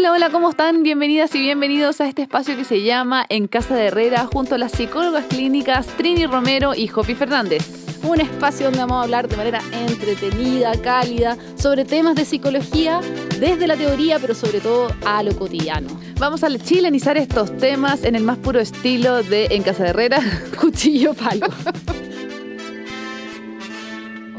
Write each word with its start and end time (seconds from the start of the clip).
Hola, 0.00 0.12
hola, 0.12 0.30
¿cómo 0.30 0.48
están? 0.48 0.82
Bienvenidas 0.82 1.34
y 1.34 1.40
bienvenidos 1.40 2.00
a 2.00 2.08
este 2.08 2.22
espacio 2.22 2.56
que 2.56 2.64
se 2.64 2.82
llama 2.82 3.26
En 3.28 3.48
Casa 3.48 3.76
de 3.76 3.88
Herrera 3.88 4.24
junto 4.24 4.54
a 4.54 4.58
las 4.58 4.72
psicólogas 4.72 5.26
clínicas 5.26 5.86
Trini 5.88 6.24
Romero 6.24 6.74
y 6.74 6.88
Jopi 6.88 7.14
Fernández. 7.14 7.68
Un 8.02 8.18
espacio 8.18 8.64
donde 8.64 8.78
vamos 8.78 8.96
a 8.96 9.02
hablar 9.02 9.28
de 9.28 9.36
manera 9.36 9.60
entretenida, 9.72 10.72
cálida, 10.80 11.36
sobre 11.54 11.84
temas 11.84 12.14
de 12.14 12.24
psicología, 12.24 13.02
desde 13.38 13.66
la 13.66 13.76
teoría, 13.76 14.18
pero 14.18 14.34
sobre 14.34 14.60
todo 14.60 14.88
a 15.04 15.22
lo 15.22 15.36
cotidiano. 15.36 15.88
Vamos 16.18 16.44
a 16.44 16.58
chilenizar 16.58 17.18
estos 17.18 17.54
temas 17.58 18.02
en 18.02 18.14
el 18.14 18.22
más 18.22 18.38
puro 18.38 18.58
estilo 18.58 19.22
de 19.22 19.48
En 19.50 19.62
Casa 19.62 19.82
de 19.82 19.90
Herrera, 19.90 20.22
cuchillo 20.58 21.12
palo. 21.12 21.46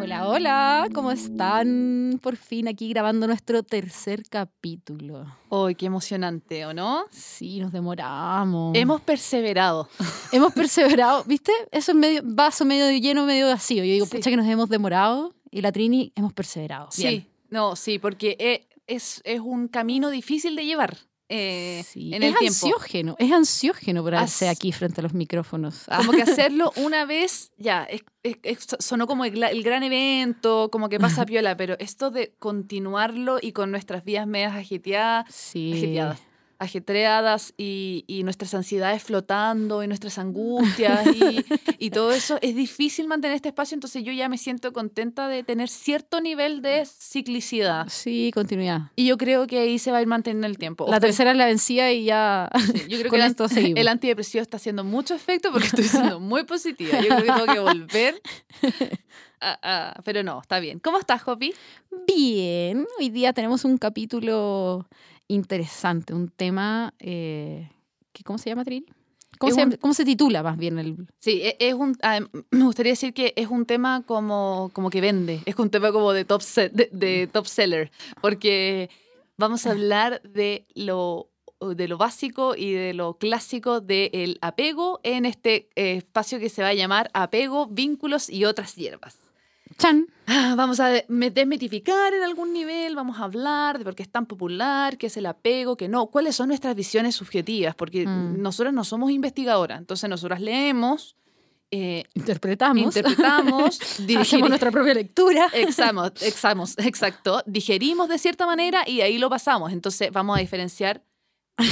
Hola, 0.01 0.27
hola, 0.27 0.89
¿cómo 0.95 1.11
están? 1.11 2.19
Por 2.23 2.35
fin 2.35 2.67
aquí 2.67 2.89
grabando 2.89 3.27
nuestro 3.27 3.61
tercer 3.61 4.23
capítulo. 4.27 5.27
¡Ay, 5.51 5.75
qué 5.75 5.85
emocionante, 5.85 6.65
¿o 6.65 6.73
no? 6.73 7.05
Sí, 7.11 7.59
nos 7.59 7.71
demoramos. 7.71 8.75
Hemos 8.75 9.01
perseverado. 9.01 9.87
Hemos 10.31 10.53
perseverado, 10.53 11.23
¿viste? 11.25 11.51
Eso 11.71 11.91
es 11.91 11.97
medio 11.99 12.21
vaso 12.25 12.65
medio 12.65 12.89
lleno, 12.99 13.27
medio 13.27 13.45
vacío. 13.45 13.83
Yo 13.83 13.91
digo, 13.91 14.07
pucha 14.07 14.31
que 14.31 14.37
nos 14.37 14.47
hemos 14.47 14.69
demorado 14.69 15.35
y 15.51 15.61
la 15.61 15.71
Trini 15.71 16.11
hemos 16.15 16.33
perseverado. 16.33 16.87
Sí, 16.89 17.27
no, 17.51 17.75
sí, 17.75 17.99
porque 17.99 18.35
e, 18.39 18.67
es, 18.87 19.21
es 19.23 19.39
un 19.39 19.67
camino 19.67 20.09
difícil 20.09 20.55
de 20.55 20.65
llevar. 20.65 20.97
Eh, 21.33 21.85
en 21.95 22.23
es 22.23 22.35
el 22.35 22.47
ansiógeno, 22.47 23.15
es 23.17 23.31
ansiógeno 23.31 24.03
pararse 24.03 24.49
aquí 24.49 24.73
frente 24.73 24.99
a 24.99 25.03
los 25.03 25.13
micrófonos. 25.13 25.85
Como 25.97 26.11
que 26.11 26.23
hacerlo 26.23 26.73
una 26.75 27.05
vez, 27.05 27.53
ya, 27.57 27.87
sonó 28.79 29.07
como 29.07 29.23
el, 29.23 29.63
gran 29.63 29.83
evento, 29.83 30.69
como 30.69 30.89
que 30.89 30.99
pasa 30.99 31.25
piola, 31.25 31.55
pero 31.55 31.77
esto 31.79 32.11
de 32.11 32.35
continuarlo 32.37 33.37
y 33.41 33.53
con 33.53 33.71
nuestras 33.71 34.03
vías 34.03 34.27
medias 34.27 34.53
ajeteadas, 34.53 35.33
sí 35.33 35.97
ajetreadas 36.61 37.55
y, 37.57 38.21
nuestras 38.23 38.53
ansiedades 38.53 39.01
flotando 39.01 39.83
y 39.83 39.87
nuestras 39.87 40.19
angustias 40.19 41.07
y, 41.79 41.89
todo 41.89 42.11
eso, 42.11 42.37
es 42.41 42.55
difícil 42.55 43.07
mantener 43.07 43.35
este 43.35 43.49
espacio, 43.49 43.73
entonces 43.73 44.03
yo 44.03 44.13
ya 44.13 44.29
me 44.29 44.37
siento 44.37 44.71
contenta 44.71 45.27
de 45.27 45.43
tener 45.43 45.69
cierto 45.69 46.21
nivel 46.21 46.61
de 46.61 46.85
ciclicidad. 46.85 47.87
Sí, 47.89 48.29
continuidad. 48.31 48.91
Y 48.95 49.07
yo 49.07 49.17
creo 49.17 49.47
que 49.47 49.57
ahí 49.57 49.79
se 49.79 49.91
va 49.91 49.97
a 49.97 50.01
ir 50.01 50.07
manteniendo 50.07 50.45
el 50.45 50.59
tiempo. 50.59 50.85
La 50.87 50.99
tercera 50.99 51.31
es 51.31 51.37
la 51.37 51.47
vencida 51.47 51.91
y 51.91 52.05
ya 52.05 52.47
yo 52.87 52.99
creo 52.99 53.11
que 53.11 53.17
el, 53.17 53.77
el, 53.77 53.87
antidepresivo 53.87 54.43
está 54.43 54.57
haciendo 54.57 54.83
mucho 54.83 55.15
efecto 55.15 55.51
porque 55.51 55.67
estoy 55.67 55.85
siendo 55.85 56.19
muy 56.19 56.43
positiva. 56.43 57.01
Yo 57.01 57.07
creo 57.07 57.17
que 57.17 57.23
tengo 57.23 57.53
que 57.53 57.59
volver. 57.59 58.21
pero 60.05 60.21
no, 60.21 60.41
está 60.41 60.59
bien. 60.59 60.77
¿Cómo 60.77 60.99
estás, 60.99 61.23
Jopi? 61.23 61.55
Bien. 62.05 62.85
Hoy 62.99 63.09
día 63.09 63.33
tenemos 63.33 63.65
un 63.65 63.79
capítulo 63.79 64.87
interesante, 65.31 66.13
un 66.13 66.29
tema 66.29 66.93
eh, 66.99 67.69
que, 68.11 68.23
¿cómo 68.23 68.37
se 68.37 68.49
llama, 68.49 68.65
Trini? 68.65 68.85
¿Cómo 69.37 69.53
se, 69.53 69.77
¿Cómo 69.79 69.93
se, 69.93 70.05
titula 70.05 70.43
más 70.43 70.57
bien 70.57 70.77
el...? 70.77 71.07
Sí, 71.19 71.41
e, 71.41 71.55
es 71.59 71.73
un, 71.73 71.97
ah, 72.03 72.19
me 72.51 72.65
gustaría 72.65 72.91
decir 72.91 73.13
que 73.13 73.33
es 73.35 73.47
un 73.47 73.65
tema 73.65 74.03
como, 74.05 74.69
como 74.73 74.89
que 74.89 75.01
vende, 75.01 75.41
es 75.45 75.57
un 75.57 75.69
tema 75.69 75.91
como 75.91 76.13
de 76.13 76.25
top, 76.25 76.43
de, 76.43 77.29
top 77.31 77.47
seller, 77.47 77.91
porque 78.21 78.89
vamos 79.37 79.65
a 79.65 79.71
hablar 79.71 80.21
de 80.23 80.65
lo, 80.75 81.29
de 81.59 81.87
lo 81.87 81.97
básico 81.97 82.55
y 82.55 82.73
de 82.73 82.93
lo 82.93 83.15
clásico 83.15 83.81
del 83.81 84.37
apego 84.41 84.99
en 85.03 85.25
este 85.25 85.69
eh, 85.75 85.97
espacio 85.97 86.39
que 86.39 86.49
se 86.49 86.61
va 86.61 86.69
a 86.69 86.73
llamar 86.73 87.09
apego, 87.13 87.67
vínculos 87.67 88.29
y 88.29 88.45
otras 88.45 88.75
hierbas. 88.75 89.20
Chan. 89.77 90.07
Ah, 90.27 90.53
vamos 90.55 90.79
a 90.79 90.89
desmitificar 90.89 92.13
en 92.13 92.23
algún 92.23 92.53
nivel, 92.53 92.95
vamos 92.95 93.19
a 93.19 93.23
hablar 93.25 93.77
de 93.77 93.83
por 93.83 93.95
qué 93.95 94.03
es 94.03 94.09
tan 94.09 94.25
popular, 94.25 94.97
qué 94.97 95.07
es 95.07 95.17
el 95.17 95.25
apego, 95.25 95.75
qué 95.75 95.89
no, 95.89 96.07
cuáles 96.07 96.35
son 96.35 96.47
nuestras 96.47 96.75
visiones 96.75 97.15
subjetivas, 97.15 97.75
porque 97.75 98.07
mm. 98.07 98.41
nosotros 98.41 98.73
no 98.73 98.83
somos 98.83 99.11
investigadoras, 99.11 99.79
entonces 99.79 100.09
nosotras 100.09 100.39
leemos, 100.39 101.15
eh, 101.73 102.03
interpretamos, 102.15 102.83
interpretamos 102.83 103.79
hacemos 104.19 104.49
nuestra 104.49 104.71
propia 104.71 104.93
lectura. 104.93 105.47
Examos, 105.53 106.11
examos, 106.21 106.77
exacto. 106.77 107.41
Digerimos 107.45 108.09
de 108.09 108.17
cierta 108.17 108.45
manera 108.45 108.83
y 108.85 108.99
ahí 108.99 109.17
lo 109.17 109.29
pasamos. 109.29 109.71
Entonces 109.71 110.11
vamos 110.11 110.37
a 110.37 110.41
diferenciar 110.41 111.01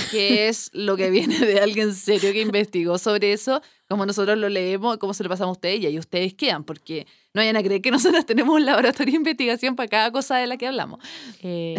qué 0.10 0.48
es 0.48 0.70
lo 0.74 0.96
que 0.96 1.10
viene 1.10 1.40
de 1.40 1.60
alguien 1.60 1.94
serio 1.94 2.32
que 2.32 2.42
investigó 2.42 2.98
sobre 2.98 3.34
eso, 3.34 3.62
como 3.90 4.06
nosotros 4.06 4.38
lo 4.38 4.48
leemos, 4.48 4.98
cómo 4.98 5.14
se 5.14 5.24
lo 5.24 5.30
pasamos 5.30 5.56
a 5.56 5.58
ustedes 5.58 5.82
y 5.82 5.88
ahí 5.88 6.00
ustedes 6.00 6.34
quedan, 6.34 6.64
porque 6.64 7.06
no 7.34 7.42
vayan 7.42 7.58
a 7.58 7.64
creer 7.64 7.82
que 7.82 7.92
nosotros 7.92 8.26
tenemos 8.26 8.56
un 8.56 8.66
laboratorio 8.66 9.12
de 9.12 9.18
investigación 9.18 9.76
para 9.76 9.88
cada 9.88 10.12
cosa 10.12 10.38
de 10.38 10.48
la 10.48 10.58
que 10.58 10.68
hablamos. 10.68 11.00
Eh, 11.42 11.76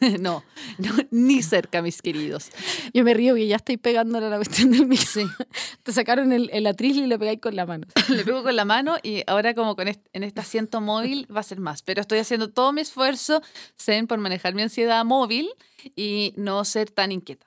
no. 0.20 0.42
no, 0.78 0.90
ni 1.10 1.42
cerca, 1.42 1.82
mis 1.82 2.00
queridos. 2.00 2.50
Yo 2.94 3.04
me 3.04 3.12
río 3.12 3.34
que 3.34 3.46
ya 3.46 3.56
estoy 3.56 3.76
pegándole 3.76 4.26
a 4.26 4.30
la 4.30 4.36
cuestión 4.36 4.70
del. 4.70 4.96
Sí. 4.96 5.26
Te 5.82 5.92
sacaron 5.92 6.32
el, 6.32 6.48
el 6.52 6.66
atril 6.66 6.98
y 6.98 7.06
le 7.06 7.18
pegáis 7.18 7.40
con 7.40 7.54
la 7.54 7.66
mano. 7.66 7.86
le 8.08 8.24
pego 8.24 8.42
con 8.42 8.56
la 8.56 8.64
mano 8.64 8.96
y 9.02 9.22
ahora 9.26 9.54
como 9.54 9.76
con 9.76 9.88
en 9.88 10.22
este 10.22 10.40
asiento 10.40 10.80
móvil 10.80 11.26
va 11.34 11.40
a 11.40 11.44
ser 11.44 11.60
más. 11.60 11.82
Pero 11.82 12.00
estoy 12.00 12.18
haciendo 12.18 12.48
todo 12.48 12.72
mi 12.72 12.80
esfuerzo, 12.80 13.42
Zen, 13.78 14.06
por 14.06 14.18
manejar 14.18 14.54
mi 14.54 14.62
ansiedad 14.62 15.04
móvil 15.04 15.50
y 15.94 16.32
no 16.36 16.64
ser 16.64 16.90
tan 16.90 17.12
inquieta. 17.12 17.46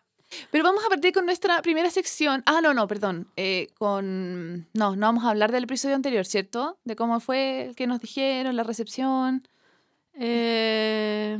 Pero 0.52 0.64
vamos 0.64 0.84
a 0.86 0.90
partir 0.90 1.14
con 1.14 1.26
nuestra 1.26 1.62
primera 1.62 1.90
sección. 1.90 2.44
Ah, 2.46 2.60
no, 2.62 2.74
no, 2.74 2.88
perdón. 2.88 3.28
Eh, 3.36 3.70
con. 3.78 4.68
No, 4.74 4.96
no 4.96 5.08
vamos 5.08 5.24
a 5.24 5.30
hablar 5.30 5.52
del 5.52 5.64
episodio 5.64 5.96
anterior, 5.96 6.26
¿cierto? 6.26 6.78
De 6.84 6.96
cómo 6.96 7.20
fue, 7.20 7.72
qué 7.76 7.88
nos 7.88 8.02
dijeron, 8.02 8.56
la 8.56 8.64
recepción. 8.64 9.48
Eh, 10.14 11.40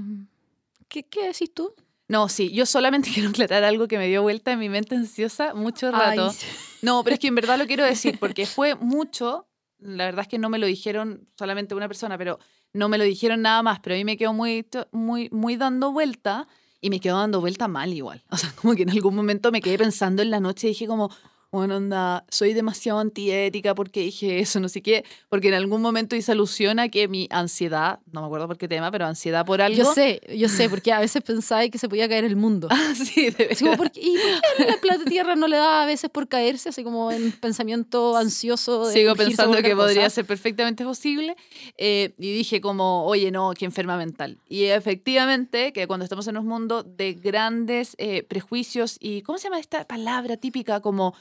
¿qué, 0.88 1.04
¿Qué 1.04 1.28
decís 1.28 1.54
tú? 1.54 1.74
No, 2.08 2.30
sí, 2.30 2.52
yo 2.52 2.66
solamente 2.66 3.10
quiero 3.14 3.30
aclarar 3.30 3.64
algo 3.64 3.88
que 3.88 3.98
me 3.98 4.08
dio 4.08 4.22
vuelta 4.22 4.52
en 4.52 4.60
mi 4.60 4.70
mente 4.70 4.96
ansiosa 4.96 5.54
mucho 5.54 5.92
rato. 5.92 6.34
No, 6.84 7.04
pero 7.04 7.16
es 7.16 7.20
que 7.20 7.28
en 7.28 7.34
verdad 7.34 7.58
lo 7.58 7.66
quiero 7.66 7.84
decir 7.84 8.20
porque 8.20 8.46
fue 8.46 8.76
mucho. 8.76 9.48
La 9.80 10.06
verdad 10.06 10.22
es 10.22 10.28
que 10.28 10.38
no 10.38 10.48
me 10.48 10.60
lo 10.60 10.68
dijeron 10.68 11.28
solamente 11.36 11.74
una 11.74 11.88
persona, 11.88 12.20
pero 12.20 12.38
no 12.72 12.88
me 12.88 13.00
lo 13.00 13.04
dijeron 13.04 13.42
nada 13.42 13.64
más. 13.64 13.80
Pero 13.80 13.96
a 13.96 13.98
mí 13.98 14.06
me 14.06 14.16
quedó 14.16 14.32
muy, 14.32 14.64
muy, 14.92 15.28
muy 15.32 15.56
dando 15.58 15.92
vuelta 15.92 16.48
y 16.82 16.90
me 16.90 17.00
quedo 17.00 17.18
dando 17.18 17.42
vuelta 17.42 17.68
mal 17.68 17.94
igual. 17.94 18.24
O 18.32 18.38
sea, 18.38 18.52
como 18.60 18.76
que 18.76 18.84
en 18.84 18.90
algún 18.90 19.16
momento 19.16 19.52
me 19.52 19.62
quedé 19.62 19.78
pensando 19.78 20.22
en 20.22 20.32
la 20.32 20.40
noche 20.40 20.68
y 20.68 20.70
dije 20.72 20.88
como, 20.88 21.10
bueno, 21.52 21.78
onda, 21.78 22.26
soy 22.30 22.54
demasiado 22.54 23.00
antiética 23.00 23.74
porque 23.74 24.02
dije 24.02 24.40
eso, 24.40 24.60
no 24.60 24.70
sé 24.70 24.82
qué, 24.82 25.06
porque 25.30 25.48
en 25.48 25.54
algún 25.54 25.82
momento 25.82 26.16
hice 26.16 26.34
alusión 26.34 26.80
a 26.80 26.90
que 26.90 27.08
mi 27.08 27.28
ansiedad, 27.32 28.00
no 28.12 28.22
me 28.22 28.28
acuerdo 28.28 28.48
por 28.48 28.58
qué 28.58 28.68
tema, 28.68 28.92
pero 28.92 29.06
ansiedad 29.06 29.46
por 29.46 29.62
algo. 29.62 29.78
Yo 29.78 29.94
sé, 29.94 30.22
yo 30.36 30.50
sé, 30.50 30.70
porque 30.70 30.92
a 30.92 31.00
veces 31.00 31.24
pensaba 31.24 31.68
que 31.70 31.78
se 31.78 31.88
podía 31.88 32.10
caer 32.10 32.26
el 32.26 32.36
mundo. 32.36 32.68
Ah, 32.80 32.94
sí, 32.94 33.32
de 33.32 33.48
verdad. 33.48 33.76
¿por 33.76 33.92
qué, 33.92 34.02
¿Y 34.02 34.18
por 34.18 34.58
qué 34.58 34.72
la 34.72 34.78
plata 34.78 35.04
tierra 35.04 35.36
no 35.36 35.48
le 35.48 35.58
da 35.58 35.82
a 35.82 35.86
veces 35.88 36.12
por 36.12 36.28
caerse, 36.28 36.70
así 36.70 36.84
como 36.84 37.12
en 37.12 37.32
pensamiento 37.32 38.16
ansioso? 38.16 38.92
Sigo 38.92 39.16
pensando 39.16 39.62
que 39.64 39.76
podría 39.76 40.08
ser 40.12 40.26
perfectamente 40.26 40.84
posible. 40.84 41.36
Eh, 41.78 42.14
y 42.20 42.34
dije 42.34 42.62
como, 42.62 43.04
oye, 43.06 43.32
no, 43.32 43.52
que 43.54 43.66
enferma 43.66 43.98
mental. 43.98 44.38
Y 44.48 44.66
efectivamente, 44.66 45.74
que 45.74 45.88
cuando 45.88 46.04
estamos 46.04 46.28
en 46.28 46.38
un 46.38 46.46
mundo 46.46 46.84
de 46.84 47.14
grandes 47.14 47.96
eh, 47.98 48.24
prejuicios 48.24 48.98
y, 49.00 49.24
¿cómo 49.24 49.40
se 49.40 49.46
llama 49.46 49.60
esta 49.60 49.86
palabra 49.86 50.38
típica? 50.38 50.80
Como 50.80 51.16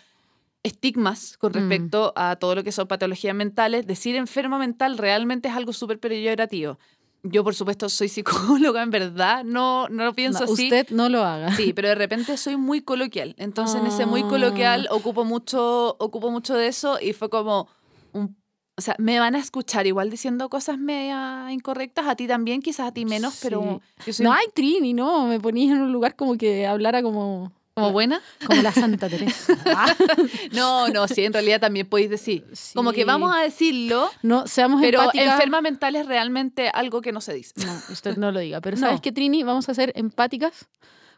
estigmas 0.66 1.36
con 1.38 1.52
mm. 1.52 1.54
respecto 1.54 2.12
a 2.16 2.36
todo 2.36 2.54
lo 2.54 2.64
que 2.64 2.72
son 2.72 2.86
patologías 2.86 3.34
mentales. 3.34 3.86
Decir 3.86 4.16
enfermo 4.16 4.58
mental 4.58 4.98
realmente 4.98 5.48
es 5.48 5.54
algo 5.54 5.72
súper 5.72 5.98
peyorativo. 5.98 6.78
Yo, 7.22 7.42
por 7.42 7.54
supuesto, 7.54 7.88
soy 7.88 8.08
psicóloga, 8.10 8.82
en 8.82 8.90
verdad, 8.90 9.44
no, 9.44 9.88
no 9.88 10.04
lo 10.04 10.14
pienso 10.14 10.44
así. 10.44 10.64
Usted 10.64 10.88
no 10.90 11.08
lo 11.08 11.24
haga. 11.24 11.52
Sí, 11.56 11.72
pero 11.72 11.88
de 11.88 11.94
repente 11.94 12.36
soy 12.36 12.56
muy 12.56 12.82
coloquial. 12.82 13.34
Entonces, 13.38 13.80
en 13.80 13.86
ese 13.86 14.06
muy 14.06 14.22
coloquial 14.22 14.88
ah. 14.90 14.94
ocupo 14.94 15.24
mucho, 15.24 15.96
ocupo 15.98 16.30
mucho 16.30 16.54
de 16.54 16.68
eso 16.68 16.98
y 17.00 17.12
fue 17.12 17.30
como 17.30 17.68
un 18.12 18.36
o 18.78 18.82
sea, 18.82 18.94
me 18.98 19.18
van 19.18 19.34
a 19.34 19.38
escuchar 19.38 19.86
igual 19.86 20.10
diciendo 20.10 20.50
cosas 20.50 20.78
media 20.78 21.46
incorrectas, 21.50 22.06
a 22.06 22.14
ti 22.14 22.26
también, 22.26 22.60
quizás 22.60 22.88
a 22.88 22.92
ti 22.92 23.06
menos, 23.06 23.38
pero... 23.40 23.80
No, 24.18 24.32
hay 24.32 24.46
Trini, 24.52 24.92
no, 24.92 25.26
me 25.26 25.40
ponías 25.40 25.74
en 25.74 25.82
un 25.82 25.92
lugar 25.92 26.14
como 26.14 26.36
que 26.36 26.66
hablara 26.66 27.02
como 27.02 27.52
¿Como 27.76 27.92
buena? 27.92 28.22
Como 28.46 28.62
la 28.62 28.72
Santa 28.72 29.06
Teresa. 29.06 29.54
no, 30.52 30.88
no, 30.88 31.06
sí, 31.08 31.26
en 31.26 31.34
realidad 31.34 31.60
también 31.60 31.86
podéis 31.86 32.08
decir. 32.08 32.42
Como 32.74 32.92
que 32.92 33.04
vamos 33.04 33.36
a 33.36 33.40
decirlo. 33.40 34.10
No, 34.22 34.46
seamos 34.46 34.80
Pero 34.80 35.02
enferma 35.12 35.60
mental 35.60 35.94
es 35.94 36.06
realmente 36.06 36.70
algo 36.70 37.02
que 37.02 37.12
no 37.12 37.20
se 37.20 37.34
dice. 37.34 37.52
No, 37.66 37.78
usted 37.90 38.16
no 38.16 38.32
lo 38.32 38.40
diga. 38.40 38.62
Pero 38.62 38.76
¿sabes 38.78 39.02
qué, 39.02 39.12
Trini? 39.12 39.42
Vamos 39.42 39.68
a 39.68 39.74
ser 39.74 39.92
empáticas 39.94 40.68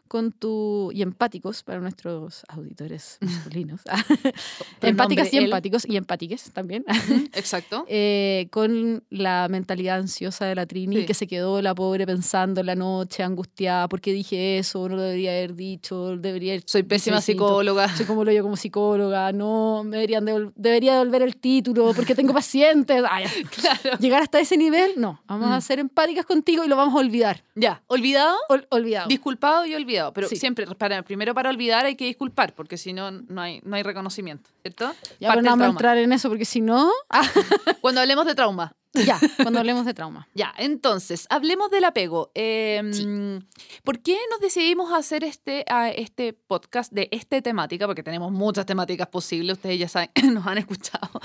con 0.08 0.32
tu. 0.32 0.90
y 0.92 1.02
empáticos 1.02 1.62
para 1.62 1.80
nuestros 1.80 2.44
auditores 2.48 3.18
masculinos. 3.20 3.80
Empáticas 4.80 5.32
y 5.32 5.38
empáticos 5.38 5.86
y 5.86 5.96
empátiques 5.96 6.50
también. 6.52 6.84
Exacto. 7.34 7.84
Eh, 7.88 8.48
con 8.50 9.04
la 9.10 9.48
mentalidad 9.48 9.98
ansiosa 9.98 10.46
de 10.46 10.54
la 10.54 10.66
Trini, 10.66 11.04
que 11.04 11.14
se 11.14 11.26
quedó 11.26 11.60
la 11.62 11.74
pobre 11.74 12.06
pensando 12.06 12.60
en 12.60 12.66
la 12.66 12.74
noche, 12.74 13.22
angustiada, 13.22 13.88
porque 13.88 14.12
dije 14.12 14.58
eso? 14.58 14.88
No 14.88 14.96
lo 14.96 15.02
debería 15.02 15.30
haber 15.32 15.54
dicho, 15.54 16.16
debería 16.16 16.58
Soy 16.64 16.82
pésima 16.82 17.20
psicóloga. 17.20 17.94
Soy 17.94 18.06
como 18.06 18.24
lo 18.24 18.32
yo 18.32 18.42
como 18.42 18.56
psicóloga, 18.56 19.32
no, 19.32 19.84
me 19.84 19.96
deberían 19.96 20.52
debería 20.56 20.94
devolver 20.94 21.22
el 21.22 21.36
título 21.36 21.92
porque 21.94 22.14
tengo 22.14 22.32
pacientes. 22.32 23.02
claro. 23.50 23.98
Llegar 23.98 24.22
hasta 24.22 24.40
ese 24.40 24.56
nivel, 24.56 24.92
no. 24.96 25.20
Vamos 25.26 25.50
a 25.50 25.58
mm. 25.58 25.62
ser 25.62 25.78
empáticas 25.78 26.24
contigo 26.26 26.64
y 26.64 26.68
lo 26.68 26.76
vamos 26.76 26.94
a 26.94 26.98
olvidar. 26.98 27.42
Ya, 27.54 27.82
¿olvidado? 27.86 28.36
olvidado. 28.70 29.08
Disculpado 29.08 29.66
y 29.66 29.74
olvidado. 29.74 29.97
Olvidado, 29.98 30.12
pero 30.12 30.28
siempre, 30.28 30.66
para, 30.66 31.02
primero 31.02 31.34
para 31.34 31.50
olvidar 31.50 31.84
hay 31.86 31.96
que 31.96 32.06
disculpar, 32.06 32.54
porque 32.54 32.76
si 32.76 32.92
no, 32.92 33.10
no 33.10 33.40
hay, 33.40 33.60
no 33.64 33.76
hay 33.76 33.82
reconocimiento, 33.82 34.50
¿cierto? 34.62 34.94
Ya, 35.20 35.30
pero 35.30 35.42
no 35.42 35.50
vamos 35.50 35.66
a 35.66 35.70
entrar 35.70 35.98
en 35.98 36.12
eso, 36.12 36.28
porque 36.28 36.44
si 36.44 36.60
no... 36.60 36.90
Cuando 37.80 38.00
hablemos 38.00 38.26
de 38.26 38.34
trauma. 38.34 38.74
Ya, 38.94 39.20
cuando 39.42 39.60
hablemos 39.60 39.84
de 39.84 39.94
trauma. 39.94 40.28
Ya, 40.34 40.54
entonces, 40.56 41.26
hablemos 41.30 41.70
del 41.70 41.84
apego. 41.84 42.30
Em, 42.34 43.42
¿Por 43.84 44.00
qué 44.00 44.16
nos 44.30 44.40
decidimos 44.40 44.92
hacer 44.92 45.24
este, 45.24 45.64
este 45.96 46.32
podcast 46.32 46.92
de 46.92 47.08
esta 47.10 47.40
temática? 47.42 47.86
Porque 47.86 48.02
tenemos 48.02 48.30
muchas 48.32 48.66
temáticas 48.66 49.08
posibles, 49.08 49.56
ustedes 49.56 49.78
ya 49.78 49.88
saben, 49.88 50.10
nos 50.32 50.46
han 50.46 50.58
escuchado 50.58 51.20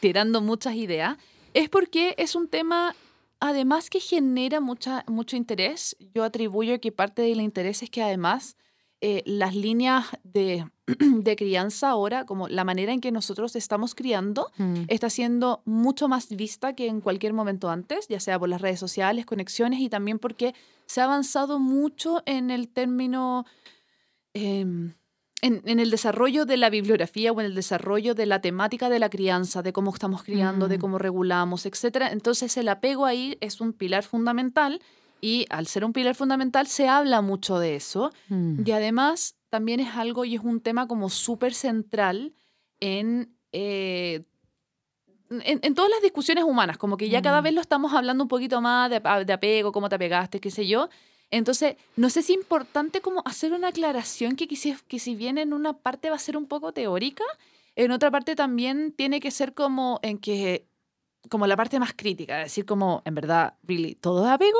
tirando 0.00 0.40
muchas 0.40 0.74
ideas. 0.74 1.16
Es 1.52 1.68
porque 1.68 2.14
es 2.16 2.34
un 2.34 2.48
tema, 2.48 2.94
además 3.40 3.90
que 3.90 4.00
genera 4.00 4.60
mucha, 4.60 5.04
mucho 5.08 5.36
interés. 5.36 5.96
Yo 6.14 6.24
atribuyo 6.24 6.80
que 6.80 6.92
parte 6.92 7.22
del 7.22 7.40
interés 7.40 7.82
es 7.82 7.90
que 7.90 8.02
además 8.02 8.56
eh, 9.00 9.22
las 9.24 9.56
líneas 9.56 10.06
de, 10.24 10.66
de, 10.86 11.36
crianza 11.36 11.88
ahora, 11.88 12.26
como 12.26 12.48
la 12.48 12.64
manera 12.64 12.92
en 12.92 13.00
que 13.00 13.10
nosotros 13.10 13.56
estamos 13.56 13.94
criando, 13.94 14.52
mm. 14.58 14.82
está 14.88 15.08
siendo 15.08 15.62
mucho 15.64 16.06
más 16.06 16.28
vista 16.28 16.74
que 16.74 16.86
en 16.86 17.00
cualquier 17.00 17.32
momento 17.32 17.70
antes, 17.70 18.08
ya 18.08 18.20
sea 18.20 18.38
por 18.38 18.50
las 18.50 18.60
redes 18.60 18.78
sociales, 18.78 19.24
conexiones 19.24 19.80
y 19.80 19.88
también 19.88 20.18
porque 20.18 20.54
se 20.84 21.00
ha 21.00 21.04
avanzado 21.04 21.58
mucho 21.58 22.22
en 22.26 22.50
el 22.50 22.68
término... 22.68 23.46
Em, 24.34 24.92
en, 25.42 25.62
en, 25.64 25.80
el 25.80 25.90
desarrollo 25.90 26.44
de 26.44 26.56
la 26.56 26.70
bibliografía 26.70 27.32
o 27.32 27.40
en 27.40 27.46
el 27.46 27.54
desarrollo 27.54 28.14
de 28.14 28.26
la 28.26 28.40
temática 28.40 28.88
de 28.88 28.98
la 28.98 29.10
crianza, 29.10 29.62
de 29.62 29.72
cómo 29.72 29.92
estamos 29.92 30.22
criando, 30.22 30.68
de 30.68 30.78
mm. 30.78 30.80
cómo 30.80 30.98
regulamos, 30.98 31.66
etc. 31.66 32.08
Entonces 32.10 32.56
el 32.56 32.68
apego 32.68 33.06
ahí 33.06 33.38
es 33.40 33.60
un 33.60 33.72
pilar 33.72 34.02
fundamental 34.02 34.80
y 35.20 35.46
al 35.50 35.66
ser 35.66 35.84
un 35.84 35.92
pilar 35.92 36.14
fundamental 36.14 36.66
se 36.66 36.88
habla 36.88 37.20
mucho 37.20 37.58
de 37.58 37.76
eso. 37.76 38.12
Mm. 38.28 38.62
Y 38.64 38.70
además 38.72 39.36
también 39.48 39.80
es 39.80 39.96
algo 39.96 40.24
y 40.24 40.34
es 40.36 40.42
un 40.42 40.60
tema 40.60 40.86
como 40.86 41.10
súper 41.10 41.54
central 41.54 42.32
en, 42.80 43.34
eh, 43.52 44.24
en, 45.30 45.74
todas 45.74 45.90
las 45.90 46.02
discusiones 46.02 46.44
humanas, 46.44 46.78
como 46.78 46.96
que 46.96 47.08
ya 47.08 47.22
cada 47.22 47.40
mm. 47.40 47.44
vez 47.44 47.54
lo 47.54 47.60
estamos 47.60 47.92
hablando 47.92 48.24
un 48.24 48.28
poquito 48.28 48.60
más 48.60 48.90
de, 48.90 49.00
de, 49.00 49.32
apego, 49.32 49.72
cómo 49.72 49.88
te 49.88 49.96
apegaste, 49.96 50.40
qué 50.40 50.50
sé 50.50 50.66
yo. 50.66 50.88
Entonces, 51.30 51.76
no 51.96 52.10
sé 52.10 52.22
si 52.22 52.32
es 52.32 52.38
importante 52.38 53.00
como 53.00 53.22
hacer 53.24 53.52
una 53.52 53.68
aclaración 53.68 54.36
que, 54.36 54.48
que 54.48 54.98
si 54.98 55.14
bien 55.14 55.38
en 55.38 55.52
una 55.52 55.74
parte 55.74 56.10
va 56.10 56.16
a 56.16 56.20
ser 56.20 56.36
un 56.36 56.46
poco 56.46 56.72
teórica, 56.72 57.24
en 57.76 57.92
otra 57.92 58.10
parte 58.10 58.34
también 58.34 58.92
tiene 58.92 59.20
que 59.20 59.30
ser 59.30 59.54
como 59.54 60.00
en 60.02 60.18
que 60.18 60.66
como 61.28 61.46
la 61.46 61.56
parte 61.56 61.78
más 61.78 61.92
crítica, 61.94 62.38
decir 62.38 62.64
como, 62.64 63.02
en 63.04 63.14
verdad, 63.14 63.54
really, 63.62 63.94
¿todo 63.94 64.24
es 64.24 64.30
apego? 64.30 64.58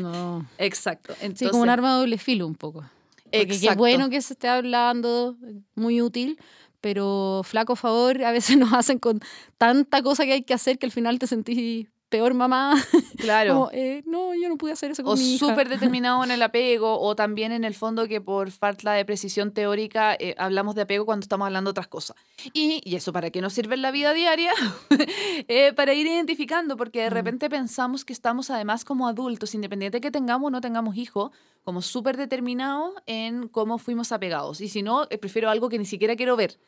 No. 0.00 0.46
Exacto. 0.58 1.14
sí, 1.34 1.48
como 1.48 1.62
un 1.62 1.70
arma 1.70 1.94
de 1.94 2.00
doble 2.00 2.18
filo 2.18 2.46
un 2.46 2.54
poco. 2.54 2.84
Porque 3.32 3.58
qué 3.58 3.74
bueno 3.74 4.10
que 4.10 4.20
se 4.20 4.34
esté 4.34 4.48
hablando, 4.48 5.36
muy 5.74 6.02
útil, 6.02 6.38
pero 6.80 7.40
flaco 7.42 7.74
favor, 7.74 8.22
a 8.22 8.32
veces 8.32 8.56
nos 8.58 8.72
hacen 8.72 8.98
con 8.98 9.20
tanta 9.58 10.02
cosa 10.02 10.24
que 10.24 10.34
hay 10.34 10.42
que 10.42 10.54
hacer 10.54 10.78
que 10.78 10.86
al 10.86 10.92
final 10.92 11.18
te 11.18 11.26
sentís 11.26 11.88
peor 12.08 12.34
mamá. 12.34 12.74
Claro. 13.16 13.70
Eh, 13.72 14.02
no, 14.06 14.34
yo 14.34 14.48
no 14.48 14.56
pude 14.56 14.72
hacer 14.72 14.90
eso 14.90 15.02
con 15.02 15.14
o 15.14 15.16
súper 15.16 15.68
determinado 15.68 16.22
en 16.22 16.30
el 16.30 16.42
apego, 16.42 17.00
o 17.00 17.16
también 17.16 17.50
en 17.50 17.64
el 17.64 17.74
fondo 17.74 18.06
que 18.06 18.20
por 18.20 18.50
falta 18.50 18.92
de 18.92 19.04
precisión 19.04 19.52
teórica 19.52 20.14
eh, 20.14 20.34
hablamos 20.38 20.74
de 20.74 20.82
apego 20.82 21.06
cuando 21.06 21.24
estamos 21.24 21.46
hablando 21.46 21.68
de 21.68 21.72
otras 21.72 21.88
cosas. 21.88 22.16
Y, 22.52 22.80
y 22.84 22.96
eso 22.96 23.12
para 23.12 23.30
qué 23.30 23.40
nos 23.40 23.52
sirve 23.52 23.74
en 23.74 23.82
la 23.82 23.90
vida 23.90 24.12
diaria? 24.14 24.52
eh, 25.48 25.72
para 25.72 25.94
ir 25.94 26.06
identificando, 26.06 26.76
porque 26.76 27.02
de 27.02 27.10
mm. 27.10 27.14
repente 27.14 27.50
pensamos 27.50 28.04
que 28.04 28.12
estamos 28.12 28.50
además 28.50 28.84
como 28.84 29.08
adultos, 29.08 29.54
independiente 29.54 29.96
de 29.96 30.00
que 30.00 30.10
tengamos 30.10 30.48
o 30.48 30.50
no 30.50 30.60
tengamos 30.60 30.96
hijos, 30.96 31.32
como 31.64 31.82
súper 31.82 32.16
determinados 32.16 32.94
en 33.06 33.48
cómo 33.48 33.78
fuimos 33.78 34.12
apegados. 34.12 34.60
Y 34.60 34.68
si 34.68 34.82
no, 34.82 35.06
eh, 35.10 35.18
prefiero 35.18 35.50
algo 35.50 35.68
que 35.68 35.78
ni 35.78 35.86
siquiera 35.86 36.14
quiero 36.16 36.36
ver 36.36 36.58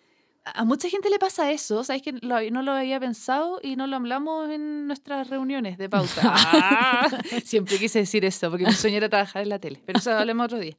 a 0.54 0.64
mucha 0.64 0.88
gente 0.88 1.10
le 1.10 1.18
pasa 1.18 1.50
eso, 1.50 1.84
¿sabes 1.84 2.02
que 2.02 2.12
no 2.12 2.62
lo 2.62 2.72
había 2.72 3.00
pensado 3.00 3.60
y 3.62 3.76
no 3.76 3.86
lo 3.86 3.96
hablamos 3.96 4.50
en 4.50 4.86
nuestras 4.86 5.28
reuniones 5.28 5.78
de 5.78 5.88
pauta? 5.88 6.20
Ah, 6.24 7.08
siempre 7.44 7.78
quise 7.78 8.00
decir 8.00 8.24
eso, 8.24 8.50
porque 8.50 8.66
mi 8.66 8.72
sueño 8.72 8.98
era 8.98 9.08
trabajar 9.08 9.42
en 9.42 9.48
la 9.48 9.58
tele, 9.58 9.82
pero 9.84 9.98
eso 9.98 10.12
hablemos 10.12 10.44
otro 10.44 10.58
día. 10.58 10.76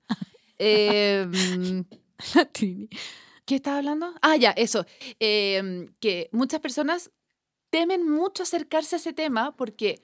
Em, 0.58 1.86
¿Qué 2.54 3.56
estaba 3.56 3.78
hablando? 3.78 4.14
Ah, 4.22 4.36
ya, 4.36 4.52
eso. 4.52 4.86
Em, 5.20 5.88
que 6.00 6.30
muchas 6.32 6.60
personas 6.60 7.12
temen 7.70 8.08
mucho 8.10 8.44
acercarse 8.44 8.96
a 8.96 9.00
ese 9.00 9.14
tema 9.14 9.56
porque 9.56 10.02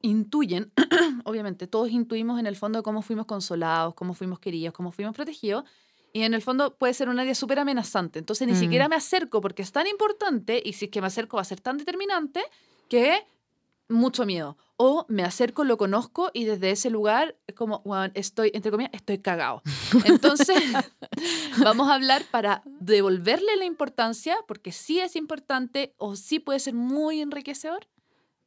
intuyen, 0.00 0.72
obviamente 1.24 1.66
todos 1.66 1.90
intuimos 1.90 2.38
en 2.40 2.46
el 2.46 2.56
fondo 2.56 2.82
cómo 2.82 3.02
fuimos 3.02 3.26
consolados, 3.26 3.94
cómo 3.94 4.14
fuimos 4.14 4.40
queridos, 4.40 4.74
cómo 4.74 4.92
fuimos 4.92 5.14
protegidos, 5.14 5.64
y 6.12 6.22
en 6.22 6.34
el 6.34 6.42
fondo 6.42 6.76
puede 6.76 6.94
ser 6.94 7.08
un 7.08 7.18
área 7.18 7.34
súper 7.34 7.58
amenazante. 7.58 8.18
Entonces 8.18 8.46
ni 8.46 8.54
siquiera 8.54 8.86
mm. 8.86 8.90
me 8.90 8.96
acerco 8.96 9.40
porque 9.40 9.62
es 9.62 9.72
tan 9.72 9.86
importante 9.86 10.62
y 10.64 10.74
si 10.74 10.86
es 10.86 10.90
que 10.90 11.00
me 11.00 11.06
acerco 11.06 11.36
va 11.36 11.42
a 11.42 11.46
ser 11.46 11.60
tan 11.60 11.78
determinante 11.78 12.42
que 12.88 13.26
mucho 13.88 14.26
miedo. 14.26 14.56
O 14.76 15.06
me 15.08 15.22
acerco, 15.22 15.64
lo 15.64 15.76
conozco 15.76 16.30
y 16.32 16.44
desde 16.44 16.70
ese 16.70 16.90
lugar 16.90 17.36
es 17.46 17.54
como, 17.54 17.82
bueno, 17.84 18.10
estoy, 18.14 18.50
entre 18.52 18.70
comillas, 18.70 18.92
estoy 18.94 19.18
cagado. 19.18 19.62
Entonces, 20.04 20.60
vamos 21.62 21.88
a 21.88 21.94
hablar 21.94 22.24
para 22.30 22.62
devolverle 22.64 23.56
la 23.56 23.64
importancia, 23.64 24.36
porque 24.48 24.72
sí 24.72 24.98
es 24.98 25.14
importante 25.14 25.94
o 25.98 26.16
sí 26.16 26.40
puede 26.40 26.58
ser 26.58 26.74
muy 26.74 27.20
enriquecedor. 27.20 27.86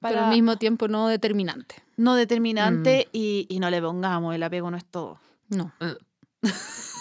Pero 0.01 0.25
al 0.25 0.29
mismo 0.29 0.57
tiempo 0.57 0.87
no 0.87 1.07
determinante. 1.07 1.75
No 1.97 2.15
determinante 2.15 3.07
mm. 3.07 3.09
y, 3.13 3.47
y, 3.49 3.59
no 3.59 3.71
le 3.71 3.81
pongamos, 3.81 4.35
el 4.35 4.43
apego 4.43 4.69
no 4.69 4.77
es 4.77 4.85
todo. 4.85 5.19
No. 5.49 5.73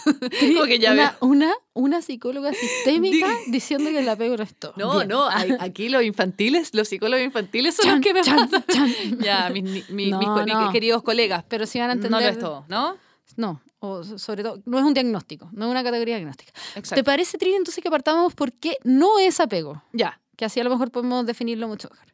una, 0.90 1.16
una, 1.20 1.54
una, 1.72 2.02
psicóloga 2.02 2.52
sistémica 2.52 3.28
diciendo 3.48 3.90
que 3.90 4.00
el 4.00 4.08
apego 4.08 4.36
no 4.36 4.42
es 4.42 4.54
todo. 4.54 4.74
No, 4.76 5.04
no, 5.04 5.28
aquí 5.60 5.88
los 5.88 6.02
infantiles, 6.02 6.74
los 6.74 6.88
psicólogos 6.88 7.24
infantiles 7.24 7.76
son 7.76 7.90
los 7.90 8.00
que 8.00 8.14
me 8.14 8.20
Ya, 9.24 9.50
mis, 9.50 9.84
queridos 10.72 11.02
colegas. 11.02 11.44
Pero 11.48 11.66
si 11.66 11.78
van 11.78 11.90
a 11.90 11.92
entender. 11.94 12.10
No 12.10 12.20
lo 12.20 12.28
es 12.28 12.38
todo, 12.38 12.64
¿no? 12.68 12.96
No, 13.36 13.60
o 13.80 14.04
sobre 14.04 14.42
todo, 14.42 14.62
no 14.64 14.78
es 14.78 14.84
un 14.84 14.94
diagnóstico, 14.94 15.48
no 15.52 15.66
es 15.66 15.70
una 15.70 15.82
categoría 15.82 16.16
diagnóstica. 16.16 16.52
¿Te 16.94 17.04
parece, 17.04 17.38
Trini, 17.38 17.56
entonces 17.56 17.82
que 17.82 17.88
apartamos 17.88 18.34
por 18.34 18.52
qué 18.52 18.78
no 18.84 19.18
es 19.18 19.40
apego? 19.40 19.82
Ya. 19.92 20.20
Que 20.36 20.44
así 20.44 20.60
a 20.60 20.64
lo 20.64 20.70
mejor 20.70 20.90
podemos 20.90 21.26
definirlo 21.26 21.68
mucho 21.68 21.88
mejor. 21.90 22.08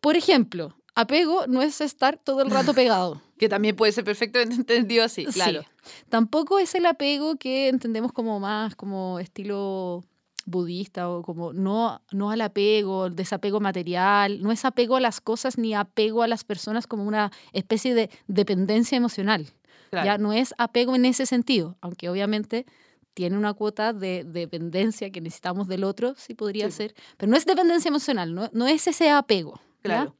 Por 0.00 0.16
ejemplo, 0.16 0.76
apego 0.94 1.46
no 1.46 1.62
es 1.62 1.80
estar 1.80 2.18
todo 2.18 2.42
el 2.42 2.50
rato 2.50 2.74
pegado. 2.74 3.20
que 3.38 3.48
también 3.48 3.74
puede 3.74 3.92
ser 3.92 4.04
perfectamente 4.04 4.54
entendido 4.56 5.04
así, 5.04 5.24
claro. 5.26 5.62
Tampoco 6.10 6.58
es 6.58 6.74
el 6.74 6.84
apego 6.86 7.36
que 7.36 7.68
entendemos 7.68 8.12
como 8.12 8.38
más 8.38 8.76
como 8.76 9.18
estilo 9.18 10.04
budista 10.44 11.08
o 11.08 11.22
como 11.22 11.52
no, 11.52 12.02
no 12.12 12.30
al 12.30 12.40
apego, 12.42 13.08
desapego 13.08 13.60
material, 13.60 14.42
no 14.42 14.52
es 14.52 14.64
apego 14.64 14.96
a 14.96 15.00
las 15.00 15.20
cosas 15.20 15.58
ni 15.58 15.74
apego 15.74 16.22
a 16.22 16.28
las 16.28 16.44
personas 16.44 16.86
como 16.86 17.04
una 17.04 17.30
especie 17.52 17.94
de 17.94 18.10
dependencia 18.26 18.96
emocional. 18.96 19.46
Ya 19.92 20.18
no 20.18 20.32
es 20.32 20.54
apego 20.56 20.94
en 20.94 21.04
ese 21.04 21.26
sentido, 21.26 21.76
aunque 21.80 22.08
obviamente 22.08 22.64
tiene 23.14 23.36
una 23.36 23.54
cuota 23.54 23.92
de, 23.92 24.22
dependencia 24.24 25.10
que 25.10 25.20
necesitamos 25.20 25.66
del 25.66 25.82
otro, 25.82 26.14
sí 26.16 26.34
podría 26.34 26.70
ser, 26.70 26.94
pero 27.16 27.28
no 27.28 27.36
es 27.36 27.44
dependencia 27.44 27.88
emocional, 27.88 28.32
no, 28.32 28.48
no 28.52 28.68
es 28.68 28.86
ese 28.86 29.10
apego. 29.10 29.60
Claro. 29.82 30.14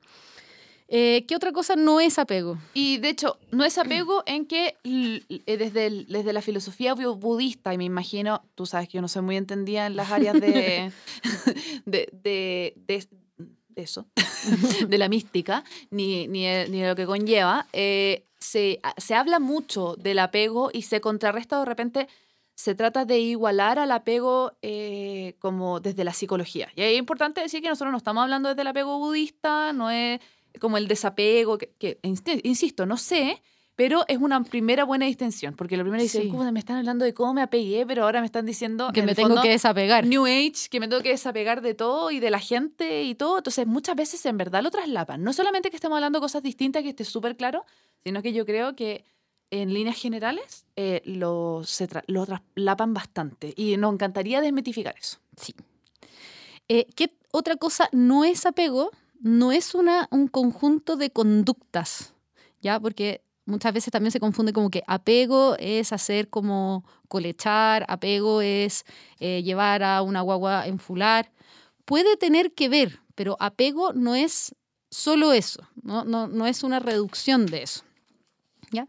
Eh, 0.93 1.25
¿Qué 1.29 1.37
otra 1.37 1.53
cosa 1.53 1.77
no 1.77 2.01
es 2.01 2.19
apego? 2.19 2.59
Y 2.75 2.99
de 2.99 3.11
hecho, 3.11 3.39
no 3.53 3.65
es 3.65 3.79
apego 3.79 4.25
en 4.27 4.45
que 4.45 4.77
eh, 4.83 5.57
desde, 5.57 6.05
desde 6.05 6.33
la 6.33 6.43
filosofía 6.43 6.95
budista, 6.95 7.73
y 7.73 7.79
me 7.79 7.85
imagino, 7.85 8.43
tú 8.57 8.67
sabes 8.67 8.89
que 8.89 8.97
yo 8.97 9.03
no 9.03 9.07
soy 9.07 9.23
muy 9.23 9.37
entendida 9.37 9.87
en 9.87 9.95
las 9.95 10.11
áreas 10.11 10.35
de, 10.35 10.91
de, 11.87 12.75
de, 12.75 13.09
eso, 13.77 14.09
de 14.89 14.99
la 14.99 15.09
mística, 15.09 15.63
ni, 15.91 16.27
ni, 16.27 16.47
ni 16.69 16.81
de 16.81 16.89
lo 16.89 16.97
que 16.97 17.07
conlleva, 17.07 17.69
eh, 17.73 18.27
se, 18.41 18.81
se 18.97 19.15
habla 19.15 19.39
mucho 19.39 19.95
del 19.97 20.19
apego 20.19 20.71
y 20.73 20.83
se 20.83 21.01
contrarresta 21.01 21.61
de 21.61 21.67
repente 21.67 22.09
se 22.57 22.75
trata 22.75 23.05
de 23.05 23.21
igualar 23.21 23.79
al 23.79 23.91
apego 23.91 24.53
como 25.39 25.81
desde 25.81 26.05
la 26.05 26.13
psicología. 26.13 26.69
Y 26.77 26.83
es 26.83 26.99
importante 26.99 27.41
decir 27.41 27.63
que 27.63 27.71
nosotros 27.71 27.91
no 27.91 27.97
estamos 27.97 28.23
hablando 28.23 28.51
desde 28.51 28.61
el 28.61 28.69
apego 28.69 28.99
budista, 28.99 29.73
no 29.73 29.91
es 29.91 30.21
como 30.59 30.77
el 30.77 30.89
desapego, 30.89 31.59
que, 31.59 31.99
insisto, 32.03 32.87
no 32.87 32.97
sé, 32.97 33.43
pero 33.77 34.05
es 34.09 34.19
una 34.19 34.43
primera 34.45 34.85
buena 34.85 35.07
distinción, 35.07 35.55
porque 35.57 35.77
lo 35.77 35.85
primero 35.85 36.03
dice, 36.03 36.25
me 36.25 36.59
están 36.59 36.77
hablando 36.77 37.05
de 37.05 37.15
cómo 37.15 37.33
me 37.33 37.41
apegué, 37.41 37.87
pero 37.87 38.05
ahora 38.05 38.21
me 38.21 38.27
están 38.27 38.45
diciendo 38.45 38.91
que 38.93 39.03
me 39.03 39.15
tengo 39.15 39.41
que 39.41 39.49
desapegar. 39.49 40.07
New 40.07 40.27
Age, 40.27 40.69
que 40.71 40.81
me 40.81 40.89
tengo 40.89 41.03
que 41.03 41.09
desapegar 41.09 41.63
de 41.63 41.73
todo 41.73 42.11
y 42.11 42.21
de 42.21 42.31
la 42.31 42.41
gente 42.41 43.05
y 43.05 43.15
todo. 43.15 43.39
Entonces, 43.39 43.67
muchas 43.67 43.97
veces 43.97 44.27
en 44.27 44.37
verdad 44.37 44.63
lo 44.63 44.71
traslapan. 44.71 45.23
No 45.23 45.33
solamente 45.33 45.71
que 45.71 45.77
estemos 45.77 45.97
hablando 45.97 46.19
de 46.19 46.23
cosas 46.23 46.43
distintas, 46.43 46.83
que 46.83 46.91
esté 46.91 47.05
súper 47.05 47.37
claro, 47.37 47.65
sino 48.05 48.21
que 48.21 48.35
yo 48.35 48.45
creo 48.45 48.77
que 48.77 49.05
en 49.51 49.73
líneas 49.73 49.97
generales 49.97 50.67
eh, 50.77 51.01
lo, 51.07 51.63
lo 52.07 52.27
traslapan 52.27 52.93
bastante. 52.93 53.55
Y 53.57 53.79
nos 53.79 53.95
encantaría 53.95 54.43
desmitificar 54.43 54.95
eso. 54.99 55.19
Sí. 55.37 55.55
Eh, 56.69 56.87
¿Qué 56.95 57.15
otra 57.33 57.57
cosa 57.57 57.89
no 57.93 58.25
es 58.25 58.45
apego? 58.47 58.91
No 59.21 59.53
es 59.53 59.75
una, 59.75 60.09
un 60.11 60.29
conjunto 60.29 60.97
de 60.97 61.11
conductas, 61.11 62.15
¿ya? 62.61 62.81
Porque 62.81 63.23
muchas 63.45 63.73
veces 63.73 63.93
también 63.93 64.11
se 64.11 64.21
confunde 64.21 64.53
como 64.53 64.71
que 64.71 64.83
apego 64.87 65.57
es 65.59 65.93
hacer 65.93 66.29
como 66.29 66.85
colechar, 67.09 67.85
apego 67.89 68.41
es 68.41 68.85
eh, 69.19 69.43
llevar 69.43 69.83
a 69.83 70.03
una 70.03 70.23
guagua 70.23 70.67
en 70.67 70.79
fular. 70.79 71.31
Puede 71.85 72.17
tener 72.17 72.53
que 72.53 72.69
ver, 72.69 73.01
pero 73.15 73.37
apego 73.41 73.93
no 73.93 74.15
es 74.15 74.55
solo 74.91 75.33
eso, 75.33 75.63
no, 75.83 76.05
no, 76.05 76.27
no 76.27 76.47
es 76.47 76.63
una 76.63 76.81
reducción 76.81 77.47
de 77.47 77.63
eso. 77.63 77.83
¿Ya? 78.73 78.89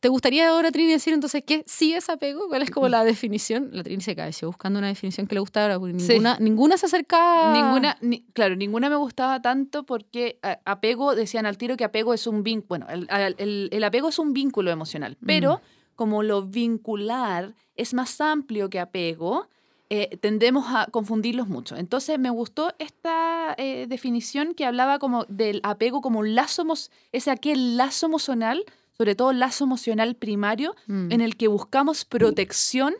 ¿Te 0.00 0.08
gustaría 0.08 0.48
ahora, 0.50 0.70
Trini, 0.70 0.92
decir 0.92 1.14
entonces 1.14 1.42
qué 1.46 1.64
sí 1.66 1.94
es 1.94 2.10
apego? 2.10 2.48
¿Cuál 2.48 2.62
es 2.62 2.70
como 2.70 2.88
la 2.88 3.02
definición? 3.02 3.70
La 3.72 3.82
Trini 3.82 4.02
se 4.02 4.14
cabeció 4.14 4.48
buscando 4.48 4.78
una 4.78 4.88
definición 4.88 5.26
que 5.26 5.34
le 5.34 5.40
gustara, 5.40 5.74
ahora, 5.74 5.92
ninguna, 5.92 6.36
ninguna 6.38 6.76
se 6.76 6.86
acercaba. 6.86 7.52
Ninguna, 7.52 7.98
claro, 8.34 8.56
ninguna 8.56 8.90
me 8.90 8.96
gustaba 8.96 9.40
tanto 9.40 9.84
porque 9.84 10.38
apego, 10.64 11.14
decían 11.14 11.46
al 11.46 11.56
tiro 11.56 11.76
que 11.76 11.84
apego 11.84 12.12
es 12.12 12.26
un 12.26 12.42
vínculo, 12.42 12.86
bueno, 12.86 13.06
el, 13.08 13.68
el, 13.70 13.84
apego 13.84 14.10
es 14.10 14.18
un 14.18 14.32
vínculo 14.32 14.70
emocional, 14.70 15.16
mm. 15.20 15.26
pero 15.26 15.60
como 15.94 16.22
lo 16.22 16.42
vincular 16.42 17.54
es 17.74 17.94
más 17.94 18.20
amplio 18.20 18.68
que 18.68 18.80
apego, 18.80 19.48
eh, 19.88 20.18
tendemos 20.20 20.66
a 20.68 20.86
confundirlos 20.90 21.48
mucho. 21.48 21.76
Entonces 21.76 22.18
me 22.18 22.30
gustó 22.30 22.74
esta 22.78 23.54
eh, 23.56 23.86
definición 23.88 24.54
que 24.54 24.66
hablaba 24.66 24.98
como 24.98 25.24
del 25.26 25.60
apego 25.62 26.00
como 26.00 26.20
un 26.20 26.34
lazo, 26.34 26.64
ese 27.12 27.30
aquel 27.30 27.76
lazo 27.76 28.06
emocional 28.06 28.64
sobre 28.96 29.14
todo 29.14 29.32
lazo 29.32 29.64
emocional 29.64 30.16
primario, 30.16 30.74
mm. 30.86 31.12
en 31.12 31.20
el 31.20 31.36
que 31.36 31.48
buscamos 31.48 32.04
protección. 32.04 32.94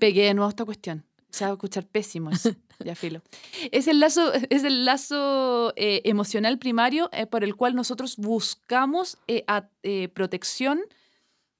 Pegué 0.00 0.24
de 0.24 0.34
nuevo 0.34 0.48
esta 0.48 0.64
cuestión. 0.64 1.04
Se 1.30 1.44
va 1.44 1.50
a 1.50 1.54
escuchar 1.54 1.86
pésimo 1.86 2.30
eso. 2.30 2.50
Ya 2.84 2.94
filo. 2.94 3.22
Es 3.72 3.88
el 3.88 3.98
lazo, 3.98 4.32
es 4.50 4.62
el 4.62 4.84
lazo 4.84 5.72
eh, 5.74 6.02
emocional 6.04 6.60
primario 6.60 7.10
eh, 7.12 7.26
por 7.26 7.42
el 7.42 7.56
cual 7.56 7.74
nosotros 7.74 8.16
buscamos 8.16 9.18
eh, 9.26 10.08
protección 10.14 10.82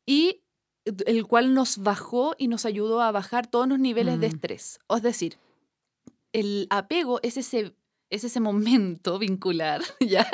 y 0.07 0.43
el 0.85 1.27
cual 1.27 1.55
nos 1.55 1.79
bajó 1.79 2.35
y 2.39 2.47
nos 2.47 2.65
ayudó 2.65 3.03
a 3.03 3.11
bajar 3.11 3.49
todos 3.49 3.69
los 3.69 3.81
niveles 3.81 4.21
de 4.21 4.29
mm. 4.29 4.31
estrés. 4.31 4.79
Es 4.89 5.03
decir, 5.03 5.39
el 6.33 6.67
apego 6.71 7.19
es 7.23 7.37
ese 7.37 7.75
es 8.11 8.25
ese 8.25 8.41
momento 8.41 9.19
vincular, 9.19 9.83
¿ya? 10.01 10.27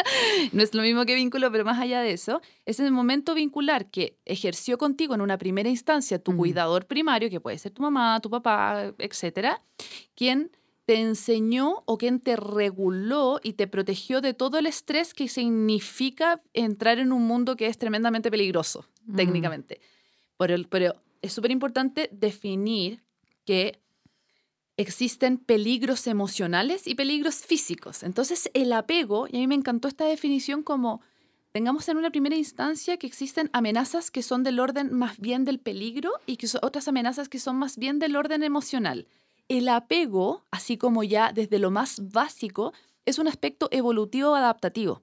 No 0.52 0.62
es 0.62 0.74
lo 0.74 0.82
mismo 0.82 1.04
que 1.04 1.14
vínculo, 1.14 1.50
pero 1.50 1.64
más 1.64 1.78
allá 1.78 2.00
de 2.00 2.12
eso, 2.12 2.40
es 2.64 2.80
ese 2.80 2.90
momento 2.90 3.34
vincular 3.34 3.90
que 3.90 4.16
ejerció 4.24 4.78
contigo 4.78 5.14
en 5.14 5.20
una 5.20 5.38
primera 5.38 5.68
instancia 5.68 6.18
tu 6.18 6.36
cuidador 6.36 6.86
primario, 6.86 7.30
que 7.30 7.40
puede 7.40 7.58
ser 7.58 7.72
tu 7.72 7.82
mamá, 7.82 8.20
tu 8.20 8.30
papá, 8.30 8.92
etcétera, 8.98 9.62
quien 10.14 10.50
te 10.84 11.00
enseñó 11.00 11.82
o 11.86 11.96
quien 11.96 12.20
te 12.20 12.36
reguló 12.36 13.40
y 13.42 13.54
te 13.54 13.66
protegió 13.66 14.20
de 14.20 14.34
todo 14.34 14.58
el 14.58 14.66
estrés 14.66 15.14
que 15.14 15.28
significa 15.28 16.42
entrar 16.52 16.98
en 16.98 17.12
un 17.12 17.26
mundo 17.26 17.56
que 17.56 17.66
es 17.66 17.78
tremendamente 17.78 18.30
peligroso, 18.30 18.84
técnicamente. 19.16 19.80
pero 20.36 20.94
es 21.22 21.32
súper 21.32 21.50
importante 21.52 22.10
definir 22.12 23.02
que 23.46 23.80
existen 24.76 25.38
peligros 25.38 26.06
emocionales 26.06 26.86
y 26.86 26.94
peligros 26.94 27.36
físicos. 27.36 28.02
Entonces, 28.02 28.50
el 28.54 28.72
apego, 28.72 29.26
y 29.30 29.36
a 29.36 29.40
mí 29.40 29.46
me 29.46 29.54
encantó 29.54 29.88
esta 29.88 30.04
definición 30.04 30.62
como 30.62 31.00
tengamos 31.52 31.88
en 31.88 31.96
una 31.98 32.10
primera 32.10 32.36
instancia 32.36 32.96
que 32.96 33.06
existen 33.06 33.48
amenazas 33.52 34.10
que 34.10 34.22
son 34.22 34.42
del 34.42 34.58
orden 34.58 34.92
más 34.92 35.20
bien 35.20 35.44
del 35.44 35.60
peligro 35.60 36.10
y 36.26 36.36
que 36.36 36.48
son 36.48 36.60
otras 36.64 36.88
amenazas 36.88 37.28
que 37.28 37.38
son 37.38 37.56
más 37.56 37.78
bien 37.78 38.00
del 38.00 38.16
orden 38.16 38.42
emocional. 38.42 39.06
El 39.48 39.68
apego, 39.68 40.42
así 40.50 40.76
como 40.76 41.04
ya 41.04 41.32
desde 41.32 41.60
lo 41.60 41.70
más 41.70 42.10
básico, 42.10 42.72
es 43.06 43.18
un 43.18 43.28
aspecto 43.28 43.68
evolutivo 43.70 44.34
adaptativo, 44.34 45.02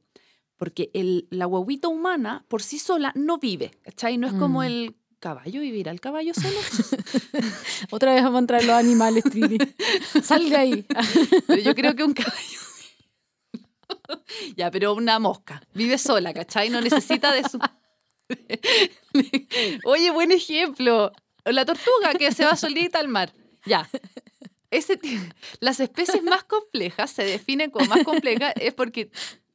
porque 0.58 0.90
el, 0.94 1.28
la 1.30 1.48
huevita 1.48 1.88
humana 1.88 2.44
por 2.50 2.62
sí 2.62 2.80
sola 2.80 3.14
no 3.16 3.38
vive, 3.38 3.72
¿cachai? 3.84 4.18
No 4.18 4.28
es 4.28 4.34
como 4.34 4.60
mm. 4.60 4.64
el 4.64 4.96
¿Caballo 5.22 5.62
vivirá 5.62 5.92
el 5.92 6.02
caballo 6.02 6.34
solo? 6.34 6.60
Otra 7.92 8.16
vez 8.16 8.24
vamos 8.24 8.38
a 8.38 8.40
entrar 8.40 8.64
los 8.64 8.76
animales, 8.76 9.24
Trini. 9.24 9.60
Sal 10.24 10.50
de 10.50 10.58
ahí. 10.58 10.86
pero 11.46 11.62
yo 11.62 11.76
creo 11.76 11.96
que 11.96 12.04
un 12.04 12.14
caballo. 12.16 12.60
ya, 14.58 14.72
pero 14.72 14.96
una 14.96 15.20
mosca. 15.20 15.62
Vive 15.76 16.00
sola, 16.00 16.34
¿cachai? 16.34 16.72
No 16.72 16.82
necesita 16.82 17.32
de 17.34 17.44
su. 17.48 17.60
Oye, 19.86 20.10
buen 20.10 20.32
ejemplo. 20.32 21.12
La 21.46 21.66
tortuga 21.66 22.16
que 22.18 22.32
se 22.32 22.44
va 22.44 22.56
solita 22.56 22.98
al 22.98 23.08
mar. 23.08 23.32
Ya. 23.68 23.88
Ese 24.72 25.00
las 25.60 25.80
especies 25.80 26.24
más 26.24 26.46
complejas 26.46 27.12
se 27.12 27.26
definen 27.26 27.70
como 27.70 27.86
más 27.86 28.04
complejas 28.04 28.54
es 28.56 28.74
porque 28.74 29.12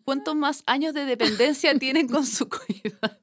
cuántos 0.07 0.37
más 0.37 0.63
años 0.67 0.95
de 0.95 1.05
dependencia 1.05 1.77
tienen 1.79 2.09
con 2.09 2.25
su 2.25 2.49
cuidado. 2.49 3.19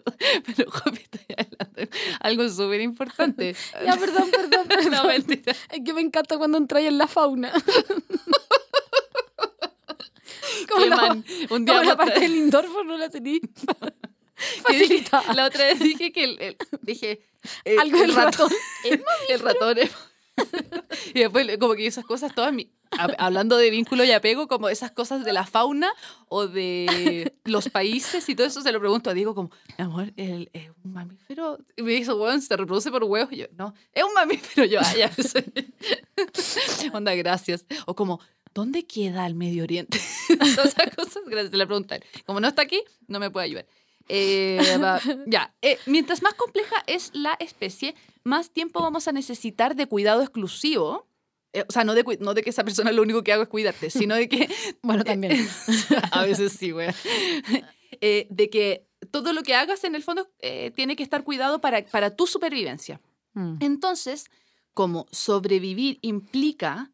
Pero, 0.46 0.70
Jopi, 0.70 1.00
estoy 1.02 1.26
hablando 1.38 1.96
algo 2.20 2.50
súper 2.50 2.82
importante. 2.82 3.56
Ya, 3.86 3.96
perdón, 3.98 4.30
perdón, 4.30 4.68
perdón. 4.68 4.92
No, 4.92 5.06
mentira. 5.06 5.56
Es 5.72 5.82
que 5.84 5.94
me 5.94 6.02
encanta 6.02 6.38
cuando 6.38 6.58
entráis 6.58 6.90
en 6.90 6.98
la 6.98 7.08
fauna. 7.08 7.52
Como 10.70 10.86
la, 10.86 11.18
un 11.50 11.66
día 11.66 11.76
como 11.76 11.84
la 11.90 11.98
parte 11.98 12.20
del 12.20 12.34
Lindorfo 12.34 12.84
no 12.84 12.98
la 12.98 13.10
tenía. 13.10 13.40
La 15.36 15.46
otra 15.46 15.66
vez 15.66 15.80
dije 15.80 16.12
que 16.12 16.24
el, 16.24 16.58
dije 16.82 17.26
eh, 17.66 17.78
algo 17.80 17.98
del 17.98 18.14
ratón. 18.14 18.52
el 19.30 19.40
ratón 19.40 19.78
es 19.78 19.92
y 21.14 21.20
después 21.20 21.58
como 21.58 21.76
que 21.76 21.86
esas 21.86 22.06
cosas 22.06 22.34
todas, 22.34 22.54
hablando 23.18 23.58
de 23.58 23.70
vínculo 23.70 24.04
y 24.04 24.12
apego, 24.12 24.48
como 24.48 24.70
esas 24.70 24.92
cosas 24.92 25.26
de 25.26 25.34
la 25.34 25.46
fauna 25.46 25.92
o 26.28 26.48
de 26.48 27.34
los 27.46 27.70
países 27.70 28.28
y 28.30 28.36
todo 28.36 28.48
eso, 28.48 28.62
se 28.62 28.72
lo 28.72 28.80
pregunto 28.80 29.10
a 29.10 29.14
Diego 29.14 29.36
como, 29.36 29.52
mi 29.78 29.84
amor, 29.84 30.14
¿es 30.18 30.70
un 30.84 30.94
mamífero? 30.94 31.60
Y 31.76 31.84
me 31.84 31.92
dice, 31.92 32.14
bueno, 32.14 32.42
¿se 32.42 32.56
reproduce 32.56 32.92
por 32.92 33.04
huevos? 33.04 33.32
Y 33.32 33.38
yo, 33.38 33.46
no, 33.58 33.74
es 33.94 34.04
un 34.04 34.14
mamífero. 34.14 34.66
Yo, 34.66 34.80
ah, 34.82 34.94
ya, 34.96 35.12
Onda, 36.94 37.16
gracias. 37.16 37.66
O 37.86 37.96
como, 37.96 38.20
¿dónde 38.54 38.86
queda 38.86 39.26
el 39.26 39.36
Medio 39.36 39.64
Oriente? 39.64 40.00
Todas 40.28 40.76
esas 40.76 40.96
cosas, 40.96 41.24
gracias, 41.26 41.54
la 41.54 41.66
pregunta. 41.66 42.00
Como 42.26 42.40
no 42.40 42.48
está 42.48 42.62
aquí, 42.62 42.82
no 43.08 43.20
me 43.20 43.30
puede 43.30 43.46
ayudar. 43.46 43.66
Eh, 44.10 44.60
ya, 45.28 45.54
eh, 45.62 45.78
mientras 45.86 46.22
más 46.22 46.34
compleja 46.34 46.76
es 46.88 47.12
la 47.14 47.36
especie, 47.40 47.96
más 48.24 48.50
tiempo 48.50 48.82
vamos 48.82 49.08
a 49.08 49.12
necesitar 49.12 49.76
de 49.76 49.88
cuidado 49.88 50.22
exclusivo. 50.22 51.08
Eh, 51.54 51.64
o 51.68 51.72
sea, 51.72 51.84
no 51.84 51.94
de, 51.94 52.04
no 52.20 52.34
de 52.34 52.42
que 52.42 52.50
esa 52.50 52.64
persona 52.64 52.92
lo 52.92 53.02
único 53.02 53.24
que 53.24 53.32
haga 53.32 53.44
es 53.44 53.50
cuidarte, 53.50 53.90
sino 53.90 54.16
de 54.16 54.28
que... 54.28 54.50
bueno, 54.82 55.04
también. 55.04 55.48
a 56.12 56.24
veces 56.26 56.54
sí, 56.54 56.72
güey. 56.72 56.90
de 58.02 58.50
que 58.52 58.88
todo 59.12 59.34
lo 59.34 59.44
que 59.44 59.54
hagas 59.54 59.84
en 59.84 59.96
el 59.96 60.04
fondo 60.04 60.30
tiene 60.76 60.96
que 60.96 61.04
estar 61.04 61.24
cuidado 61.24 61.62
para, 61.62 61.86
para 61.86 62.16
tu 62.16 62.26
supervivencia. 62.26 63.00
Mm. 63.34 63.58
Entonces, 63.60 64.26
como 64.74 65.06
sobrevivir 65.12 66.00
implica 66.02 66.92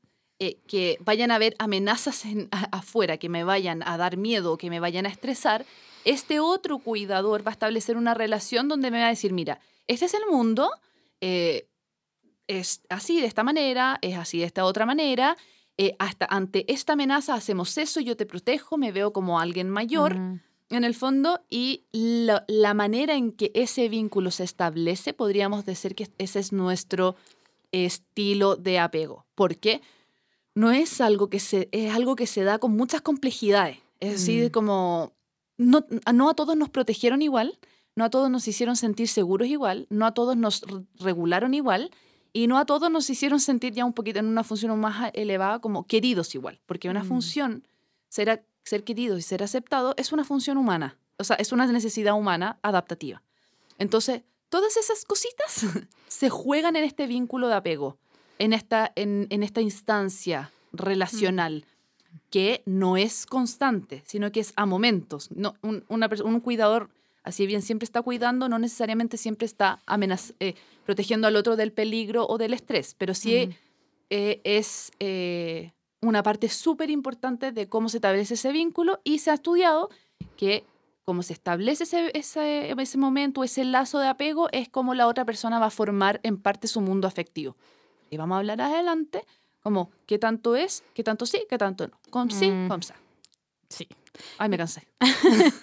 que 0.68 0.98
vayan 1.02 1.32
a 1.32 1.36
haber 1.36 1.56
amenazas 1.60 2.24
afuera, 2.72 3.18
que 3.18 3.28
me 3.28 3.44
vayan 3.44 3.84
a 3.86 3.98
dar 3.98 4.16
miedo, 4.16 4.58
que 4.58 4.70
me 4.70 4.80
vayan 4.80 5.06
a 5.06 5.10
estresar, 5.10 5.66
este 6.06 6.40
otro 6.40 6.80
cuidador 6.80 7.46
va 7.46 7.52
a 7.52 7.54
establecer 7.54 7.98
una 7.98 8.14
relación 8.14 8.68
donde 8.68 8.92
me 8.92 9.00
va 9.00 9.08
a 9.08 9.10
decir, 9.10 9.34
mira, 9.34 9.60
este 9.88 10.06
es 10.06 10.14
el 10.14 10.26
mundo, 10.30 10.72
eh, 11.22 11.68
es 12.48 12.82
así 12.90 13.20
de 13.20 13.28
esta 13.28 13.44
manera, 13.44 14.00
es 14.02 14.18
así 14.18 14.40
de 14.40 14.46
esta 14.46 14.66
otra 14.66 14.86
manera, 14.86 15.38
eh, 15.78 15.96
hasta 16.00 16.26
ante 16.26 16.72
esta 16.72 16.94
amenaza 16.94 17.34
hacemos 17.34 17.78
eso, 17.78 18.00
yo 18.00 18.18
te 18.18 18.26
protejo, 18.26 18.78
me 18.78 18.92
veo 18.92 19.14
como 19.14 19.40
alguien 19.40 19.70
mayor. 19.70 20.18
En 20.72 20.84
el 20.84 20.94
fondo, 20.94 21.42
y 21.50 21.86
la, 21.92 22.74
manera 22.76 23.16
en 23.16 23.32
que 23.32 23.52
ese 23.56 23.90
vínculo 23.90 24.30
se 24.30 24.44
establece, 24.44 25.14
podríamos 25.14 25.66
decir 25.66 25.96
que 25.96 26.08
ese 26.20 26.40
es 26.40 26.54
nuestro 26.54 27.16
estilo 27.72 28.56
de 28.56 28.78
apego. 28.78 29.26
porque 29.34 29.82
No 30.56 30.72
es 30.72 31.02
algo 31.02 31.30
que 31.30 31.40
se, 31.40 31.70
es 31.72 31.94
algo 31.94 32.16
que 32.16 32.28
se 32.28 32.44
da 32.44 32.60
con 32.60 32.76
muchas 32.76 33.02
complejidades. 33.02 33.78
Es 34.00 34.12
decir, 34.12 34.48
mm. 34.48 34.52
como 34.52 35.14
no, 35.60 35.86
a 36.06 36.34
todos 36.34 36.56
nos 36.56 36.70
protegieron 36.70 37.22
igual, 37.22 37.60
no 37.96 38.06
a 38.06 38.10
todos 38.10 38.30
nos 38.30 38.48
hicieron 38.48 38.76
sentir 38.76 39.10
seguros 39.10 39.48
igual, 39.48 39.88
no 39.90 40.06
a 40.06 40.14
todos 40.14 40.38
nos 40.38 40.64
regularon 41.00 41.54
igual 41.54 41.92
y 42.32 42.48
no 42.48 42.58
a 42.58 42.66
todos 42.66 42.90
nos 42.90 43.10
hicieron 43.10 43.40
sentir 43.40 43.74
ya 43.74 43.84
un 43.84 43.94
poquito 43.94 44.20
en 44.20 44.28
una 44.28 44.44
función 44.44 44.80
más 44.80 45.12
elevada 45.14 45.60
como 45.60 45.86
queridos 45.86 46.34
igual, 46.34 46.62
porque 46.66 46.90
una 46.90 47.04
mm. 47.04 47.08
función, 47.08 47.68
ser, 48.08 48.46
ser 48.64 48.84
querido 48.84 49.18
y 49.18 49.22
ser 49.22 49.44
aceptado, 49.44 49.94
es 49.98 50.14
una 50.14 50.24
función 50.24 50.58
humana, 50.58 50.98
o 51.18 51.24
sea, 51.26 51.36
es 51.36 51.52
una 51.52 51.66
necesidad 51.68 52.14
humana 52.14 52.58
adaptativa. 52.62 53.22
Entonces, 53.78 54.24
todas 54.48 54.78
esas 54.78 55.04
cositas 55.04 55.66
se 56.08 56.30
juegan 56.30 56.78
en 56.78 56.86
este 56.86 57.06
vínculo 57.06 57.50
de 57.50 57.56
apego, 57.56 57.98
en 58.40 58.54
esta, 58.54 58.92
en, 58.96 59.28
esta 59.44 59.62
instancia 59.62 60.52
relacional 60.72 61.66
que 62.32 62.64
no 62.66 62.98
es 62.98 63.26
constante, 63.26 64.02
sino 64.06 64.32
que 64.32 64.40
es 64.40 64.54
a 64.56 64.66
momentos. 64.66 65.30
No, 65.32 65.56
un, 65.62 65.84
un 65.90 66.40
cuidador, 66.40 66.90
así 67.24 67.46
bien 67.46 67.62
siempre 67.62 67.84
está 67.84 68.02
cuidando, 68.02 68.50
no 68.50 68.58
necesariamente 68.58 69.18
siempre 69.18 69.46
está 69.46 69.80
eh, 70.40 70.56
protegiendo 70.86 71.28
al 71.28 71.36
otro 71.36 71.56
del 71.56 71.72
peligro 71.72 72.26
o 72.28 72.38
del 72.38 72.54
estrés, 72.54 72.96
pero 72.98 73.14
sí 73.14 73.50
eh, 74.10 74.42
es 74.44 74.92
eh, 75.00 75.74
una 76.02 76.24
parte 76.24 76.50
súper 76.50 76.90
importante 76.90 77.52
de 77.52 77.68
cómo 77.68 77.90
se 77.90 77.98
establece 77.98 78.36
ese 78.36 78.52
vínculo 78.52 79.02
y 79.04 79.20
se 79.20 79.32
ha 79.32 79.36
estudiado 79.36 79.90
que 80.38 80.64
como 81.04 81.24
se 81.24 81.34
establece 81.34 81.86
ese, 81.86 82.12
ese, 82.14 82.72
ese 82.80 82.98
momento, 83.00 83.44
ese 83.44 83.66
lazo 83.66 83.98
de 83.98 84.08
apego, 84.08 84.48
es 84.52 84.70
como 84.70 84.94
la 84.94 85.08
otra 85.08 85.26
persona 85.26 85.58
va 85.58 85.66
a 85.66 85.72
formar 85.72 86.20
en 86.22 86.38
parte 86.38 86.68
su 86.68 86.82
mundo 86.82 87.08
afectivo. 87.08 87.56
Y 88.10 88.18
vamos 88.18 88.36
a 88.36 88.40
hablar 88.40 88.62
adelante 88.62 89.26
como 89.62 89.92
qué 90.06 90.18
tanto 90.20 90.56
es, 90.56 90.84
qué 90.94 91.04
tanto 91.04 91.26
sí, 91.26 91.44
qué 91.50 91.58
tanto 91.58 91.88
no. 91.88 92.00
Con 92.10 92.32
sí, 92.32 92.50
Mm. 92.50 92.68
con 92.68 92.82
sa. 92.84 92.96
Sí. 93.70 93.88
Ay, 94.38 94.50
me 94.50 94.58
cansé. 94.58 94.88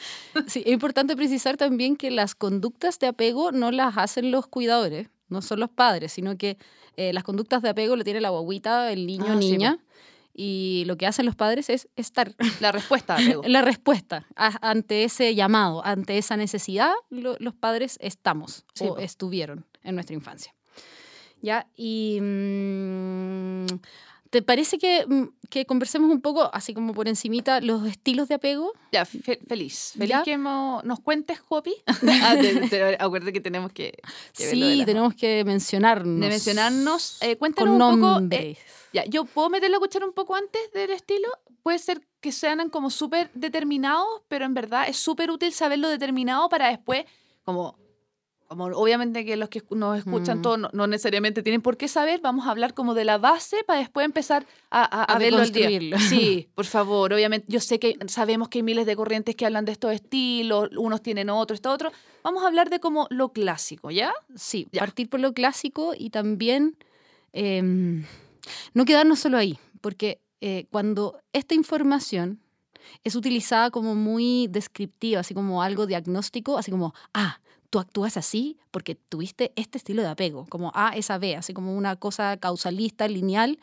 Sí, 0.47 0.62
es 0.67 0.73
importante 0.73 1.17
precisar 1.17 1.57
también 1.57 1.97
que 1.97 2.11
las 2.11 2.35
conductas 2.35 2.99
de 2.99 3.07
apego 3.07 3.53
no 3.53 3.71
las 3.73 3.97
hacen 3.97 4.31
los 4.31 4.47
cuidadores, 4.47 5.09
no 5.29 5.41
son 5.43 5.61
los 5.61 5.71
padres, 5.71 6.12
sino 6.12 6.37
que 6.37 6.59
eh, 6.97 7.12
las 7.15 7.25
conductas 7.25 7.62
de 7.62 7.71
apego 7.71 7.97
lo 7.97 8.05
tiene 8.05 8.21
la 8.21 8.29
guaguita, 8.29 8.93
el 8.93 9.07
niño, 9.07 9.25
Ah, 9.29 9.37
sí, 9.41 9.50
niña, 9.53 9.79
y 10.35 10.85
lo 10.87 10.97
que 10.97 11.07
hacen 11.07 11.25
los 11.26 11.35
padres 11.35 11.71
es 11.71 11.88
estar. 11.97 12.35
La 12.61 12.71
respuesta 12.71 13.15
apego. 13.15 13.43
La 13.47 13.62
respuesta 13.62 14.26
a- 14.37 14.59
ante 14.71 15.05
ese 15.05 15.35
llamado, 15.35 15.85
ante 15.85 16.19
esa 16.19 16.37
necesidad, 16.37 16.93
lo- 17.11 17.37
los 17.38 17.55
padres 17.55 17.97
estamos 18.03 18.65
Sí, 18.75 18.85
o 18.85 18.95
po. 18.95 18.99
estuvieron 18.99 19.65
en 19.83 19.95
nuestra 19.95 20.15
infancia. 20.15 20.55
¿Ya? 21.43 21.66
Y 21.76 22.19
mm, 22.21 23.66
¿te 24.31 24.43
parece 24.43 24.78
que, 24.78 25.05
mm, 25.07 25.25
que 25.50 25.64
conversemos 25.66 26.11
un 26.11 26.21
poco, 26.21 26.50
así 26.52 26.75
como 26.75 26.93
por 26.95 27.09
encimita, 27.09 27.61
los 27.61 27.87
estilos 27.87 28.28
de 28.28 28.35
apego? 28.37 28.73
Ya, 28.93 29.05
fe- 29.05 29.40
feliz. 29.47 29.93
Feliz 29.97 30.11
¿Ya? 30.11 30.23
que 30.23 30.38
mo- 30.38 30.81
nos 30.85 31.00
cuentes, 31.00 31.38
Hopi. 31.49 31.75
ah, 32.23 32.37
te- 32.40 32.69
te- 32.69 32.97
acuérdate 32.99 33.33
que 33.33 33.40
tenemos 33.40 33.73
que, 33.73 33.93
que 34.35 34.45
Sí, 34.50 34.83
tenemos 34.85 35.14
que 35.14 35.45
mencionarnos. 35.45 36.21
de 36.21 36.28
mencionarnos. 36.28 37.23
Eh, 37.23 37.37
cuéntanos 37.37 37.78
con 37.78 37.95
un 37.95 38.00
poco. 38.00 38.35
eh, 38.35 38.57
ya, 38.93 39.05
yo 39.05 39.25
puedo 39.25 39.50
meter 39.50 39.71
la 39.71 39.78
cuchara 39.78 40.07
un 40.07 40.12
poco 40.14 40.35
antes 40.35 40.73
del 40.73 40.90
estilo. 40.90 41.28
Puede 41.62 41.78
ser 41.78 42.00
que 42.21 42.33
sean 42.33 42.71
como 42.71 42.90
súper 42.90 43.31
determinados, 43.35 44.23
pero 44.28 44.45
en 44.47 44.55
verdad 44.55 44.88
es 44.88 44.97
súper 44.97 45.31
útil 45.31 45.52
saberlo 45.52 45.88
determinado 45.88 46.49
para 46.49 46.69
después, 46.69 47.05
como, 47.45 47.76
como 48.49 48.67
obviamente 48.67 49.25
que 49.25 49.37
los 49.37 49.49
que 49.49 49.62
nos 49.71 49.99
escuchan 49.99 50.38
Mm. 50.38 50.43
todos 50.43 50.59
no, 50.59 50.71
no 50.73 50.87
necesariamente 50.87 51.43
tienen 51.43 51.62
por 51.62 51.76
qué 51.76 51.88
saber, 51.88 52.21
vamos 52.21 52.47
a 52.47 52.50
hablar 52.50 52.75
como 52.75 52.95
de 52.95 53.05
la 53.05 53.19
base 53.19 53.57
para 53.67 53.81
después 53.81 54.05
empezar 54.05 54.47
a, 54.71 54.83
a, 54.83 55.03
a 55.05 55.17
A 55.17 55.19
verlo 55.19 55.41
al 55.41 55.53
día. 55.53 55.99
Sí, 55.99 56.49
por 56.55 56.65
favor, 56.67 57.12
obviamente, 57.12 57.47
yo 57.49 57.61
sé 57.61 57.79
que 57.79 57.97
sabemos 58.07 58.49
que 58.49 58.59
hay 58.59 58.62
miles 58.62 58.87
de 58.87 58.95
corrientes 58.97 59.35
que 59.37 59.47
hablan 59.47 59.65
de 59.65 59.73
estos 59.73 59.93
estilos, 59.93 60.71
unos 60.76 61.03
tienen 61.03 61.31
otro, 61.31 61.55
esto 61.55 61.71
otro. 61.71 61.91
Vamos 62.23 62.45
a 62.45 62.47
hablar 62.49 62.71
de 62.71 62.81
como 62.81 63.07
lo 63.11 63.31
clásico, 63.31 63.91
¿ya? 63.91 64.12
Sí, 64.35 64.69
Ya. 64.73 64.81
partir 64.81 65.09
por 65.09 65.21
lo 65.21 65.33
clásico 65.33 65.93
y 65.97 66.11
también 66.11 66.76
em, 67.33 68.05
no 68.75 68.85
quedarnos 68.85 69.19
solo 69.19 69.38
ahí, 69.38 69.59
porque 69.81 70.21
eh, 70.41 70.67
cuando 70.71 71.21
esta 71.33 71.55
información 71.55 72.41
es 73.05 73.17
utilizada 73.17 73.71
como 73.71 73.95
muy 73.95 74.47
descriptiva, 74.49 75.21
así 75.21 75.35
como 75.35 75.62
algo 75.62 75.87
diagnóstico, 75.87 76.57
así 76.59 76.71
como, 76.71 76.95
ah, 77.15 77.41
tú 77.76 77.80
actúas 77.80 78.16
así 78.16 78.56
porque 78.71 78.95
tuviste 78.95 79.52
este 79.54 79.76
estilo 79.76 80.00
de 80.00 80.09
apego, 80.09 80.47
como 80.49 80.73
A 80.75 80.97
es 80.97 81.11
a 81.11 81.18
B, 81.18 81.37
así 81.37 81.52
como 81.52 81.76
una 81.76 81.97
cosa 81.97 82.38
causalista, 82.38 83.06
lineal, 83.06 83.59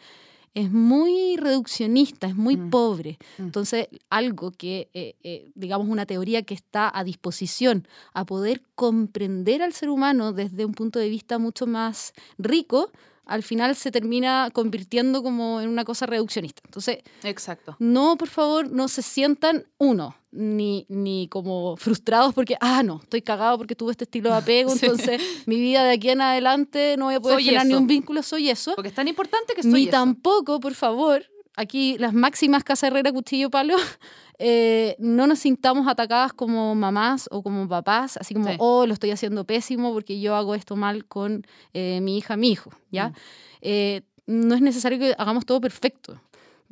es 0.54 0.70
muy 0.72 1.36
reduccionista, 1.38 2.28
es 2.28 2.36
muy 2.36 2.56
Mm. 2.58 2.70
pobre. 2.70 3.18
Mm. 3.40 3.44
Entonces, 3.46 3.88
algo 4.12 4.52
que, 4.52 4.88
eh, 4.94 5.16
eh, 5.24 5.52
digamos, 5.56 5.88
una 5.88 6.06
teoría 6.06 6.44
que 6.44 6.54
está 6.54 6.92
a 6.96 7.04
disposición 7.04 7.88
a 8.14 8.24
poder 8.24 8.62
comprender 8.76 9.64
al 9.64 9.74
ser 9.74 9.90
humano 9.90 10.32
desde 10.32 10.64
un 10.66 10.74
punto 10.76 11.00
de 11.00 11.10
vista 11.10 11.40
mucho 11.40 11.66
más 11.66 12.14
rico, 12.38 12.92
al 13.26 13.42
final 13.42 13.76
se 13.76 13.90
termina 13.90 14.50
convirtiendo 14.54 15.24
como 15.24 15.60
en 15.60 15.70
una 15.70 15.86
cosa 15.86 16.06
reduccionista. 16.06 16.62
Entonces, 16.66 17.00
Exacto. 17.24 17.76
no, 17.80 18.16
por 18.16 18.28
favor, 18.28 18.70
no 18.70 18.88
se 18.90 19.02
sientan, 19.02 19.66
uno, 19.80 20.16
ni, 20.36 20.86
ni 20.90 21.28
como 21.30 21.78
frustrados 21.78 22.34
porque, 22.34 22.58
ah, 22.60 22.82
no, 22.84 23.00
estoy 23.04 23.22
cagado 23.22 23.58
porque 23.58 23.76
tuve 23.76 23.92
este 23.92 24.04
estilo 24.06 24.30
de 24.32 24.36
apego, 24.38 24.72
Sí. 24.76 24.80
entonces 24.86 25.22
mi 25.46 25.60
vida 25.60 25.84
de 25.84 25.94
aquí 25.94 26.10
en 26.10 26.22
adelante 26.22 26.96
no 26.98 27.06
voy 27.06 27.16
a 27.16 27.20
poder 27.22 27.36
Soy 27.38 27.44
generar 27.46 27.66
ni 27.68 27.74
eso. 27.74 27.82
un 27.82 27.88
vínculo, 27.88 28.24
soy 28.24 28.50
eso. 28.50 28.74
Porque 28.76 28.90
es 28.90 28.96
tan 28.96 29.08
importante 29.08 29.54
que 29.54 29.62
soy 29.64 29.72
Ni 29.74 29.82
eso. 29.84 29.92
tampoco, 29.92 30.60
por 30.60 30.74
favor, 30.74 31.24
aquí 31.56 31.98
las 32.00 32.14
máximas 32.14 32.64
casa 32.64 32.88
herrera, 32.88 33.12
cuchillo, 33.12 33.50
palo, 33.52 33.76
eh, 34.40 34.96
no 35.00 35.28
nos 35.28 35.40
sintamos 35.40 35.88
atacadas 35.88 36.34
como 36.34 36.74
mamás 36.74 37.28
o 37.32 37.44
como 37.44 37.68
papás, 37.68 38.18
así 38.18 38.34
como, 38.34 38.50
Sí. 38.50 38.56
oh, 38.60 38.86
lo 38.88 38.94
estoy 38.94 39.12
haciendo 39.12 39.46
pésimo 39.46 39.94
porque 39.94 40.20
yo 40.20 40.36
hago 40.36 40.56
esto 40.56 40.76
mal 40.76 41.06
con 41.06 41.46
eh, 41.74 42.00
mi 42.02 42.18
hija, 42.18 42.36
mi 42.38 42.50
hijo, 42.52 42.72
¿ya? 42.92 43.10
Mm. 43.10 43.14
Eh, 43.62 44.02
no 44.26 44.56
es 44.56 44.62
necesario 44.62 44.98
que 45.00 45.14
hagamos 45.18 45.46
todo 45.46 45.62
perfecto. 45.62 46.20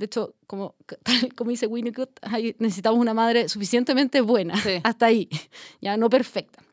De 0.02 0.06
hecho, 0.06 0.34
como, 0.48 0.74
como 1.38 1.52
dice 1.52 1.68
Winnicott, 1.68 2.10
necesitamos 2.58 3.00
una 3.00 3.14
madre 3.14 3.48
suficientemente 3.48 4.22
buena, 4.22 4.58
Sí. 4.58 4.80
hasta 4.84 5.06
ahí, 5.06 5.30
ya 5.80 5.96
no 5.96 6.10
perfecta. 6.10 6.64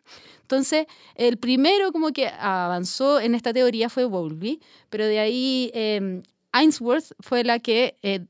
Entonces, 0.40 0.86
el 1.14 1.36
primero 1.36 1.92
como 1.92 2.10
que 2.10 2.26
avanzó 2.28 3.20
en 3.20 3.34
esta 3.34 3.52
teoría 3.52 3.90
fue 3.90 4.06
Bowlby, 4.06 4.62
pero 4.88 5.04
de 5.04 5.18
ahí 5.18 5.70
eh, 5.74 6.22
Ainsworth 6.52 7.12
fue 7.20 7.44
la 7.44 7.58
que 7.58 7.96
eh, 8.02 8.24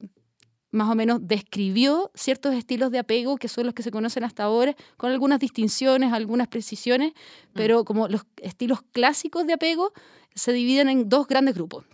más 0.73 0.91
o 0.91 0.97
menos 0.97 1.21
describió 1.23 2.11
ciertos 2.17 2.55
estilos 2.55 2.91
de 2.91 2.99
apego 2.99 3.37
que 3.37 3.47
son 3.47 3.67
los 3.67 3.75
que 3.75 3.85
se 3.85 3.93
conocen 3.93 4.25
hasta 4.25 4.43
ahora, 4.43 4.75
con 4.97 5.13
algunas 5.13 5.39
distinciones, 5.39 6.13
algunas 6.13 6.49
precisiones, 6.49 7.13
pero 7.55 7.85
como 7.85 8.09
los 8.09 8.23
estilos 8.43 8.81
clásicos 8.91 9.47
de 9.47 9.53
apego 9.53 9.93
se 10.35 10.53
dividen 10.53 10.89
en 10.89 11.09
dos 11.09 11.29
grandes 11.29 11.55
grupos. 11.55 11.85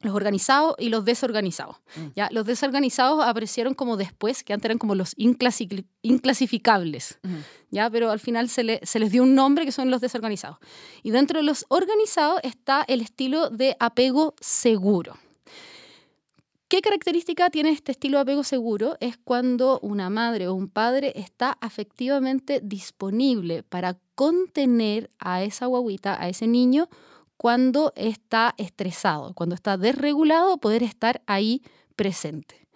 Los 0.00 0.14
organizados 0.14 0.74
y 0.78 0.90
los 0.90 1.04
desorganizados. 1.04 1.76
Mm. 1.96 2.00
¿ya? 2.14 2.28
Los 2.30 2.46
desorganizados 2.46 3.24
aparecieron 3.24 3.74
como 3.74 3.96
después, 3.96 4.44
que 4.44 4.52
antes 4.52 4.66
eran 4.66 4.78
como 4.78 4.94
los 4.94 5.16
inclasi- 5.16 5.84
inclasificables. 6.02 7.18
¿ya? 7.70 7.90
Pero 7.90 8.10
al 8.10 8.20
final 8.20 8.48
se, 8.48 8.62
le- 8.62 8.80
se 8.84 9.00
les 9.00 9.10
dio 9.10 9.24
un 9.24 9.34
nombre 9.34 9.64
que 9.64 9.72
son 9.72 9.90
los 9.90 10.00
desorganizados. 10.00 10.58
Y 11.02 11.10
dentro 11.10 11.40
de 11.40 11.44
los 11.44 11.64
organizados 11.68 12.40
está 12.44 12.84
el 12.86 13.00
estilo 13.00 13.50
de 13.50 13.76
apego 13.80 14.34
seguro. 14.40 15.16
¿Qué 16.68 16.82
característica 16.82 17.48
tiene 17.48 17.70
este 17.70 17.92
estilo 17.92 18.18
de 18.18 18.22
apego 18.22 18.44
seguro? 18.44 18.96
Es 19.00 19.16
cuando 19.16 19.80
una 19.80 20.10
madre 20.10 20.48
o 20.48 20.54
un 20.54 20.68
padre 20.68 21.12
está 21.16 21.56
afectivamente 21.62 22.60
disponible 22.62 23.62
para 23.62 23.96
contener 24.14 25.10
a 25.18 25.42
esa 25.42 25.64
guaguita, 25.64 26.22
a 26.22 26.28
ese 26.28 26.46
niño, 26.46 26.88
cuando 27.38 27.92
está 27.96 28.54
estresado, 28.58 29.32
cuando 29.32 29.54
está 29.54 29.78
desregulado, 29.78 30.58
poder 30.58 30.82
estar 30.82 31.22
ahí 31.26 31.62
presente. 31.96 32.66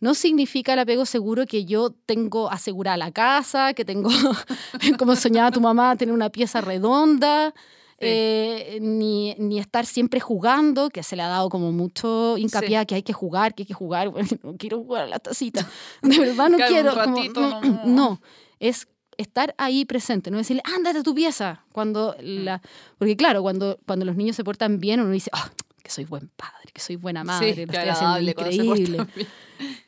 No 0.00 0.14
significa 0.14 0.72
el 0.74 0.78
apego 0.80 1.06
seguro 1.06 1.46
que 1.46 1.64
yo 1.64 1.90
tengo 1.90 2.50
asegurada 2.50 2.96
la 2.96 3.12
casa, 3.12 3.72
que 3.72 3.84
tengo, 3.84 4.10
como 4.98 5.14
soñaba 5.16 5.50
tu 5.52 5.60
mamá, 5.60 5.94
tener 5.96 6.12
una 6.14 6.30
pieza 6.30 6.60
redonda, 6.60 7.54
Sí. 7.98 8.04
eh, 8.08 8.78
ni, 8.82 9.34
ni 9.38 9.58
estar 9.58 9.86
siempre 9.86 10.20
jugando, 10.20 10.90
que 10.90 11.02
se 11.02 11.16
le 11.16 11.22
ha 11.22 11.28
dado 11.28 11.48
como 11.48 11.72
mucho 11.72 12.36
hincapié 12.36 12.68
Sí. 12.68 12.74
a 12.74 12.84
que 12.84 12.94
hay 12.96 13.02
que 13.02 13.14
jugar, 13.14 13.54
que 13.54 13.62
hay 13.62 13.66
que 13.66 13.72
jugar. 13.72 14.10
Bueno, 14.12 14.28
no 14.42 14.54
quiero 14.58 14.78
jugar 14.82 15.04
a 15.04 15.06
la 15.06 15.18
tacita. 15.18 15.66
De 16.02 16.18
verdad 16.18 16.50
no 16.50 16.58
Claro, 16.58 16.74
un 16.74 17.14
quiero. 17.14 17.32
como, 17.32 17.60
mm, 17.62 17.64
no. 17.64 17.86
no, 17.86 18.20
es 18.60 18.86
estar 19.18 19.54
ahí 19.58 19.84
presente, 19.84 20.30
no 20.30 20.38
decirle, 20.38 20.62
ándate 20.64 20.98
a 20.98 21.02
tu 21.02 21.14
pieza. 21.14 21.64
Cuando 21.72 22.14
Mm. 22.20 22.44
la, 22.44 22.62
porque 22.98 23.16
claro, 23.16 23.42
cuando, 23.42 23.78
cuando 23.86 24.04
los 24.04 24.16
niños 24.16 24.36
se 24.36 24.44
portan 24.44 24.78
bien, 24.78 25.00
uno 25.00 25.10
dice, 25.10 25.30
ah, 25.32 25.50
que 25.82 25.90
soy 25.90 26.04
buen 26.04 26.28
padre, 26.36 26.70
que 26.72 26.80
soy 26.80 26.96
buena 26.96 27.22
madre, 27.24 27.54
Sí, 27.54 27.66
lo 27.66 27.72
estoy 27.72 27.88
haciendo 27.88 28.20
increíble. 28.20 29.06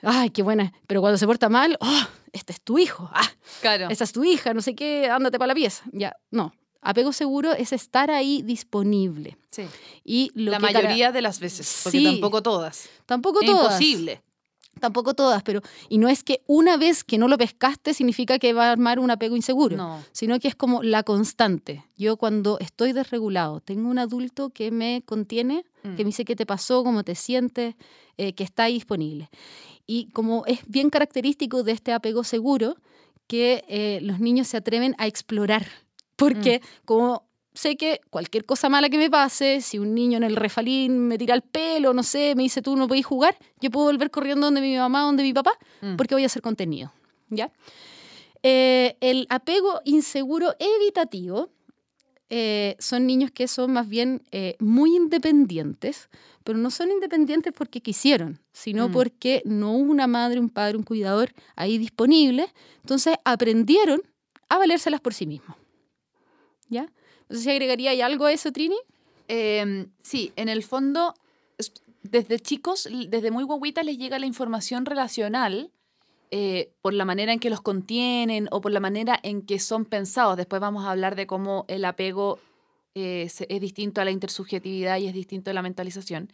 Ay, 0.03 0.31
qué 0.31 0.43
buena. 0.43 0.73
Pero 0.87 1.01
cuando 1.01 1.19
se 1.19 1.27
porta 1.27 1.49
mal, 1.49 1.77
oh, 1.81 2.03
este 2.33 2.53
es 2.53 2.61
tu 2.61 2.79
hijo. 2.79 3.11
Ah, 3.13 3.29
Claro. 3.61 3.89
esta 3.91 4.05
es 4.05 4.13
tu 4.13 4.23
hija, 4.25 4.55
no 4.55 4.63
sé 4.63 4.75
qué, 4.75 5.09
ándate 5.11 5.39
para 5.39 5.49
la 5.49 5.55
pieza. 5.55 5.83
Ya, 5.93 6.15
no. 6.31 6.55
Apego 6.81 7.13
seguro 7.13 7.53
es 7.53 7.73
estar 7.73 8.11
ahí 8.13 8.43
disponible. 8.43 9.37
Sí. 9.51 9.65
Y 10.05 10.31
lo 10.35 10.53
La 10.53 10.59
que 10.59 10.67
cara- 10.67 10.81
mayoría 10.83 11.11
de 11.11 11.21
las 11.23 11.41
veces, 11.41 11.81
porque 11.83 11.99
Sí. 11.99 12.05
tampoco 12.05 12.41
todas. 12.43 12.89
Tampoco 13.05 13.41
Es 13.41 13.47
todas. 13.47 13.65
imposible. 13.81 14.23
Tampoco 14.81 15.15
todas, 15.15 15.43
pero. 15.43 15.61
Y 15.89 15.99
no 15.99 16.09
es 16.09 16.23
que 16.25 16.43
una 16.47 16.77
vez 16.77 17.05
que 17.05 17.19
no 17.19 17.29
lo 17.29 17.37
pescaste 17.39 17.95
significa 17.95 18.39
que 18.39 18.53
va 18.53 18.69
a 18.69 18.73
armar 18.73 18.99
un 18.99 19.11
apego 19.11 19.37
inseguro. 19.37 19.77
No. 19.77 20.03
sino 20.13 20.39
que 20.41 20.49
es 20.49 20.55
como 20.55 20.83
la 20.83 21.03
constante. 21.03 21.85
Yo 21.97 22.17
cuando 22.17 22.59
estoy 22.61 22.93
desregulado, 22.93 23.61
tengo 23.61 23.89
un 23.89 23.99
adulto 23.99 24.51
que 24.51 24.71
me 24.71 25.03
contiene, 25.05 25.65
Mm. 25.85 25.95
que 25.97 26.05
me 26.05 26.09
dice 26.09 26.25
qué 26.25 26.35
te 26.35 26.45
pasó, 26.47 26.83
cómo 26.83 27.05
te 27.05 27.15
sientes, 27.15 27.77
eh, 28.17 28.33
que 28.33 28.43
está 28.45 28.65
ahí 28.65 28.75
disponible. 28.75 29.31
Y 29.87 30.09
como 30.11 30.45
es 30.47 30.61
bien 30.67 30.91
característico 30.91 31.63
de 31.63 31.73
este 31.73 31.93
apego 31.93 32.25
seguro, 32.25 32.77
que 33.29 33.65
eh, 33.69 34.01
los 34.03 34.19
niños 34.21 34.49
se 34.49 34.57
atreven 34.57 34.95
a 34.99 35.07
explorar, 35.07 35.67
porque 36.17 36.61
como 36.85 37.28
sé 37.59 37.77
que 37.77 38.01
cualquier 38.11 38.45
cosa 38.45 38.69
mala 38.69 38.89
que 38.89 38.99
me 38.99 39.11
pase, 39.11 39.61
si 39.61 39.79
un 39.79 39.95
niño 39.95 40.17
en 40.19 40.23
el 40.25 40.37
refalín 40.37 41.09
me 41.09 41.19
tira 41.19 41.35
el 41.35 41.43
pelo, 41.43 41.93
no 41.93 42.03
sé, 42.03 42.35
me 42.37 42.43
dice 42.45 42.63
tú 42.63 42.77
no 42.77 42.87
podés 42.87 43.05
jugar, 43.07 43.37
yo 43.61 43.71
puedo 43.71 43.87
volver 43.87 44.11
corriendo 44.11 44.47
donde 44.47 44.61
mi 44.61 44.77
mamá, 44.77 45.03
donde 45.03 45.23
mi 45.25 45.33
papá, 45.33 45.53
Mm. 45.83 45.97
porque 45.97 46.15
voy 46.15 46.25
a 46.25 46.29
ser 46.29 46.43
contenido. 46.43 46.93
¿ya? 47.31 47.51
Eh, 48.43 48.97
el 49.01 49.27
apego 49.29 49.81
inseguro 49.85 50.55
evitativo 50.59 51.51
eh, 52.31 52.77
son 52.79 53.07
niños 53.07 53.31
que 53.31 53.49
son 53.49 53.73
más 53.73 53.89
bien 53.89 54.23
eh, 54.33 54.57
muy 54.61 54.95
independientes, 54.95 56.09
pero 56.45 56.59
no 56.59 56.71
son 56.71 56.91
independientes 56.91 57.53
porque 57.57 57.81
quisieron, 57.81 58.39
sino 58.53 58.89
Mm. 58.89 58.93
porque 58.93 59.43
no 59.45 59.73
hubo 59.73 59.91
una 59.91 60.07
madre, 60.07 60.39
un 60.39 60.51
padre, 60.51 60.77
un 60.77 60.85
cuidador 60.85 61.33
ahí 61.57 61.79
disponible. 61.79 62.47
Entonces 62.83 63.17
aprendieron 63.25 64.03
a 64.49 64.59
valérselas 64.59 65.01
por 65.01 65.13
sí 65.15 65.27
mismo. 65.27 65.57
¿Ya? 66.69 66.87
Entonces, 67.29 67.45
¿se 67.45 67.51
agregaría 67.51 68.07
algo 68.07 68.25
a 68.25 68.33
eso, 68.33 68.53
Trini? 68.53 68.79
Em, 69.29 69.91
sí, 70.03 70.33
en 70.37 70.49
el 70.49 70.63
fondo, 70.63 71.15
desde 72.03 72.39
chicos, 72.39 72.89
desde 73.09 73.31
muy 73.31 73.45
guaguitas 73.45 73.85
les 73.85 73.99
llega 73.99 74.19
la 74.19 74.27
información 74.27 74.87
relacional 74.87 75.71
eh, 76.31 76.73
por 76.81 76.95
la 76.95 77.05
manera 77.05 77.33
en 77.33 77.39
que 77.39 77.51
los 77.51 77.61
contienen 77.61 78.49
o 78.51 78.61
por 78.61 78.73
la 78.73 78.81
manera 78.81 79.19
en 79.23 79.43
que 79.43 79.59
son 79.59 79.85
pensados. 79.85 80.37
Después 80.37 80.61
vamos 80.61 80.85
a 80.85 80.91
hablar 80.91 81.17
de 81.17 81.27
cómo 81.27 81.67
el 81.69 81.85
apego 81.85 82.39
eh, 82.95 83.31
es 83.49 83.61
distinto 83.61 84.01
a 84.01 84.05
la 84.05 84.11
intersubjetividad 84.11 84.99
y 84.99 85.07
es 85.07 85.15
distinto 85.15 85.51
a 85.51 85.55
la 85.55 85.63
mentalización. 85.63 86.33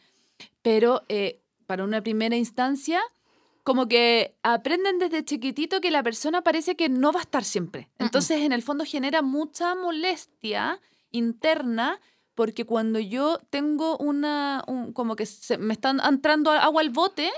Pero 0.63 1.03
eh, 1.09 1.41
para 1.67 1.85
una 1.85 2.03
primera 2.03 2.37
instancia, 2.37 3.01
como 3.65 3.89
que 3.89 4.37
aprenden 4.43 4.99
desde 4.99 5.25
chiquitito 5.25 5.81
que 5.81 5.91
la 5.91 6.03
persona 6.03 6.43
parece 6.43 6.77
que 6.77 6.91
no 6.91 7.13
va 7.13 7.21
a 7.21 7.23
estar 7.23 7.45
siempre. 7.45 7.89
Entonces, 7.99 8.43
en 8.43 8.53
el 8.53 8.63
fondo 8.63 8.85
genera 8.85 9.23
mucha 9.23 9.75
molestia 9.75 10.81
interna 11.11 12.01
porque 12.35 12.67
cuando 12.67 12.99
yo 12.99 13.39
tengo 13.49 13.97
una, 13.97 14.63
como 14.93 15.17
que 15.17 15.25
se, 15.25 15.57
me 15.57 15.73
están 15.73 16.01
entrando 16.07 16.51
agua 16.51 16.83
al 16.83 16.91
bote, 16.91 17.31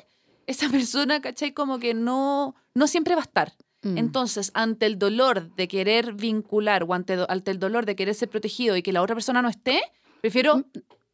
esa 0.47 0.69
persona, 0.71 1.21
¿cachai? 1.21 1.53
Como 1.53 1.79
que 1.79 1.95
no, 1.95 2.57
no 2.75 2.87
siempre 2.89 3.15
va 3.15 3.21
a 3.21 3.25
estar. 3.25 3.53
Mm. 3.83 3.99
Entonces, 3.99 4.51
ante 4.55 4.87
el 4.87 4.99
dolor 4.99 5.55
de 5.55 5.69
querer 5.69 6.15
vincular 6.15 6.83
o 6.83 6.93
ante, 6.93 7.15
el 7.15 7.59
dolor 7.61 7.87
de 7.87 7.95
querer 7.95 8.15
ser 8.15 8.29
protegido 8.29 8.77
y 8.77 8.83
que 8.83 8.93
la 8.93 9.03
otra 9.03 9.15
persona 9.15 9.43
no 9.43 9.49
esté, 9.49 9.81
prefiero 10.21 10.59
mm. 10.59 10.65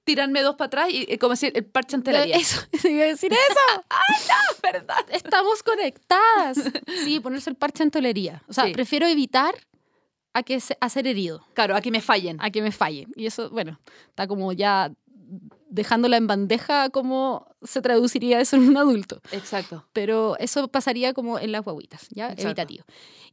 Tirarme 0.05 0.43
dos 0.43 0.57
para 0.57 0.67
atrás 0.67 0.89
y, 0.91 1.17
como 1.19 1.31
decir, 1.31 1.53
el 1.55 1.65
parche 1.65 1.97
ante 1.97 2.13
la 2.13 2.25
Eso, 2.25 2.61
iba 2.89 3.05
a 3.05 3.07
decir 3.07 3.33
eso. 3.33 3.83
¡Ay, 3.89 4.23
no! 4.29 4.71
¿Verdad? 4.73 5.05
Estamos 5.11 5.63
conectadas. 5.63 6.59
Sí, 7.05 7.21
ponerse 7.21 7.51
el 7.51 7.57
parche 7.57 7.83
en 7.83 7.91
tolería. 7.91 8.43
O 8.49 8.53
sea, 8.53 8.71
prefiero 8.73 9.07
evitar 9.07 9.55
a 10.35 10.43
que 10.43 10.61
a 10.81 10.89
ser 10.89 11.07
herido. 11.07 11.45
Claro, 11.55 11.75
a 11.75 11.81
que 11.81 11.91
me 11.91 12.01
fallen. 12.01 12.37
A 12.41 12.51
que 12.51 12.63
me 12.63 12.71
fallen. 12.71 13.13
Y 13.17 13.27
eso, 13.27 13.51
bueno, 13.51 13.81
está 14.09 14.27
como 14.27 14.53
ya 14.53 14.93
dejándola 15.69 16.17
en 16.17 16.27
bandeja, 16.27 16.91
¿cómo 16.91 17.49
se 17.63 17.81
traduciría 17.81 18.41
eso 18.41 18.57
en 18.57 18.69
un 18.69 18.77
adulto? 18.77 19.21
Exacto. 19.33 19.89
Pero 19.93 20.37
eso 20.39 20.69
pasaría 20.69 21.15
como 21.15 21.39
en 21.39 21.51
las 21.51 21.65
guaguitas, 21.65 22.09
¿ya? 22.11 22.33
Evitativo. 22.37 22.85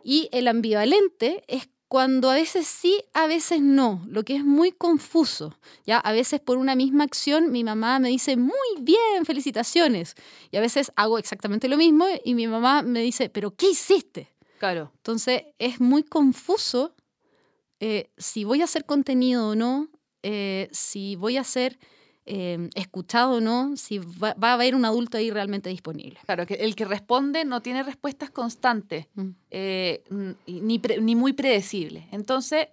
Y 0.04 0.30
el 0.32 0.48
ambivalente 0.48 1.44
es 1.48 1.70
cuando 1.89 2.30
a 2.30 2.36
veces 2.36 2.67
sí, 2.67 3.04
a 3.13 3.25
veces 3.25 3.62
no, 3.62 4.06
lo 4.08 4.23
que 4.23 4.36
es 4.36 4.45
muy 4.45 4.71
confuso. 4.71 5.58
¿ya? 5.88 5.97
A 5.97 6.12
veces 6.12 6.39
por 6.39 6.58
una 6.58 6.75
misma 6.75 7.04
acción 7.04 7.52
mi 7.52 7.63
mamá 7.63 7.97
me 7.97 8.10
dice, 8.10 8.38
muy 8.38 8.54
bien, 8.80 9.25
felicitaciones. 9.25 10.13
Y 10.52 10.58
a 10.58 10.62
veces 10.62 10.91
hago 10.95 11.17
exactamente 11.17 11.67
lo 11.67 11.78
mismo 11.78 12.06
y 12.23 12.36
mi 12.36 12.45
mamá 12.45 12.84
me 12.84 13.02
dice, 13.02 13.30
pero 13.30 13.56
¿qué 13.56 13.71
hiciste? 13.71 14.32
Claro. 14.60 14.91
Entonces 14.97 15.45
es 15.58 15.82
muy 15.82 16.04
confuso 16.04 16.93
eh, 17.80 18.12
si 18.17 18.43
voy 18.43 18.62
a 18.62 18.65
hacer 18.65 18.86
contenido 18.86 19.49
o 19.49 19.56
no, 19.56 19.89
eh, 20.21 20.69
si 20.71 21.15
voy 21.15 21.38
a 21.38 21.43
ser 21.43 21.80
eh, 22.32 22.70
escuchado 22.76 23.38
o 23.38 23.42
no, 23.42 23.76
si 23.76 23.98
va, 23.98 24.36
a 24.39 24.54
haber 24.54 24.76
un 24.76 24.86
adulto 24.86 25.18
ahí 25.18 25.32
realmente 25.32 25.70
disponible. 25.70 26.20
Claro, 26.26 26.46
que 26.46 26.54
el 26.54 26.76
que 26.76 26.86
responde 26.86 27.44
no 27.44 27.62
tiene 27.62 27.82
respuestas 27.82 28.30
constantes, 28.30 29.08
mm. 29.15 29.32
ni, 30.48 31.15
muy 31.15 31.34
predecibles. 31.34 32.06
Entonces, 32.12 32.68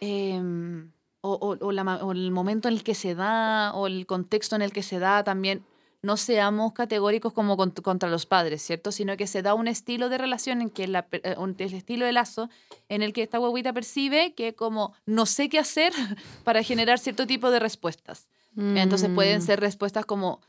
em, 0.00 0.90
o, 1.22 1.56
o, 1.60 2.12
el 2.12 2.30
momento 2.30 2.68
en 2.68 2.74
el 2.74 2.82
que 2.82 2.94
se 2.94 3.14
da, 3.14 3.72
o 3.74 3.86
el 3.86 4.04
contexto 4.06 4.54
en 4.54 4.62
el 4.62 4.72
que 4.72 4.82
se 4.82 4.98
da 4.98 5.24
también 5.24 5.64
no 6.02 6.16
seamos 6.16 6.72
categóricos 6.74 7.32
como 7.32 7.56
contra 7.56 8.08
los 8.08 8.26
padres, 8.26 8.62
¿cierto? 8.62 8.92
Sino 8.92 9.16
que 9.16 9.26
se 9.26 9.42
da 9.42 9.54
un 9.54 9.66
estilo 9.66 10.08
de 10.08 10.18
relación 10.18 10.60
en 10.60 10.70
que 10.70 10.86
la, 10.86 11.08
eh, 11.10 11.34
un, 11.38 11.56
el 11.58 11.74
estilo 11.74 12.06
de 12.06 12.12
lazo 12.12 12.50
en 12.88 13.02
el 13.02 13.12
que 13.12 13.22
esta 13.22 13.40
huevita 13.40 13.72
percibe 13.72 14.34
que 14.34 14.54
como 14.54 14.94
no 15.06 15.26
sé 15.26 15.48
qué 15.48 15.58
hacer 15.58 15.92
para 16.44 16.62
generar 16.62 16.98
cierto 16.98 17.26
tipo 17.26 17.50
de 17.50 17.58
respuestas. 17.58 18.28
Entonces 18.58 19.08
pueden 19.14 19.38
mm. 19.38 19.42
ser 19.42 19.60
respuestas 19.60 20.04
como 20.04 20.40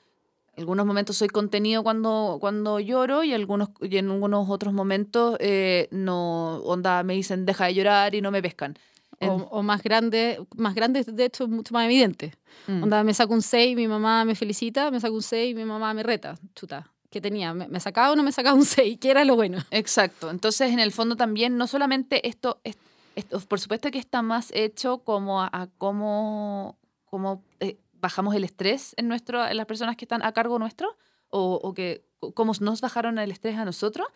en 0.55 0.63
algunos 0.63 0.85
momentos 0.85 1.15
soy 1.15 1.27
contenido 1.27 1.83
cuando, 1.83 2.37
cuando 2.41 2.79
lloro 2.79 3.23
y, 3.23 3.33
algunos, 3.33 3.69
y 3.81 3.97
en 3.97 4.09
algunos 4.09 4.49
otros 4.49 4.73
momentos 4.73 5.37
eh, 5.39 5.87
no, 5.91 6.57
onda, 6.57 7.03
me 7.03 7.13
dicen 7.13 7.45
deja 7.45 7.65
de 7.65 7.75
llorar 7.75 8.15
y 8.15 8.21
no 8.21 8.31
me 8.31 8.41
pescan. 8.41 8.77
O, 9.21 9.63
más 9.63 9.83
grande, 9.83 10.39
más 10.55 10.75
grande, 10.75 11.03
de 11.03 11.25
hecho, 11.25 11.47
mucho 11.47 11.73
más 11.73 11.85
evidente. 11.85 12.33
Mm. 12.67 12.83
Onda, 12.83 13.03
me 13.03 13.13
saco 13.13 13.33
un 13.33 13.41
6, 13.41 13.75
mi 13.75 13.87
mamá 13.87 14.23
me 14.23 14.33
felicita, 14.33 14.91
me 14.91 14.99
saco 14.99 15.15
un 15.15 15.21
6 15.21 15.51
y 15.51 15.55
mi 15.55 15.65
mamá 15.65 15.93
me 15.93 16.03
reta. 16.03 16.35
Chuta. 16.55 16.89
¿Qué 17.09 17.19
tenía? 17.19 17.53
¿Me, 17.53 17.79
sacaba 17.79 18.11
o 18.11 18.15
no 18.15 18.23
me 18.23 18.31
sacaba 18.31 18.55
un 18.55 18.65
6? 18.65 18.97
¿Qué 18.99 19.11
era 19.11 19.25
lo 19.25 19.35
bueno? 19.35 19.57
Exacto. 19.71 20.29
Entonces, 20.29 20.71
en 20.71 20.79
el 20.79 20.91
fondo 20.91 21.15
también, 21.15 21.57
no 21.57 21.67
solamente 21.67 22.27
esto, 22.27 22.61
esto 22.63 23.39
por 23.41 23.59
supuesto 23.59 23.91
que 23.91 23.99
está 23.99 24.21
más 24.21 24.51
hecho 24.53 24.99
como 24.99 25.41
a, 25.41 25.67
cómo, 25.77 26.77
cómo 27.05 27.43
eh, 27.59 27.77
bajamos 27.99 28.35
el 28.35 28.43
estrés 28.43 28.93
en, 28.97 29.07
nuestro, 29.07 29.45
en 29.45 29.57
las 29.57 29.65
personas 29.65 29.95
que 29.95 30.05
están 30.05 30.23
a 30.23 30.31
cargo 30.31 30.59
nuestro, 30.59 30.97
o, 31.29 31.59
o 31.61 31.73
que 31.73 32.05
cómo 32.33 32.53
nos 32.59 32.81
bajaron 32.81 33.17
el 33.19 33.31
estrés 33.31 33.57
a 33.57 33.65
nosotros, 33.65 34.07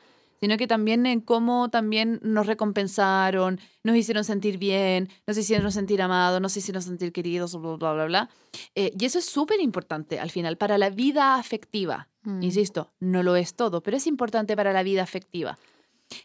sino 0.43 0.57
que 0.57 0.67
también 0.67 1.05
en 1.05 1.21
cómo 1.21 1.69
también 1.69 2.19
nos 2.21 2.47
recompensaron, 2.47 3.61
nos 3.83 3.95
hicieron 3.95 4.25
sentir 4.25 4.57
bien, 4.57 5.07
nos 5.25 5.37
hicieron 5.37 5.71
sentir 5.71 6.01
amados, 6.01 6.41
nos 6.41 6.57
hicieron 6.57 6.81
sentir 6.81 7.13
queridos, 7.13 7.59
bla, 7.59 7.77
bla, 7.77 7.93
bla, 7.93 8.05
bla. 8.05 8.29
Eh, 8.75 8.91
y 8.99 9.05
eso 9.05 9.19
es 9.19 9.25
súper 9.25 9.61
importante 9.61 10.19
al 10.19 10.31
final 10.31 10.57
para 10.57 10.77
la 10.77 10.89
vida 10.89 11.35
afectiva. 11.35 12.09
Mm. 12.23 12.43
Insisto, 12.43 12.91
no 12.99 13.23
lo 13.23 13.37
es 13.37 13.55
todo, 13.55 13.81
pero 13.83 13.95
es 13.95 14.05
importante 14.05 14.57
para 14.57 14.73
la 14.73 14.83
vida 14.83 15.01
afectiva. 15.01 15.57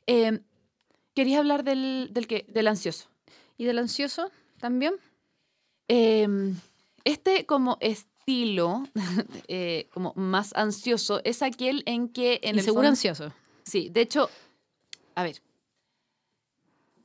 Eh, 0.08 0.40
¿Querías 1.14 1.38
hablar 1.38 1.62
del, 1.62 2.08
del, 2.12 2.26
que, 2.26 2.44
del 2.48 2.66
ansioso? 2.66 3.08
¿Y 3.56 3.66
del 3.66 3.78
ansioso 3.78 4.32
también? 4.58 4.94
Em, 5.86 6.56
este 7.08 7.46
como 7.46 7.78
estilo, 7.80 8.84
eh, 9.48 9.88
como 9.92 10.12
más 10.14 10.52
ansioso, 10.54 11.20
es 11.24 11.42
aquel 11.42 11.82
en 11.86 12.08
que... 12.08 12.40
En 12.42 12.62
seguro 12.62 12.88
ansioso. 12.88 13.32
Sí, 13.64 13.88
de 13.88 14.02
hecho, 14.02 14.28
a 15.14 15.22
ver. 15.22 15.42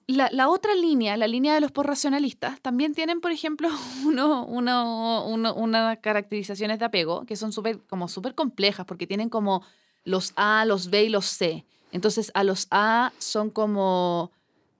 La, 0.05 0.49
otra 0.49 0.75
línea, 0.75 1.15
la 1.15 1.27
línea 1.27 1.53
de 1.53 1.61
los 1.61 1.71
porracionalistas, 1.71 2.59
también 2.59 2.93
tienen, 2.93 3.21
por 3.21 3.31
ejemplo, 3.31 3.69
uno, 4.05 4.45
uno, 4.45 5.53
unas 5.55 5.97
caracterizaciones 5.99 6.79
de 6.79 6.85
apego 6.85 7.25
que 7.25 7.37
son 7.37 7.53
súper 7.53 7.79
como 7.87 8.09
súper 8.09 8.35
complejas 8.35 8.85
porque 8.85 9.07
tienen 9.07 9.29
como 9.29 9.63
los 10.03 10.33
A, 10.35 10.65
los 10.65 10.89
B 10.89 11.05
y 11.05 11.09
los 11.09 11.25
C. 11.25 11.65
Entonces, 11.93 12.31
a 12.33 12.43
los 12.43 12.67
A 12.71 13.13
son 13.19 13.49
como... 13.49 14.31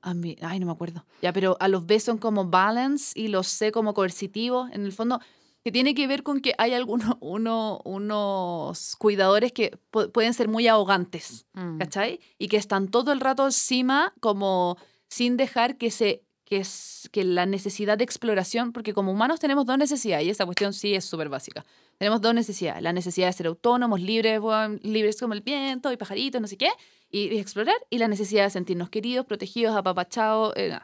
Ay, 0.03 0.59
no 0.59 0.65
me 0.65 0.71
acuerdo. 0.71 1.05
Ya, 1.21 1.31
pero 1.33 1.57
a 1.59 1.67
los 1.67 1.85
B 1.85 1.99
son 1.99 2.17
como 2.17 2.45
balance 2.45 3.17
y 3.19 3.29
los 3.29 3.47
C 3.47 3.71
como 3.71 3.93
coercitivo. 3.93 4.67
En 4.71 4.85
el 4.85 4.91
fondo, 4.91 5.19
que 5.63 5.71
tiene 5.71 5.95
que 5.95 6.07
ver 6.07 6.23
con 6.23 6.41
que 6.41 6.53
hay 6.57 6.73
algunos 6.73 7.15
uno, 7.21 7.81
unos 7.85 8.95
cuidadores 8.97 9.53
que 9.53 9.77
pueden 9.89 10.33
ser 10.33 10.47
muy 10.47 10.67
ahogantes, 10.67 11.45
mm. 11.53 11.77
¿cachai? 11.77 12.19
Y 12.37 12.49
que 12.49 12.57
están 12.57 12.89
todo 12.89 13.11
el 13.13 13.21
rato 13.21 13.45
encima 13.45 14.13
como 14.19 14.77
sin 15.07 15.37
dejar 15.37 15.77
que 15.77 15.89
se 15.91 16.23
que, 16.53 16.59
es, 16.59 17.09
que 17.11 17.23
la 17.23 17.47
necesidad 17.47 17.97
de 17.97 18.03
exploración, 18.03 18.73
porque 18.73 18.93
como 18.93 19.11
humanos 19.11 19.39
tenemos 19.39 19.65
dos 19.65 19.75
necesidades, 19.75 20.27
y 20.27 20.29
esa 20.29 20.45
cuestión 20.45 20.71
sí 20.71 20.93
es 20.93 21.03
súper 21.03 21.27
básica. 21.27 21.65
Tenemos 21.97 22.21
dos 22.21 22.35
necesidades, 22.35 22.83
la 22.83 22.93
necesidad 22.93 23.27
de 23.27 23.33
ser 23.33 23.47
autónomos, 23.47 23.99
libres, 23.99 24.39
libres 24.83 25.19
como 25.19 25.33
el 25.33 25.41
viento 25.41 25.91
y 25.91 25.97
pajaritos, 25.97 26.39
no 26.39 26.47
sé 26.47 26.57
qué, 26.57 26.69
y, 27.09 27.39
explorar, 27.39 27.75
y 27.89 27.97
la 27.97 28.07
necesidad 28.07 28.43
de 28.43 28.51
sentirnos 28.51 28.91
queridos, 28.91 29.25
protegidos, 29.25 29.75
apapachados, 29.75 30.53
eh, 30.55 30.77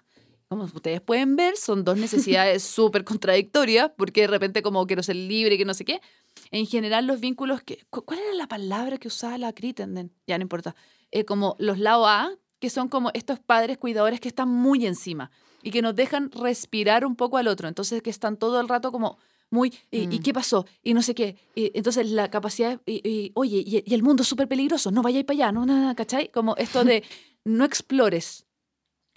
como 0.48 0.64
ustedes 0.64 1.02
pueden 1.02 1.36
ver, 1.36 1.56
son 1.56 1.84
dos 1.84 1.98
necesidades 1.98 2.64
súper 2.76 3.04
contradictorias, 3.04 3.92
porque 3.96 4.22
de 4.22 4.28
repente 4.28 4.64
como 4.64 4.88
quiero 4.88 5.04
ser 5.04 5.18
libre, 5.18 5.56
que 5.56 5.66
no 5.66 5.76
sé 5.76 5.86
qué. 5.86 6.02
En 6.50 6.66
general 6.66 7.06
los 7.06 7.20
vínculos 7.20 7.62
que... 7.62 7.86
¿Cuál 7.92 8.18
era 8.18 8.34
la 8.34 8.48
palabra 8.48 8.98
que 8.98 9.08
usaba 9.08 9.38
la 9.38 9.54
Crittenden? 9.54 10.12
Ya 10.26 10.40
no 10.40 10.42
importa. 10.42 10.76
Eh, 11.12 11.26
como 11.26 11.56
los 11.60 11.78
lao 11.78 12.08
A, 12.08 12.32
que 12.60 12.72
son 12.72 12.88
como 12.88 13.12
estos 13.14 13.40
padres 13.40 13.78
cuidadores 13.78 14.20
que 14.20 14.30
están 14.30 14.50
muy 14.50 14.88
encima 14.88 15.30
y 15.64 15.72
que 15.72 15.82
nos 15.82 15.96
dejan 15.96 16.32
respirar 16.32 17.06
un 17.06 17.16
poco 17.16 17.38
al 17.38 17.48
otro. 17.48 17.68
Entonces 17.68 18.02
que 18.02 18.10
están 18.10 18.38
todo 18.38 18.60
el 18.60 18.68
rato 18.68 18.92
como 18.92 19.18
muy, 19.52 19.74
¿y, 19.92 20.08
mm. 20.08 20.22
qué 20.22 20.34
pasó? 20.34 20.66
Y 20.84 20.94
no 20.94 21.02
sé 21.02 21.16
qué. 21.16 21.36
Y, 21.56 21.72
entonces 21.74 22.10
la 22.12 22.30
capacidad, 22.30 22.80
y, 22.86 23.32
oye, 23.34 23.64
y, 23.66 23.94
el 23.94 24.04
mundo 24.04 24.24
es 24.24 24.30
súper 24.30 24.48
peligroso, 24.48 24.92
no 24.92 25.02
vayáis 25.02 25.26
para 25.26 25.36
allá, 25.36 25.52
no, 25.52 25.66
nada, 25.66 25.96
¿cachai? 25.96 26.30
Como 26.30 26.56
esto 26.58 26.84
de 26.84 27.04
no 27.46 27.66
explores, 27.66 28.46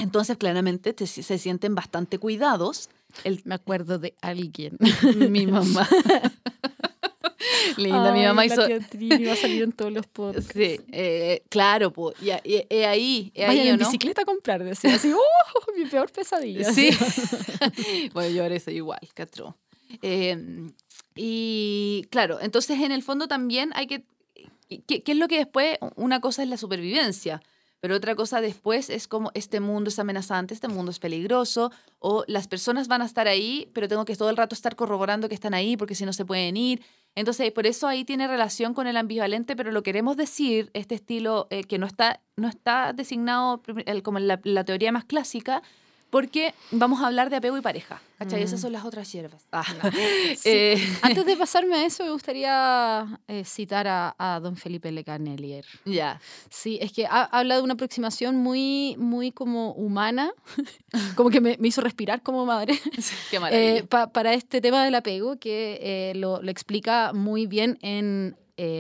entonces, 0.03 0.37
claramente 0.37 0.95
se 1.07 1.39
sienten 1.39 1.77
bastante 1.77 2.19
cuidados. 2.19 2.91
Me 3.45 3.55
acuerdo 3.55 3.99
de 3.99 4.17
alguien. 4.21 4.77
mi 5.31 5.47
mamá. 5.47 5.89
Linda, 7.77 8.13
mi 8.13 8.23
mamá 8.23 8.47
hizo. 8.47 8.63
va 8.63 9.33
a 9.33 9.37
salir 9.37 9.63
en 9.63 9.73
todos 9.73 9.93
los 9.93 10.07
podcasts. 10.07 10.53
Sí, 10.53 10.81
eh, 10.91 11.43
claro, 11.49 11.93
pues. 11.93 12.17
Y, 12.23 12.31
ahí. 12.31 13.33
Vaya 13.37 13.63
ahí, 13.63 13.69
en 13.69 13.79
bicicleta 13.79 14.23
a 14.23 14.25
comprar, 14.25 14.63
decía 14.65 14.95
así, 14.95 15.13
¡oh! 15.15 15.73
Mi 15.77 15.87
peor 15.87 16.11
pesadilla. 16.11 16.73
Sí. 16.73 16.91
bueno, 18.13 18.35
yo 18.35 18.43
ahora 18.43 18.59
soy 18.61 18.77
igual, 18.77 19.01
catro. 19.15 19.57
Em, 20.01 20.73
y 21.15 22.07
claro, 22.11 22.39
entonces 22.41 22.81
en 22.81 22.93
el 22.93 23.03
fondo 23.03 23.29
también 23.29 23.71
hay 23.75 23.87
que. 23.87 24.05
¿Qué 24.87 25.03
es 25.05 25.17
lo 25.17 25.29
que 25.29 25.37
después? 25.37 25.77
Una 25.97 26.23
cosa 26.23 26.43
es 26.43 26.49
la 26.49 26.57
supervivencia 26.57 27.43
Pero 27.81 27.95
otra 27.95 28.15
cosa 28.15 28.41
después 28.41 28.89
es 28.89 29.07
como 29.07 29.31
este 29.35 29.61
mundo 29.61 29.91
es 29.91 29.99
amenazante, 29.99 30.55
este 30.55 30.69
mundo 30.69 30.91
es 30.91 30.99
peligroso, 30.99 31.71
o 31.99 32.25
las 32.27 32.49
personas 32.49 32.89
van 32.89 33.03
a 33.03 33.05
estar 33.05 33.29
ahí, 33.29 33.69
pero 33.75 33.87
tengo 33.87 34.07
que 34.07 34.17
todo 34.17 34.31
el 34.31 34.37
rato 34.39 34.55
estar 34.55 34.75
corroborando 34.75 35.29
que 35.29 35.35
están 35.35 35.53
ahí 35.53 35.77
porque 35.77 35.95
si 35.95 36.07
no 36.07 36.15
se 36.15 36.25
pueden 36.25 36.57
ir. 36.57 36.83
Entonces, 37.15 37.53
por 37.53 37.67
eso 37.67 37.89
ahí 37.89 38.05
tiene 38.05 38.27
relación 38.27 38.73
con 38.73 38.87
el 38.87 38.97
ambivalente, 38.97 39.55
pero 39.55 39.71
lo 39.71 39.83
queremos 39.83 40.17
decir, 40.17 40.71
este 40.73 40.95
estilo 40.95 41.47
eh, 41.51 41.65
que 41.65 41.79
no 41.79 41.87
está, 41.87 42.21
no 42.37 42.49
está 42.49 42.93
designado 42.93 43.63
como 44.03 44.19
en 44.19 44.29
la 44.29 44.65
teoría 44.65 44.93
más 44.93 45.05
clásica, 45.05 45.63
porque 46.13 46.53
vamos 46.71 47.01
a 47.01 47.07
hablar 47.07 47.31
de 47.31 47.37
apego 47.37 47.57
y 47.57 47.63
pareja. 47.63 48.03
¿Cachai? 48.19 48.43
Esas 48.43 48.61
mm. 48.61 48.63
son 48.65 48.73
las 48.73 48.85
otras 48.85 49.11
hierbas. 49.11 49.47
Ah. 49.51 49.65
Eh, 50.45 50.77
Antes 51.03 51.25
de 51.25 51.37
pasarme 51.37 51.77
a 51.77 51.87
eso, 51.87 52.05
me 52.05 52.11
gustaría 52.11 53.19
eh, 53.29 53.45
citar 53.47 53.87
a, 53.89 54.41
don 54.43 54.57
Felipe 54.57 54.93
Lecanelier. 54.93 55.65
Ya. 55.87 56.21
Sí, 56.51 56.79
es 56.83 56.93
que 56.93 57.07
habla 57.09 57.57
de 57.57 57.63
una 57.63 57.75
aproximación 57.75 58.37
muy, 58.37 58.95
muy 58.99 59.33
como 59.33 59.73
humana, 59.73 60.33
como 61.17 61.31
que 61.31 61.41
me, 61.41 61.57
hizo 61.63 61.81
respirar 61.81 62.23
como 62.23 62.45
madre. 62.45 62.79
Qué 63.31 63.41
maravilla. 63.41 63.79
Eh, 63.79 63.85
para 64.13 64.35
este 64.35 64.61
tema 64.61 64.85
del 64.85 64.95
apego, 64.95 65.37
que 65.39 66.13
lo, 66.17 66.43
lo, 66.43 66.51
explica 66.51 67.15
muy 67.15 67.47
bien 67.47 67.79
en 67.81 68.37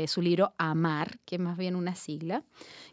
su 0.06 0.22
libro 0.22 0.52
Amar, 0.58 1.18
que 1.24 1.36
es 1.36 1.40
más 1.40 1.56
bien 1.56 1.76
una 1.76 1.94
sigla 1.94 2.44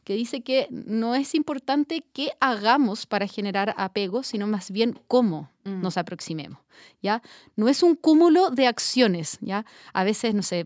que 0.04 0.16
dice 0.16 0.42
que 0.42 0.68
no 0.72 1.16
es 1.16 1.36
importante 1.36 2.04
qué 2.14 2.32
hagamos 2.40 3.06
para 3.06 3.28
generar 3.28 3.76
apego, 3.78 4.24
sino 4.24 4.48
más 4.48 4.72
bien 4.72 5.00
cómo 5.08 5.50
mm. 5.66 5.82
nos 5.82 5.98
aproximemos, 5.98 6.60
¿ya? 7.02 7.22
No 7.56 7.68
es 7.68 7.84
un 7.84 7.96
cúmulo 7.96 8.50
de 8.50 8.68
acciones, 8.68 9.38
¿ya? 9.42 9.66
A 9.94 10.04
veces, 10.04 10.34
no 10.34 10.42
sé, 10.42 10.66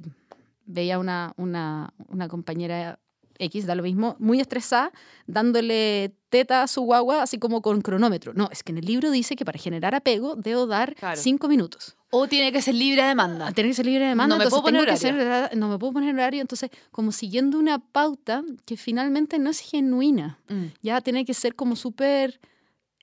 veía 0.65 0.99
una, 0.99 1.33
una, 1.37 1.93
una 2.07 2.27
compañera 2.27 2.99
X, 3.39 3.65
da 3.65 3.75
lo 3.75 3.83
mismo, 3.83 4.15
muy 4.19 4.39
estresada, 4.39 4.91
dándole 5.27 6.15
teta 6.29 6.63
a 6.63 6.67
su 6.67 6.81
guagua, 6.81 7.23
así 7.23 7.37
como 7.37 7.61
con 7.61 7.81
cronómetro. 7.81 8.33
No, 8.33 8.49
es 8.51 8.63
que 8.63 8.71
en 8.71 8.77
el 8.77 8.85
libro 8.85 9.11
dice 9.11 9.35
que 9.35 9.45
para 9.45 9.59
generar 9.59 9.95
apego 9.95 10.35
debo 10.35 10.67
dar 10.67 10.95
cinco 11.15 11.47
minutos. 11.47 11.97
O 12.15 12.27
tiene 12.27 12.51
que 12.51 12.61
ser 12.61 12.75
libre 12.75 13.01
de 13.01 13.07
demanda. 13.07 13.51
Tiene 13.53 13.71
que 13.71 13.73
ser 13.73 13.87
libre 13.87 14.03
de 14.03 14.09
demanda. 14.09 14.37
No 14.37 14.43
me 14.43 14.47
puedo 14.47 14.61
poner 14.61 14.81
horario. 14.81 15.49
no 15.55 15.67
me 15.67 15.79
puedo 15.79 15.93
poner 15.93 16.13
horario. 16.13 16.41
Entonces, 16.41 16.69
como 16.91 17.11
siguiendo 17.11 17.57
una 17.57 17.79
pauta 17.79 18.43
que 18.65 18.77
finalmente 18.77 19.39
no 19.39 19.49
es 19.49 19.59
genuina. 19.59 20.37
Mm. 20.47 20.65
Ya 20.83 21.01
tiene 21.01 21.25
que 21.25 21.33
ser 21.33 21.55
como 21.55 21.75
súper 21.75 22.39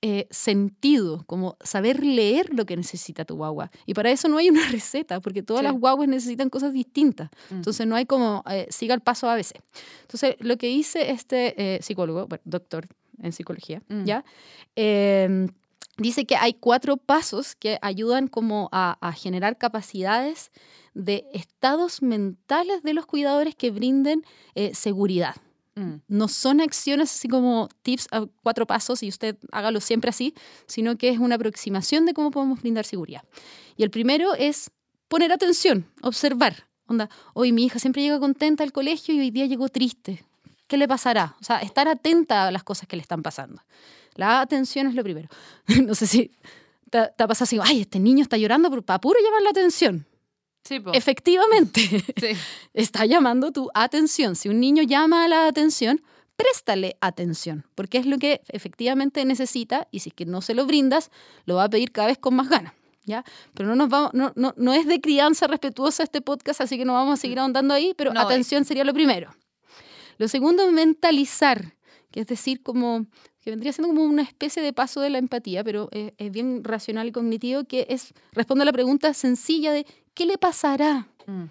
eh, 0.01 0.29
sentido, 0.31 1.25
como 1.27 1.57
saber 1.61 2.05
leer 2.05 2.55
lo 2.55 2.65
que 2.67 2.77
necesita 2.77 3.25
tu 3.25 3.35
guagua. 3.35 3.73
Y 3.85 3.95
para 3.95 4.13
eso 4.13 4.29
no 4.29 4.39
hay 4.39 4.49
una 4.49 4.65
receta, 4.71 5.21
porque 5.21 5.43
todas 5.43 5.65
las 5.65 5.73
guaguas 5.73 6.09
necesitan 6.09 6.49
cosas 6.49 6.73
distintas. 6.73 7.31
Entonces 7.51 7.89
no 7.89 7.97
hay 7.97 8.07
como 8.07 8.45
eh, 8.49 8.69
siga 8.71 8.95
el 8.95 9.01
paso 9.01 9.29
a 9.29 9.35
veces. 9.35 9.61
Entonces 10.03 10.37
lo 10.39 10.57
que 10.57 10.69
dice 10.69 11.11
este 11.11 11.55
eh, 11.57 11.83
psicólogo, 11.83 12.29
bueno, 12.29 12.43
doctor 12.45 12.87
en 13.21 13.33
psicología, 13.33 13.83
mm. 13.89 14.05
¿ya? 14.05 14.25
Dice 16.01 16.25
que 16.25 16.37
hay 16.37 16.55
cuatro 16.55 16.97
pasos 16.97 17.55
que 17.55 17.79
ayudan 17.83 18.27
como 18.27 18.69
a, 18.73 18.99
a 19.07 19.13
generar 19.13 19.59
capacidades 19.59 20.51
de 20.95 21.27
estados 21.33 22.03
mentales 22.03 22.83
de 22.83 22.95
los 22.95 23.07
cuidadores 23.07 23.55
que 23.55 23.71
brinden 23.71 24.25
seguridad. 24.73 25.37
Mm. 25.75 25.97
No 26.09 26.29
son 26.29 26.61
acciones 26.61 27.11
así 27.11 27.29
como 27.29 27.69
tips 27.83 28.09
a 28.11 28.27
cuatro 28.43 28.67
pasos 28.67 29.03
y 29.03 29.09
usted 29.09 29.37
hágalo 29.53 29.81
siempre 29.81 30.11
así, 30.11 30.35
sino 30.67 30.97
que 30.97 31.09
es 31.11 31.19
una 31.19 31.37
aproximación 31.37 32.07
de 32.07 32.15
cómo 32.15 32.31
podemos 32.31 32.61
brindar 32.61 32.85
seguridad. 32.85 33.23
Y 33.77 33.83
el 33.83 33.91
primero 33.91 34.35
es 34.35 34.71
poner 35.09 35.33
atención, 35.33 35.87
observar. 36.03 36.67
Onda, 36.87 37.09
hoy 37.35 37.53
mi 37.53 37.65
hija 37.65 37.79
siempre 37.79 38.03
llega 38.03 38.19
contenta 38.19 38.65
al 38.65 38.73
colegio 38.73 39.15
y 39.15 39.21
hoy 39.21 39.31
día 39.31 39.47
llegó 39.47 39.69
triste. 39.69 40.25
¿Qué 40.67 40.77
le 40.77 40.89
pasará? 40.89 41.37
O 41.41 41.45
sea, 41.45 41.59
estar 41.59 41.89
atenta 41.89 42.47
a 42.47 42.51
las 42.51 42.63
cosas 42.63 42.89
que 42.89 42.97
le 42.97 43.03
están 43.03 43.23
pasando. 43.23 43.63
La 44.21 44.43
atención 44.43 44.87
es 44.87 44.95
lo 44.95 45.03
primero. 45.03 45.31
no 45.87 45.95
sé 45.95 46.07
si 46.07 46.31
te, 46.91 47.09
te 47.17 47.27
pasa 47.27 47.45
así, 47.45 47.59
ay, 47.63 47.81
este 47.81 47.99
niño 47.99 48.23
está 48.23 48.37
llorando, 48.37 48.69
pero 48.69 48.83
para 48.83 49.01
puro 49.01 49.19
llamar 49.19 49.41
la 49.41 49.51
atención. 49.51 50.07
Efectivamente, 50.93 51.81
está 52.75 53.07
llamando 53.07 53.51
tu 53.51 53.71
atención. 53.73 54.37
Si 54.37 54.51
un 54.51 54.61
niño 54.61 54.83
llama 54.83 55.25
a 55.25 55.29
la 55.29 55.47
atención, 55.47 56.03
préstale 56.37 56.99
atención, 57.01 57.65
porque 57.75 57.97
es 57.97 58.05
lo 58.05 58.19
que 58.19 58.43
efectivamente 58.49 59.25
necesita 59.25 59.89
y 59.91 60.01
si 60.01 60.11
es 60.11 60.15
que 60.15 60.27
no 60.27 60.43
se 60.43 60.53
lo 60.53 60.67
brindas, 60.67 61.11
lo 61.47 61.55
va 61.55 61.65
a 61.65 61.71
pedir 61.71 61.91
cada 61.91 62.09
vez 62.09 62.19
con 62.19 62.35
más 62.35 62.51
ganas. 62.51 62.75
¿Ya? 63.05 63.25
Pero 63.55 63.71
no, 63.71 63.77
nos 63.77 63.89
vamos, 63.89 64.11
no, 64.13 64.33
no, 64.37 64.53
no 64.59 64.75
es 64.75 64.87
de 64.87 65.01
crianza 65.01 65.47
respetuosa 65.47 66.03
este 66.03 66.21
podcast, 66.21 66.61
así 66.61 66.77
que 66.77 66.85
no 66.85 66.93
vamos 66.93 67.15
a 67.15 67.17
seguir 67.17 67.39
ahondando 67.39 67.73
ahí, 67.73 67.95
pero 67.97 68.13
atención 68.15 68.67
sería 68.67 68.85
lo 68.85 68.93
primero. 68.93 69.35
Lo 70.19 70.29
segundo, 70.29 70.71
mentalizar, 70.71 71.75
que 72.11 72.21
es 72.21 72.27
decir, 72.27 72.63
como 72.63 73.07
que 73.43 73.51
vendría 73.51 73.73
siendo 73.73 73.95
como 73.95 74.05
una 74.05 74.23
especie 74.23 74.63
de 74.63 74.73
paso 74.73 75.01
de 75.01 75.11
la 75.11 75.19
empatía, 75.19 75.65
pero 75.65 75.89
es, 75.93 76.13
es 76.19 76.31
bien 76.31 76.63
racional 76.65 77.09
y 77.09 77.13
cognitivo, 77.13 77.65
que 77.65 77.87
es 77.89 78.13
responde 78.33 78.63
a 78.63 78.67
la 78.67 78.73
pregunta 78.73 79.13
sencilla 79.15 79.73
de 79.73 79.87
¿qué 80.15 80.27
le 80.27 80.39
pasará? 80.39 81.09
Mm. 81.27 81.45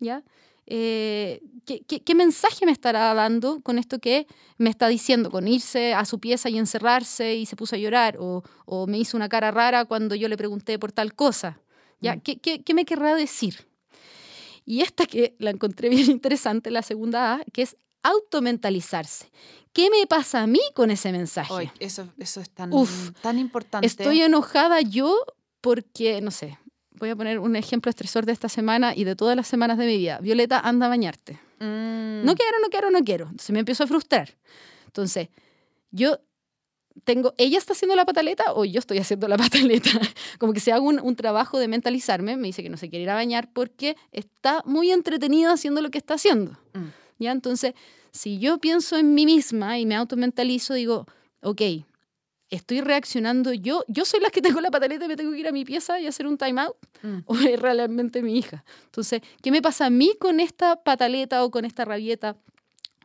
¿Ya? 0.00 0.22
Eh, 0.68 1.42
¿qué, 1.64 2.14
mensaje 2.16 2.66
me 2.66 2.72
estará 2.72 3.14
dando 3.14 3.60
con 3.60 3.78
esto 3.78 4.00
que 4.00 4.26
me 4.58 4.68
está 4.68 4.88
diciendo? 4.88 5.30
Con 5.30 5.46
irse 5.46 5.94
a 5.94 6.04
su 6.04 6.18
pieza 6.18 6.48
y 6.48 6.58
encerrarse 6.58 7.36
y 7.36 7.46
se 7.46 7.54
puso 7.54 7.76
a 7.76 7.78
llorar, 7.78 8.18
o, 8.18 8.42
me 8.88 8.98
hizo 8.98 9.16
una 9.16 9.28
cara 9.28 9.52
rara 9.52 9.84
cuando 9.84 10.14
yo 10.14 10.28
le 10.28 10.36
pregunté 10.36 10.78
por 10.78 10.92
tal 10.92 11.14
cosa. 11.14 11.60
¿Ya? 12.00 12.16
Mm. 12.16 12.20
¿Qué, 12.20 12.74
me 12.74 12.84
querrá 12.84 13.14
decir? 13.14 13.66
Y 14.64 14.80
esta 14.80 15.06
que 15.06 15.36
la 15.38 15.50
encontré 15.50 15.88
bien 15.90 16.10
interesante, 16.10 16.70
la 16.70 16.82
segunda 16.82 17.34
A, 17.34 17.44
que 17.52 17.62
es 17.62 17.76
automentalizarse. 18.08 19.30
¿Qué 19.72 19.90
me 19.90 20.06
pasa 20.06 20.42
a 20.42 20.46
mí 20.46 20.60
con 20.74 20.90
ese 20.90 21.12
mensaje? 21.12 21.70
eso, 21.80 22.08
eso 22.18 22.40
es 22.40 22.50
tan, 22.50 22.70
tan 23.20 23.38
importante. 23.38 23.86
Estoy 23.86 24.22
enojada 24.22 24.80
yo 24.80 25.14
porque, 25.60 26.20
no 26.22 26.30
sé, 26.30 26.58
voy 26.92 27.10
a 27.10 27.16
poner 27.16 27.38
un 27.38 27.56
ejemplo 27.56 27.90
estresor 27.90 28.26
de 28.26 28.32
esta 28.32 28.48
semana 28.48 28.94
y 28.94 29.04
de 29.04 29.16
todas 29.16 29.36
las 29.36 29.46
semanas 29.46 29.78
de 29.78 29.86
mi 29.86 29.96
vida. 29.98 30.18
Violeta, 30.20 30.60
anda 30.60 30.86
a 30.86 30.88
bañarte. 30.88 31.34
Mm. 31.58 32.24
No 32.24 32.34
quiero, 32.34 32.58
no 32.62 32.68
quiero, 32.70 32.90
no 32.90 33.00
quiero. 33.04 33.24
Entonces 33.24 33.50
me 33.50 33.58
empiezo 33.58 33.84
a 33.84 33.86
frustrar. 33.86 34.36
Entonces, 34.86 35.28
yo 35.90 36.18
tengo, 37.04 37.34
ella 37.36 37.58
está 37.58 37.74
haciendo 37.74 37.94
la 37.96 38.04
pataleta 38.04 38.54
o 38.54 38.64
yo 38.64 38.78
estoy 38.78 38.98
haciendo 38.98 39.28
la 39.28 39.36
pataleta. 39.36 39.90
Como 40.38 40.52
que 40.52 40.60
si 40.60 40.70
hago 40.70 40.86
un, 40.86 41.16
trabajo 41.16 41.58
de 41.58 41.68
mentalizarme, 41.68 42.36
me 42.36 42.48
dice 42.48 42.62
que 42.62 42.70
no 42.70 42.76
se 42.76 42.88
quiere 42.88 43.04
ir 43.04 43.10
a 43.10 43.14
bañar 43.14 43.50
porque 43.52 43.96
está 44.12 44.62
muy 44.64 44.90
entretenida 44.90 45.52
haciendo 45.52 45.82
lo 45.82 45.90
que 45.90 45.98
está 45.98 46.14
haciendo. 46.14 46.52
Mm. 46.72 46.86
¿Ya? 47.18 47.32
Entonces, 47.32 47.74
si 48.10 48.38
yo 48.38 48.58
pienso 48.58 48.96
en 48.96 49.14
mí 49.14 49.26
misma 49.26 49.78
y 49.78 49.86
me 49.86 49.94
automentalizo, 49.94 50.74
digo, 50.74 51.06
ok, 51.40 51.62
estoy 52.50 52.80
reaccionando 52.80 53.52
yo, 53.52 53.84
yo 53.88 54.04
soy 54.04 54.20
la 54.20 54.30
que 54.30 54.40
tengo 54.40 54.60
la 54.60 54.70
pataleta 54.70 55.04
y 55.04 55.08
me 55.08 55.16
tengo 55.16 55.32
que 55.32 55.38
ir 55.38 55.48
a 55.48 55.52
mi 55.52 55.64
pieza 55.64 56.00
y 56.00 56.06
hacer 56.06 56.26
un 56.26 56.38
time 56.38 56.60
out, 56.60 56.76
mm. 57.02 57.18
o 57.26 57.34
es 57.36 57.60
realmente 57.60 58.22
mi 58.22 58.38
hija. 58.38 58.64
Entonces, 58.84 59.20
¿qué 59.42 59.50
me 59.50 59.62
pasa 59.62 59.86
a 59.86 59.90
mí 59.90 60.12
con 60.18 60.40
esta 60.40 60.76
pataleta 60.76 61.44
o 61.44 61.50
con 61.50 61.64
esta 61.64 61.84
rabieta? 61.84 62.36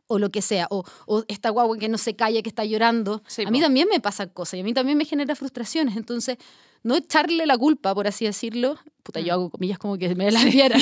o 0.08 0.18
lo 0.18 0.30
que 0.30 0.42
sea, 0.42 0.66
o, 0.68 0.84
esta 1.28 1.48
guagua 1.48 1.78
que 1.78 1.88
no 1.88 1.96
se 1.96 2.14
calla, 2.14 2.42
que 2.42 2.48
está 2.50 2.66
llorando. 2.66 3.22
a 3.46 3.50
mí 3.50 3.62
también 3.62 3.88
me 3.88 3.98
pasan 3.98 4.28
cosas 4.28 4.54
y 4.54 4.60
a 4.60 4.64
mí 4.64 4.74
también 4.74 4.98
me 4.98 5.06
genera 5.06 5.34
frustraciones. 5.34 5.96
Entonces, 5.96 6.36
no 6.82 6.96
echarle 6.96 7.46
la 7.46 7.56
culpa, 7.56 7.94
por 7.94 8.06
así 8.06 8.24
decirlo. 8.24 8.78
Puta, 9.02 9.20
yo 9.20 9.26
mm. 9.26 9.34
hago 9.34 9.50
comillas 9.50 9.78
como 9.78 9.98
que 9.98 10.14
me 10.14 10.30
la 10.30 10.44
diera. 10.44 10.76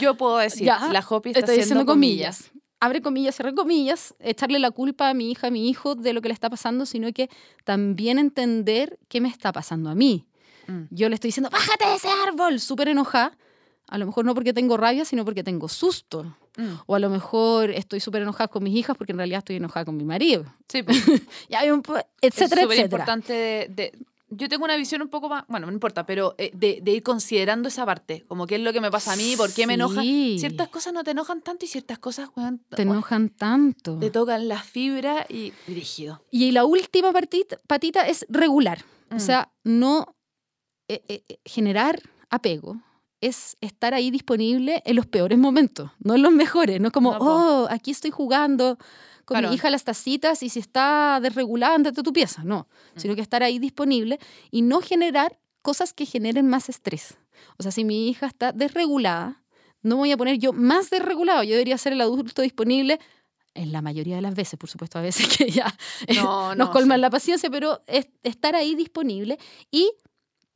yo 0.00 0.16
puedo 0.16 0.38
decir, 0.38 0.66
la 0.66 1.04
Hopi 1.08 1.30
está 1.30 1.40
estoy 1.40 1.60
haciendo 1.60 1.86
comillas 1.86 2.50
abre 2.80 3.00
comillas, 3.02 3.34
cierra 3.36 3.52
comillas, 3.54 4.14
echarle 4.20 4.58
la 4.58 4.70
culpa 4.70 5.08
a 5.10 5.14
mi 5.14 5.30
hija, 5.30 5.48
a 5.48 5.50
mi 5.50 5.68
hijo 5.68 5.94
de 5.94 6.12
lo 6.12 6.20
que 6.20 6.28
le 6.28 6.34
está 6.34 6.50
pasando, 6.50 6.86
sino 6.86 7.12
que 7.12 7.30
también 7.64 8.18
entender 8.18 8.98
qué 9.08 9.20
me 9.20 9.28
está 9.28 9.52
pasando 9.52 9.90
a 9.90 9.94
mí. 9.94 10.26
Mm. 10.66 10.82
Yo 10.90 11.08
le 11.08 11.14
estoy 11.14 11.28
diciendo, 11.28 11.50
bájate 11.50 11.86
de 11.86 11.94
ese 11.94 12.08
árbol, 12.26 12.60
súper 12.60 12.88
enojada. 12.88 13.36
A 13.88 13.98
lo 13.98 14.06
mejor 14.06 14.24
no 14.24 14.34
porque 14.34 14.52
tengo 14.52 14.76
rabia, 14.76 15.04
sino 15.04 15.24
porque 15.24 15.44
tengo 15.44 15.68
susto. 15.68 16.24
Mm. 16.56 16.74
O 16.86 16.94
a 16.94 16.98
lo 16.98 17.08
mejor 17.08 17.70
estoy 17.70 18.00
súper 18.00 18.22
enojada 18.22 18.48
con 18.48 18.64
mis 18.64 18.74
hijas 18.74 18.96
porque 18.96 19.12
en 19.12 19.18
realidad 19.18 19.38
estoy 19.38 19.56
enojada 19.56 19.84
con 19.84 19.96
mi 19.96 20.04
marido. 20.04 20.44
Sí, 20.68 20.82
pues. 20.82 20.98
y 21.48 21.54
hay 21.54 21.70
un, 21.70 21.82
etcétera, 22.20 22.62
es 22.62 22.68
súper 22.68 22.84
importante 22.84 23.32
de, 23.70 23.92
yo 24.28 24.48
tengo 24.48 24.64
una 24.64 24.76
visión 24.76 25.02
un 25.02 25.08
poco 25.08 25.28
más, 25.28 25.44
bueno, 25.48 25.66
no 25.66 25.72
importa, 25.72 26.04
pero 26.04 26.34
eh, 26.38 26.50
de, 26.52 26.82
ir 26.90 27.02
considerando 27.02 27.68
esa 27.68 27.86
parte, 27.86 28.24
como 28.26 28.46
qué 28.46 28.56
es 28.56 28.60
lo 28.60 28.72
que 28.72 28.80
me 28.80 28.90
pasa 28.90 29.12
a 29.12 29.16
mí, 29.16 29.34
por 29.36 29.52
qué 29.52 29.66
me 29.66 29.74
enoja. 29.74 30.02
Ciertas 30.02 30.68
cosas 30.68 30.92
no 30.92 31.04
te 31.04 31.12
enojan 31.12 31.42
tanto 31.42 31.64
y 31.64 31.68
ciertas 31.68 31.98
cosas, 31.98 32.30
te 32.70 32.82
enojan 32.82 33.28
tanto. 33.28 33.98
Te 33.98 34.10
tocan 34.10 34.48
la 34.48 34.62
fibra 34.62 35.26
y 35.28 35.52
rígido. 35.66 36.22
Y 36.30 36.50
la 36.52 36.64
última 36.64 37.12
patita, 37.12 37.58
patita 37.66 38.06
es 38.06 38.26
regular, 38.28 38.84
o 39.10 39.16
mm. 39.16 39.20
sea, 39.20 39.52
no 39.64 40.16
eh, 40.88 41.02
eh, 41.08 41.38
generar 41.44 42.00
apego. 42.30 42.80
Es 43.20 43.56
estar 43.60 43.94
ahí 43.94 44.10
disponible 44.10 44.82
en 44.84 44.96
los 44.96 45.06
peores 45.06 45.38
momentos, 45.38 45.90
no 46.00 46.14
en 46.14 46.22
los 46.22 46.32
mejores. 46.32 46.80
No 46.80 46.88
es 46.88 46.92
como, 46.92 47.10
oh, 47.18 47.66
aquí 47.70 47.90
estoy 47.90 48.10
jugando, 48.10 48.78
con 49.24 49.40
mi 49.42 49.54
hija 49.54 49.70
las 49.70 49.84
tacitas 49.84 50.42
y 50.42 50.48
si 50.50 50.60
está 50.60 51.18
desregulada, 51.20 51.74
andate 51.74 52.02
tu 52.02 52.12
pieza. 52.12 52.44
No, 52.44 52.68
mm. 52.94 53.00
sino 53.00 53.14
que 53.14 53.22
estar 53.22 53.42
ahí 53.42 53.58
disponible 53.58 54.18
y 54.50 54.62
no 54.62 54.80
generar 54.80 55.38
cosas 55.62 55.92
que 55.92 56.06
generen 56.06 56.46
más 56.46 56.68
estrés. 56.68 57.16
O 57.58 57.62
sea, 57.62 57.72
si 57.72 57.84
mi 57.84 58.08
hija 58.08 58.26
está 58.26 58.52
desregulada, 58.52 59.42
no 59.82 59.96
voy 59.96 60.12
a 60.12 60.16
poner 60.16 60.38
yo 60.38 60.52
más 60.52 60.90
desregulado. 60.90 61.42
Yo 61.42 61.52
debería 61.52 61.76
ser 61.78 61.92
el 61.94 62.00
adulto 62.00 62.42
disponible 62.42 63.00
en 63.54 63.72
la 63.72 63.80
mayoría 63.82 64.16
de 64.16 64.22
las 64.22 64.34
veces, 64.34 64.58
por 64.58 64.68
supuesto, 64.68 64.98
a 64.98 65.02
veces 65.02 65.26
que 65.36 65.50
ya 65.50 65.74
No, 66.14 66.54
nos 66.54 66.68
no, 66.68 66.70
colman 66.70 66.98
sí. 66.98 67.00
la 67.00 67.10
paciencia, 67.10 67.50
pero 67.50 67.82
es- 67.86 68.08
estar 68.22 68.54
ahí 68.54 68.74
disponible 68.74 69.38
y 69.70 69.90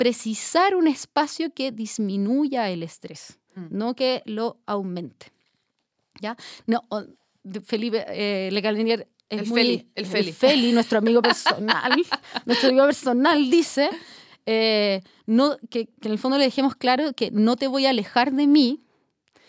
precisar 0.05 0.75
un 0.75 0.87
espacio 0.89 1.53
que 1.53 1.73
disminuya 1.73 2.71
el 2.71 2.83
estrés, 2.83 3.39
Mm. 3.55 3.67
no 3.71 3.95
que 3.95 4.23
lo 4.27 4.59
aumente. 4.67 5.27
¿Ya? 6.21 6.37
No, 6.67 6.83
Felipe 7.65 8.05
eh, 8.09 8.49
es 8.51 9.41
El 9.41 9.47
muy- 9.47 9.61
Feli, 9.61 9.91
el 9.95 10.07
Feli. 10.07 10.33
Feli, 10.33 10.73
nuestro 10.73 10.99
amigo 10.99 11.21
personal, 11.23 11.93
nuestro 12.47 12.69
amigo 12.71 12.85
personal 12.87 13.51
dice 13.51 13.89
eh, 14.47 15.03
no, 15.27 15.57
que, 15.71 15.87
que 16.01 16.09
en 16.09 16.13
el 16.13 16.19
fondo 16.19 16.39
le 16.39 16.45
dejemos 16.45 16.75
claro 16.75 17.13
que 17.13 17.31
no 17.31 17.57
te 17.57 17.69
voy 17.69 17.87
a 17.87 17.91
alejar 17.91 18.33
de 18.33 18.47
mí 18.47 18.83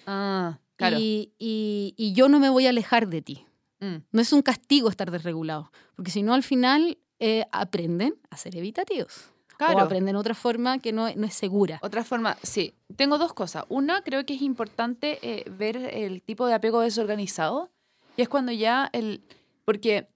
Ah, 0.06 0.60
claro. 0.76 0.98
y, 1.00 1.32
y- 1.40 1.94
y 1.98 2.14
yo 2.14 2.28
no 2.30 2.40
me 2.40 2.50
voy 2.50 2.66
a 2.66 2.70
alejar 2.70 3.08
de 3.08 3.22
ti. 3.22 3.46
Mm. 3.80 3.98
No 4.12 4.22
es 4.22 4.32
un 4.34 4.42
castigo 4.42 4.90
estar 4.90 5.10
desregulado, 5.12 5.72
porque 5.96 6.12
si 6.12 6.22
no 6.24 6.34
al 6.34 6.44
final 6.44 6.98
eh, 7.20 7.46
aprenden 7.52 8.16
a 8.30 8.38
ser 8.38 8.56
evitativos. 8.56 9.26
Claro. 9.68 9.78
O 9.80 9.82
aprenden 9.82 10.16
otra 10.16 10.34
forma 10.34 10.80
que 10.80 10.92
no, 10.92 11.08
no 11.16 11.26
es 11.28 11.34
segura. 11.34 11.80
Otra 11.82 12.04
forma, 12.04 12.38
sí. 12.44 12.74
Tengo 12.96 13.18
dos 13.18 13.34
cosas. 13.34 13.66
Una, 13.70 14.02
creo 14.02 14.26
que 14.26 14.34
es 14.34 14.42
importante 14.42 15.20
eh, 15.22 15.44
ver 15.50 15.78
el 15.78 16.22
tipo 16.22 16.48
de 16.48 16.54
apego 16.54 16.82
desorganizado. 16.82 17.70
Y 18.18 18.22
es 18.24 18.30
cuando 18.30 18.52
ya 18.52 18.90
el... 18.94 19.22
Porque 19.66 20.08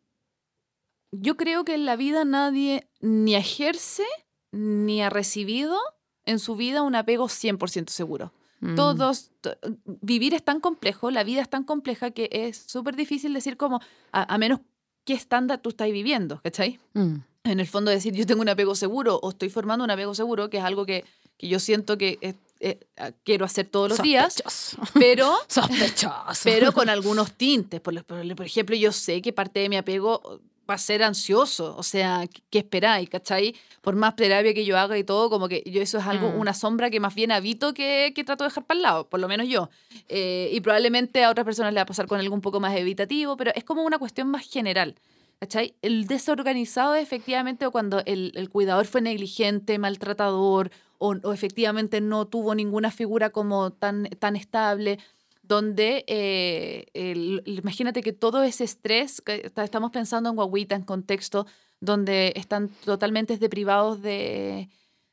yo 1.12 1.38
creo 1.38 1.64
que 1.64 1.76
en 1.76 1.86
la 1.86 1.96
vida 1.96 2.26
nadie 2.26 2.88
ni 3.00 3.36
ejerce 3.36 4.04
ni 4.52 5.02
ha 5.02 5.10
recibido 5.10 5.78
en 6.26 6.40
su 6.40 6.56
vida 6.56 6.82
un 6.82 6.96
apego 6.96 7.26
100% 7.28 7.90
seguro. 7.90 8.34
Mm. 8.62 8.76
Todos, 8.76 9.32
to- 9.42 9.56
vivir 10.02 10.34
es 10.34 10.44
tan 10.44 10.60
complejo, 10.60 11.12
la 11.12 11.24
vida 11.24 11.42
es 11.42 11.50
tan 11.50 11.64
compleja 11.64 12.12
que 12.12 12.30
es 12.32 12.58
súper 12.58 12.96
difícil 12.96 13.34
decir 13.34 13.58
como, 13.58 13.80
a, 14.12 14.34
a 14.34 14.38
menos 14.38 14.60
qué 15.04 15.14
estándar 15.14 15.60
tú 15.60 15.70
estás 15.70 15.92
viviendo, 15.92 16.42
¿cachai? 16.42 16.80
Mm. 16.94 17.18
En 17.46 17.60
el 17.60 17.68
fondo 17.68 17.92
decir 17.92 18.14
yo 18.14 18.26
tengo 18.26 18.42
un 18.42 18.50
apego 18.50 18.76
seguro 18.76 19.20
o 19.22 19.30
estoy 19.30 19.50
formando 19.50 19.84
un 19.86 19.92
apego 19.92 20.14
seguro, 20.16 20.50
que 20.50 20.58
es 20.58 20.64
algo 20.64 20.86
que, 20.86 21.06
que 21.38 21.48
yo 21.48 21.60
siento 21.60 21.98
que 21.98 22.18
es- 22.22 22.36
es- 22.60 22.78
ah, 22.98 23.12
quiero 23.24 23.46
hacer 23.46 23.68
todos 23.68 23.90
los 23.90 24.02
días, 24.02 24.34
Sospechoso. 24.36 24.78
pero, 25.00 25.34
Sospechoso. 25.48 26.42
pero 26.44 26.72
con 26.74 26.90
algunos 26.90 27.34
tintes. 27.34 27.80
Por, 27.82 28.04
por- 28.04 28.46
ejemplo, 28.46 28.76
yo 28.76 28.92
sé 28.92 29.22
que 29.22 29.32
parte 29.34 29.60
de 29.60 29.70
mi 29.70 29.78
apego 29.78 30.40
va 30.68 30.74
a 30.76 30.78
ser 30.80 31.04
ansioso, 31.04 31.76
o 31.78 31.84
sea, 31.84 32.26
¿qué- 32.32 32.42
¿qué 32.50 32.58
esperáis? 32.60 33.08
¿Cachai? 33.10 33.54
Por 33.82 33.96
más 33.96 34.16
terapia 34.16 34.54
que 34.56 34.66
yo 34.66 34.78
haga 34.80 34.98
y 34.98 35.04
todo, 35.04 35.30
como 35.30 35.48
que 35.48 35.62
yo 35.68 35.80
eso 35.82 36.00
es 36.00 36.06
algo, 36.08 36.30
Mm. 36.32 36.40
una 36.40 36.54
sombra 36.56 36.90
que 36.90 37.00
más 37.00 37.14
bien 37.14 37.32
habito 37.32 37.74
que, 37.76 38.14
que 38.16 38.24
trato 38.24 38.44
de 38.44 38.50
dejar 38.50 38.66
para 38.66 38.78
el 38.78 38.82
lado, 38.82 39.08
por 39.08 39.20
lo 39.20 39.28
menos 39.28 39.48
yo. 39.48 39.70
Eh, 40.10 40.50
y 40.52 40.60
probablemente 40.62 41.24
a 41.24 41.30
otras 41.30 41.46
personas 41.46 41.72
le 41.72 41.78
va 41.78 41.84
a 41.84 41.86
pasar 41.86 42.08
con 42.08 42.20
algo 42.20 42.34
un 42.34 42.42
poco 42.42 42.60
más 42.60 42.76
evitativo, 42.76 43.38
pero 43.38 43.52
es 43.54 43.64
como 43.64 43.84
una 43.84 44.00
cuestión 44.00 44.28
más 44.30 44.50
general. 44.50 44.96
¿Cachai? 45.40 45.76
El 45.82 46.08
desorganizado 46.08 46.96
es 46.96 47.04
efectivamente 47.04 47.66
o 47.66 47.72
cuando 47.72 48.02
el, 48.06 48.32
el 48.36 48.50
cuidador 48.50 48.86
fue 48.86 49.02
negligente, 49.02 49.78
maltratador, 49.78 50.72
o, 50.98 51.16
o 51.24 51.34
efectivamente 51.34 52.00
no 52.02 52.26
tuvo 52.26 52.56
ninguna 52.56 52.90
figura 52.90 53.30
como 53.32 53.72
tan, 53.72 54.06
tan 54.20 54.36
estable, 54.36 54.98
donde 55.44 56.06
eh, 56.08 56.86
el- 56.94 57.44
imagínate 57.46 58.02
que 58.02 58.14
todo 58.14 58.44
ese 58.44 58.64
estrés, 58.64 59.22
que 59.22 59.52
estamos 59.56 59.92
pensando 59.92 60.30
en 60.30 60.36
guaguita 60.36 60.76
en 60.76 60.84
contexto 60.84 61.46
donde 61.82 62.32
están 62.36 62.70
totalmente 62.86 63.38
deprivados 63.38 64.02
de, 64.02 64.70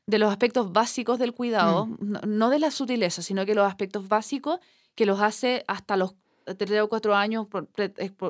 de 0.06 0.18
los 0.18 0.30
aspectos 0.30 0.72
básicos 0.72 1.18
del 1.18 1.34
cuidado, 1.34 1.88
no, 1.98 2.20
no 2.20 2.48
de 2.48 2.60
la 2.60 2.70
sutileza, 2.70 3.20
sino 3.20 3.44
que 3.44 3.54
los 3.54 3.66
aspectos 3.66 4.08
básicos 4.08 4.60
que 4.94 5.04
los 5.04 5.20
hace 5.20 5.64
hasta 5.66 5.96
los 5.96 6.14
tres 6.56 6.80
o 6.80 6.88
cuatro 6.88 7.14
años, 7.14 7.46
por- 7.46 7.68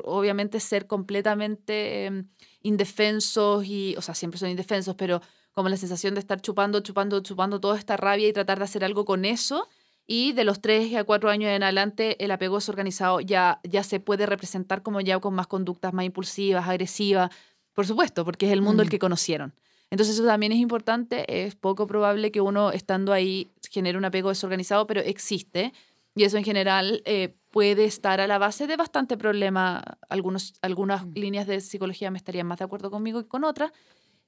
obviamente 0.04 0.60
ser 0.60 0.86
completamente 0.86 2.06
eh, 2.06 2.24
indefensos 2.62 3.64
y, 3.66 3.94
o 3.96 4.02
sea, 4.02 4.14
siempre 4.14 4.38
son 4.38 4.50
indefensos, 4.50 4.94
pero 4.96 5.20
como 5.52 5.68
la 5.68 5.76
sensación 5.76 6.14
de 6.14 6.20
estar 6.20 6.40
chupando, 6.40 6.80
chupando, 6.80 7.20
chupando 7.20 7.60
toda 7.60 7.78
esta 7.78 7.96
rabia 7.96 8.28
y 8.28 8.32
tratar 8.32 8.58
de 8.58 8.64
hacer 8.64 8.84
algo 8.84 9.04
con 9.04 9.24
eso. 9.24 9.68
Y 10.06 10.32
de 10.32 10.44
los 10.44 10.60
tres 10.60 10.94
a 10.96 11.04
cuatro 11.04 11.30
años 11.30 11.50
en 11.50 11.62
adelante, 11.62 12.22
el 12.24 12.30
apego 12.32 12.56
desorganizado 12.56 13.20
ya, 13.20 13.60
ya 13.62 13.82
se 13.84 14.00
puede 14.00 14.26
representar 14.26 14.82
como 14.82 15.00
ya 15.00 15.18
con 15.20 15.34
más 15.34 15.46
conductas 15.46 15.92
más 15.92 16.04
impulsivas, 16.04 16.66
agresivas, 16.68 17.30
por 17.72 17.86
supuesto, 17.86 18.24
porque 18.24 18.46
es 18.46 18.52
el 18.52 18.62
mundo 18.62 18.82
el 18.82 18.88
Mm. 18.88 18.90
que 18.90 18.98
conocieron. 18.98 19.54
Entonces 19.90 20.14
eso 20.16 20.24
también 20.26 20.52
es 20.52 20.58
importante, 20.58 21.44
es 21.46 21.54
poco 21.54 21.86
probable 21.86 22.32
que 22.32 22.40
uno 22.40 22.72
estando 22.72 23.12
ahí 23.12 23.52
genere 23.70 23.96
un 23.98 24.04
apego 24.04 24.30
desorganizado, 24.30 24.86
pero 24.86 25.00
existe. 25.02 25.72
Y 26.14 26.24
eso 26.24 26.36
en 26.38 26.44
general 26.44 27.02
eh, 27.04 27.34
puede 27.52 27.84
estar 27.86 28.20
a 28.20 28.26
la 28.28 28.38
base 28.38 28.66
de 28.66 28.76
bastante 28.76 29.16
problema. 29.18 29.82
Algunos, 30.10 30.54
algunas 30.62 31.06
Mm. 31.06 31.12
líneas 31.14 31.46
de 31.46 31.60
psicología 31.60 32.10
me 32.10 32.18
estarían 32.18 32.46
más 32.48 32.58
de 32.60 32.64
acuerdo 32.66 32.90
conmigo 32.90 33.22
que 33.22 33.28
con 33.28 33.44
otras, 33.44 33.72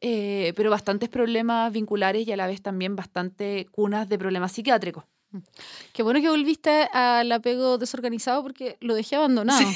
eh, 0.03 0.53
pero 0.57 0.71
bastantes 0.71 1.09
problemas 1.11 1.73
vinculares 1.73 2.27
y 2.29 2.33
a 2.33 2.37
la 2.39 2.47
vez 2.49 2.63
también 2.63 2.97
bastante 2.97 3.67
cunas 3.73 4.09
de 4.09 4.19
problemas 4.19 4.53
psiquiátricos. 4.53 5.05
Qué 5.93 6.03
bueno 6.03 6.21
que 6.21 6.29
volviste 6.29 6.71
al 6.93 7.31
apego 7.33 7.79
desorganizado 7.79 8.43
porque 8.43 8.77
lo 8.81 8.95
dejé 8.95 9.17
abandonado. 9.17 9.67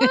Ah, 0.00 0.06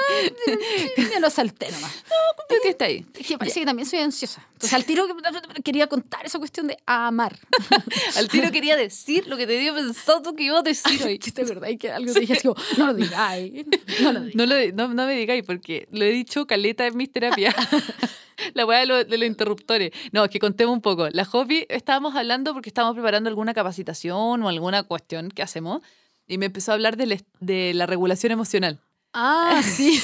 ya 1.12 1.20
lo 1.20 1.30
salté 1.30 1.72
nomás. 1.72 1.92
¿Por 2.50 2.62
qué 2.62 2.70
está 2.70 2.86
ahí? 2.86 3.06
Dije, 3.14 3.38
parece 3.38 3.60
que 3.60 3.66
también 3.66 3.88
soy 3.88 4.00
ansiosa. 4.00 4.46
Entonces 4.54 4.74
al 4.74 4.86
tiro 4.86 5.06
que- 5.08 5.62
quería 5.64 5.88
contar 5.88 6.26
esa 6.26 6.40
cuestión 6.40 6.68
de 6.68 6.78
amar. 6.86 7.38
Al 8.16 8.28
tiro 8.28 8.52
quería 8.52 8.76
decir 8.76 9.28
lo 9.28 9.38
que 9.38 9.46
te 9.46 9.60
dio 9.60 9.74
pensado 9.76 10.34
que 10.36 10.44
iba 10.44 10.60
a 10.60 10.64
decir 10.64 11.04
hoy. 11.04 11.20
¿Qué 11.20 11.32
te 11.32 11.44
acordás? 11.44 11.72
Que 11.80 11.92
algo 11.92 12.12
te 12.14 12.20
dije 12.22 12.34
así 12.34 12.48
como, 12.48 12.60
no 12.78 12.88
lo 12.88 12.94
digáis. 12.94 13.66
No 14.02 14.12
lo 14.14 14.22
digáis. 14.22 14.74
No, 14.74 14.88
no, 14.88 14.94
no 14.94 15.06
me 15.06 15.16
digáis, 15.16 15.44
porque 15.46 15.88
lo 15.92 16.04
he 16.06 16.10
dicho 16.12 16.48
caleta 16.48 16.86
en 16.88 16.98
mis 16.98 17.12
terapias. 17.12 17.56
La 18.54 18.66
weá 18.66 18.80
de, 18.80 18.86
lo- 18.86 19.04
de 19.04 19.18
los 19.18 19.28
interruptores. 19.28 19.92
No, 20.12 20.24
es 20.26 20.30
que 20.30 20.40
contemos 20.40 20.74
un 20.74 20.82
poco. 20.82 21.10
La 21.10 21.26
Jopi, 21.26 21.66
estábamos 21.70 22.16
hablando 22.16 22.54
porque 22.54 22.70
estábamos 22.70 22.96
preparando 22.96 23.30
alguna 23.30 23.54
capacitación 23.54 24.44
o 24.44 24.50
alguna 24.50 24.84
cuestión 24.84 25.30
que 25.30 25.42
hacemos. 25.44 25.82
Y 26.28 26.38
me 26.38 26.48
empezó 26.48 26.72
a 26.72 26.76
hablar 26.76 26.98
de, 26.98 27.74
la 27.74 27.86
regulación 27.86 28.32
emocional. 28.34 28.80
Ah, 29.14 29.62
sí. 29.64 30.00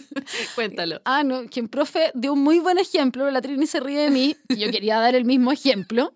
Cuéntalo. 0.54 1.00
Ah, 1.04 1.22
no, 1.22 1.46
quien 1.46 1.68
profe 1.68 2.10
dio 2.14 2.32
un 2.32 2.42
muy 2.42 2.58
buen 2.58 2.78
ejemplo, 2.78 3.30
la 3.30 3.40
Trini 3.40 3.66
se 3.66 3.80
ríe 3.80 4.00
de 4.00 4.10
mí, 4.10 4.36
y 4.48 4.56
yo 4.56 4.70
quería 4.70 4.98
dar 4.98 5.14
el 5.14 5.24
mismo 5.24 5.52
ejemplo 5.52 6.14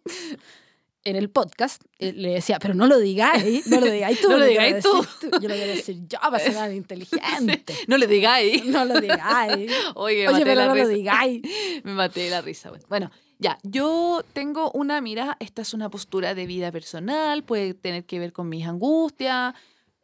en 1.05 1.17
el 1.17 1.29
podcast. 1.31 1.83
Eh, 1.99 2.13
Le 2.13 2.31
decía, 2.35 2.59
pero 2.59 2.75
no 2.75 2.87
lo 2.87 2.99
digáis, 2.99 3.67
no 3.67 3.81
lo 3.81 3.91
digáis 3.91 4.21
tú. 4.21 4.29
No 4.31 4.39
lo 4.39 4.47
digáis 4.47 4.83
tú. 4.83 5.03
decir 5.03 5.31
Yo 5.41 5.49
lo 5.49 5.55
quiero 5.55 5.73
decir 5.75 5.97
yo 6.09 6.19
para 6.21 6.39
sonar 6.39 6.73
inteligente. 6.83 7.75
No 7.89 7.99
le 7.99 8.07
digáis. 8.07 8.65
No 8.65 8.85
lo 8.85 9.01
digáis. 9.01 9.71
Oye, 9.95 10.29
Oye, 10.29 10.45
pero 10.45 10.63
no 10.63 10.69
lo 10.69 10.75
risa. 10.75 10.89
digáis. 10.89 11.43
Me 11.85 11.93
maté 11.93 12.31
la 12.31 12.41
risa. 12.41 12.71
Bueno, 12.71 12.85
Bueno, 12.89 13.11
ya, 13.39 13.59
yo 13.63 14.23
tengo 14.33 14.71
una, 14.73 15.01
mira, 15.01 15.37
esta 15.41 15.63
es 15.63 15.75
una 15.75 15.91
postura 15.91 16.35
de 16.35 16.47
vida 16.47 16.71
personal, 16.73 17.43
puede 17.45 17.75
tener 17.75 18.05
que 18.05 18.19
ver 18.19 18.33
con 18.33 18.49
mis 18.49 18.67
angustias, 18.67 19.55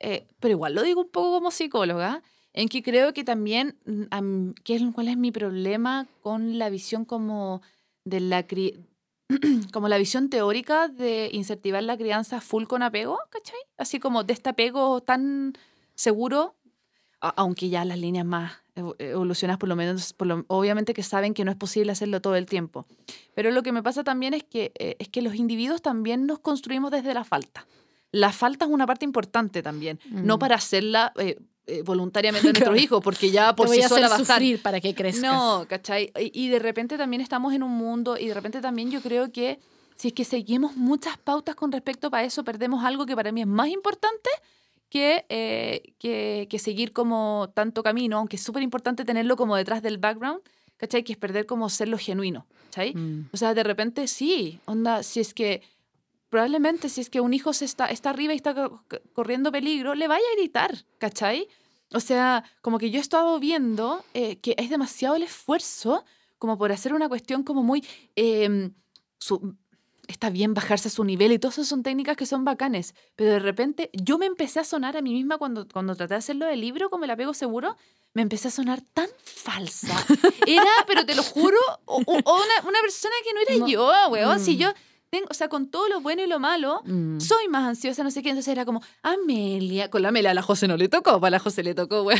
eh, 0.00 0.26
pero 0.40 0.52
igual 0.52 0.74
lo 0.74 0.82
digo 0.82 1.00
un 1.02 1.08
poco 1.10 1.32
como 1.32 1.50
psicóloga, 1.50 2.22
en 2.52 2.68
que 2.68 2.82
creo 2.82 3.14
que 3.14 3.22
también, 3.22 3.76
mm, 3.86 4.50
¿qué 4.64 4.74
es, 4.74 4.82
¿cuál 4.92 5.08
es 5.08 5.16
mi 5.16 5.30
problema 5.30 6.08
con 6.22 6.58
la 6.58 6.68
visión 6.70 7.04
como 7.04 7.62
de 8.04 8.18
la 8.20 8.46
cri- 8.46 8.84
como 9.72 9.88
la 9.88 9.98
visión 9.98 10.28
teórica 10.30 10.88
de 10.88 11.30
incentivar 11.32 11.82
la 11.82 11.96
crianza 11.96 12.40
full 12.40 12.64
con 12.64 12.82
apego, 12.82 13.18
¿cachai? 13.30 13.58
Así 13.78 13.98
como 14.00 14.24
de 14.24 14.32
este 14.32 14.50
apego 14.50 15.00
tan 15.02 15.52
seguro, 15.94 16.56
aunque 17.20 17.68
ya 17.68 17.84
las 17.84 17.98
líneas 17.98 18.24
más 18.24 18.52
evo- 18.74 18.96
evolucionadas 18.98 19.58
por 19.58 19.68
lo 19.68 19.76
menos, 19.76 20.12
por 20.14 20.26
lo- 20.26 20.44
obviamente 20.48 20.94
que 20.94 21.02
saben 21.02 21.34
que 21.34 21.44
no 21.44 21.50
es 21.50 21.56
posible 21.56 21.92
hacerlo 21.92 22.20
todo 22.20 22.34
el 22.36 22.46
tiempo. 22.46 22.86
Pero 23.34 23.50
lo 23.50 23.62
que 23.62 23.72
me 23.72 23.82
pasa 23.82 24.02
también 24.04 24.32
es 24.34 24.42
que, 24.44 24.72
eh, 24.78 24.96
es 24.98 25.08
que 25.08 25.20
los 25.22 25.34
individuos 25.34 25.82
también 25.82 26.26
nos 26.26 26.38
construimos 26.38 26.90
desde 26.90 27.12
la 27.14 27.24
falta. 27.24 27.66
La 28.12 28.32
falta 28.32 28.64
es 28.64 28.70
una 28.70 28.86
parte 28.86 29.04
importante 29.04 29.62
también, 29.62 30.00
no 30.10 30.36
Mm. 30.36 30.38
para 30.40 30.56
hacerla 30.56 31.12
eh, 31.16 31.38
eh, 31.66 31.82
voluntariamente 31.82 32.48
a 32.48 32.52
nuestros 32.52 32.78
hijos, 32.80 33.02
porque 33.02 33.30
ya 33.30 33.54
por 33.54 33.66
Te 33.66 33.70
voy 33.70 33.76
sí 33.78 33.82
a 33.82 33.86
hacer 33.86 34.10
va 34.10 34.16
estar. 34.16 34.42
para 34.62 34.80
que 34.80 34.94
crezcas. 34.94 35.22
No, 35.22 35.66
¿cachai? 35.68 36.12
Y, 36.18 36.46
y 36.46 36.48
de 36.48 36.58
repente 36.58 36.96
también 36.96 37.20
estamos 37.20 37.52
en 37.54 37.62
un 37.62 37.72
mundo 37.72 38.16
y 38.18 38.28
de 38.28 38.34
repente 38.34 38.60
también 38.60 38.90
yo 38.90 39.00
creo 39.00 39.30
que 39.30 39.58
si 39.96 40.08
es 40.08 40.14
que 40.14 40.24
seguimos 40.24 40.76
muchas 40.76 41.18
pautas 41.18 41.54
con 41.54 41.70
respecto 41.72 42.10
para 42.10 42.24
eso, 42.24 42.42
perdemos 42.42 42.84
algo 42.84 43.04
que 43.04 43.14
para 43.14 43.32
mí 43.32 43.42
es 43.42 43.46
más 43.46 43.68
importante 43.68 44.30
que, 44.88 45.26
eh, 45.28 45.92
que, 45.98 46.48
que 46.50 46.58
seguir 46.58 46.92
como 46.92 47.50
tanto 47.54 47.82
camino, 47.82 48.16
aunque 48.16 48.36
es 48.36 48.42
súper 48.42 48.62
importante 48.62 49.04
tenerlo 49.04 49.36
como 49.36 49.56
detrás 49.56 49.82
del 49.82 49.98
background, 49.98 50.40
¿cachai? 50.78 51.04
Que 51.04 51.12
es 51.12 51.18
perder 51.18 51.44
como 51.44 51.68
ser 51.68 51.88
lo 51.88 51.98
genuino, 51.98 52.46
¿cachai? 52.66 52.94
Mm. 52.94 53.28
O 53.32 53.36
sea, 53.36 53.52
de 53.52 53.62
repente 53.62 54.08
sí, 54.08 54.58
onda, 54.64 55.02
si 55.02 55.20
es 55.20 55.34
que 55.34 55.62
probablemente 56.30 56.88
si 56.88 57.00
es 57.02 57.10
que 57.10 57.20
un 57.20 57.34
hijo 57.34 57.52
se 57.52 57.64
está, 57.66 57.86
está 57.86 58.10
arriba 58.10 58.32
y 58.32 58.36
está 58.36 58.54
co- 58.54 58.82
co- 58.88 59.00
corriendo 59.12 59.52
peligro, 59.52 59.94
le 59.94 60.08
vaya 60.08 60.24
a 60.32 60.36
gritar, 60.38 60.84
¿cachai? 60.98 61.48
O 61.92 62.00
sea, 62.00 62.44
como 62.62 62.78
que 62.78 62.90
yo 62.90 62.98
he 62.98 63.02
estado 63.02 63.38
viendo 63.40 64.04
eh, 64.14 64.36
que 64.36 64.54
es 64.56 64.70
demasiado 64.70 65.16
el 65.16 65.24
esfuerzo 65.24 66.04
como 66.38 66.56
por 66.56 66.72
hacer 66.72 66.94
una 66.94 67.08
cuestión 67.08 67.42
como 67.42 67.62
muy... 67.62 67.84
em, 68.16 68.72
su- 69.18 69.56
está 70.08 70.28
bien 70.30 70.54
bajarse 70.54 70.88
a 70.88 70.90
su 70.90 71.04
nivel 71.04 71.30
y 71.30 71.38
todas 71.38 71.58
esas 71.58 71.68
son 71.68 71.82
técnicas 71.84 72.16
que 72.16 72.26
son 72.26 72.44
bacanes. 72.44 72.94
Pero 73.16 73.30
de 73.32 73.38
repente 73.38 73.90
yo 73.92 74.18
me 74.18 74.26
empecé 74.26 74.58
a 74.58 74.64
sonar 74.64 74.96
a 74.96 75.02
mí 75.02 75.12
misma 75.12 75.38
cuando, 75.38 75.68
cuando 75.68 75.94
traté 75.94 76.14
de 76.14 76.18
hacerlo 76.18 76.46
del 76.46 76.60
libro 76.60 76.90
con 76.90 77.04
el 77.04 77.10
apego 77.10 77.32
seguro, 77.32 77.76
me 78.12 78.22
empecé 78.22 78.48
a 78.48 78.50
sonar 78.50 78.80
tan 78.92 79.06
falsa. 79.24 79.94
Era, 80.46 80.64
pero 80.86 81.06
te 81.06 81.14
lo 81.14 81.22
juro, 81.22 81.58
o, 81.84 81.98
una, 81.98 82.68
una, 82.68 82.80
persona 82.80 83.14
que 83.22 83.32
no 83.32 83.40
era 83.40 83.66
yo, 83.68 83.92
weón. 84.10 84.40
Si 84.40 84.56
mm. 84.56 84.58
yo 84.58 84.72
tengo, 85.10 85.26
o 85.28 85.34
sea, 85.34 85.48
con 85.48 85.70
todo 85.70 85.88
lo 85.88 86.00
bueno 86.00 86.22
y 86.22 86.26
lo 86.26 86.38
malo, 86.38 86.82
mm. 86.84 87.20
soy 87.20 87.48
más 87.48 87.68
ansiosa, 87.68 88.02
no 88.02 88.10
sé 88.10 88.22
qué. 88.22 88.30
Entonces 88.30 88.50
era 88.50 88.64
como, 88.64 88.80
Amelia, 89.02 89.90
con 89.90 90.02
la 90.02 90.08
Amelia 90.08 90.30
a 90.30 90.34
la 90.34 90.42
José 90.42 90.68
no 90.68 90.76
le 90.76 90.88
tocó, 90.88 91.20
para 91.20 91.32
la 91.32 91.38
José 91.38 91.62
le 91.62 91.74
tocó, 91.74 92.04
güey. 92.04 92.18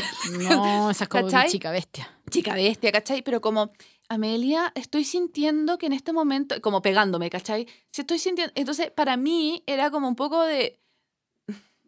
No, 0.49 0.89
esa 0.91 1.05
es 1.05 1.09
como 1.09 1.29
chica 1.47 1.71
bestia. 1.71 2.11
Chica 2.29 2.53
bestia, 2.53 2.91
¿cachai? 2.91 3.21
Pero 3.21 3.41
como, 3.41 3.71
Amelia, 4.09 4.71
estoy 4.75 5.05
sintiendo 5.05 5.77
que 5.77 5.85
en 5.85 5.93
este 5.93 6.11
momento, 6.11 6.59
como 6.61 6.81
pegándome, 6.81 7.29
¿cachai? 7.29 7.67
Si 7.91 8.01
estoy 8.01 8.19
sintiendo, 8.19 8.51
entonces 8.55 8.91
para 8.91 9.15
mí 9.15 9.63
era 9.65 9.89
como 9.89 10.07
un 10.07 10.15
poco 10.15 10.41
de, 10.43 10.81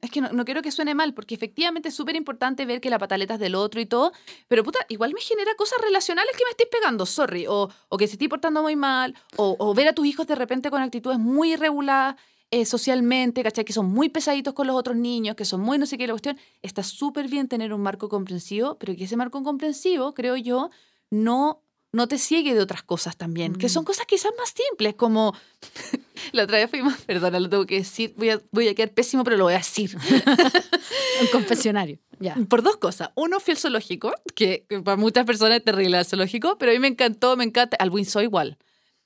es 0.03 0.11
que 0.11 0.19
no, 0.19 0.43
quiero 0.43 0.61
que 0.61 0.69
suene 0.69 0.93
mal, 0.93 1.13
porque 1.13 1.33
efectivamente 1.33 1.87
es 1.87 1.95
súper 1.95 2.17
importante 2.17 2.65
ver 2.65 2.81
que 2.81 2.89
la 2.89 2.99
pataleta 2.99 3.35
es 3.35 3.39
del 3.39 3.55
otro 3.55 3.79
y 3.79 3.85
todo, 3.85 4.11
pero 4.49 4.61
puta, 4.61 4.79
igual 4.89 5.13
me 5.13 5.21
genera 5.21 5.55
cosas 5.55 5.79
relacionales 5.81 6.35
que 6.37 6.43
me 6.43 6.51
estés 6.51 6.67
pegando, 6.67 7.05
sorry, 7.05 7.47
o, 7.47 7.69
o 7.87 7.97
que 7.97 8.07
se 8.07 8.13
estoy 8.13 8.27
portando 8.27 8.61
muy 8.61 8.75
mal, 8.75 9.15
o, 9.37 9.73
ver 9.73 9.87
a 9.87 9.93
tus 9.93 10.05
hijos 10.05 10.27
de 10.27 10.35
repente 10.35 10.69
con 10.69 10.81
actitudes 10.81 11.19
muy 11.19 11.53
irregulares 11.53 12.21
eh, 12.51 12.65
socialmente, 12.65 13.43
¿cachai? 13.43 13.63
Que 13.63 13.71
son 13.71 13.87
muy 13.87 14.09
pesaditos 14.09 14.53
con 14.53 14.67
los 14.67 14.75
otros 14.75 14.97
niños, 14.97 15.37
que 15.37 15.45
son 15.45 15.61
muy 15.61 15.77
no 15.77 15.85
sé 15.85 15.97
qué, 15.97 16.05
la 16.05 16.13
cuestión, 16.13 16.37
está 16.61 16.83
súper 16.83 17.29
bien 17.29 17.47
tener 17.47 17.73
un 17.73 17.81
marco 17.81 18.09
comprensivo, 18.09 18.77
pero 18.77 18.95
que 18.97 19.05
ese 19.05 19.15
marco 19.15 19.41
comprensivo, 19.41 20.13
creo 20.13 20.35
yo, 20.35 20.69
no 21.09 21.63
no 21.93 22.07
te 22.07 22.17
ciegue 22.17 22.55
de 22.55 22.59
otras 22.59 22.81
cosas 22.81 23.15
también, 23.15 23.55
que 23.55 23.69
son 23.69 23.83
mm. 23.83 23.85
cosas 23.85 24.05
quizás 24.07 24.31
más 24.37 24.49
simples, 24.49 24.95
como 24.95 25.35
la 26.33 26.43
otra 26.43 26.57
vez 26.57 26.69
fuimos, 26.69 26.99
perdona, 27.01 27.39
lo 27.39 27.49
tengo 27.49 27.65
que 27.67 27.75
decir, 27.75 28.13
voy 28.17 28.31
a, 28.31 28.41
voy 28.51 28.67
a 28.67 28.75
quedar 28.75 28.91
pésimo, 28.91 29.23
pero 29.23 29.37
lo 29.37 29.45
voy 29.45 29.53
a 29.53 29.57
decir. 29.57 29.95
Un 31.21 31.27
confesionario, 31.31 31.99
ya. 32.19 32.35
Por 32.49 32.63
dos 32.63 32.77
cosas. 32.77 33.11
Uno, 33.13 33.39
fui 33.39 33.51
al 33.51 33.59
zoológico, 33.59 34.11
que, 34.35 34.65
para 34.83 34.97
muchas 34.97 35.25
personas 35.25 35.59
es 35.59 35.63
terrible 35.63 35.99
el 35.99 36.05
zoológico, 36.05 36.57
pero 36.57 36.71
a 36.71 36.73
mí 36.73 36.79
me 36.79 36.87
encantó, 36.87 37.37
me 37.37 37.43
encanta, 37.43 37.77
al 37.79 37.91
Windsor 37.91 38.23
igual. 38.23 38.57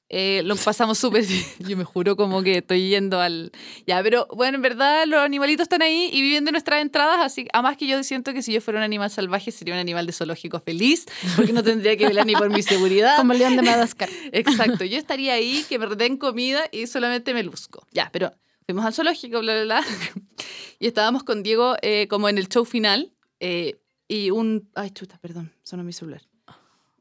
Eh, 0.09 0.41
lo 0.45 0.55
pasamos 0.55 0.97
súper 0.97 1.25
bien. 1.25 1.43
Yo 1.59 1.75
me 1.75 1.83
juro 1.83 2.15
como 2.15 2.41
que 2.41 2.59
estoy 2.59 2.89
yendo 2.89 3.19
al... 3.19 3.51
Ya, 3.85 4.01
pero 4.01 4.27
bueno, 4.33 4.55
en 4.55 4.61
verdad 4.61 5.05
los 5.05 5.19
animalitos 5.19 5.63
están 5.63 5.81
ahí 5.81 6.09
y 6.13 6.21
viviendo 6.21 6.51
nuestras 6.51 6.81
entradas, 6.81 7.19
así 7.19 7.47
además 7.51 7.77
que 7.77 7.87
yo 7.87 8.01
siento 8.03 8.33
que 8.33 8.41
si 8.41 8.53
yo 8.53 8.61
fuera 8.61 8.79
un 8.79 8.83
animal 8.83 9.09
salvaje 9.09 9.51
sería 9.51 9.73
un 9.73 9.79
animal 9.79 10.05
de 10.05 10.13
zoológico 10.13 10.59
feliz, 10.59 11.05
porque 11.35 11.51
no 11.51 11.63
tendría 11.63 11.97
que 11.97 12.07
velar 12.07 12.25
ni 12.25 12.33
por 12.35 12.49
mi 12.49 12.63
seguridad. 12.63 13.17
Como 13.17 13.33
el 13.33 13.39
león 13.39 13.55
de 13.55 13.63
Madagascar. 13.63 14.09
Exacto, 14.31 14.85
yo 14.85 14.97
estaría 14.97 15.33
ahí, 15.33 15.65
que 15.67 15.77
me 15.77 15.87
den 15.95 16.17
comida 16.17 16.63
y 16.71 16.87
solamente 16.87 17.33
me 17.33 17.43
luzco. 17.43 17.85
Ya, 17.91 18.09
pero 18.11 18.31
fuimos 18.65 18.85
al 18.85 18.93
zoológico, 18.93 19.39
bla, 19.39 19.63
bla, 19.63 19.63
bla. 19.63 19.85
Y 20.79 20.85
estábamos 20.85 21.23
con 21.23 21.41
Diego 21.41 21.75
eh, 21.81 22.07
como 22.07 22.29
en 22.29 22.37
el 22.37 22.49
show 22.49 22.63
final 22.63 23.11
eh, 23.39 23.79
y 24.07 24.29
un... 24.29 24.69
Ay, 24.75 24.91
chuta, 24.91 25.17
perdón, 25.17 25.51
sonó 25.63 25.83
mi 25.83 25.91
celular. 25.91 26.21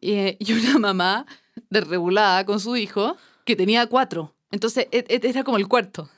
Y 0.01 0.53
una 0.53 0.79
mamá 0.79 1.27
desregulada 1.71 2.45
con 2.45 2.61
su 2.61 2.77
hijo 2.77 3.17
que 3.45 3.57
tenía 3.57 3.87
cuatro. 3.87 4.35
Entonces 4.51 4.89
e, 4.93 5.05
e, 5.09 5.21
era 5.23 5.45
como 5.45 5.57
el 5.57 5.69
cuarto. 5.69 6.09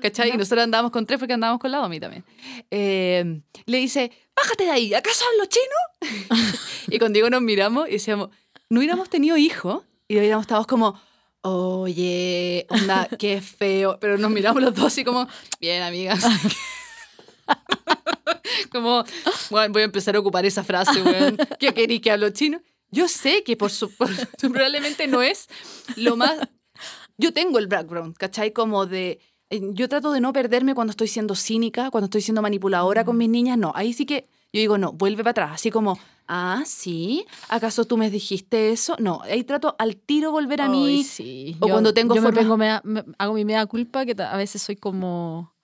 ¿Cachai? 0.00 0.30
Y 0.30 0.36
nosotros 0.36 0.64
andábamos 0.64 0.92
con 0.92 1.06
tres 1.06 1.18
porque 1.18 1.32
andábamos 1.32 1.60
con 1.60 1.70
la 1.70 1.78
Domi 1.78 1.98
también. 1.98 2.24
Eh, 2.70 3.40
le 3.64 3.78
dice, 3.78 4.10
bájate 4.36 4.64
de 4.64 4.70
ahí, 4.70 4.94
¿acaso 4.94 5.24
hablo 5.32 5.46
chino? 5.46 6.52
y 6.88 6.98
con 6.98 7.12
Diego 7.12 7.30
nos 7.30 7.42
miramos 7.42 7.88
y 7.88 7.92
decíamos, 7.92 8.28
no 8.68 8.80
hubiéramos 8.80 9.08
tenido 9.08 9.36
hijo 9.36 9.84
y 10.08 10.18
hubiéramos 10.18 10.44
estado 10.44 10.66
como, 10.66 11.00
oye, 11.42 12.66
onda, 12.68 13.08
qué 13.18 13.40
feo. 13.40 13.98
Pero 14.00 14.18
nos 14.18 14.30
miramos 14.30 14.62
los 14.62 14.74
dos 14.74 14.86
así 14.86 15.04
como, 15.04 15.26
bien, 15.60 15.82
amigas. 15.82 16.24
como, 18.70 19.04
bueno, 19.50 19.72
voy 19.72 19.82
a 19.82 19.86
empezar 19.86 20.16
a 20.16 20.20
ocupar 20.20 20.44
esa 20.44 20.64
frase, 20.64 21.02
weón. 21.02 21.38
¿Qué 21.58 21.72
querí 21.72 22.00
que 22.00 22.10
hablo 22.10 22.30
chino? 22.30 22.60
Yo 22.92 23.08
sé 23.08 23.42
que 23.42 23.56
por 23.56 23.70
supuesto 23.70 24.26
probablemente 24.52 25.08
no 25.08 25.22
es 25.22 25.48
lo 25.96 26.16
más... 26.16 26.38
Yo 27.18 27.32
tengo 27.32 27.58
el 27.58 27.66
background, 27.66 28.16
¿cachai? 28.16 28.52
Como 28.52 28.86
de... 28.86 29.20
Eh, 29.50 29.60
yo 29.72 29.88
trato 29.88 30.12
de 30.12 30.20
no 30.20 30.32
perderme 30.32 30.74
cuando 30.74 30.92
estoy 30.92 31.08
siendo 31.08 31.34
cínica, 31.34 31.90
cuando 31.90 32.06
estoy 32.06 32.20
siendo 32.20 32.42
manipuladora 32.42 33.04
con 33.04 33.16
mis 33.16 33.28
niñas. 33.28 33.58
No, 33.58 33.72
ahí 33.74 33.92
sí 33.92 34.06
que 34.06 34.28
yo 34.52 34.60
digo, 34.60 34.76
no, 34.76 34.92
vuelve 34.92 35.22
para 35.22 35.30
atrás. 35.30 35.50
Así 35.54 35.70
como, 35.70 35.98
ah, 36.28 36.62
sí, 36.66 37.24
¿acaso 37.48 37.86
tú 37.86 37.96
me 37.96 38.10
dijiste 38.10 38.70
eso? 38.70 38.96
No, 38.98 39.22
ahí 39.22 39.44
trato 39.44 39.74
al 39.78 39.96
tiro 39.96 40.30
volver 40.30 40.60
a 40.60 40.68
mí. 40.68 41.04
sí. 41.04 41.56
O 41.60 41.68
cuando 41.68 41.94
tengo 41.94 42.14
yo 42.14 42.56
me, 42.58 42.80
hago 43.18 43.34
mi 43.34 43.44
media 43.46 43.64
culpa, 43.66 44.04
que 44.04 44.14
a 44.22 44.36
veces 44.36 44.60
soy 44.60 44.76
como... 44.76 45.54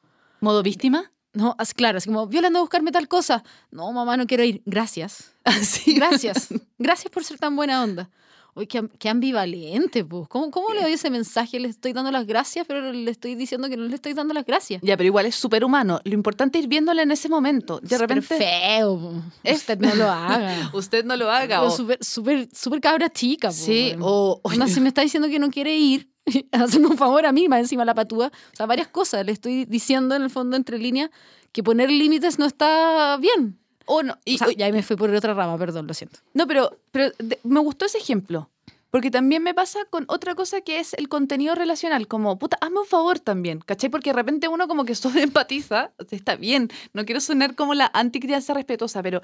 ¿Modo 0.40 0.62
víctima? 0.62 1.12
No, 1.32 1.56
claro, 1.76 1.98
así 1.98 2.08
como, 2.08 2.26
violando 2.26 2.58
a 2.58 2.62
buscarme 2.62 2.90
tal 2.90 3.08
cosa. 3.08 3.44
No, 3.70 3.92
mamá, 3.92 4.16
no 4.16 4.26
quiero 4.26 4.44
ir. 4.44 4.62
Gracias. 4.64 5.34
Así. 5.44 5.94
Gracias. 5.94 6.48
Gracias 6.78 7.10
por 7.10 7.24
ser 7.24 7.38
tan 7.38 7.54
buena 7.54 7.82
onda. 7.82 8.10
Uy, 8.54 8.66
qué, 8.66 9.08
ambivalente, 9.08 10.04
pues. 10.04 10.26
¿Cómo, 10.26 10.50
¿Cómo, 10.50 10.74
le 10.74 10.82
doy 10.82 10.94
ese 10.94 11.10
mensaje? 11.10 11.60
Le 11.60 11.68
estoy 11.68 11.92
dando 11.92 12.10
las 12.10 12.26
gracias, 12.26 12.66
pero 12.66 12.92
le 12.92 13.08
estoy 13.08 13.36
diciendo 13.36 13.68
que 13.68 13.76
no 13.76 13.84
le 13.84 13.94
estoy 13.94 14.14
dando 14.14 14.34
las 14.34 14.44
gracias. 14.44 14.82
Ya, 14.82 14.96
pero 14.96 15.06
igual 15.06 15.26
es 15.26 15.36
súper 15.36 15.64
humano. 15.64 16.00
Lo 16.02 16.12
importante 16.12 16.58
es 16.58 16.64
ir 16.64 16.68
viéndole 16.68 17.02
en 17.02 17.12
ese 17.12 17.28
momento. 17.28 17.78
De 17.80 17.96
repente. 17.96 18.22
feo. 18.22 19.22
Usted 19.44 19.78
no 19.78 19.94
lo 19.94 20.10
haga. 20.10 20.70
Usted 20.72 21.04
no 21.04 21.14
lo 21.14 21.30
haga. 21.30 21.62
O 21.62 21.70
súper, 21.70 21.98
súper, 22.00 22.48
súper 22.52 22.80
cabra 22.80 23.08
chica. 23.08 23.52
Sí, 23.52 23.94
o. 24.00 24.40
o... 24.42 24.66
si 24.66 24.80
me 24.80 24.88
está 24.88 25.02
diciendo 25.02 25.28
que 25.28 25.38
no 25.38 25.50
quiere 25.50 25.76
ir, 25.76 26.10
hazme 26.52 26.86
un 26.86 26.96
favor 26.96 27.26
a 27.26 27.32
mí, 27.32 27.48
más 27.48 27.60
encima 27.60 27.84
la 27.84 27.94
patúa. 27.94 28.32
O 28.52 28.56
sea, 28.56 28.66
varias 28.66 28.88
cosas. 28.88 29.24
Le 29.24 29.32
estoy 29.32 29.64
diciendo 29.64 30.14
en 30.14 30.22
el 30.22 30.30
fondo, 30.30 30.56
entre 30.56 30.78
líneas, 30.78 31.10
que 31.52 31.62
poner 31.62 31.90
límites 31.90 32.38
no 32.38 32.46
está 32.46 33.16
bien. 33.18 33.58
O 33.86 34.02
no. 34.02 34.18
Y, 34.24 34.38
ya 34.56 34.66
ahí 34.66 34.72
me 34.72 34.82
fui 34.82 34.96
por 34.96 35.10
otra 35.10 35.34
rama, 35.34 35.56
perdón, 35.58 35.86
lo 35.86 35.94
siento. 35.94 36.18
No, 36.34 36.46
pero, 36.46 36.78
pero 36.90 37.12
me 37.42 37.60
gustó 37.60 37.86
ese 37.86 37.98
ejemplo. 37.98 38.50
Porque 38.90 39.10
también 39.10 39.42
me 39.42 39.52
pasa 39.52 39.84
con 39.90 40.04
otra 40.08 40.34
cosa 40.34 40.62
que 40.62 40.78
es 40.78 40.94
el 40.94 41.08
contenido 41.10 41.54
relacional, 41.54 42.08
como, 42.08 42.38
puta, 42.38 42.56
hazme 42.60 42.80
un 42.80 42.86
favor 42.86 43.18
también, 43.20 43.60
¿cachai? 43.60 43.90
Porque 43.90 44.10
de 44.10 44.14
repente 44.14 44.48
uno 44.48 44.66
como 44.66 44.84
que 44.84 44.94
sobreempatiza, 44.94 45.92
o 45.98 46.04
sea, 46.04 46.16
está 46.16 46.36
bien, 46.36 46.70
no 46.94 47.04
quiero 47.04 47.20
sonar 47.20 47.54
como 47.54 47.74
la 47.74 47.90
anticrianza 47.92 48.54
respetuosa, 48.54 49.02
pero... 49.02 49.20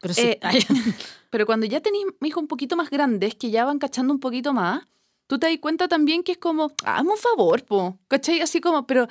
Pero 0.00 0.14
sí. 0.14 0.22
Eh, 0.22 0.40
pero 1.30 1.46
cuando 1.46 1.64
ya 1.64 1.80
tenéis 1.80 2.06
hijos 2.22 2.42
un 2.42 2.48
poquito 2.48 2.76
más 2.76 2.90
grandes, 2.90 3.34
que 3.34 3.50
ya 3.50 3.64
van 3.64 3.78
cachando 3.78 4.12
un 4.12 4.20
poquito 4.20 4.52
más, 4.52 4.84
tú 5.26 5.38
te 5.38 5.48
das 5.48 5.58
cuenta 5.60 5.88
también 5.88 6.22
que 6.22 6.32
es 6.32 6.38
como, 6.38 6.72
hazme 6.84 7.12
un 7.12 7.18
favor, 7.18 7.64
po, 7.64 7.98
¿cachai? 8.08 8.40
Así 8.40 8.60
como, 8.60 8.86
pero 8.86 9.08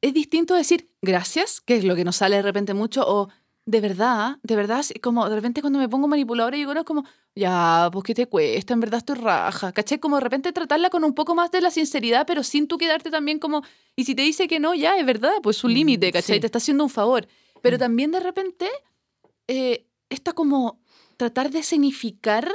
es 0.00 0.12
distinto 0.12 0.54
decir 0.54 0.90
gracias, 1.02 1.60
que 1.60 1.76
es 1.76 1.84
lo 1.84 1.96
que 1.96 2.04
nos 2.04 2.16
sale 2.16 2.36
de 2.36 2.42
repente 2.42 2.74
mucho, 2.74 3.04
o 3.06 3.28
de 3.66 3.80
verdad, 3.80 4.38
de 4.42 4.56
verdad, 4.56 4.84
como 5.02 5.28
de 5.28 5.34
repente 5.34 5.62
cuando 5.62 5.78
me 5.78 5.88
pongo 5.88 6.06
manipuladora, 6.06 6.56
digo, 6.56 6.74
no 6.74 6.80
es 6.80 6.86
como, 6.86 7.04
ya, 7.34 7.88
pues 7.92 8.04
qué 8.04 8.14
te 8.14 8.26
cuesta, 8.26 8.74
en 8.74 8.80
verdad 8.80 8.98
estoy 8.98 9.16
raja, 9.16 9.72
¿cachai? 9.72 9.98
Como 9.98 10.16
de 10.16 10.20
repente 10.20 10.52
tratarla 10.52 10.90
con 10.90 11.04
un 11.04 11.14
poco 11.14 11.34
más 11.34 11.50
de 11.50 11.62
la 11.62 11.70
sinceridad, 11.70 12.26
pero 12.26 12.42
sin 12.42 12.68
tú 12.68 12.76
quedarte 12.76 13.10
también 13.10 13.38
como, 13.38 13.62
y 13.96 14.04
si 14.04 14.14
te 14.14 14.22
dice 14.22 14.48
que 14.48 14.60
no, 14.60 14.74
ya, 14.74 14.98
es 14.98 15.06
verdad, 15.06 15.32
pues 15.42 15.56
su 15.56 15.68
mm, 15.68 15.70
límite, 15.70 16.12
¿cachai? 16.12 16.40
Te 16.40 16.46
está 16.46 16.58
haciendo 16.58 16.84
un 16.84 16.90
favor. 16.90 17.26
Pero 17.62 17.76
mm. 17.76 17.80
también 17.80 18.10
de 18.10 18.20
repente, 18.20 18.68
eh, 19.48 19.86
está 20.10 20.32
como 20.32 20.80
tratar 21.16 21.50
de 21.50 21.62
significar 21.62 22.50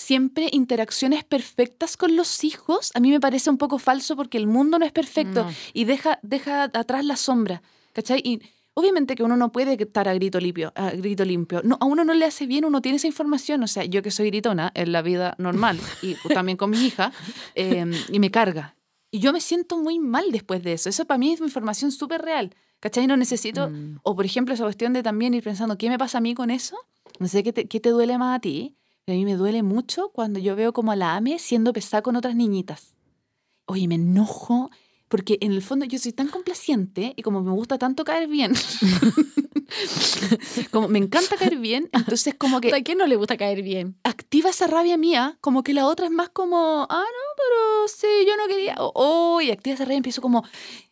siempre 0.00 0.48
interacciones 0.50 1.24
perfectas 1.24 1.96
con 1.96 2.16
los 2.16 2.42
hijos, 2.42 2.90
a 2.94 3.00
mí 3.00 3.10
me 3.10 3.20
parece 3.20 3.50
un 3.50 3.58
poco 3.58 3.78
falso 3.78 4.16
porque 4.16 4.38
el 4.38 4.46
mundo 4.46 4.78
no 4.78 4.86
es 4.86 4.92
perfecto 4.92 5.46
y 5.72 5.84
deja, 5.84 6.18
deja 6.22 6.64
atrás 6.64 7.04
la 7.04 7.16
sombra, 7.16 7.62
¿cachai? 7.92 8.20
Y 8.24 8.40
obviamente 8.74 9.14
que 9.14 9.22
uno 9.22 9.36
no 9.36 9.52
puede 9.52 9.80
estar 9.80 10.08
a 10.08 10.14
grito 10.14 10.40
limpio, 10.40 10.72
a 10.74 10.90
grito 10.90 11.24
limpio. 11.24 11.60
No, 11.64 11.76
a 11.80 11.84
uno 11.84 12.04
no 12.04 12.14
le 12.14 12.24
hace 12.24 12.46
bien, 12.46 12.64
uno 12.64 12.80
tiene 12.80 12.96
esa 12.96 13.06
información, 13.06 13.62
o 13.62 13.68
sea, 13.68 13.84
yo 13.84 14.02
que 14.02 14.10
soy 14.10 14.28
gritona 14.28 14.72
en 14.74 14.90
la 14.92 15.02
vida 15.02 15.34
normal 15.38 15.78
y 16.02 16.14
también 16.34 16.56
con 16.56 16.70
mi 16.70 16.78
hija, 16.78 17.12
em, 17.54 17.92
y 18.10 18.18
me 18.18 18.30
carga. 18.30 18.76
Y 19.10 19.18
yo 19.18 19.32
me 19.32 19.40
siento 19.40 19.76
muy 19.76 19.98
mal 19.98 20.30
después 20.30 20.62
de 20.62 20.72
eso. 20.72 20.88
Eso 20.88 21.04
para 21.04 21.18
mí 21.18 21.32
es 21.32 21.40
información 21.40 21.90
súper 21.90 22.22
real. 22.22 22.54
¿Cachai? 22.78 23.06
No 23.06 23.16
necesito, 23.18 23.68
mm. 23.68 23.98
o 24.02 24.16
por 24.16 24.24
ejemplo, 24.24 24.54
esa 24.54 24.64
cuestión 24.64 24.94
de 24.94 25.02
también 25.02 25.34
ir 25.34 25.42
pensando, 25.42 25.76
¿qué 25.76 25.90
me 25.90 25.98
pasa 25.98 26.16
a 26.16 26.20
mí 26.22 26.34
con 26.34 26.50
eso? 26.50 26.76
No 27.18 27.28
sé 27.28 27.42
qué 27.42 27.52
te, 27.52 27.68
qué 27.68 27.78
te 27.80 27.90
duele 27.90 28.16
más 28.16 28.38
a 28.38 28.40
ti 28.40 28.78
a 29.12 29.16
mí 29.16 29.24
me 29.24 29.36
duele 29.36 29.62
mucho 29.62 30.10
cuando 30.10 30.38
yo 30.38 30.56
veo 30.56 30.72
como 30.72 30.92
a 30.92 30.96
la 30.96 31.16
AME 31.16 31.38
siendo 31.38 31.72
pesada 31.72 32.02
con 32.02 32.16
otras 32.16 32.34
niñitas. 32.34 32.94
Oye, 33.66 33.86
me 33.88 33.96
enojo 33.96 34.70
porque 35.10 35.38
en 35.40 35.50
el 35.50 35.60
fondo 35.60 35.84
yo 35.86 35.98
soy 35.98 36.12
tan 36.12 36.28
complaciente 36.28 37.14
y 37.16 37.22
como 37.22 37.42
me 37.42 37.50
gusta 37.50 37.78
tanto 37.78 38.04
caer 38.04 38.28
bien, 38.28 38.52
como 40.70 40.86
me 40.86 41.00
encanta 41.00 41.36
caer 41.36 41.56
bien, 41.56 41.90
entonces 41.92 42.36
como 42.38 42.60
que... 42.60 42.72
¿A 42.72 42.82
quién 42.82 42.96
no 42.96 43.08
le 43.08 43.16
gusta 43.16 43.36
caer 43.36 43.62
bien? 43.62 43.96
Activa 44.04 44.50
esa 44.50 44.68
rabia 44.68 44.96
mía, 44.96 45.36
como 45.40 45.64
que 45.64 45.74
la 45.74 45.86
otra 45.86 46.06
es 46.06 46.12
más 46.12 46.28
como, 46.28 46.86
ah, 46.88 47.04
no, 47.04 47.36
pero 47.36 47.88
sí, 47.88 48.24
yo 48.24 48.36
no 48.36 48.46
quería, 48.46 48.76
oh, 48.78 49.40
y 49.40 49.50
activa 49.50 49.74
esa 49.74 49.84
rabia 49.84 49.96
y 49.96 49.98
empiezo 49.98 50.22
como, 50.22 50.44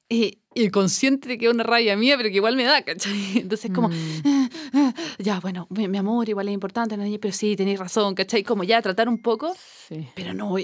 eh, 0.09 0.39
y 0.53 0.71
consciente 0.71 1.29
de 1.29 1.39
que 1.39 1.47
es 1.47 1.53
una 1.53 1.63
rabia 1.63 1.97
mía, 1.97 2.17
pero 2.17 2.29
que 2.31 2.37
igual 2.37 2.57
me 2.57 2.65
da, 2.65 2.83
¿cachai? 2.83 3.13
Entonces, 3.39 3.71
como, 3.73 3.89
mm. 3.89 4.38
Ah, 4.89 4.95
ah, 4.97 5.17
ya, 5.19 5.41
bueno, 5.41 5.67
mi, 5.71 5.97
amor 5.97 6.29
igual 6.29 6.49
es 6.49 6.55
importante, 6.55 6.97
pero 7.19 7.35
sí, 7.35 7.57
tenéis 7.57 7.79
razón, 7.79 8.15
¿cachai? 8.15 8.43
Como 8.43 8.65
ya 8.65 8.81
tratar 8.83 9.09
un 9.09 9.21
poco, 9.23 9.55
pero 10.15 10.35
no, 10.35 10.55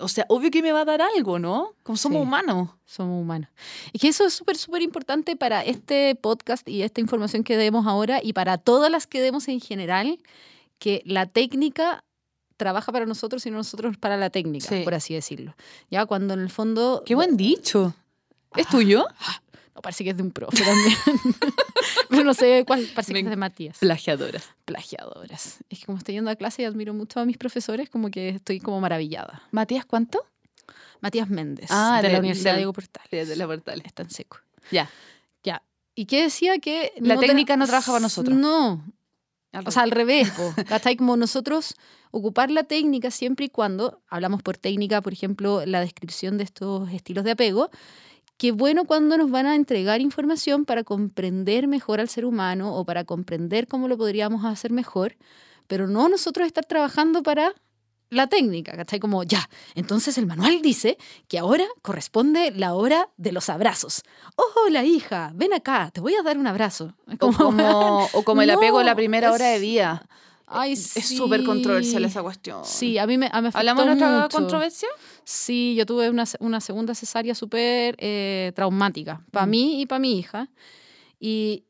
o 0.00 0.08
sea, 0.08 0.26
obvio 0.28 0.50
que 0.50 0.62
me 0.62 0.72
va 0.72 0.80
a 0.80 0.84
dar 0.84 1.00
algo, 1.00 1.38
¿no? 1.38 1.74
Como 1.84 1.96
somos 1.96 2.18
Sí. 2.18 2.22
humanos. 2.22 2.70
Somos 2.84 3.20
humanos. 3.22 3.48
Y 3.92 3.98
que 3.98 4.08
eso 4.08 4.26
es 4.26 4.34
súper, 4.34 4.56
súper 4.56 4.82
importante 4.82 5.36
para 5.36 5.62
este 5.62 6.14
podcast 6.16 6.68
y 6.68 6.82
esta 6.82 7.00
información 7.00 7.44
que 7.44 7.56
demos 7.56 7.86
ahora 7.86 8.20
y 8.22 8.32
para 8.32 8.58
todas 8.58 8.90
las 8.90 9.06
que 9.06 9.20
demos 9.20 9.46
en 9.48 9.60
general, 9.60 10.18
que 10.78 11.02
la 11.04 11.26
técnica 11.26 12.02
trabaja 12.56 12.90
para 12.90 13.06
nosotros 13.06 13.46
y 13.46 13.50
no 13.50 13.58
nosotros 13.58 13.96
para 13.96 14.16
la 14.16 14.30
técnica, 14.30 14.68
Sí. 14.68 14.82
por 14.82 14.94
así 14.94 15.14
decirlo. 15.14 15.54
Ya 15.90 16.06
cuando 16.06 16.34
en 16.34 16.40
el 16.40 16.50
fondo... 16.50 17.02
Qué 17.06 17.14
buen 17.14 17.36
dicho. 17.36 17.94
¿Es 18.56 18.66
tuyo? 18.68 19.06
No, 19.76 19.82
parece 19.82 20.04
que 20.04 20.10
es 20.10 20.16
de 20.16 20.22
un 20.22 20.30
profe 20.30 20.64
también. 20.64 20.96
Pero 22.08 22.24
no 22.24 22.32
sé 22.34 22.64
cuál, 22.66 22.88
parece 22.94 23.12
que 23.12 23.20
es 23.20 23.28
de 23.28 23.36
Matías. 23.36 23.76
Plagiadoras. 23.78 24.48
Plagiadoras. 24.64 25.58
Es 25.68 25.80
que 25.80 25.84
como 25.86 25.98
estoy 25.98 26.14
yendo 26.14 26.30
a 26.30 26.36
clase 26.36 26.62
y 26.62 26.64
admiro 26.64 26.94
mucho 26.94 27.20
a 27.20 27.26
mis 27.26 27.36
profesores, 27.36 27.90
como 27.90 28.10
que 28.10 28.30
estoy 28.30 28.58
como 28.60 28.80
maravillada. 28.80 29.42
Matías, 29.50 29.84
¿cuánto? 29.84 30.24
Matías 31.00 31.28
Méndez, 31.28 31.66
Ah, 31.70 31.98
de, 32.00 32.08
de- 32.08 32.12
la 32.14 32.20
Universidad 32.20 32.52
del- 32.52 32.60
Diego 32.60 32.72
Portales. 32.72 33.28
De 33.28 33.36
la 33.36 33.46
portal. 33.46 33.82
Está 33.84 34.02
en 34.02 34.10
seco. 34.10 34.38
Ya. 34.70 34.88
Ya. 35.44 35.62
¿Y 35.94 36.06
qué 36.06 36.22
decía 36.22 36.58
que... 36.58 36.92
La 36.98 37.18
te- 37.18 37.26
técnica 37.26 37.56
no 37.58 37.66
trabaja 37.66 37.92
para 37.92 38.00
nosotros. 38.00 38.36
No. 38.36 38.82
O 39.64 39.70
sea, 39.70 39.82
al 39.82 39.90
revés, 39.90 40.32
¿cachai? 40.68 40.96
Como 40.96 41.16
nosotros 41.16 41.74
ocupar 42.10 42.50
la 42.50 42.64
técnica 42.64 43.10
siempre 43.10 43.46
y 43.46 43.48
cuando, 43.50 44.00
hablamos 44.08 44.42
por 44.42 44.56
técnica, 44.56 45.02
por 45.02 45.12
ejemplo, 45.12 45.64
la 45.66 45.80
descripción 45.80 46.38
de 46.38 46.44
estos 46.44 46.90
estilos 46.92 47.24
de 47.24 47.32
apego, 47.32 47.70
qué 48.36 48.52
bueno 48.52 48.84
cuando 48.84 49.16
nos 49.16 49.30
van 49.30 49.46
a 49.46 49.54
entregar 49.54 50.00
información 50.00 50.64
para 50.64 50.84
comprender 50.84 51.68
mejor 51.68 52.00
al 52.00 52.08
ser 52.08 52.24
humano 52.24 52.74
o 52.74 52.84
para 52.84 53.04
comprender 53.04 53.66
cómo 53.68 53.88
lo 53.88 53.96
podríamos 53.96 54.44
hacer 54.44 54.72
mejor, 54.72 55.16
pero 55.66 55.86
no 55.86 56.08
nosotros 56.08 56.46
estar 56.46 56.64
trabajando 56.64 57.22
para 57.22 57.54
la 58.10 58.28
técnica, 58.28 58.76
¿cachai? 58.76 59.00
Como 59.00 59.24
ya, 59.24 59.48
entonces 59.74 60.16
el 60.18 60.26
manual 60.26 60.62
dice 60.62 60.96
que 61.28 61.38
ahora 61.38 61.64
corresponde 61.82 62.52
la 62.52 62.74
hora 62.74 63.08
de 63.16 63.32
los 63.32 63.48
abrazos. 63.48 64.02
¡Oh, 64.36 64.68
la 64.70 64.84
hija! 64.84 65.32
Ven 65.34 65.52
acá, 65.52 65.90
te 65.92 66.00
voy 66.00 66.14
a 66.14 66.22
dar 66.22 66.38
un 66.38 66.46
abrazo. 66.46 66.94
O, 67.20 67.32
como, 67.32 68.08
o 68.12 68.22
como 68.22 68.42
el 68.42 68.50
apego 68.50 68.78
a 68.78 68.84
la 68.84 68.94
primera 68.94 69.32
hora 69.32 69.46
de 69.46 69.58
vida. 69.58 70.06
Ay, 70.46 70.74
Es 70.74 70.80
súper 71.08 71.40
sí. 71.40 71.46
controversial 71.46 72.04
esa 72.04 72.22
cuestión. 72.22 72.64
Sí, 72.64 72.98
a 72.98 73.06
mí 73.06 73.18
me, 73.18 73.28
a 73.32 73.40
me 73.40 73.50
¿Hablamos 73.52 73.84
de 73.84 73.94
nuestra 73.96 74.28
controversia? 74.30 74.88
Sí, 75.24 75.74
yo 75.76 75.84
tuve 75.86 76.08
una, 76.08 76.24
una 76.38 76.60
segunda 76.60 76.94
cesárea 76.94 77.34
súper 77.34 77.96
eh, 77.98 78.52
traumática, 78.54 79.20
para 79.32 79.46
Mm. 79.46 79.50
mí 79.50 79.80
y 79.82 79.86
para 79.86 79.98
mi 79.98 80.18
hija. 80.18 80.48
Y 81.18 81.64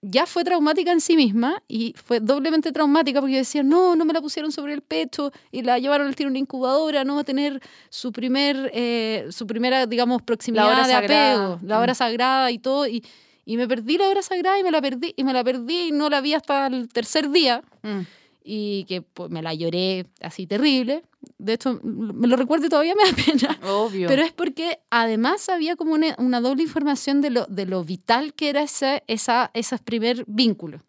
ya 0.00 0.26
fue 0.26 0.44
traumática 0.44 0.92
en 0.92 1.00
sí 1.00 1.16
misma 1.16 1.62
y 1.68 1.94
fue 2.02 2.20
doblemente 2.20 2.72
traumática 2.72 3.20
porque 3.20 3.32
yo 3.34 3.38
decía, 3.38 3.62
no, 3.62 3.96
no 3.96 4.04
me 4.04 4.12
la 4.12 4.20
pusieron 4.20 4.52
sobre 4.52 4.72
el 4.74 4.82
pecho 4.82 5.30
y 5.50 5.62
la 5.62 5.78
llevaron 5.78 6.06
al 6.06 6.14
tiro 6.16 6.28
una 6.30 6.38
incubadora, 6.38 7.04
no 7.04 7.14
va 7.16 7.22
a 7.22 7.24
tener 7.24 7.60
su 7.90 8.12
primer, 8.12 8.70
eh, 8.74 9.26
su 9.30 9.46
primera, 9.46 9.86
digamos, 9.86 10.22
proximidad 10.22 10.76
de 10.86 10.92
sagrada. 10.92 11.34
apego, 11.54 11.58
la 11.66 11.78
hora 11.78 11.92
Mm. 11.92 11.96
sagrada 11.96 12.50
y 12.50 12.58
todo. 12.58 12.86
Y, 12.86 13.02
y 13.44 13.56
me 13.56 13.68
perdí 13.68 13.98
la 13.98 14.08
hora 14.08 14.22
sagrada 14.22 14.58
y 14.58 14.62
me 14.62 14.70
la 14.70 14.80
perdí 14.80 15.12
y 15.16 15.24
me 15.24 15.32
la 15.32 15.44
perdí 15.44 15.88
y 15.88 15.92
no 15.92 16.08
la 16.10 16.20
vi 16.20 16.34
hasta 16.34 16.66
el 16.66 16.88
tercer 16.88 17.30
día 17.30 17.62
Mm. 17.82 18.00
y 18.44 18.84
que 18.84 19.02
pues, 19.02 19.30
me 19.30 19.42
la 19.42 19.52
lloré 19.54 20.06
así 20.20 20.46
terrible. 20.46 21.02
De 21.38 21.54
hecho, 21.54 21.80
me 21.82 22.26
lo 22.26 22.36
recuerdo 22.36 22.66
y 22.66 22.68
todavía 22.68 22.94
me 22.94 23.10
da 23.10 23.16
pena. 23.16 23.58
Obvio. 23.72 24.08
Pero 24.08 24.22
es 24.22 24.32
porque 24.32 24.78
además 24.90 25.48
había 25.48 25.76
como 25.76 25.94
una, 25.94 26.14
una 26.18 26.40
doble 26.40 26.62
información 26.62 27.20
de 27.22 27.30
lo, 27.30 27.46
de 27.46 27.64
lo 27.66 27.82
vital 27.84 28.34
que 28.34 28.50
era 28.50 28.62
ese, 28.62 29.02
esa, 29.06 29.50
ese 29.54 29.78
primer 29.78 30.24
vínculo. 30.26 30.80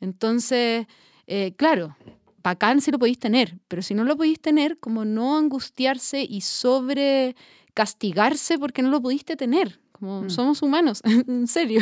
Entonces, 0.00 0.86
eh, 1.26 1.52
claro, 1.56 1.96
bacán 2.42 2.80
si 2.80 2.90
lo 2.90 2.98
podéis 2.98 3.18
tener, 3.18 3.58
pero 3.68 3.82
si 3.82 3.94
no 3.94 4.04
lo 4.04 4.16
podéis 4.16 4.40
tener, 4.40 4.78
como 4.78 5.04
no 5.04 5.36
angustiarse 5.38 6.22
y 6.28 6.40
sobre 6.42 7.36
castigarse 7.74 8.58
porque 8.58 8.82
no 8.82 8.90
lo 8.90 9.00
pudiste 9.00 9.36
tener. 9.36 9.80
Como 10.04 10.22
Mm. 10.24 10.30
somos 10.30 10.60
humanos, 10.60 11.00
en 11.28 11.46
serio. 11.46 11.80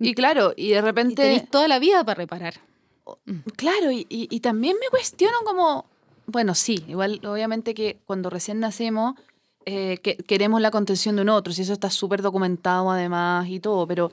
y 0.00 0.14
claro, 0.14 0.52
y 0.56 0.70
de 0.70 0.78
Y 0.78 0.80
repente... 0.80 1.14
tenéis 1.22 1.48
toda 1.48 1.68
la 1.68 1.78
vida 1.78 2.02
para 2.04 2.16
reparar. 2.18 2.54
Claro, 3.56 3.92
y, 3.92 4.06
y- 4.08 4.26
y 4.30 4.40
también 4.40 4.76
me 4.80 4.88
cuestiono 4.90 5.36
como, 5.44 5.86
bueno, 6.26 6.54
sí, 6.56 6.84
igual 6.88 7.20
obviamente 7.24 7.72
que 7.74 7.98
cuando 8.04 8.30
recién 8.30 8.58
nacemos 8.60 9.14
eh, 9.64 9.98
que, 10.02 10.16
queremos 10.16 10.60
la 10.60 10.72
contención 10.72 11.14
de 11.16 11.22
un 11.22 11.28
otro, 11.28 11.52
y 11.56 11.60
eso 11.60 11.72
está 11.72 11.88
súper 11.88 12.20
documentado 12.20 12.90
además 12.90 13.48
y 13.48 13.60
todo, 13.60 13.86
pero 13.86 14.10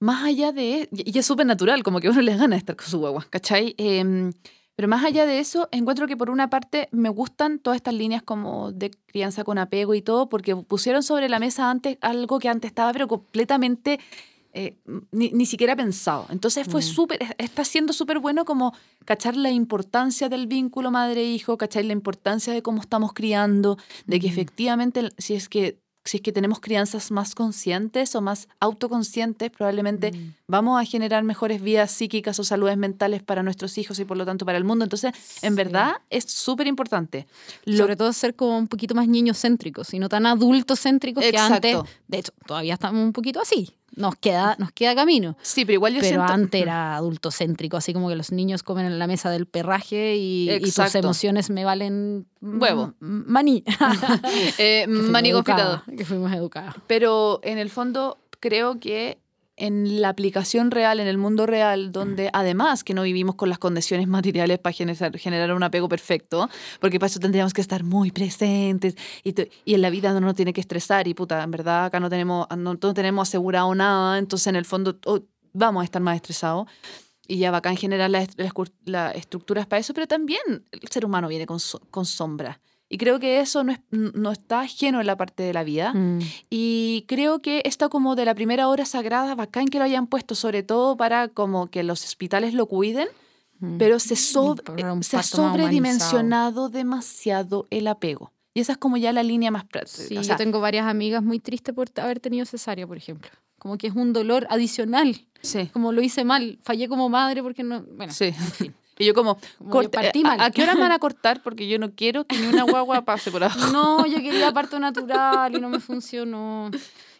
más 0.00 0.24
allá 0.24 0.52
de, 0.52 0.88
y 0.92 1.10
y 1.12 1.18
es 1.18 1.26
súper 1.26 1.44
natural, 1.46 1.82
como 1.82 1.98
que 2.00 2.06
a 2.06 2.10
uno 2.12 2.20
les 2.22 2.38
gana 2.38 2.56
estar 2.56 2.76
con 2.76 2.86
su 2.86 2.98
guagua, 3.00 3.26
¿cachai? 3.30 3.74
Em, 3.78 4.32
pero 4.78 4.86
más 4.86 5.04
allá 5.04 5.26
de 5.26 5.40
eso, 5.40 5.68
encuentro 5.72 6.06
que 6.06 6.16
por 6.16 6.30
una 6.30 6.48
parte 6.50 6.88
me 6.92 7.08
gustan 7.08 7.58
todas 7.58 7.74
estas 7.78 7.94
líneas 7.94 8.22
como 8.22 8.70
de 8.70 8.92
crianza 9.06 9.42
con 9.42 9.58
apego 9.58 9.92
y 9.92 10.02
todo, 10.02 10.28
porque 10.28 10.54
pusieron 10.54 11.02
sobre 11.02 11.28
la 11.28 11.40
mesa 11.40 11.68
antes 11.68 11.98
algo 12.00 12.38
que 12.38 12.48
antes 12.48 12.68
estaba, 12.70 12.92
pero 12.92 13.08
completamente 13.08 13.98
eh, 14.54 14.76
ni, 15.10 15.30
ni 15.32 15.46
siquiera 15.46 15.74
pensado. 15.74 16.26
Entonces 16.30 16.66
fue 16.68 16.80
Mm. 16.80 16.84
súper, 16.84 17.22
es- 17.24 17.34
está 17.38 17.64
siendo 17.64 17.92
súper 17.92 18.20
bueno 18.20 18.44
como 18.44 18.72
cachar 19.04 19.36
la 19.36 19.50
importancia 19.50 20.28
del 20.28 20.46
vínculo 20.46 20.92
madre-hijo, 20.92 21.58
cachar 21.58 21.84
la 21.84 21.92
importancia 21.92 22.52
de 22.52 22.62
cómo 22.62 22.80
estamos 22.80 23.12
criando, 23.12 23.78
de 24.06 24.20
que 24.20 24.28
Mm. 24.28 24.30
efectivamente 24.30 25.08
si 25.18 25.34
es 25.34 25.48
que 25.48 25.80
si 26.04 26.16
es 26.18 26.22
que 26.22 26.32
tenemos 26.32 26.60
crianzas 26.60 27.10
más 27.10 27.34
conscientes 27.34 28.14
o 28.14 28.20
más 28.22 28.48
autoconscientes, 28.60 29.50
probablemente 29.50 30.12
Mm. 30.12 30.34
vamos 30.48 30.80
a 30.80 30.84
generar 30.84 31.22
mejores 31.24 31.60
vidas 31.60 31.90
psíquicas 31.90 32.38
o 32.38 32.44
saludes 32.44 32.76
mentales 32.78 33.22
para 33.22 33.42
nuestros 33.42 33.76
hijos 33.78 33.98
y 33.98 34.04
por 34.04 34.16
lo 34.16 34.24
tanto 34.24 34.46
para 34.46 34.56
el 34.58 34.64
mundo. 34.64 34.84
Entonces, 34.84 35.12
en 35.42 35.52
Sí. 35.52 35.56
verdad 35.56 35.92
es 36.10 36.24
súper 36.24 36.66
importante. 36.66 37.26
Lo- 37.64 37.76
Sobre 37.76 37.96
todo 37.96 38.12
ser 38.12 38.34
como 38.34 38.56
un 38.56 38.68
poquito 38.68 38.94
más 38.94 39.06
niños 39.08 39.38
céntricos 39.40 39.92
y 39.92 39.98
no 39.98 40.08
tan 40.08 40.24
adultos 40.26 40.80
céntricos 40.80 41.22
que 41.22 41.36
antes. 41.36 41.76
De 42.06 42.18
hecho, 42.18 42.32
todavía 42.46 42.74
estamos 42.74 43.02
un 43.04 43.12
poquito 43.12 43.40
así. 43.40 43.74
Nos 43.96 44.16
queda, 44.16 44.54
nos 44.58 44.70
queda 44.72 44.94
camino. 44.94 45.36
sí, 45.42 45.64
pero 45.64 45.74
igual 45.74 45.94
yo 45.94 46.00
Pero 46.00 46.08
siento... 46.16 46.32
antes 46.32 46.62
era 46.62 46.96
adultocéntrico, 46.96 47.76
así 47.76 47.92
como 47.92 48.08
que 48.08 48.14
los 48.16 48.30
niños 48.32 48.62
comen 48.62 48.86
en 48.86 48.98
la 48.98 49.06
mesa 49.06 49.30
del 49.30 49.46
perraje 49.46 50.16
y, 50.16 50.50
y 50.50 50.60
tus 50.70 50.94
emociones 50.94 51.50
me 51.50 51.64
valen 51.64 52.26
mm, 52.40 52.60
Huevo. 52.62 52.94
m- 53.00 53.24
maní. 53.26 53.64
Eh, 54.58 54.86
maní 54.86 55.32
confitado. 55.32 55.82
Que 55.96 56.04
fuimos 56.04 56.32
educados. 56.32 56.74
Pero 56.86 57.40
en 57.42 57.58
el 57.58 57.70
fondo 57.70 58.18
creo 58.40 58.78
que 58.78 59.18
en 59.58 60.00
la 60.00 60.08
aplicación 60.08 60.70
real, 60.70 61.00
en 61.00 61.06
el 61.08 61.18
mundo 61.18 61.46
real, 61.46 61.92
donde 61.92 62.30
además 62.32 62.84
que 62.84 62.94
no 62.94 63.02
vivimos 63.02 63.34
con 63.34 63.48
las 63.48 63.58
condiciones 63.58 64.06
materiales 64.08 64.58
para 64.58 64.72
generar, 64.72 65.18
generar 65.18 65.52
un 65.52 65.62
apego 65.62 65.88
perfecto, 65.88 66.48
porque 66.80 66.98
para 66.98 67.08
eso 67.08 67.20
tendríamos 67.20 67.52
que 67.52 67.60
estar 67.60 67.82
muy 67.84 68.10
presentes 68.10 68.94
y, 69.24 69.34
y 69.64 69.74
en 69.74 69.82
la 69.82 69.90
vida 69.90 70.10
uno 70.10 70.20
no 70.20 70.34
tiene 70.34 70.52
que 70.52 70.60
estresar 70.60 71.08
y 71.08 71.14
puta, 71.14 71.42
en 71.42 71.50
verdad 71.50 71.86
acá 71.86 72.00
no 72.00 72.08
tenemos, 72.08 72.46
no, 72.56 72.74
no 72.74 72.94
tenemos 72.94 73.28
asegurado 73.28 73.74
nada, 73.74 74.18
entonces 74.18 74.46
en 74.46 74.56
el 74.56 74.64
fondo 74.64 74.98
oh, 75.06 75.20
vamos 75.52 75.82
a 75.82 75.84
estar 75.84 76.00
más 76.02 76.16
estresados. 76.16 76.66
Y 77.30 77.36
ya 77.40 77.50
bacán 77.50 77.76
generar 77.76 78.08
las 78.08 78.26
cur- 78.54 78.72
las 78.86 79.14
estructuras 79.14 79.66
para 79.66 79.80
eso, 79.80 79.92
pero 79.92 80.06
también 80.06 80.40
el 80.70 80.88
ser 80.88 81.04
humano 81.04 81.28
viene 81.28 81.44
con, 81.44 81.60
so- 81.60 81.82
con 81.90 82.06
sombras. 82.06 82.58
Y 82.90 82.96
creo 82.98 83.18
que 83.20 83.40
eso 83.40 83.64
no, 83.64 83.72
es, 83.72 83.80
no 83.90 84.32
está 84.32 84.60
ajeno 84.60 85.00
en 85.00 85.06
la 85.06 85.16
parte 85.16 85.42
de 85.42 85.52
la 85.52 85.62
vida. 85.62 85.92
Mm. 85.92 86.20
Y 86.48 87.04
creo 87.06 87.40
que 87.40 87.60
esto 87.66 87.90
como 87.90 88.16
de 88.16 88.24
la 88.24 88.34
primera 88.34 88.68
hora 88.68 88.86
sagrada, 88.86 89.34
bacán 89.34 89.66
que 89.68 89.78
lo 89.78 89.84
hayan 89.84 90.06
puesto, 90.06 90.34
sobre 90.34 90.62
todo 90.62 90.96
para 90.96 91.28
como 91.28 91.66
que 91.68 91.82
los 91.82 92.02
hospitales 92.04 92.54
lo 92.54 92.66
cuiden, 92.66 93.08
Mm. 93.60 93.76
pero 93.76 93.98
se, 93.98 94.14
sobre- 94.14 94.62
se 95.02 95.16
ha 95.16 95.22
sobredimensionado 95.24 96.68
demasiado 96.68 97.66
el 97.70 97.86
apego. 97.88 98.32
Y 98.54 98.60
esa 98.60 98.72
es 98.72 98.78
como 98.78 98.96
ya 98.96 99.12
la 99.12 99.22
línea 99.22 99.50
más 99.50 99.64
práctica. 99.64 100.02
Sí, 100.08 100.16
o 100.16 100.22
sea, 100.24 100.34
yo 100.34 100.38
tengo 100.38 100.60
varias 100.60 100.86
amigas 100.86 101.22
muy 101.22 101.38
tristes 101.38 101.74
por 101.74 101.88
haber 101.96 102.20
tenido 102.20 102.44
cesárea, 102.46 102.86
por 102.86 102.96
ejemplo. 102.96 103.30
Como 103.58 103.76
que 103.78 103.88
es 103.88 103.94
un 103.94 104.12
dolor 104.12 104.46
adicional. 104.50 105.26
sí, 105.42 105.66
Como 105.72 105.92
lo 105.92 106.02
hice 106.02 106.24
mal, 106.24 106.58
fallé 106.62 106.88
como 106.88 107.08
madre 107.08 107.42
porque 107.42 107.62
no. 107.64 107.82
Bueno, 107.82 108.12
sí. 108.12 108.32
Y 108.98 109.04
yo 109.06 109.14
como, 109.14 109.38
que 109.38 109.88
partí 109.88 110.20
¿a- 110.20 110.28
mal. 110.28 110.40
¿a, 110.40 110.50
qué 110.50 110.62
hora 110.62 110.74
me 110.74 110.80
van 110.82 110.92
a 110.92 110.98
cortar? 111.00 111.42
Porque 111.42 111.68
yo 111.68 111.78
no 111.78 111.92
quiero 111.92 112.24
que 112.24 112.36
ni 112.38 112.46
una 112.48 112.64
guagua 112.64 113.02
pase 113.02 113.30
por 113.30 113.42
abajo. 113.44 113.70
No, 113.72 114.06
yo 114.06 114.16
quería 114.22 114.52
parto 114.52 114.78
natural 114.80 115.54
y 115.56 115.60
no 115.60 115.68
me 115.68 115.80
funcionó. 115.80 116.70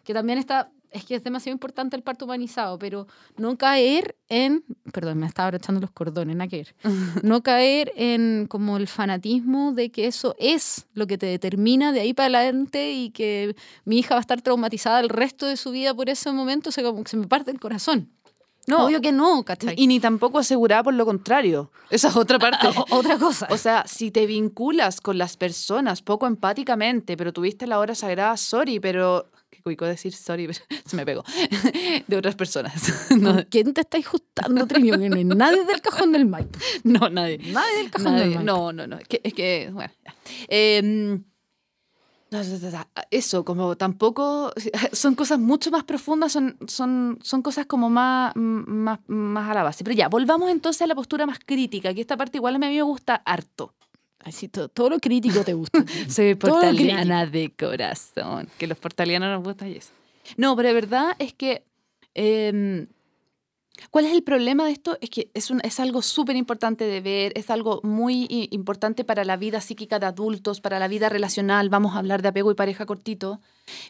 Que 0.05 0.15
también 0.15 0.39
está, 0.39 0.71
es 0.91 1.05
que 1.05 1.15
es 1.15 1.23
demasiado 1.23 1.53
importante 1.55 1.95
el 1.95 2.03
parto 2.03 2.25
humanizado, 2.25 2.79
pero 2.79 3.07
no 3.37 3.57
caer 3.59 4.17
en, 4.31 4.65
perdón, 4.93 5.19
me 5.19 5.27
estaba 5.27 5.49
abrochando 5.49 5.81
los 5.83 5.91
cordones, 5.91 6.35
nada 6.35 6.49
que 6.49 6.57
ver. 6.57 6.75
No 7.23 7.43
caer 7.43 7.93
en 7.95 8.47
como 8.49 8.77
el 8.79 8.89
fanatismo 8.89 9.73
de 9.73 9.91
que 9.91 10.07
eso 10.07 10.35
es 10.39 10.87
lo 10.95 11.07
que 11.07 11.19
te 11.19 11.27
determina 11.27 11.93
de 11.93 12.01
ahí 12.01 12.15
para 12.15 12.39
adelante 12.39 12.93
y 12.93 13.11
que 13.11 13.55
mi 13.85 13.99
hija 13.99 14.15
va 14.15 14.19
a 14.19 14.23
estar 14.23 14.41
traumatizada 14.41 15.01
el 15.01 15.11
resto 15.11 15.47
de 15.47 15.57
su 15.59 15.71
vida 15.73 15.93
por 15.95 16.09
ese 16.09 16.33
momento, 16.33 16.71
o 16.71 16.73
sea, 16.73 16.83
como 16.85 17.05
que 17.05 17.11
se 17.11 17.17
me 17.19 17.27
parte 17.27 17.51
el 17.51 17.61
corazón. 17.61 18.09
No, 18.69 18.85
Obvio 18.85 19.01
que 19.01 19.13
no, 19.13 19.45
¿cachai? 19.45 19.75
y 19.79 19.87
ni 19.87 19.99
tampoco 19.99 20.39
asegurada 20.39 20.83
por 20.83 20.95
lo 20.95 21.07
contrario. 21.07 21.71
Esa 21.91 22.09
es 22.09 22.17
otra 22.17 22.39
parte. 22.39 22.69
Otra 22.91 23.19
cosa. 23.19 23.49
O 23.51 23.57
sea, 23.57 23.85
si 23.87 24.11
te 24.11 24.27
vinculas 24.27 25.01
con 25.01 25.17
las 25.17 25.37
personas 25.37 26.03
poco 26.03 26.27
empáticamente, 26.27 27.17
pero 27.17 27.33
tuviste 27.33 27.67
la 27.67 27.79
hora 27.79 27.95
sagrada, 27.95 28.37
sorry, 28.37 28.79
pero 28.79 29.31
que 29.51 29.63
cuico 29.63 29.87
decir 29.87 30.13
sorry, 30.13 30.47
pero 30.47 30.61
se 30.85 30.97
me 30.97 31.07
pegó, 31.07 31.25
de 32.07 32.17
otras 32.17 32.35
personas. 32.35 32.75
¿Con 33.09 33.47
quién 33.51 33.73
te? 33.73 33.87
Que 33.87 35.09
no 35.09 35.17
hay 35.17 35.25
nadie 35.25 35.65
del 35.65 35.81
cajón 35.81 36.13
del 36.13 36.27
Maipo. 36.27 36.59
No, 36.85 37.09
nadie. 37.09 37.39
Nadie 37.39 37.79
del 37.79 37.91
cajón 37.91 38.17
del 38.17 38.29
Maipo. 38.29 38.43
No, 38.43 38.73
no, 38.73 38.87
no. 38.87 38.99
Es 38.99 39.09
que, 39.09 39.21
es 39.25 39.33
que 39.33 39.71
bueno. 39.73 39.93
ya. 40.05 40.15
Em, 42.31 42.87
eso, 43.11 43.45
como 43.45 43.77
tampoco, 43.77 44.53
son 44.93 45.15
cosas 45.15 45.39
mucho 45.39 45.71
más 45.71 45.85
profundas, 45.85 46.33
son, 46.33 46.57
son, 46.67 47.19
son 47.23 47.43
cosas 47.43 47.67
como 47.67 47.89
más, 47.89 48.33
más, 48.37 48.99
más 49.07 49.51
a 49.51 49.55
la 49.55 49.63
base. 49.63 49.85
Pero 49.85 49.97
ya, 49.97 50.09
volvamos 50.09 50.51
entonces 50.51 50.83
a 50.83 50.87
la 50.87 50.95
postura 50.95 51.27
más 51.27 51.39
crítica, 51.39 51.95
que 51.95 52.01
esta 52.01 52.17
parte 52.17 52.39
igual 52.39 52.57
a 52.57 52.59
mí 52.59 52.67
me 52.67 52.83
gusta 52.83 53.23
harto. 53.25 53.75
Ay, 54.21 54.33
sí, 54.33 54.49
todo, 54.49 54.69
todo 54.69 54.91
lo 54.91 54.99
crítico 54.99 55.43
te 55.45 55.55
gusta. 55.55 55.85
Soy 56.09 56.35
portaliana 56.35 57.25
de 57.25 57.53
corazón, 57.57 58.49
que 58.59 58.67
los 58.67 58.79
portalianos 58.79 59.31
nos 59.31 59.45
gusta 59.45 59.69
y 59.69 59.77
eso. 59.77 59.93
No, 60.37 60.55
pero 60.57 60.69
de 60.69 60.75
verdad 60.75 61.17
es 61.19 61.33
que, 61.33 61.65
em, 62.15 62.89
¿cuál 63.91 64.07
es 64.07 64.13
el 64.13 64.23
problema 64.23 64.67
de 64.67 64.73
esto? 64.73 64.99
Es 65.01 65.11
que 65.11 65.31
es, 65.35 65.51
un, 65.51 65.61
es 65.65 65.81
algo 65.81 66.03
súper 66.03 66.37
importante 66.37 66.85
de 66.85 67.01
ver, 67.01 67.33
es 67.37 67.51
algo 67.51 67.81
muy 67.83 68.27
importante 68.51 69.05
para 69.05 69.25
la 69.25 69.37
vida 69.37 69.61
psíquica 69.61 69.99
de 69.99 70.07
adultos, 70.07 70.61
para 70.61 70.79
la 70.79 70.89
vida 70.89 71.09
relacional. 71.09 71.69
Vamos 71.69 71.95
a 71.95 71.99
hablar 71.99 72.23
de 72.23 72.29
apego 72.29 72.51
y 72.51 72.55
pareja 72.55 72.87
cortito, 72.87 73.41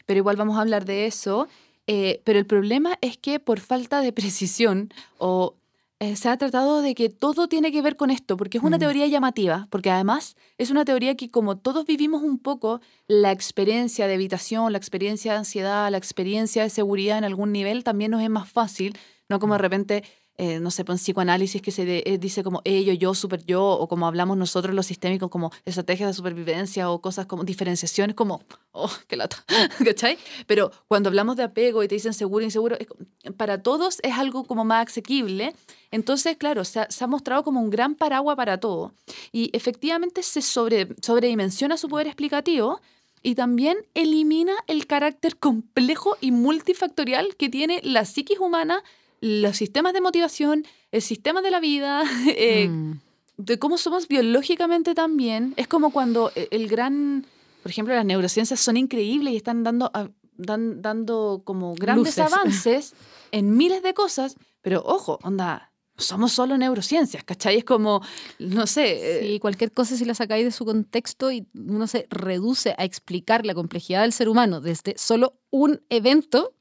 pero 0.05 0.17
igual 0.17 0.35
vamos 0.35 0.57
a 0.57 0.61
hablar 0.61 0.85
de 0.85 1.05
eso. 1.05 1.47
Eh, 1.87 2.21
pero 2.23 2.37
el 2.37 2.45
problema 2.45 2.97
es 3.01 3.17
que 3.17 3.39
por 3.39 3.59
falta 3.59 4.01
de 4.01 4.13
precisión 4.19 4.93
o 5.17 5.55
eh, 6.01 6.15
se 6.15 6.29
ha 6.29 6.37
tratado 6.37 6.81
de 6.81 6.95
que 6.95 7.09
todo 7.09 7.49
tiene 7.49 7.73
que 7.73 7.81
ver 7.81 7.97
con 7.97 8.09
esto, 8.09 8.37
porque 8.37 8.57
es 8.57 8.63
una 8.63 8.77
Mm. 8.77 8.79
teoría 8.79 9.07
llamativa, 9.07 9.67
porque 9.69 9.89
además 9.91 10.37
es 10.57 10.71
una 10.71 10.85
teoría 10.85 11.15
que 11.15 11.29
como 11.29 11.57
todos 11.57 11.85
vivimos 11.85 12.23
un 12.23 12.39
poco 12.39 12.79
la 13.07 13.33
experiencia 13.33 14.07
de 14.07 14.13
evitación, 14.13 14.71
la 14.71 14.77
experiencia 14.77 15.33
de 15.33 15.39
ansiedad, 15.39 15.91
la 15.91 15.97
experiencia 15.97 16.63
de 16.63 16.69
seguridad 16.69 17.17
en 17.17 17.25
algún 17.25 17.51
nivel, 17.51 17.83
también 17.83 18.11
nos 18.11 18.21
es 18.21 18.29
más 18.29 18.49
fácil, 18.49 18.97
no 19.29 19.39
como 19.39 19.53
de 19.53 19.59
repente, 19.59 20.03
eh, 20.37 20.59
no 20.59 20.71
sé, 20.71 20.85
pues 20.85 20.99
en 20.99 21.03
psicoanálisis 21.03 21.61
que 21.61 21.71
se 21.71 21.83
de- 21.85 22.03
eh, 22.05 22.17
dice 22.17 22.43
como 22.43 22.61
ello, 22.63 22.93
yo, 22.93 23.13
super 23.13 23.45
yo, 23.45 23.63
o 23.65 23.87
como 23.89 24.07
hablamos 24.07 24.37
nosotros 24.37 24.73
los 24.73 24.85
sistémicos 24.85 25.29
como 25.29 25.51
estrategias 25.65 26.09
de 26.09 26.13
supervivencia 26.13 26.89
o 26.89 27.01
cosas 27.01 27.25
como 27.25 27.43
diferenciaciones, 27.43 28.15
como, 28.15 28.41
oh, 28.71 28.89
qué 29.07 29.17
lata, 29.17 29.43
¿cachai? 29.85 30.17
Pero 30.47 30.71
cuando 30.87 31.09
hablamos 31.09 31.35
de 31.35 31.43
apego 31.43 31.83
y 31.83 31.87
te 31.89 31.95
dicen 31.95 32.13
seguro, 32.13 32.43
inseguro, 32.45 32.77
es 32.79 32.87
para 33.33 33.61
todos 33.61 33.99
es 34.01 34.13
algo 34.13 34.45
como 34.45 34.63
más 34.65 34.87
asequible. 34.87 35.53
Entonces, 35.91 36.37
claro, 36.37 36.63
se 36.63 36.79
ha, 36.81 36.87
se 36.89 37.03
ha 37.03 37.07
mostrado 37.07 37.43
como 37.43 37.59
un 37.61 37.69
gran 37.69 37.95
paraguas 37.95 38.35
para 38.37 38.59
todo. 38.59 38.93
Y 39.33 39.49
efectivamente 39.53 40.23
se 40.23 40.41
sobre, 40.41 40.87
sobredimensiona 41.01 41.75
su 41.77 41.89
poder 41.89 42.07
explicativo 42.07 42.79
y 43.21 43.35
también 43.35 43.77
elimina 43.93 44.53
el 44.67 44.87
carácter 44.87 45.37
complejo 45.37 46.15
y 46.21 46.31
multifactorial 46.31 47.35
que 47.35 47.49
tiene 47.49 47.81
la 47.83 48.05
psiquis 48.05 48.39
humana, 48.39 48.81
los 49.21 49.57
sistemas 49.57 49.93
de 49.93 50.01
motivación, 50.01 50.65
el 50.91 51.01
sistema 51.01 51.41
de 51.41 51.51
la 51.51 51.59
vida, 51.59 52.01
eh, 52.27 52.67
Mm. 52.69 52.99
de 53.37 53.59
cómo 53.59 53.77
somos 53.77 54.07
biológicamente 54.07 54.93
también. 54.95 55.53
Es 55.57 55.67
como 55.67 55.91
cuando 55.91 56.31
e- 56.35 56.47
el 56.51 56.67
gran, 56.67 57.25
por 57.63 57.71
ejemplo, 57.71 57.93
las 57.95 58.05
neurociencias 58.05 58.59
son 58.59 58.77
increíbles 58.77 59.33
y 59.33 59.37
están 59.37 59.63
dando, 59.63 59.91
dan- 60.37 60.81
dando 60.81 61.41
como 61.45 61.75
grandes 61.75 62.17
Luces. 62.17 62.33
avances 62.33 62.93
en 63.31 63.55
miles 63.57 63.83
de 63.83 63.93
cosas, 63.93 64.35
pero 64.61 64.81
ojo, 64.85 65.19
onda, 65.23 65.71
somos 65.97 66.31
solo 66.31 66.57
neurociencias, 66.57 67.23
¿cachai? 67.25 67.57
Es 67.57 67.65
como, 67.65 68.01
no 68.39 68.67
sé, 68.67 69.17
eh, 69.17 69.19
Sí, 69.33 69.39
cualquier 69.39 69.73
cosa 69.73 69.97
si 69.97 70.05
la 70.05 70.13
sacáis 70.15 70.45
de 70.45 70.51
su 70.51 70.63
contexto 70.63 71.29
y 71.29 71.45
uno 71.53 71.87
se 71.87 72.07
reduce 72.09 72.73
a 72.77 72.85
explicar 72.85 73.45
la 73.45 73.53
complejidad 73.53 74.03
del 74.03 74.13
ser 74.13 74.29
humano 74.29 74.61
desde 74.61 74.97
solo 74.97 75.33
un 75.49 75.81
evento, 75.89 76.53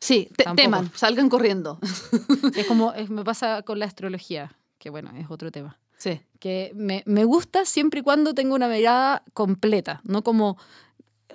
sí, 0.00 0.28
te- 0.36 0.44
Tampoco. 0.44 0.62
teman, 0.62 0.90
salgan 0.94 1.28
corriendo. 1.28 1.78
es 2.56 2.66
como 2.66 2.92
es- 2.92 3.10
me 3.10 3.24
pasa 3.24 3.62
con 3.62 3.78
la 3.78 3.86
astrología, 3.86 4.56
que 4.78 4.90
bueno, 4.90 5.10
es 5.16 5.26
otro 5.30 5.50
tema. 5.50 5.78
Sí. 5.98 6.20
que 6.38 6.72
me, 6.74 7.02
me 7.04 7.24
gusta 7.24 7.66
siempre 7.66 8.00
y 8.00 8.02
cuando 8.02 8.32
tengo 8.34 8.54
una 8.54 8.68
mirada 8.68 9.22
completa, 9.34 10.00
no 10.04 10.22
como, 10.22 10.56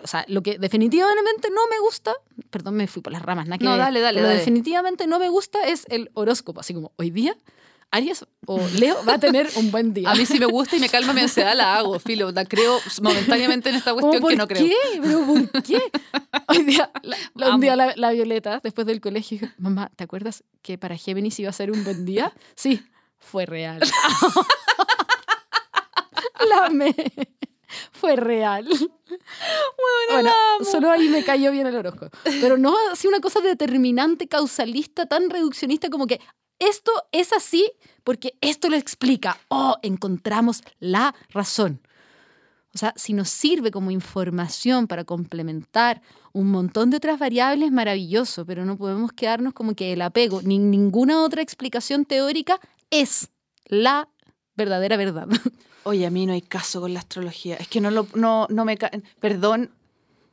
o 0.03 0.07
sea, 0.07 0.26
lo 0.28 0.41
que 0.41 0.57
definitivamente 0.57 1.49
no 1.51 1.61
me 1.70 1.78
gusta, 1.80 2.13
perdón, 2.49 2.74
me 2.76 2.88
fui 2.88 3.03
por 3.03 3.13
las 3.13 3.22
ramas, 3.22 3.45
nada 3.45 3.59
que 3.59 3.63
No, 3.66 3.78
dale, 3.78 3.99
dale, 4.01 4.22
Lo 4.22 4.26
dale. 4.28 4.39
definitivamente 4.39 5.05
no 5.05 5.20
me 5.20 5.30
gusta 5.30 5.61
es 5.68 5.86
el 5.89 6.09
horóscopo, 6.16 6.61
así 6.61 6.74
como 6.74 6.91
hoy 6.95 7.11
día 7.11 7.38
Aries 7.92 8.26
o 8.46 8.60
Leo 8.80 8.98
va 9.08 9.14
a 9.16 9.20
tener 9.20 9.50
un 9.56 9.72
buen 9.72 9.94
día. 9.94 10.10
A 10.12 10.16
mí 10.16 10.26
sí 10.26 10.38
me 10.40 10.46
gusta 10.46 10.76
y 10.76 10.80
me 10.80 10.90
calma 10.90 11.14
mi 11.14 11.22
ansiedad, 11.22 11.56
la 11.56 11.76
hago, 11.78 11.98
filo. 12.00 12.32
La 12.32 12.44
creo 12.46 12.80
momentáneamente 13.02 13.70
en 13.70 13.76
esta 13.76 13.94
cuestión 13.94 14.22
¿Por 14.22 14.32
que 14.32 14.36
no 14.38 14.48
creo. 14.48 14.66
qué? 14.66 14.76
¿Pero 15.02 15.26
por 15.26 15.64
qué? 15.64 15.82
Hoy 16.48 16.64
día, 16.64 16.92
la, 17.04 17.18
la- 17.36 17.56
un 17.56 17.62
día 17.62 17.76
la, 17.76 17.94
la 17.96 18.12
Violeta, 18.12 18.60
después 18.64 18.86
del 18.88 19.00
colegio, 19.02 19.40
dijo, 19.40 19.54
mamá, 19.58 19.92
¿te 19.96 20.04
acuerdas 20.04 20.44
que 20.62 20.78
para 20.78 20.98
Géminis 20.98 21.40
iba 21.40 21.50
a 21.50 21.54
ser 21.54 21.72
un 21.72 21.84
buen 21.84 22.06
día? 22.06 22.34
Sí, 22.56 22.82
fue 23.18 23.46
real. 23.46 23.80
la 26.50 26.66
amé. 26.66 26.94
Fue 27.92 28.16
real. 28.16 28.68
Bueno, 30.12 30.32
solo 30.70 30.92
ahí 30.92 31.10
me 31.10 31.24
cayó 31.24 31.52
bien 31.52 31.68
el 31.68 31.76
horóscopo. 31.76 32.16
Pero 32.24 32.58
no 32.58 32.76
así 32.92 33.08
una 33.08 33.20
cosa 33.20 33.42
determinante, 33.42 34.28
causalista, 34.28 35.06
tan 35.08 35.30
reduccionista 35.30 35.90
como 35.90 36.08
que 36.08 36.20
esto 36.60 36.91
es 37.12 37.34
así 37.34 37.72
porque 38.03 38.38
esto 38.41 38.70
lo 38.70 38.78
explica. 38.78 39.39
Oh, 39.49 39.76
encontramos 39.82 40.62
la 40.80 41.16
razón. 41.30 41.82
O 42.74 42.78
sea, 42.78 42.93
si 42.97 43.14
nos 43.14 43.30
sirve 43.30 43.72
como 43.72 43.89
información 43.89 44.88
para 44.88 45.06
complementar 45.06 46.01
un 46.34 46.51
montón 46.51 46.89
de 46.89 46.97
otras 46.97 47.18
variables, 47.18 47.72
maravilloso, 47.72 48.45
pero 48.45 48.66
no 48.66 48.78
podemos 48.78 49.14
quedarnos 49.14 49.53
como 49.53 49.76
que 49.76 49.93
el 49.93 50.01
apego 50.01 50.41
ni 50.41 50.60
ninguna 50.60 51.24
otra 51.24 51.41
explicación 51.41 52.03
teórica 52.03 52.60
es 52.89 53.30
la 53.68 54.10
verdadera 54.56 54.97
verdad. 54.97 55.28
Oye, 55.84 56.06
a 56.06 56.10
mí 56.10 56.26
no 56.26 56.34
hay 56.34 56.41
caso 56.41 56.82
con 56.82 56.93
la 56.93 56.99
astrología. 56.99 57.56
Es 57.56 57.68
que 57.68 57.80
no, 57.80 57.91
lo, 57.91 58.08
no, 58.16 58.47
no 58.49 58.66
me... 58.66 58.78
Perdón, 59.20 59.72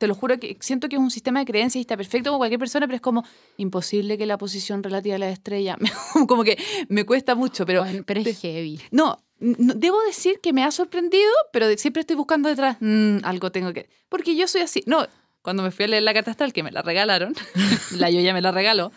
te 0.03 0.07
lo 0.07 0.15
juro 0.15 0.37
que 0.37 0.57
siento 0.59 0.89
que 0.89 0.97
es 0.97 1.01
un 1.01 1.09
sistema 1.09 1.39
de 1.39 1.45
creencias 1.45 1.77
y 1.79 1.81
está 1.83 1.95
perfecto 1.95 2.29
con 2.29 2.37
cualquier 2.37 2.59
persona, 2.59 2.85
pero 2.87 2.97
es 2.97 3.01
como 3.01 3.23
imposible 3.55 4.17
que 4.17 4.25
la 4.25 4.37
posición 4.37 4.83
relativa 4.83 5.15
a 5.15 5.17
la 5.17 5.29
estrella... 5.29 5.77
como 6.27 6.43
que 6.43 6.57
me 6.89 7.05
cuesta 7.05 7.35
mucho, 7.35 7.65
pero... 7.65 7.83
Bueno, 7.83 8.03
pero 8.05 8.19
es 8.19 8.37
heavy. 8.41 8.81
No, 8.91 9.23
no, 9.39 9.75
debo 9.75 10.01
decir 10.01 10.41
que 10.43 10.51
me 10.51 10.65
ha 10.65 10.71
sorprendido, 10.71 11.31
pero 11.53 11.69
siempre 11.77 12.01
estoy 12.01 12.17
buscando 12.17 12.49
detrás, 12.49 12.75
"Mm, 12.81 13.19
algo 13.23 13.49
tengo 13.53 13.71
que... 13.71 13.87
Porque 14.09 14.35
yo 14.35 14.45
soy 14.45 14.59
así. 14.63 14.83
No, 14.87 15.07
cuando 15.43 15.61
me 15.61 15.69
fui 15.69 15.85
a 15.85 15.87
leer 15.89 16.01
la 16.03 16.13
carta 16.15 16.31
astral, 16.31 16.51
que 16.53 16.63
me 16.63 16.71
la 16.71 16.81
regalaron, 16.81 17.35
la 17.91 18.09
yo 18.09 18.19
ya 18.21 18.33
me 18.33 18.41
la 18.41 18.51
regaló, 18.51 18.91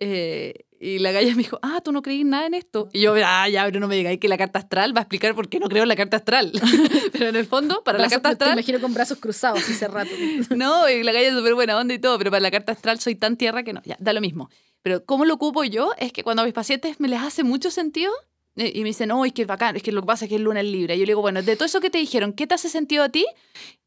eh, 0.00 0.64
y 0.80 0.98
la 0.98 1.12
galla 1.12 1.30
me 1.30 1.42
dijo, 1.42 1.58
ah, 1.62 1.80
tú 1.82 1.92
no 1.92 2.02
creís 2.02 2.26
nada 2.26 2.46
en 2.46 2.54
esto. 2.54 2.88
Y 2.92 3.00
yo, 3.00 3.14
ah, 3.24 3.48
ya, 3.48 3.64
pero 3.64 3.80
no 3.80 3.88
me 3.88 3.96
digáis 3.96 4.18
que 4.18 4.28
la 4.28 4.36
carta 4.36 4.58
astral 4.58 4.94
va 4.94 5.00
a 5.00 5.02
explicar 5.02 5.34
por 5.34 5.48
qué 5.48 5.58
no 5.58 5.68
creo 5.68 5.82
en 5.84 5.88
la 5.88 5.96
carta 5.96 6.16
astral. 6.18 6.52
pero 7.12 7.28
en 7.28 7.36
el 7.36 7.46
fondo, 7.46 7.82
para 7.84 7.98
la 7.98 8.04
Brazos- 8.08 8.12
carta 8.22 8.28
Te 8.30 8.32
astral... 8.44 8.52
imagino 8.58 8.80
con 8.80 8.92
brazos 8.92 9.18
cruzados 9.18 9.60
hace 9.68 9.88
rato. 9.88 10.10
No, 10.56 10.88
y 10.90 11.02
la 11.02 11.12
galla 11.12 11.28
es 11.28 11.34
súper 11.34 11.54
buena 11.54 11.78
onda 11.78 11.94
y 11.94 11.98
todo, 11.98 12.18
pero 12.18 12.30
para 12.30 12.40
la 12.40 12.50
carta 12.50 12.72
astral 12.72 13.00
soy 13.00 13.14
tan 13.14 13.36
tierra 13.36 13.62
que 13.62 13.72
no, 13.72 13.80
ya, 13.84 13.96
da 13.98 14.12
lo 14.12 14.20
mismo. 14.20 14.50
Pero 14.82 15.04
cómo 15.06 15.24
lo 15.24 15.34
ocupo 15.34 15.64
yo 15.64 15.92
es 15.96 16.12
que 16.12 16.22
cuando 16.22 16.42
a 16.42 16.44
mis 16.44 16.52
pacientes 16.54 17.00
me 17.00 17.08
les 17.08 17.20
hace 17.20 17.44
mucho 17.44 17.70
sentido 17.70 18.12
eh, 18.56 18.70
y 18.74 18.80
me 18.80 18.88
dicen, 18.88 19.10
oh, 19.12 19.24
es 19.24 19.32
que 19.32 19.42
es 19.42 19.48
bacán, 19.48 19.76
es 19.76 19.82
que 19.82 19.90
lo 19.92 20.02
que 20.02 20.06
pasa 20.06 20.26
es 20.26 20.28
que 20.28 20.34
es 20.34 20.40
luna 20.42 20.60
en 20.60 20.70
Libra. 20.70 20.94
Y 20.94 20.98
yo 20.98 21.04
le 21.06 21.10
digo, 21.12 21.22
bueno, 21.22 21.42
de 21.42 21.56
todo 21.56 21.64
eso 21.64 21.80
que 21.80 21.88
te 21.90 21.98
dijeron, 21.98 22.32
¿qué 22.34 22.46
te 22.46 22.54
hace 22.54 22.68
sentido 22.68 23.02
a 23.04 23.08
ti? 23.08 23.24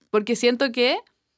Porque 0.10 0.36
siento 0.36 0.72
que 0.72 0.98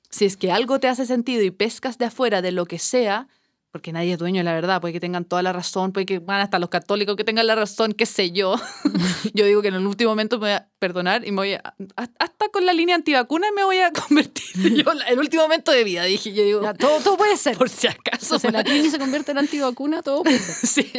si 0.10 0.26
es 0.26 0.38
que 0.38 0.52
algo 0.52 0.80
te 0.80 0.88
hace 0.88 1.06
sentido 1.06 1.44
y 1.44 1.52
pescas 1.52 1.98
de 1.98 2.06
afuera 2.06 2.42
de 2.42 2.52
lo 2.52 2.66
que 2.66 2.80
sea, 2.80 3.28
porque 3.72 3.94
nadie 3.94 4.14
es 4.14 4.20
dueño 4.20 4.40
de 4.40 4.44
la 4.46 4.54
verdad, 4.54 4.82
puede 4.82 4.94
que 4.94 5.00
tengan 5.00 5.26
toda 5.26 5.44
la 5.44 5.54
razón, 5.54 5.92
puede 5.92 6.06
que 6.06 6.20
van 6.20 6.42
hasta 6.42 6.58
los 6.58 6.70
católicos 6.70 7.16
que 7.16 7.24
tengan 7.24 7.46
la 7.46 7.56
razón, 7.56 7.94
qué 7.94 8.06
sé 8.06 8.32
yo. 8.32 8.56
yo 9.34 9.46
digo 9.46 9.62
que 9.62 9.68
en 9.68 9.76
el 9.76 9.86
último 9.86 10.12
momento 10.12 10.40
me 10.40 10.62
perdonar 10.80 11.28
y 11.28 11.32
me 11.32 11.38
voy 11.38 11.54
a, 11.54 11.76
hasta 11.96 12.50
con 12.50 12.66
la 12.66 12.74
línea 12.74 12.96
antivacuna 12.96 13.48
me 13.56 13.64
voy 13.64 13.78
a 13.80 13.92
convertir. 14.08 14.46
Yo 14.84 14.92
en 14.94 15.00
el 15.08 15.20
último 15.20 15.44
momento 15.44 15.72
de 15.72 15.84
vida 15.84 16.04
dije, 16.06 16.34
yo 16.34 16.44
digo, 16.44 16.62
Ya, 16.64 16.74
todo, 16.74 17.00
todo 17.02 17.18
puede 17.18 17.38
ser. 17.38 17.58
por 17.58 17.70
si 17.70 17.88
acaso. 17.88 18.36
O 18.36 18.40
sea, 18.40 18.52
la 18.52 18.64
Trini 18.64 18.90
se 18.90 18.98
convierte 18.98 19.32
en 19.32 19.38
antivacuna, 19.40 20.02
todo 20.02 20.24
puede 20.24 20.40
ser. 20.40 20.56
Sí, 20.70 20.92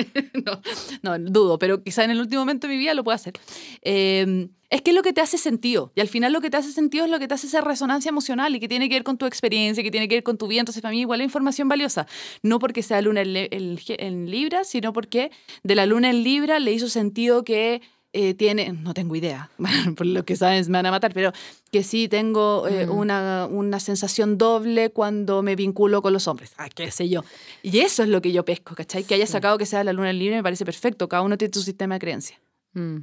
no, 0.45 0.61
no, 1.03 1.19
dudo, 1.31 1.59
pero 1.59 1.83
quizá 1.83 2.05
en 2.05 2.11
el 2.11 2.21
último 2.21 2.43
momento 2.43 2.67
de 2.67 2.75
mi 2.75 2.79
vida 2.79 2.93
lo 2.95 3.03
pueda 3.05 3.17
hacer. 3.17 3.35
Eh, 3.83 4.49
es 4.69 4.83
que 4.83 4.91
es 4.91 4.97
lo 4.97 5.03
que 5.03 5.13
te 5.13 5.21
hace 5.21 5.37
sentido. 5.39 5.91
Y 5.97 6.01
al 6.01 6.07
final 6.09 6.33
lo 6.33 6.41
que 6.41 6.49
te 6.51 6.57
hace 6.57 6.71
sentido 6.71 7.05
es 7.05 7.11
lo 7.11 7.19
que 7.19 7.27
te 7.27 7.35
hace 7.35 7.49
esa 7.49 7.61
resonancia 7.61 8.09
emocional 8.09 8.55
y 8.55 8.61
que 8.61 8.69
tiene 8.69 8.89
que 8.89 8.95
ver 8.95 9.03
con 9.05 9.19
tu 9.19 9.27
experiencia, 9.27 9.83
que 9.83 9.91
tiene 9.91 10.07
que 10.07 10.15
ver 10.17 10.23
con 10.23 10.39
tu 10.39 10.47
vida. 10.47 10.61
Entonces, 10.61 10.81
para 10.81 10.93
mí, 10.93 11.01
igual 11.01 11.21
es 11.21 11.25
información 11.25 11.69
valiosa. 11.69 12.07
No 12.43 12.59
porque 12.61 12.83
sea 12.85 13.01
luna 13.03 13.23
en, 13.23 13.37
en- 13.37 13.79
en 13.89 14.31
Libra, 14.31 14.63
sino 14.65 14.93
porque 14.93 15.33
de 15.65 15.75
la 15.75 15.87
luna 15.87 16.11
en 16.11 16.23
Libra 16.23 16.61
le 16.61 16.73
hizo 16.73 16.89
sentido 16.89 17.43
que 17.43 17.83
eh, 18.13 18.35
tiene, 18.35 18.73
no 18.73 18.93
tengo 18.93 19.15
idea, 19.15 19.51
por 19.97 20.07
lo 20.07 20.25
que 20.25 20.35
saben 20.35 20.65
me 20.67 20.79
van 20.79 20.87
a 20.87 20.91
matar, 20.91 21.15
pero 21.15 21.33
que 21.71 21.85
sí 21.85 22.09
tengo 22.09 22.67
eh, 22.67 22.87
Mm. 22.87 22.91
una, 22.91 23.47
una 23.47 23.79
sensación 23.79 24.37
doble 24.37 24.91
cuando 24.91 25.43
me 25.43 25.55
vinculo 25.55 26.03
con 26.03 26.13
los 26.13 26.27
hombres. 26.27 26.53
Ah, 26.57 26.69
qué 26.69 26.91
sé 26.91 27.09
yo. 27.09 27.23
Y 27.63 27.79
eso 27.79 28.03
es 28.03 28.09
lo 28.09 28.21
que 28.21 28.33
yo 28.33 28.45
pesco, 28.45 28.75
¿cachai? 28.75 29.05
Que 29.05 29.15
haya 29.15 29.27
sacado 29.27 29.59
que 29.59 29.67
sea 29.67 29.85
la 29.85 29.93
luna 29.93 30.11
en 30.11 30.19
Libra 30.19 30.37
me 30.37 30.43
parece 30.43 30.65
perfecto. 30.65 31.09
Cada 31.09 31.23
uno 31.23 31.39
tiene 31.39 31.55
su 31.55 31.63
sistema 31.63 31.95
de 31.95 32.01
creencias. 32.01 32.41
Mm. 32.73 32.97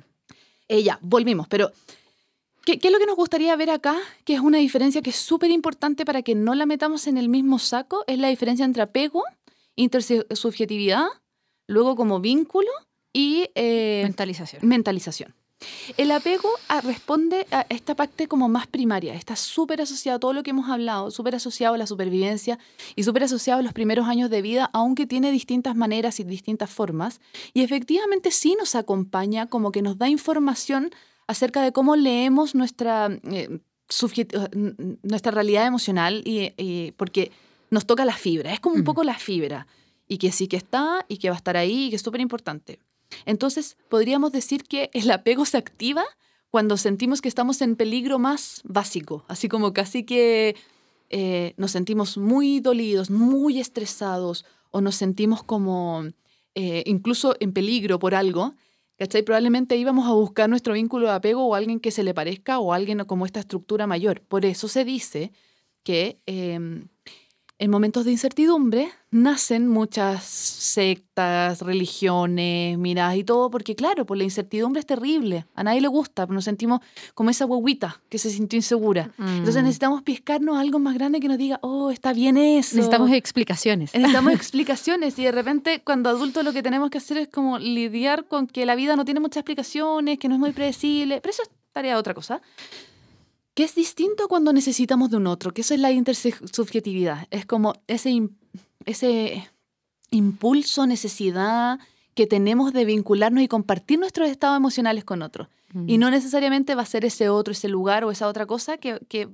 Eh, 0.67 0.83
ya, 0.83 0.99
volvimos, 1.01 1.47
pero 1.47 1.71
¿Qué, 2.65 2.79
¿Qué, 2.79 2.89
es 2.89 2.93
lo 2.93 2.99
que 2.99 3.05
nos 3.05 3.15
gustaría 3.15 3.55
ver 3.55 3.69
acá? 3.69 3.95
Que 4.25 4.33
es 4.33 4.41
una 4.41 4.57
diferencia 4.57 5.01
que 5.01 5.11
es 5.11 5.15
súper 5.15 5.51
importante 5.51 6.03
para 6.03 6.21
que 6.21 6.35
no 6.35 6.53
la 6.53 6.65
metamos 6.65 7.07
en 7.07 7.17
el 7.17 7.29
mismo 7.29 7.59
saco, 7.59 8.03
es 8.07 8.19
la 8.19 8.27
diferencia 8.27 8.65
entre 8.65 8.83
apego, 8.83 9.23
intersubjetividad, 9.77 11.05
luego 11.67 11.95
como 11.95 12.19
vínculo 12.19 12.69
y 13.17 13.49
eh, 13.55 14.01
mentalización. 14.03 14.61
mentalización. 14.63 15.33
El 15.97 16.11
apego 16.11 16.49
ah, 16.69 16.81
responde 16.81 17.47
a 17.49 17.65
esta 17.69 17.95
parte 17.95 18.27
como 18.27 18.47
más 18.47 18.67
primaria, 18.67 19.15
está 19.15 19.35
súper 19.35 19.81
asociado 19.81 20.17
a 20.17 20.19
todo 20.19 20.33
lo 20.33 20.43
que 20.43 20.51
hemos 20.51 20.69
hablado, 20.69 21.09
súper 21.09 21.33
asociado 21.33 21.73
a 21.73 21.79
la 21.79 21.87
supervivencia 21.87 22.59
y 22.95 23.01
súper 23.01 23.23
asociado 23.23 23.61
a 23.61 23.63
los 23.63 23.73
primeros 23.73 24.07
años 24.07 24.29
de 24.29 24.43
vida, 24.43 24.69
aunque 24.71 25.07
tiene 25.07 25.31
distintas 25.31 25.75
maneras 25.75 26.19
y 26.19 26.25
distintas 26.25 26.69
formas. 26.69 27.19
Y 27.55 27.63
efectivamente 27.63 28.29
sí 28.29 28.55
nos 28.59 28.75
acompaña, 28.75 29.47
como 29.47 29.71
que 29.71 29.81
nos 29.81 29.97
da 29.97 30.07
información 30.07 30.91
acerca 31.25 31.63
de 31.63 31.71
cómo 31.71 31.95
leemos 31.95 32.53
nuestra, 32.53 33.09
eh, 33.23 33.59
nuestra 35.01 35.31
realidad 35.31 35.65
emocional, 35.65 36.21
y, 36.23 36.91
porque 36.97 37.31
nos 37.71 37.87
toca 37.87 38.05
la 38.05 38.15
fibra, 38.15 38.53
es 38.53 38.59
como 38.59 38.75
un 38.75 38.83
poco 38.83 39.03
la 39.03 39.17
fibra, 39.17 39.65
y 40.07 40.19
que 40.19 40.31
sí 40.31 40.47
que 40.47 40.57
está 40.57 41.03
y 41.07 41.17
que 41.17 41.29
va 41.29 41.35
a 41.35 41.37
estar 41.37 41.57
ahí 41.57 41.85
y 41.85 41.89
que 41.89 41.95
es 41.95 42.01
súper 42.03 42.21
importante. 42.21 42.79
Entonces, 43.25 43.77
podríamos 43.89 44.31
decir 44.31 44.63
que 44.63 44.89
el 44.93 45.09
apego 45.11 45.45
se 45.45 45.57
activa 45.57 46.03
cuando 46.49 46.77
sentimos 46.77 47.21
que 47.21 47.29
estamos 47.29 47.61
en 47.61 47.75
peligro 47.75 48.19
más 48.19 48.61
básico, 48.63 49.25
así 49.27 49.47
como 49.47 49.73
casi 49.73 50.03
que 50.03 50.55
eh, 51.09 51.53
nos 51.57 51.71
sentimos 51.71 52.17
muy 52.17 52.59
dolidos, 52.59 53.09
muy 53.09 53.59
estresados 53.59 54.45
o 54.71 54.81
nos 54.81 54.95
sentimos 54.95 55.43
como 55.43 56.03
eh, 56.55 56.83
incluso 56.85 57.35
en 57.39 57.53
peligro 57.53 57.99
por 57.99 58.15
algo, 58.15 58.55
¿cachai? 58.97 59.23
Probablemente 59.23 59.77
íbamos 59.77 60.07
a 60.07 60.13
buscar 60.13 60.49
nuestro 60.49 60.73
vínculo 60.73 61.07
de 61.07 61.13
apego 61.13 61.45
o 61.45 61.55
alguien 61.55 61.79
que 61.79 61.91
se 61.91 62.03
le 62.03 62.13
parezca 62.13 62.59
o 62.59 62.73
alguien 62.73 63.05
como 63.05 63.25
esta 63.25 63.39
estructura 63.39 63.87
mayor. 63.87 64.21
Por 64.21 64.45
eso 64.45 64.67
se 64.67 64.83
dice 64.83 65.31
que 65.83 66.19
em, 66.25 66.87
en 67.59 67.71
momentos 67.71 68.05
de 68.05 68.11
incertidumbre 68.11 68.91
nacen 69.09 69.67
muchas 69.67 70.23
sectas, 70.23 71.61
religiones, 71.61 72.77
miradas 72.77 73.15
y 73.15 73.23
todo, 73.23 73.49
porque 73.49 73.75
claro, 73.75 74.05
pues 74.05 74.17
la 74.17 74.25
incertidumbre 74.25 74.79
es 74.81 74.85
terrible, 74.85 75.47
a 75.55 75.63
nadie 75.63 75.81
le 75.81 75.87
gusta, 75.87 76.25
nos 76.27 76.43
sentimos 76.43 76.81
como 77.15 77.29
esa 77.29 77.45
huevita 77.45 78.01
que 78.09 78.19
se 78.19 78.29
sintió 78.29 78.57
insegura. 78.57 79.11
Entonces 79.17 79.55
mm. 79.55 79.65
necesitamos 79.65 80.03
piscarnos 80.03 80.57
algo 80.57 80.77
más 80.77 80.93
grande 80.93 81.19
que 81.19 81.27
nos 81.27 81.37
diga, 81.37 81.59
oh, 81.61 81.89
está 81.89 82.13
bien 82.13 82.37
eso. 82.37 82.75
Necesitamos 82.75 83.11
explicaciones. 83.11 83.93
Necesitamos 83.93 84.33
explicaciones 84.35 85.17
y 85.17 85.23
de 85.23 85.31
repente 85.31 85.81
cuando 85.83 86.09
adultos 86.09 86.43
lo 86.43 86.53
que 86.53 86.61
tenemos 86.61 86.89
que 86.89 86.99
hacer 86.99 87.17
es 87.17 87.27
como 87.29 87.57
lidiar 87.57 88.25
con 88.25 88.45
que 88.45 88.65
la 88.65 88.75
vida 88.75 88.95
no 88.95 89.05
tiene 89.05 89.19
muchas 89.19 89.37
explicaciones, 89.37 90.19
que 90.19 90.27
no 90.27 90.35
es 90.35 90.39
muy 90.39 90.51
predecible, 90.51 91.21
pero 91.21 91.31
eso 91.31 91.43
es 91.43 91.49
tarea 91.71 91.93
de 91.93 91.99
otra 91.99 92.13
cosa 92.13 92.41
que 93.57 93.63
es 93.63 93.73
distinto 93.73 94.27
cuando 94.27 94.53
necesitamos 94.53 95.09
de 95.09 95.17
un 95.17 95.25
otro, 95.25 95.51
que 95.51 95.61
eso 95.61 95.73
es 95.73 95.79
la 95.79 95.91
intersubjetividad. 95.91 97.27
Es 97.31 97.47
como 97.47 97.73
ese, 97.87 98.29
ese 98.85 99.49
impulso, 100.11 100.85
necesidad 100.85 101.79
que 102.13 102.27
tenemos 102.27 102.71
de 102.71 102.85
vincularnos 102.85 103.41
y 103.41 103.47
compartir 103.47 103.97
nuestros 103.97 104.29
estados 104.29 104.57
emocionales 104.57 105.05
con 105.05 105.23
otros. 105.23 105.47
Y 105.87 105.97
no 105.97 106.11
necesariamente 106.11 106.75
va 106.75 106.83
a 106.83 106.85
ser 106.85 107.03
ese 107.03 107.29
otro, 107.29 107.51
ese 107.51 107.67
lugar 107.67 108.03
o 108.03 108.11
esa 108.11 108.27
otra 108.27 108.45
cosa 108.45 108.77
que, 108.77 108.99
que, 109.09 109.27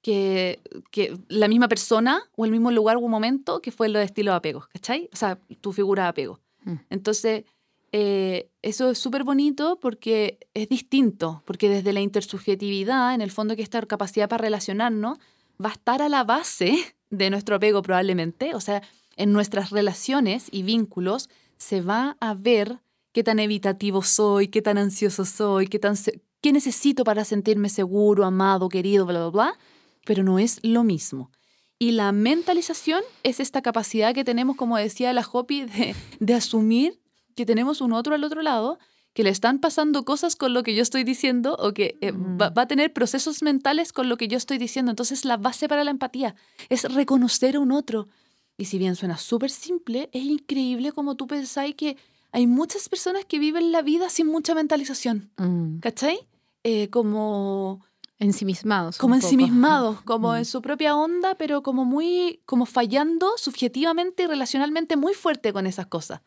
que, 0.00 0.58
que, 0.90 1.18
la 1.28 1.46
misma 1.46 1.68
persona 1.68 2.22
o 2.36 2.46
el 2.46 2.52
mismo 2.52 2.70
lugar 2.70 2.96
o 2.96 3.06
momento 3.08 3.60
que 3.60 3.72
fue 3.72 3.90
lo 3.90 3.98
de 3.98 4.06
estilo 4.06 4.30
de 4.30 4.38
apego, 4.38 4.64
¿cachai? 4.72 5.10
O 5.12 5.16
sea, 5.16 5.38
tu 5.60 5.74
figura 5.74 6.04
de 6.04 6.08
apego. 6.08 6.40
Entonces, 6.88 7.44
eh, 7.92 8.50
eso 8.62 8.90
es 8.90 8.98
súper 8.98 9.24
bonito 9.24 9.78
porque 9.80 10.38
es 10.54 10.68
distinto, 10.68 11.42
porque 11.44 11.68
desde 11.68 11.92
la 11.92 12.00
intersubjetividad, 12.00 13.14
en 13.14 13.20
el 13.20 13.30
fondo 13.30 13.56
que 13.56 13.62
esta 13.62 13.82
capacidad 13.82 14.28
para 14.28 14.42
relacionarnos 14.42 15.18
va 15.62 15.70
a 15.70 15.72
estar 15.72 16.02
a 16.02 16.08
la 16.08 16.24
base 16.24 16.76
de 17.10 17.30
nuestro 17.30 17.56
apego 17.56 17.82
probablemente, 17.82 18.54
o 18.54 18.60
sea, 18.60 18.82
en 19.16 19.32
nuestras 19.32 19.70
relaciones 19.70 20.48
y 20.50 20.62
vínculos 20.62 21.28
se 21.56 21.80
va 21.80 22.16
a 22.20 22.34
ver 22.34 22.80
qué 23.12 23.24
tan 23.24 23.40
evitativo 23.40 24.02
soy, 24.02 24.48
qué 24.48 24.62
tan 24.62 24.78
ansioso 24.78 25.24
soy, 25.24 25.66
qué, 25.66 25.78
tan 25.78 25.96
qué 26.40 26.52
necesito 26.52 27.02
para 27.04 27.24
sentirme 27.24 27.68
seguro, 27.68 28.24
amado, 28.24 28.68
querido, 28.68 29.04
bla, 29.04 29.18
bla, 29.18 29.30
bla, 29.30 29.58
pero 30.06 30.22
no 30.22 30.38
es 30.38 30.60
lo 30.62 30.84
mismo. 30.84 31.30
Y 31.78 31.92
la 31.92 32.12
mentalización 32.12 33.02
es 33.22 33.40
esta 33.40 33.62
capacidad 33.62 34.14
que 34.14 34.24
tenemos, 34.24 34.56
como 34.56 34.76
decía 34.76 35.12
la 35.12 35.26
Hopi, 35.30 35.64
de, 35.64 35.94
de 36.20 36.34
asumir 36.34 36.99
que 37.34 37.46
tenemos 37.46 37.80
un 37.80 37.92
otro 37.92 38.14
al 38.14 38.24
otro 38.24 38.42
lado 38.42 38.78
que 39.12 39.24
le 39.24 39.30
están 39.30 39.58
pasando 39.58 40.04
cosas 40.04 40.36
con 40.36 40.54
lo 40.54 40.62
que 40.62 40.74
yo 40.74 40.82
estoy 40.82 41.04
diciendo 41.04 41.56
o 41.58 41.72
que 41.72 41.98
eh, 42.00 42.12
va, 42.12 42.52
a 42.54 42.66
tener 42.66 42.92
procesos 42.92 43.42
mentales 43.42 43.92
con 43.92 44.08
lo 44.08 44.16
que 44.16 44.28
yo 44.28 44.36
estoy 44.36 44.58
diciendo. 44.58 44.90
Entonces 44.90 45.24
la 45.24 45.36
base 45.36 45.68
para 45.68 45.84
la 45.84 45.90
empatía 45.90 46.36
es 46.68 46.84
reconocer 46.84 47.56
a 47.56 47.60
un 47.60 47.72
otro. 47.72 48.08
Y 48.56 48.66
si 48.66 48.78
bien 48.78 48.94
suena 48.94 49.16
súper 49.16 49.50
simple, 49.50 50.10
es 50.12 50.22
increíble 50.22 50.92
como 50.92 51.16
tú 51.16 51.26
pensáis 51.26 51.74
que 51.74 51.96
hay 52.32 52.46
muchas 52.46 52.88
personas 52.88 53.24
que 53.24 53.38
viven 53.38 53.72
la 53.72 53.82
vida 53.82 54.08
sin 54.10 54.28
mucha 54.28 54.54
mentalización. 54.54 55.30
Mm. 55.36 55.78
¿Cachai? 55.80 56.28
Eh, 56.62 56.88
como... 56.90 57.84
Ensimismados. 58.18 58.98
Como 58.98 59.14
ensimismados, 59.14 60.02
como 60.04 60.36
en 60.36 60.42
mm. 60.42 60.44
su 60.44 60.60
propia 60.60 60.94
onda, 60.94 61.34
pero 61.36 61.62
como 61.62 61.86
muy, 61.86 62.42
como 62.44 62.66
fallando 62.66 63.32
subjetivamente 63.38 64.24
y 64.24 64.26
relacionalmente 64.26 64.96
muy 64.96 65.14
fuerte 65.14 65.54
con 65.54 65.66
esas 65.66 65.86
cosas. 65.86 66.20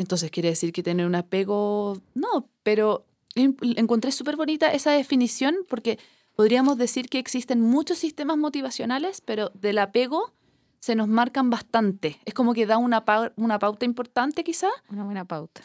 Entonces 0.00 0.30
quiere 0.30 0.48
decir 0.48 0.72
que 0.72 0.82
tener 0.82 1.04
un 1.04 1.14
apego, 1.14 1.98
no, 2.14 2.48
pero 2.62 3.04
encontré 3.34 4.12
súper 4.12 4.36
bonita 4.36 4.72
esa 4.72 4.92
definición 4.92 5.56
porque 5.68 5.98
podríamos 6.34 6.78
decir 6.78 7.10
que 7.10 7.18
existen 7.18 7.60
muchos 7.60 7.98
sistemas 7.98 8.38
motivacionales, 8.38 9.20
pero 9.20 9.50
del 9.50 9.78
apego 9.78 10.32
se 10.80 10.94
nos 10.94 11.06
marcan 11.06 11.50
bastante. 11.50 12.18
Es 12.24 12.32
como 12.32 12.54
que 12.54 12.64
da 12.64 12.78
una, 12.78 13.04
una 13.36 13.58
pauta 13.58 13.84
importante 13.84 14.42
quizá. 14.42 14.70
Una 14.88 15.04
buena 15.04 15.26
pauta 15.26 15.60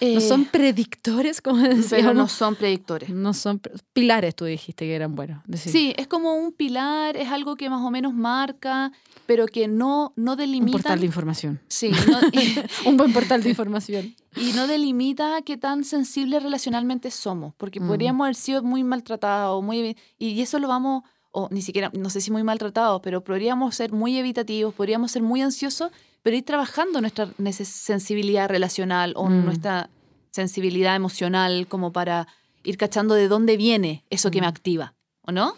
no 0.00 0.06
eh, 0.08 0.20
son 0.20 0.44
predictores, 0.46 1.40
como 1.40 1.58
decíamos. 1.62 1.90
Pero 1.90 2.14
no 2.14 2.28
son 2.28 2.56
predictores. 2.56 3.10
No 3.10 3.34
son 3.34 3.60
pilares, 3.92 4.34
tú 4.34 4.44
dijiste 4.44 4.84
que 4.84 4.94
eran 4.94 5.14
buenos. 5.14 5.42
Sí, 5.54 5.94
es 5.96 6.06
como 6.06 6.34
un 6.34 6.52
pilar, 6.52 7.16
es 7.16 7.28
algo 7.28 7.56
que 7.56 7.70
más 7.70 7.82
o 7.82 7.90
menos 7.90 8.14
marca, 8.14 8.92
pero 9.26 9.46
que 9.46 9.68
no, 9.68 10.12
no 10.16 10.36
delimita. 10.36 10.76
Un 10.76 10.82
portal 10.82 11.00
de 11.00 11.06
información. 11.06 11.60
Sí. 11.68 11.90
un 12.86 12.96
buen 12.96 13.12
portal 13.12 13.42
de 13.42 13.50
información. 13.50 14.14
Y 14.36 14.52
no 14.52 14.66
delimita 14.66 15.42
qué 15.42 15.56
tan 15.56 15.84
sensibles 15.84 16.42
relacionalmente 16.42 17.10
somos, 17.10 17.54
porque 17.56 17.80
mm. 17.80 17.86
podríamos 17.86 18.24
haber 18.24 18.34
sido 18.34 18.62
muy 18.62 18.82
maltratados, 18.82 19.62
muy, 19.62 19.96
y 20.18 20.40
eso 20.40 20.58
lo 20.58 20.68
vamos, 20.68 21.04
o 21.36 21.48
ni 21.50 21.62
siquiera, 21.62 21.90
no 21.92 22.10
sé 22.10 22.20
si 22.20 22.30
muy 22.30 22.44
maltratados, 22.44 23.00
pero 23.02 23.22
podríamos 23.22 23.74
ser 23.74 23.92
muy 23.92 24.16
evitativos, 24.16 24.72
podríamos 24.72 25.10
ser 25.10 25.22
muy 25.22 25.42
ansiosos 25.42 25.90
pero 26.24 26.38
ir 26.38 26.44
trabajando 26.44 27.02
nuestra 27.02 27.28
sensibilidad 27.64 28.48
relacional 28.48 29.12
o 29.14 29.28
mm. 29.28 29.44
nuestra 29.44 29.90
sensibilidad 30.30 30.96
emocional 30.96 31.66
como 31.68 31.92
para 31.92 32.26
ir 32.64 32.78
cachando 32.78 33.14
de 33.14 33.28
dónde 33.28 33.58
viene 33.58 34.04
eso 34.08 34.30
que 34.30 34.40
me 34.40 34.46
mm. 34.46 34.50
activa, 34.50 34.94
¿o 35.20 35.32
no? 35.32 35.54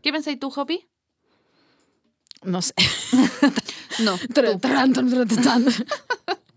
¿Qué 0.00 0.10
pensáis 0.10 0.40
tú, 0.40 0.50
Hopi? 0.56 0.88
No 2.42 2.62
sé. 2.62 2.72
no. 4.02 4.18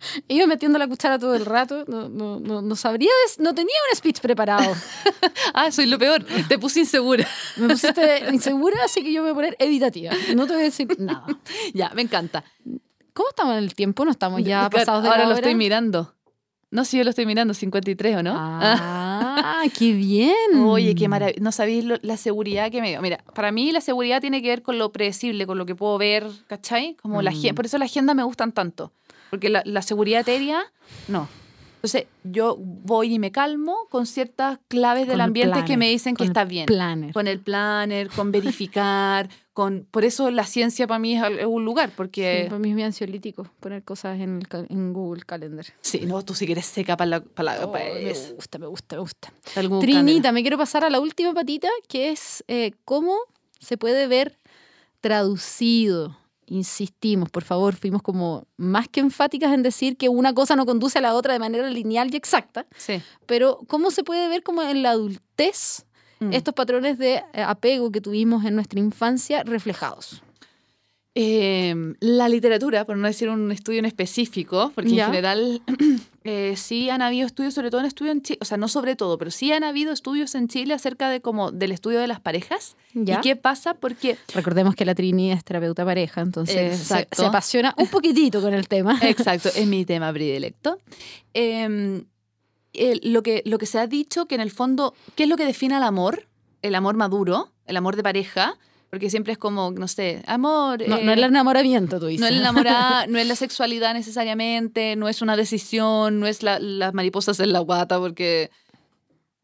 Iba 0.28 0.48
metiendo 0.48 0.80
la 0.80 0.88
cuchara 0.88 1.20
todo 1.20 1.36
el 1.36 1.46
rato, 1.46 1.86
no, 1.88 2.10
no, 2.10 2.40
no, 2.40 2.62
no 2.62 2.76
sabría, 2.76 3.12
no 3.40 3.54
tenía 3.54 3.76
un 3.90 3.96
speech 3.96 4.20
preparado. 4.20 4.76
ah, 5.54 5.72
soy 5.72 5.86
lo 5.86 5.98
peor, 6.00 6.26
te 6.48 6.60
puse 6.60 6.82
insegura. 6.82 7.28
me 7.58 7.70
pusiste 7.70 8.24
insegura, 8.32 8.78
así 8.84 9.04
que 9.04 9.12
yo 9.12 9.22
me 9.22 9.32
voy 9.32 9.32
a 9.32 9.36
poner 9.36 9.56
evitativa. 9.60 10.12
No 10.36 10.48
te 10.48 10.54
voy 10.54 10.62
a 10.62 10.66
decir 10.66 10.88
nada. 11.00 11.26
ya, 11.74 11.92
me 11.96 12.02
encanta. 12.02 12.44
¿Cómo 13.14 13.30
estamos 13.30 13.54
en 13.54 13.64
el 13.64 13.76
tiempo? 13.76 14.04
¿No 14.04 14.12
estamos 14.12 14.44
ya 14.44 14.70
pasados 14.70 15.04
de 15.04 15.10
Ahora 15.10 15.24
la 15.24 15.30
lo 15.30 15.36
estoy 15.36 15.56
mirando. 15.56 16.16
No, 16.72 16.84
sí, 16.84 16.98
yo 16.98 17.06
lo 17.06 17.12
estoy 17.12 17.26
mirando, 17.26 17.54
53, 17.54 18.18
¿o 18.18 18.24
no? 18.24 18.34
Ah, 18.36 19.64
qué 19.78 19.94
bien. 19.94 20.36
Oye, 20.58 20.94
qué 20.94 21.08
maravilla. 21.08 21.40
No 21.42 21.54
sabéis 21.54 21.86
la 22.02 22.18
seguridad 22.18 22.70
que 22.70 22.82
me 22.82 22.90
dio. 22.90 23.02
Mira, 23.02 23.24
para 23.34 23.54
mí 23.54 23.72
la 23.72 23.80
seguridad 23.80 24.20
tiene 24.20 24.42
que 24.42 24.50
ver 24.50 24.62
con 24.62 24.78
lo 24.78 24.92
predecible, 24.92 25.48
con 25.48 25.58
lo 25.58 25.66
que 25.66 25.76
puedo 25.76 25.98
ver, 25.98 26.28
¿cachai? 26.48 26.96
Como 26.96 27.22
la 27.22 27.32
mm. 27.32 27.56
Por 27.56 27.66
eso 27.66 27.78
la 27.78 27.86
agenda 27.86 28.14
me 28.14 28.24
gustan 28.24 28.52
tanto. 28.52 28.92
Porque 29.36 29.50
la, 29.50 29.64
la 29.66 29.82
seguridad 29.82 30.22
etérea, 30.22 30.64
no. 31.10 31.28
Entonces, 31.86 32.08
yo 32.24 32.56
voy 32.58 33.14
y 33.14 33.20
me 33.20 33.32
calmo 33.32 33.88
con 33.92 34.08
ciertas 34.08 34.58
claves 34.70 35.08
del 35.08 35.20
ambiente 35.22 35.66
que 35.66 35.76
me 35.76 35.88
dicen 35.90 36.16
que 36.16 36.24
está 36.24 36.46
bien. 36.46 36.66
Planner. 36.66 37.14
Con 37.14 37.28
el 37.28 37.40
planner, 37.42 38.10
con 38.10 38.32
verificar, 38.32 39.30
con... 39.54 39.86
Por 39.92 40.04
eso 40.04 40.32
la 40.32 40.46
ciencia 40.46 40.88
para 40.88 40.98
mí 40.98 41.16
es 41.16 41.46
un 41.46 41.64
lugar, 41.64 41.92
porque... 41.96 42.46
para 42.50 42.60
mí 42.60 42.70
es 42.70 42.74
muy 42.74 42.84
ansiolítico 42.84 43.48
poner 43.60 43.84
cosas 43.84 44.20
en, 44.20 44.42
en, 44.70 44.94
Google 44.94 45.24
Calendar. 45.24 45.66
Sí, 45.82 46.06
no, 46.08 46.24
tú 46.24 46.34
si 46.34 46.46
quieres 46.46 46.66
seca 46.66 46.98
para 46.98 47.10
la... 47.10 47.22
Para 47.22 47.66
oh, 47.68 47.72
me 47.72 48.14
gusta, 48.34 48.58
me 48.58 48.66
gusta, 48.66 48.96
me 48.96 49.02
gusta. 49.02 49.34
Trinita, 49.82 50.32
me 50.32 50.42
quiero 50.42 50.58
pasar 50.58 50.86
a 50.86 50.90
la 50.90 51.00
última 51.00 51.36
patita, 51.36 51.68
que 51.88 52.10
es 52.10 52.44
eh, 52.48 52.72
cómo 52.84 53.16
se 53.60 53.78
puede 53.78 54.08
ver 54.08 54.40
traducido 55.02 56.18
insistimos, 56.48 57.30
por 57.30 57.44
favor, 57.44 57.76
fuimos 57.76 58.02
como 58.02 58.48
más 58.58 58.88
que 58.88 59.00
enfáticas 59.00 59.54
en 59.54 59.64
decir 59.64 59.98
que 59.98 60.10
una 60.10 60.34
cosa 60.34 60.56
no 60.56 60.66
conduce 60.66 61.00
a 61.00 61.02
la 61.02 61.14
otra 61.14 61.34
de 61.34 61.40
manera 61.40 61.70
lineal 61.70 62.14
y 62.14 62.18
exacta. 62.18 62.66
Sí. 62.78 63.02
Pero 63.26 63.60
¿cómo 63.68 63.92
se 63.92 64.04
puede 64.04 64.28
ver 64.28 64.44
como 64.44 64.62
en 64.62 64.84
la 64.84 64.92
adultez 64.92 65.86
mm. 66.20 66.34
estos 66.34 66.54
patrones 66.54 66.98
de 66.98 67.24
eh, 67.34 67.42
apego 67.42 67.92
que 67.92 68.02
tuvimos 68.02 68.46
en 68.46 68.56
nuestra 68.56 68.80
infancia 68.80 69.44
reflejados? 69.44 70.22
Em, 71.18 71.96
la 72.02 72.28
literatura, 72.28 72.84
por 72.84 72.98
no 72.98 73.08
decir 73.08 73.30
un 73.30 73.50
estudio 73.50 73.80
en 73.80 73.86
específico, 73.86 74.74
porque 74.76 74.90
en 74.90 75.06
general 75.06 75.62
eh, 76.26 76.56
sí 76.58 76.90
han 76.90 77.02
habido 77.02 77.26
estudios, 77.26 77.54
sobre 77.54 77.72
todo 77.72 77.80
en 77.80 77.88
estudios 77.88 78.18
en 78.18 78.22
Chile, 78.22 78.40
o 78.42 78.46
sea, 78.46 78.58
no 78.58 78.68
sobre 78.68 78.98
todo, 78.98 79.18
pero 79.18 79.32
sí 79.32 79.50
han 79.54 79.64
habido 79.64 79.94
estudios 79.94 80.36
en 80.36 80.50
Chile 80.50 80.74
acerca 80.74 81.10
de 81.10 81.22
como 81.22 81.54
del 81.54 81.72
estudio 81.72 82.02
de 82.02 82.08
las 82.08 82.20
parejas. 82.20 82.76
¿Y 82.94 83.16
qué 83.22 83.38
pasa? 83.38 83.76
Porque... 83.76 84.18
Recordemos 84.34 84.76
que 84.76 84.84
la 84.84 84.94
Trini 84.94 85.32
es 85.32 85.46
terapeuta 85.46 85.86
pareja, 85.86 86.20
entonces 86.20 86.80
se, 86.80 87.08
apasiona 87.26 87.74
un 87.78 87.88
poquitito 87.88 88.42
con 88.42 88.54
el 88.54 88.68
tema. 88.68 89.00
Exacto, 89.02 89.48
es 89.56 89.66
mi 89.68 89.86
tema 89.86 90.12
predilecto. 90.12 90.80
Em, 91.34 92.04
lo, 93.04 93.24
que, 93.24 93.42
lo 93.46 93.58
que 93.58 93.68
se 93.68 93.80
ha 93.80 93.88
dicho, 93.88 94.26
que 94.26 94.36
en 94.36 94.42
el 94.42 94.52
fondo, 94.52 94.94
¿qué 95.16 95.24
es 95.24 95.30
lo 95.30 95.38
que 95.38 95.46
define 95.46 95.76
al 95.76 95.84
amor? 95.84 96.28
El 96.62 96.76
amor 96.76 96.98
maduro, 96.98 97.54
el 97.68 97.78
amor 97.78 97.96
de 97.96 98.04
pareja 98.04 98.58
porque 98.90 99.10
siempre 99.10 99.34
es 99.34 99.38
como, 99.38 99.72
no 99.72 99.88
sé, 99.88 100.24
amor. 100.26 100.80
No, 100.88 100.98
no 100.98 101.12
es 101.12 101.18
el 101.18 101.24
eh, 101.24 101.28
enamoramiento, 101.28 102.00
tú 102.00 102.08
dices. 102.08 102.22
No 102.22 102.28
es, 102.28 102.42
la 102.42 103.06
no 103.10 103.18
es 103.18 103.28
la 103.28 103.36
sexualidad 103.36 103.94
necesariamente, 103.94 104.96
no 104.96 105.10
es 105.10 105.22
una 105.22 105.36
decisión, 105.36 106.20
no 106.20 106.28
es 106.28 106.44
la, 106.44 106.60
las 106.60 106.94
mariposas 106.94 107.40
en 107.40 107.54
la 107.54 107.60
guata, 107.60 108.00
porque. 108.00 108.52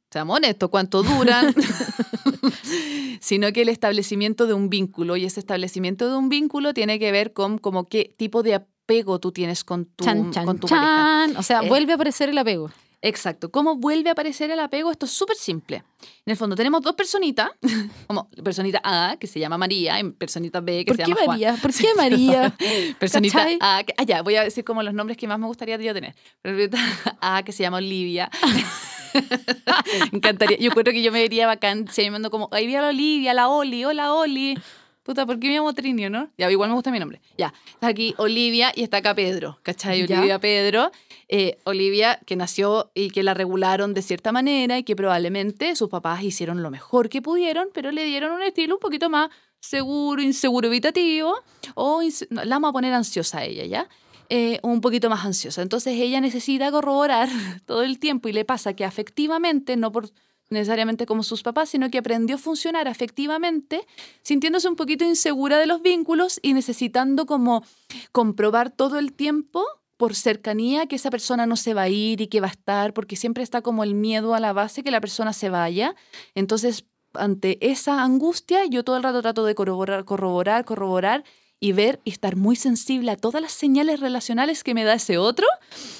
Seamos 0.09 0.35
honestos, 0.37 0.69
¿cuánto 0.69 1.03
duran? 1.03 1.55
Sino 3.21 3.53
que 3.53 3.61
el 3.61 3.69
establecimiento 3.69 4.45
de 4.45 4.53
un 4.53 4.69
vínculo, 4.69 5.15
y 5.15 5.23
ese 5.23 5.39
establecimiento 5.39 6.09
de 6.09 6.17
un 6.17 6.27
vínculo 6.27 6.73
tiene 6.73 6.99
que 6.99 7.13
ver 7.13 7.31
con 7.31 7.57
como 7.57 7.87
qué 7.87 8.13
tipo 8.17 8.43
de 8.43 8.55
apego 8.55 9.19
tú 9.19 9.31
tienes 9.31 9.63
con 9.63 9.85
tu, 9.85 10.03
con 10.03 10.59
tu 10.59 10.67
pareja. 10.67 11.39
O 11.39 11.43
sea, 11.43 11.61
eh, 11.61 11.69
vuelve 11.69 11.93
a 11.93 11.95
aparecer 11.95 12.27
el 12.27 12.37
apego. 12.37 12.71
Exacto. 13.01 13.49
¿Cómo 13.49 13.75
vuelve 13.75 14.09
a 14.09 14.11
aparecer 14.13 14.51
el 14.51 14.59
apego? 14.59 14.91
Esto 14.91 15.07
es 15.07 15.11
súper 15.11 15.35
simple. 15.35 15.83
En 16.25 16.31
el 16.31 16.37
fondo 16.37 16.55
tenemos 16.55 16.81
dos 16.81 16.93
personitas, 16.93 17.49
como 18.07 18.29
personita 18.43 18.79
A, 18.83 19.17
que 19.19 19.25
se 19.25 19.39
llama 19.39 19.57
María, 19.57 19.99
y 19.99 20.11
personita 20.11 20.61
B, 20.61 20.85
que 20.85 20.93
se 20.93 21.03
llama 21.03 21.21
María? 21.25 21.55
¿Por 21.59 21.73
qué 21.73 21.93
María? 21.97 22.55
personita 22.99 23.47
A, 23.59 23.83
que, 23.83 23.93
ah, 23.97 24.03
ya, 24.03 24.21
voy 24.21 24.35
a 24.35 24.43
decir 24.43 24.63
como 24.63 24.83
los 24.83 24.93
nombres 24.93 25.17
que 25.17 25.27
más 25.27 25.39
me 25.39 25.47
gustaría 25.47 25.77
yo 25.77 25.93
tener. 25.93 26.15
Personita 26.41 26.77
A, 27.21 27.41
que 27.43 27.51
se 27.51 27.63
llama 27.63 27.77
Olivia. 27.77 28.29
me 30.11 30.17
encantaría. 30.17 30.57
Yo 30.57 30.69
creo 30.71 30.93
que 30.93 31.01
yo 31.01 31.11
me 31.11 31.21
vería 31.21 31.47
bacán 31.47 31.87
se 31.87 32.03
llamando 32.03 32.29
como, 32.29 32.49
ahí 32.51 32.67
vi 32.67 32.75
a 32.75 32.81
la 32.81 32.89
Olivia, 32.89 33.33
la 33.33 33.49
Oli, 33.49 33.83
hola 33.83 34.13
Oli. 34.13 34.57
Puta, 35.03 35.25
¿por 35.25 35.39
qué 35.39 35.47
me 35.47 35.55
llamo 35.55 35.73
Trinio, 35.73 36.09
no? 36.09 36.29
Ya, 36.37 36.51
igual 36.51 36.69
me 36.69 36.75
gusta 36.75 36.91
mi 36.91 36.99
nombre. 36.99 37.21
Ya, 37.37 37.53
está 37.71 37.87
aquí 37.87 38.13
Olivia 38.17 38.71
y 38.75 38.83
está 38.83 38.97
acá 38.97 39.15
Pedro, 39.15 39.57
¿cachai? 39.63 40.03
Olivia 40.03 40.39
Pedro. 40.39 40.91
Eh, 41.27 41.57
Olivia, 41.63 42.19
que 42.25 42.35
nació 42.35 42.91
y 42.93 43.09
que 43.09 43.23
la 43.23 43.33
regularon 43.33 43.93
de 43.93 44.01
cierta 44.01 44.31
manera 44.31 44.77
y 44.77 44.83
que 44.83 44.95
probablemente 44.95 45.75
sus 45.75 45.89
papás 45.89 46.21
hicieron 46.23 46.61
lo 46.61 46.69
mejor 46.69 47.09
que 47.09 47.21
pudieron, 47.21 47.69
pero 47.73 47.91
le 47.91 48.05
dieron 48.05 48.31
un 48.33 48.43
estilo 48.43 48.75
un 48.75 48.79
poquito 48.79 49.09
más 49.09 49.29
seguro, 49.59 50.21
inseguro, 50.21 50.67
evitativo, 50.67 51.35
o 51.75 52.01
la 52.29 52.43
vamos 52.45 52.69
a 52.69 52.73
poner 52.73 52.93
ansiosa 52.93 53.39
a 53.39 53.45
ella, 53.45 53.65
¿ya? 53.65 53.89
Eh, 54.29 54.59
un 54.63 54.81
poquito 54.81 55.09
más 55.09 55.25
ansiosa. 55.25 55.61
Entonces 55.61 55.93
ella 55.99 56.21
necesita 56.21 56.71
corroborar 56.71 57.27
todo 57.65 57.83
el 57.83 57.99
tiempo 57.99 58.29
y 58.29 58.33
le 58.33 58.45
pasa 58.45 58.73
que 58.75 58.85
afectivamente, 58.85 59.77
no 59.77 59.91
por 59.91 60.09
necesariamente 60.51 61.05
como 61.05 61.23
sus 61.23 61.41
papás, 61.41 61.69
sino 61.69 61.89
que 61.89 61.97
aprendió 61.97 62.35
a 62.35 62.39
funcionar 62.39 62.87
afectivamente, 62.87 63.87
sintiéndose 64.21 64.67
un 64.67 64.75
poquito 64.75 65.03
insegura 65.03 65.57
de 65.57 65.65
los 65.65 65.81
vínculos 65.81 66.39
y 66.43 66.53
necesitando 66.53 67.25
como 67.25 67.63
comprobar 68.11 68.69
todo 68.69 68.99
el 68.99 69.13
tiempo 69.13 69.63
por 69.97 70.15
cercanía 70.15 70.87
que 70.87 70.95
esa 70.95 71.11
persona 71.11 71.45
no 71.45 71.55
se 71.55 71.73
va 71.73 71.83
a 71.83 71.89
ir 71.89 72.21
y 72.21 72.27
que 72.27 72.41
va 72.41 72.47
a 72.47 72.51
estar, 72.51 72.93
porque 72.93 73.15
siempre 73.15 73.43
está 73.43 73.61
como 73.61 73.83
el 73.83 73.93
miedo 73.93 74.33
a 74.33 74.39
la 74.39 74.51
base 74.51 74.83
que 74.83 74.91
la 74.91 74.99
persona 74.99 75.31
se 75.31 75.49
vaya. 75.49 75.95
Entonces, 76.33 76.85
ante 77.13 77.57
esa 77.69 78.03
angustia, 78.03 78.65
yo 78.65 78.83
todo 78.83 78.97
el 78.97 79.03
rato 79.03 79.21
trato 79.21 79.45
de 79.45 79.55
corroborar, 79.55 80.05
corroborar, 80.05 80.65
corroborar 80.65 81.23
y 81.61 81.71
ver 81.71 82.01
y 82.03 82.09
estar 82.09 82.35
muy 82.35 82.57
sensible 82.57 83.11
a 83.11 83.15
todas 83.15 83.41
las 83.41 83.53
señales 83.53 84.01
relacionales 84.01 84.63
que 84.63 84.73
me 84.73 84.83
da 84.83 84.95
ese 84.95 85.17
otro 85.17 85.47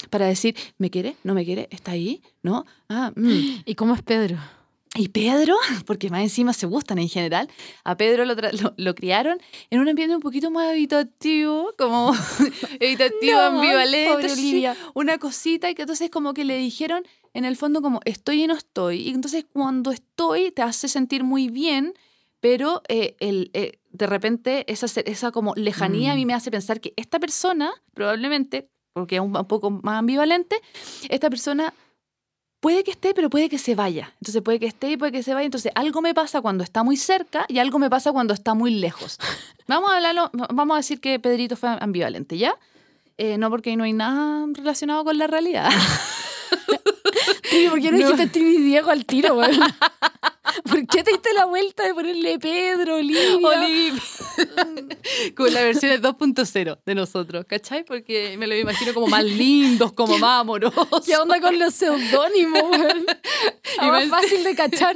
para 0.10 0.26
decir, 0.26 0.56
¿me 0.80 0.90
quiere? 0.90 1.16
¿No 1.24 1.34
me 1.34 1.46
quiere? 1.46 1.70
¿Está 1.72 1.92
ahí? 1.92 2.22
¿No? 2.42 2.66
Ah, 2.90 3.14
mm. 3.16 3.62
¿Y 3.66 3.76
cómo 3.76 3.94
es 3.94 4.02
Pedro? 4.02 4.38
Y 4.96 5.08
Pedro, 5.10 5.56
porque 5.86 6.10
más 6.10 6.22
encima 6.22 6.52
se 6.52 6.66
gustan 6.66 6.98
en 6.98 7.08
general, 7.08 7.48
a 7.86 7.96
Pedro 7.96 8.26
lo, 8.26 8.36
lo, 8.76 8.96
criaron 8.96 9.40
en 9.70 9.80
un 9.80 9.88
ambiente 9.88 10.16
un 10.16 10.22
poquito 10.22 10.52
más 10.52 10.70
habitativo, 10.72 11.74
como 11.78 12.12
habitativo, 12.82 13.40
ambivalente, 13.40 14.74
una 14.96 15.18
cosita, 15.20 15.70
y 15.70 15.76
que 15.76 15.84
entonces 15.84 16.10
como 16.10 16.34
que 16.34 16.44
le 16.44 16.58
dijeron 16.58 17.04
en 17.34 17.46
el 17.46 17.56
fondo 17.56 17.82
como 17.82 18.02
estoy 18.04 18.44
y 18.44 18.48
no 18.48 18.56
estoy, 18.56 19.04
y 19.04 19.10
entonces 19.12 19.46
cuando 19.54 19.92
estoy 19.92 20.52
te 20.52 20.64
hace 20.64 20.90
sentir 20.90 21.24
muy 21.24 21.50
bien, 21.50 21.94
pero 22.42 22.82
eh, 22.90 23.16
el, 23.20 23.52
eh, 23.54 23.80
de 23.92 24.08
repente 24.08 24.66
esa, 24.72 24.88
esa 25.02 25.32
como 25.32 25.54
lejanía 25.56 26.12
a 26.12 26.16
mí 26.16 26.26
mm. 26.26 26.28
me 26.28 26.34
hace 26.34 26.52
pensar 26.52 26.82
que 26.82 26.94
esta 26.98 27.20
persona, 27.20 27.72
probablemente, 27.94 28.68
porque 28.94 29.16
es 29.16 29.22
un, 29.22 29.32
poco 29.48 29.70
más 29.70 30.00
ambivalente, 30.00 30.58
esta 31.08 31.30
persona 31.30 31.74
puede 32.60 32.84
que 32.84 32.92
esté, 32.92 33.14
pero 33.14 33.30
puede 33.30 33.48
que 33.48 33.58
se 33.58 33.76
vaya. 33.76 34.14
Entonces 34.16 34.42
puede 34.42 34.60
que 34.60 34.66
esté 34.66 34.92
y 34.92 34.98
puede 34.98 35.12
que 35.12 35.24
se 35.24 35.34
vaya. 35.34 35.46
Entonces 35.46 35.72
algo 35.76 36.02
me 36.02 36.14
pasa 36.14 36.42
cuando 36.42 36.64
está 36.64 36.84
muy 36.84 36.98
cerca 36.98 37.46
y 37.48 37.60
algo 37.60 37.80
me 37.80 37.90
pasa 37.90 38.12
cuando 38.12 38.34
está 38.34 38.54
muy 38.54 38.72
lejos. 38.72 39.18
Vamos 39.68 39.92
a 39.92 39.96
hablarlo, 39.96 40.30
vamos 40.34 40.76
a 40.76 40.78
decir 40.80 41.00
que 41.00 41.18
Pedrito 41.18 41.56
fue 41.56 41.70
ambivalente, 41.80 42.38
¿ya? 42.38 42.58
Eh, 43.18 43.38
no 43.38 43.50
porque 43.50 43.78
no 43.78 43.86
hay 43.86 43.94
nada 43.94 44.46
relacionado 44.54 45.06
con 45.06 45.18
la 45.18 45.28
realidad. 45.28 45.70
¿Por 47.70 47.82
qué 47.82 47.92
no, 47.92 47.98
dijiste 47.98 48.40
Diego 48.40 48.90
al 48.90 49.06
tiro, 49.06 49.36
güey? 49.36 49.58
¿Por 50.64 50.86
qué 50.88 51.04
te 51.04 51.12
diste 51.12 51.34
la 51.34 51.46
vuelta 51.46 51.86
de 51.86 51.94
ponerle 51.94 52.40
Pedro, 52.40 52.96
Olivia? 52.96 53.36
Olivia. 53.38 54.02
Con 55.36 55.54
la 55.54 55.64
versión 55.64 56.02
2.0 56.02 56.80
de 56.86 56.96
nosotros, 56.96 57.46
¿cachai? 57.48 57.84
Porque 57.84 58.38
me 58.38 58.48
lo 58.48 58.56
imagino 58.56 58.94
como 58.94 59.08
más 59.08 59.24
lindos, 59.24 59.94
como 59.94 60.18
más 60.20 60.42
amorosos. 60.42 61.06
¿Qué 61.06 61.16
onda 61.18 61.40
con 61.40 61.58
los 61.58 61.74
seudónimos, 61.74 62.64
Y 63.82 63.86
más 63.86 64.08
fácil 64.08 64.44
de 64.44 64.56
cachar. 64.56 64.96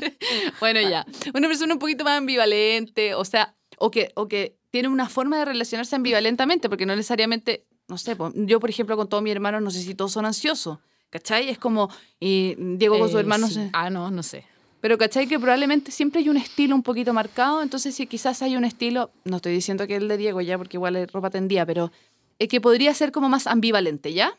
Bueno, 0.60 0.82
ya. 0.82 1.06
Una 1.34 1.48
persona 1.48 1.74
un 1.74 1.80
poquito 1.80 2.04
más 2.04 2.18
ambivalente, 2.18 3.14
o 3.16 3.26
sea, 3.26 3.56
o 3.78 3.92
que, 3.92 4.12
o 4.16 4.28
que 4.28 4.58
tiene 4.72 4.88
una 4.88 5.10
forma 5.10 5.40
de 5.40 5.46
relacionarse 5.46 5.96
ambivalentemente, 5.96 6.70
porque 6.70 6.86
no 6.86 6.96
necesariamente, 6.96 7.66
no 7.88 7.98
sé, 7.98 8.16
yo 8.36 8.60
por 8.60 8.70
ejemplo 8.70 8.98
con 8.98 9.08
todos 9.08 9.24
mis 9.24 9.32
hermanos 9.32 9.62
no 9.62 9.72
sé 9.72 9.82
si 9.82 9.96
todos 9.96 10.12
son 10.12 10.26
ansiosos. 10.26 10.80
¿Cachai? 11.10 11.50
Es 11.50 11.58
como, 11.58 11.90
y 12.20 12.56
Diego 12.58 13.00
con 13.00 13.10
su 13.10 13.18
eh, 13.18 13.22
hermano... 13.22 13.48
Ah, 13.72 13.90
no, 13.90 14.12
no 14.12 14.22
sé. 14.22 14.46
Pero 14.86 15.00
¿cachai? 15.00 15.26
Que 15.26 15.40
probablemente 15.40 15.92
siempre 15.92 16.22
hay 16.22 16.30
un 16.30 16.38
estilo 16.38 16.76
un 16.76 16.84
poquito 16.84 17.12
marcado, 17.12 17.64
entonces 17.64 17.96
si 17.96 18.06
quizás 18.06 18.44
hay 18.44 18.56
un 18.56 18.64
estilo, 18.66 19.10
no 19.24 19.38
estoy 19.38 19.52
diciendo 19.52 19.88
que 19.88 19.96
el 19.96 20.08
de 20.08 20.16
Diego 20.16 20.42
ya, 20.42 20.60
porque 20.60 20.78
igual 20.78 20.96
es 20.96 21.12
ropa 21.12 21.32
tendía, 21.32 21.66
pero 21.66 21.92
es 22.38 22.48
que 22.50 22.62
podría 22.62 22.94
ser 22.94 23.12
como 23.12 23.28
más 23.28 23.48
ambivalente, 23.48 24.14
¿ya? 24.14 24.38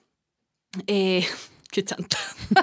Eh, 0.86 1.26
qué 1.72 1.84
chanta. 1.84 2.16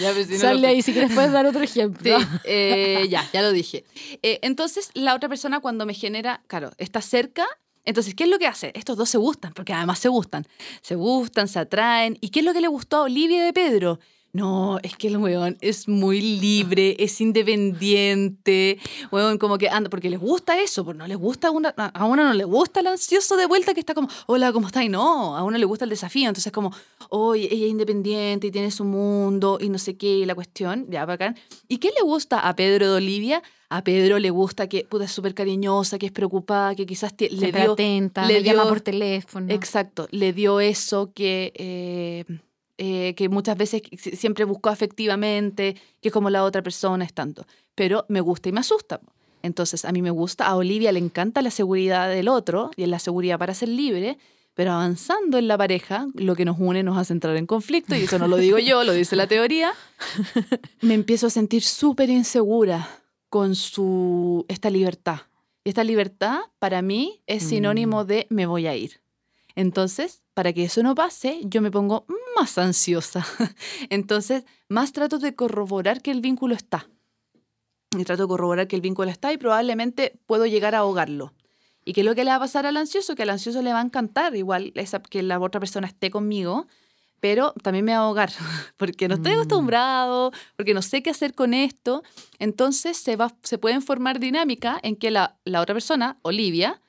ya, 0.00 0.14
pues, 0.14 0.28
si 0.28 0.38
Sale 0.38 0.66
ahí, 0.66 0.80
si 0.80 0.94
quieres 0.94 1.12
puedes 1.12 1.30
dar 1.30 1.44
otro 1.44 1.60
ejemplo. 1.60 2.18
Sí, 2.18 2.26
eh, 2.44 3.06
ya, 3.10 3.28
ya 3.30 3.42
lo 3.42 3.52
dije. 3.52 3.84
Eh, 4.22 4.38
entonces, 4.40 4.90
la 4.94 5.14
otra 5.14 5.28
persona 5.28 5.60
cuando 5.60 5.84
me 5.84 5.92
genera, 5.92 6.40
claro, 6.46 6.70
está 6.78 7.02
cerca, 7.02 7.46
entonces, 7.84 8.14
¿qué 8.14 8.24
es 8.24 8.30
lo 8.30 8.38
que 8.38 8.46
hace? 8.46 8.72
Estos 8.74 8.96
dos 8.96 9.10
se 9.10 9.18
gustan, 9.18 9.52
porque 9.52 9.74
además 9.74 9.98
se 9.98 10.08
gustan. 10.08 10.46
Se 10.80 10.94
gustan, 10.94 11.48
se 11.48 11.58
atraen. 11.58 12.16
¿Y 12.22 12.30
qué 12.30 12.38
es 12.38 12.46
lo 12.46 12.54
que 12.54 12.62
le 12.62 12.68
gustó 12.68 12.96
a 12.96 13.02
Olivia 13.02 13.44
de 13.44 13.52
Pedro? 13.52 13.98
No, 14.38 14.78
es 14.84 14.96
que 14.96 15.08
el 15.08 15.16
weón 15.16 15.58
es 15.60 15.88
muy 15.88 16.20
libre, 16.20 16.94
es 17.00 17.20
independiente, 17.20 18.78
weón, 19.10 19.36
como 19.36 19.58
que 19.58 19.68
anda, 19.68 19.90
porque 19.90 20.08
les 20.08 20.20
gusta 20.20 20.60
eso, 20.60 20.84
porque 20.84 20.98
no 20.98 21.08
les 21.08 21.16
gusta 21.16 21.50
una, 21.50 21.70
a 21.70 22.04
uno 22.04 22.22
no 22.22 22.32
le 22.32 22.44
gusta 22.44 22.78
el 22.78 22.86
ansioso 22.86 23.36
de 23.36 23.46
vuelta 23.46 23.74
que 23.74 23.80
está 23.80 23.94
como, 23.94 24.08
hola, 24.26 24.52
¿cómo 24.52 24.68
está? 24.68 24.84
Y 24.84 24.88
no, 24.88 25.36
a 25.36 25.42
uno 25.42 25.58
le 25.58 25.64
gusta 25.64 25.86
el 25.86 25.90
desafío, 25.90 26.28
entonces 26.28 26.52
como, 26.52 26.72
oye, 27.08 27.48
ella 27.52 27.64
es 27.64 27.70
independiente 27.72 28.46
y 28.46 28.52
tiene 28.52 28.70
su 28.70 28.84
mundo 28.84 29.58
y 29.60 29.70
no 29.70 29.78
sé 29.78 29.96
qué, 29.96 30.18
y 30.18 30.24
la 30.24 30.36
cuestión, 30.36 30.86
ya, 30.88 31.04
bacán. 31.04 31.36
¿Y 31.66 31.78
qué 31.78 31.90
le 31.90 32.02
gusta 32.02 32.38
a 32.38 32.54
Pedro 32.54 32.92
de 32.92 32.96
Olivia? 32.98 33.42
A 33.70 33.82
Pedro 33.82 34.20
le 34.20 34.30
gusta 34.30 34.68
que 34.68 34.84
puta, 34.84 35.06
es 35.06 35.10
súper 35.10 35.34
cariñosa, 35.34 35.98
que 35.98 36.06
es 36.06 36.12
preocupada, 36.12 36.76
que 36.76 36.86
quizás 36.86 37.12
le 37.18 37.50
dio... 37.50 37.72
atenta, 37.72 38.24
le 38.24 38.40
llama 38.44 38.68
por 38.68 38.82
teléfono. 38.82 39.52
Exacto, 39.52 40.06
le 40.12 40.32
dio 40.32 40.60
eso 40.60 41.10
que... 41.12 41.52
Eh, 41.56 42.38
eh, 42.78 43.14
que 43.16 43.28
muchas 43.28 43.56
veces 43.56 43.82
siempre 43.98 44.44
busco 44.44 44.70
afectivamente, 44.70 45.76
que 46.00 46.10
como 46.12 46.30
la 46.30 46.44
otra 46.44 46.62
persona 46.62 47.04
es 47.04 47.12
tanto. 47.12 47.44
Pero 47.74 48.06
me 48.08 48.20
gusta 48.20 48.48
y 48.48 48.52
me 48.52 48.60
asusta. 48.60 49.00
Entonces, 49.42 49.84
a 49.84 49.92
mí 49.92 50.00
me 50.00 50.10
gusta, 50.10 50.46
a 50.46 50.56
Olivia 50.56 50.92
le 50.92 51.00
encanta 51.00 51.42
la 51.42 51.50
seguridad 51.50 52.08
del 52.08 52.28
otro 52.28 52.70
y 52.76 52.86
la 52.86 52.98
seguridad 52.98 53.38
para 53.38 53.54
ser 53.54 53.68
libre, 53.68 54.16
pero 54.54 54.72
avanzando 54.72 55.38
en 55.38 55.48
la 55.48 55.58
pareja, 55.58 56.06
lo 56.14 56.34
que 56.34 56.44
nos 56.44 56.58
une 56.58 56.82
nos 56.82 56.96
hace 56.96 57.12
entrar 57.12 57.36
en 57.36 57.46
conflicto, 57.46 57.94
y 57.96 58.02
eso 58.02 58.18
no 58.18 58.28
lo 58.28 58.36
digo 58.36 58.58
yo, 58.58 58.84
lo 58.84 58.92
dice 58.92 59.16
la 59.16 59.26
teoría, 59.26 59.72
me 60.80 60.94
empiezo 60.94 61.28
a 61.28 61.30
sentir 61.30 61.62
súper 61.62 62.10
insegura 62.10 62.88
con 63.28 63.54
su, 63.54 64.44
esta 64.48 64.70
libertad. 64.70 65.20
Y 65.64 65.70
esta 65.70 65.84
libertad 65.84 66.38
para 66.58 66.80
mí 66.82 67.22
es 67.26 67.42
sinónimo 67.42 68.04
mm. 68.04 68.06
de 68.06 68.26
me 68.30 68.46
voy 68.46 68.66
a 68.66 68.76
ir. 68.76 69.00
Entonces, 69.58 70.22
para 70.34 70.52
que 70.52 70.62
eso 70.62 70.84
no 70.84 70.94
pase, 70.94 71.40
yo 71.42 71.60
me 71.60 71.72
pongo 71.72 72.06
más 72.36 72.58
ansiosa. 72.58 73.26
Entonces, 73.90 74.44
más 74.68 74.92
trato 74.92 75.18
de 75.18 75.34
corroborar 75.34 76.00
que 76.00 76.12
el 76.12 76.20
vínculo 76.20 76.54
está. 76.54 76.88
Y 77.90 78.04
trato 78.04 78.22
de 78.22 78.28
corroborar 78.28 78.68
que 78.68 78.76
el 78.76 78.82
vínculo 78.82 79.10
está 79.10 79.32
y 79.32 79.36
probablemente 79.36 80.16
puedo 80.26 80.46
llegar 80.46 80.76
a 80.76 80.78
ahogarlo. 80.78 81.34
¿Y 81.84 81.92
qué 81.92 82.02
es 82.02 82.04
lo 82.04 82.14
que 82.14 82.22
le 82.22 82.30
va 82.30 82.36
a 82.36 82.38
pasar 82.38 82.66
al 82.66 82.76
ansioso? 82.76 83.16
Que 83.16 83.24
al 83.24 83.30
ansioso 83.30 83.60
le 83.60 83.72
va 83.72 83.80
a 83.80 83.82
encantar 83.82 84.36
igual 84.36 84.70
esa, 84.76 85.02
que 85.02 85.24
la 85.24 85.40
otra 85.40 85.58
persona 85.58 85.88
esté 85.88 86.08
conmigo, 86.08 86.68
pero 87.18 87.52
también 87.60 87.84
me 87.84 87.90
va 87.94 87.98
a 87.98 88.02
ahogar, 88.02 88.30
porque 88.76 89.08
no 89.08 89.16
estoy 89.16 89.32
mm. 89.32 89.34
acostumbrado, 89.34 90.30
porque 90.54 90.72
no 90.72 90.82
sé 90.82 91.02
qué 91.02 91.10
hacer 91.10 91.34
con 91.34 91.52
esto. 91.52 92.04
Entonces 92.38 92.96
se, 92.96 93.16
va, 93.16 93.34
se 93.42 93.58
pueden 93.58 93.82
formar 93.82 94.20
dinámicas 94.20 94.78
en 94.84 94.94
que 94.94 95.10
la, 95.10 95.36
la 95.42 95.60
otra 95.60 95.74
persona, 95.74 96.16
Olivia, 96.22 96.80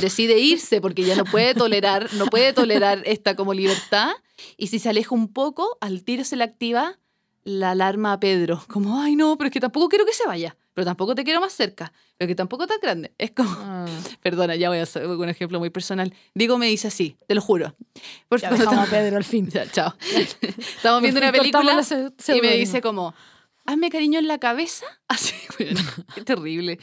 decide 0.00 0.38
irse 0.38 0.80
porque 0.80 1.02
ya 1.02 1.16
no 1.16 1.24
puede 1.24 1.54
tolerar, 1.54 2.12
no 2.14 2.26
puede 2.26 2.52
tolerar 2.52 3.02
esta 3.04 3.36
como 3.36 3.54
libertad. 3.54 4.10
Y 4.56 4.68
si 4.68 4.78
se 4.78 4.88
aleja 4.88 5.14
un 5.14 5.32
poco, 5.32 5.78
al 5.80 6.04
tiro 6.04 6.24
se 6.24 6.36
le 6.36 6.44
activa 6.44 6.98
la 7.44 7.72
alarma 7.72 8.12
a 8.12 8.20
Pedro. 8.20 8.62
Como, 8.68 9.00
ay 9.00 9.16
no, 9.16 9.36
pero 9.36 9.48
es 9.48 9.52
que 9.52 9.60
tampoco 9.60 9.88
quiero 9.88 10.06
que 10.06 10.12
se 10.12 10.26
vaya 10.26 10.56
pero 10.78 10.86
tampoco 10.86 11.16
te 11.16 11.24
quiero 11.24 11.40
más 11.40 11.52
cerca, 11.52 11.92
pero 12.16 12.28
que 12.28 12.36
tampoco 12.36 12.64
tan 12.68 12.78
grande. 12.80 13.12
Es 13.18 13.32
como, 13.32 13.50
ah. 13.50 13.84
perdona, 14.22 14.54
ya 14.54 14.68
voy 14.68 14.78
a 14.78 14.84
hacer 14.84 15.08
un 15.08 15.28
ejemplo 15.28 15.58
muy 15.58 15.70
personal. 15.70 16.14
Digo, 16.34 16.56
me 16.56 16.66
dice 16.66 16.86
así, 16.86 17.16
te 17.26 17.34
lo 17.34 17.40
juro. 17.40 17.74
Por 18.28 18.40
ya 18.40 18.50
a 18.50 18.86
Pedro 18.86 19.16
al 19.16 19.24
fin. 19.24 19.48
Ya, 19.52 19.68
chao. 19.68 19.92
Estamos 20.00 21.02
viendo 21.02 21.18
una 21.18 21.32
película 21.32 21.82
y 22.28 22.40
me 22.40 22.56
dice 22.56 22.80
como, 22.80 23.12
hazme 23.66 23.90
cariño 23.90 24.20
en 24.20 24.28
la 24.28 24.38
cabeza. 24.38 24.86
Así, 25.08 25.34
bueno, 25.58 25.80
qué 26.14 26.22
terrible. 26.22 26.78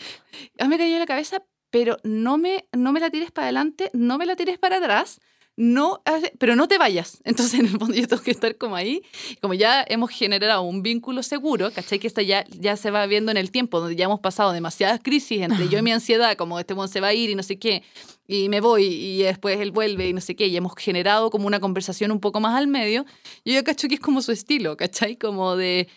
Hazme 0.60 0.78
cariño 0.78 0.96
en 0.96 1.00
la 1.00 1.06
cabeza, 1.06 1.42
pero 1.76 1.98
no 2.04 2.38
me, 2.38 2.70
no 2.72 2.94
me 2.94 3.02
la 3.02 3.10
tires 3.10 3.34
para 3.34 3.48
adelante, 3.48 3.92
no 3.92 4.18
me 4.18 4.26
la 4.26 4.38
tires 4.38 4.58
para 4.58 4.78
atrás, 4.78 5.20
no, 5.58 6.02
pero 6.40 6.56
no 6.56 6.70
te 6.70 6.78
vayas. 6.78 7.20
Entonces, 7.26 7.60
en 7.60 7.66
el 7.66 7.78
fondo, 7.78 7.94
yo 7.94 8.08
tengo 8.08 8.24
que 8.24 8.32
estar 8.32 8.58
como 8.58 8.78
ahí. 8.78 9.02
Como 9.42 9.56
ya 9.56 9.84
hemos 9.86 10.10
generado 10.10 10.62
un 10.62 10.84
vínculo 10.84 11.22
seguro, 11.22 11.74
¿cachai? 11.74 12.00
Que 12.00 12.08
esto 12.08 12.22
ya, 12.22 12.46
ya 12.48 12.78
se 12.78 12.92
va 12.92 13.06
viendo 13.08 13.30
en 13.30 13.36
el 13.36 13.52
tiempo, 13.52 13.82
donde 13.82 13.98
ya 13.98 14.06
hemos 14.06 14.22
pasado 14.22 14.54
demasiadas 14.54 15.02
crisis 15.04 15.42
entre 15.42 15.68
yo 15.68 15.78
y 15.78 15.82
mi 15.82 15.92
ansiedad, 15.92 16.38
como 16.38 16.58
este 16.60 16.76
mundo 16.76 16.88
se 16.88 17.02
va 17.02 17.08
a 17.08 17.14
ir 17.14 17.30
y 17.30 17.36
no 17.36 17.44
sé 17.44 17.60
qué, 17.60 17.84
y 18.26 18.48
me 18.48 18.62
voy 18.62 18.86
y 18.86 19.24
después 19.24 19.60
él 19.60 19.72
vuelve 19.72 20.08
y 20.08 20.14
no 20.14 20.22
sé 20.22 20.38
qué, 20.38 20.48
y 20.48 20.56
hemos 20.56 20.76
generado 20.78 21.30
como 21.30 21.46
una 21.46 21.60
conversación 21.60 22.10
un 22.10 22.22
poco 22.22 22.40
más 22.40 22.56
al 22.56 22.68
medio. 22.68 23.04
Yo 23.44 23.52
ya 23.52 23.66
cacho 23.66 23.90
que 23.90 23.96
es 23.96 24.02
como 24.02 24.22
su 24.22 24.32
estilo, 24.32 24.78
¿cachai? 24.78 25.18
Como 25.18 25.58
de, 25.58 25.90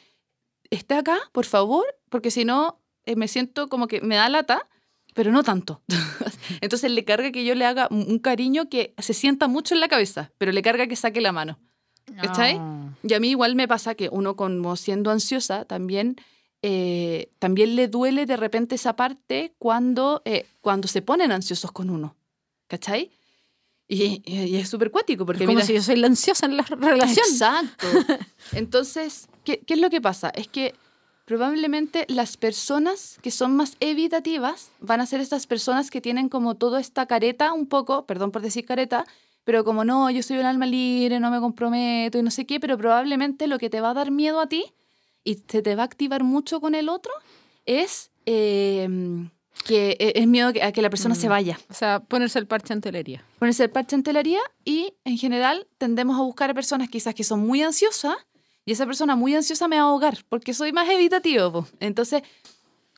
está 0.70 0.98
acá, 0.98 1.20
por 1.30 1.44
favor, 1.44 1.86
porque 2.08 2.32
si 2.32 2.44
no, 2.44 2.80
eh, 3.06 3.14
me 3.14 3.28
siento 3.28 3.68
como 3.68 3.86
que 3.86 4.00
me 4.00 4.16
da 4.16 4.28
lata 4.28 4.68
pero 5.18 5.32
no 5.32 5.42
tanto. 5.42 5.82
Entonces 6.60 6.92
le 6.92 7.04
carga 7.04 7.32
que 7.32 7.44
yo 7.44 7.56
le 7.56 7.64
haga 7.64 7.88
un 7.90 8.20
cariño 8.20 8.68
que 8.68 8.94
se 8.98 9.14
sienta 9.14 9.48
mucho 9.48 9.74
en 9.74 9.80
la 9.80 9.88
cabeza, 9.88 10.30
pero 10.38 10.52
le 10.52 10.62
carga 10.62 10.86
que 10.86 10.94
saque 10.94 11.20
la 11.20 11.32
mano. 11.32 11.58
¿Cachai? 12.22 12.60
Y 13.02 13.14
a 13.14 13.18
mí 13.18 13.30
igual 13.30 13.56
me 13.56 13.66
pasa 13.66 13.96
que 13.96 14.08
uno 14.12 14.36
como 14.36 14.76
siendo 14.76 15.10
ansiosa 15.10 15.64
también, 15.64 16.14
eh, 16.62 17.32
también 17.40 17.74
le 17.74 17.88
duele 17.88 18.26
de 18.26 18.36
repente 18.36 18.76
esa 18.76 18.94
parte 18.94 19.56
cuando, 19.58 20.22
eh, 20.24 20.46
cuando 20.60 20.86
se 20.86 21.02
ponen 21.02 21.32
ansiosos 21.32 21.72
con 21.72 21.90
uno. 21.90 22.14
¿Cachai? 22.68 23.10
Y, 23.88 24.22
es 24.56 24.68
súper 24.68 24.92
cuático 24.92 25.26
porque... 25.26 25.46
como 25.46 25.62
si 25.62 25.74
yo 25.74 25.82
soy 25.82 25.96
la 25.96 26.06
ansiosa 26.06 26.46
en 26.46 26.56
la 26.56 26.62
relación. 26.70 27.26
Exacto. 27.28 27.88
Entonces, 28.52 29.26
¿qué, 29.42 29.58
¿qué 29.66 29.74
es 29.74 29.80
lo 29.80 29.90
que 29.90 30.00
pasa? 30.00 30.30
Es 30.30 30.46
que 30.46 30.76
probablemente 31.28 32.06
las 32.08 32.38
personas 32.38 33.18
que 33.20 33.30
son 33.30 33.54
más 33.54 33.76
evitativas 33.80 34.70
van 34.80 35.02
a 35.02 35.06
ser 35.06 35.20
estas 35.20 35.46
personas 35.46 35.90
que 35.90 36.00
tienen 36.00 36.30
como 36.30 36.54
toda 36.54 36.80
esta 36.80 37.04
careta 37.04 37.52
un 37.52 37.66
poco, 37.66 38.06
perdón 38.06 38.30
por 38.30 38.40
decir 38.40 38.64
careta, 38.64 39.04
pero 39.44 39.62
como 39.62 39.84
no, 39.84 40.08
yo 40.08 40.22
soy 40.22 40.38
un 40.38 40.46
alma 40.46 40.64
libre, 40.64 41.20
no 41.20 41.30
me 41.30 41.38
comprometo 41.38 42.16
y 42.18 42.22
no 42.22 42.30
sé 42.30 42.46
qué, 42.46 42.58
pero 42.58 42.78
probablemente 42.78 43.46
lo 43.46 43.58
que 43.58 43.68
te 43.68 43.82
va 43.82 43.90
a 43.90 43.94
dar 43.94 44.10
miedo 44.10 44.40
a 44.40 44.48
ti 44.48 44.72
y 45.22 45.34
se 45.46 45.60
te 45.60 45.76
va 45.76 45.82
a 45.82 45.84
activar 45.84 46.24
mucho 46.24 46.62
con 46.62 46.74
el 46.74 46.88
otro 46.88 47.12
es 47.66 48.10
em, 48.24 49.28
que 49.66 49.98
e, 50.00 50.12
es 50.16 50.26
miedo 50.26 50.50
a 50.62 50.72
que 50.72 50.80
la 50.80 50.88
persona 50.88 51.14
se 51.14 51.26
mm. 51.26 51.30
vaya. 51.30 51.58
O 51.68 51.74
sea, 51.74 52.00
ponerse 52.00 52.38
el 52.38 52.46
parche 52.46 52.72
en 52.72 52.80
telería. 52.80 53.22
Ponerse 53.38 53.64
el 53.64 53.70
parche 53.70 53.96
en 53.96 54.02
telería 54.02 54.40
y 54.64 54.94
en 55.04 55.18
general 55.18 55.66
tendemos 55.76 56.18
a 56.18 56.22
buscar 56.22 56.48
a 56.48 56.54
personas 56.54 56.88
quizás 56.88 57.14
que 57.14 57.22
son 57.22 57.46
muy 57.46 57.62
ansiosas 57.62 58.16
y 58.68 58.72
esa 58.72 58.84
persona 58.84 59.16
muy 59.16 59.34
ansiosa 59.34 59.66
me 59.66 59.76
va 59.76 59.84
a 59.84 59.86
ahogar 59.86 60.18
porque 60.28 60.52
soy 60.52 60.72
más 60.72 60.86
evitativo. 60.90 61.66
Entonces, 61.80 62.22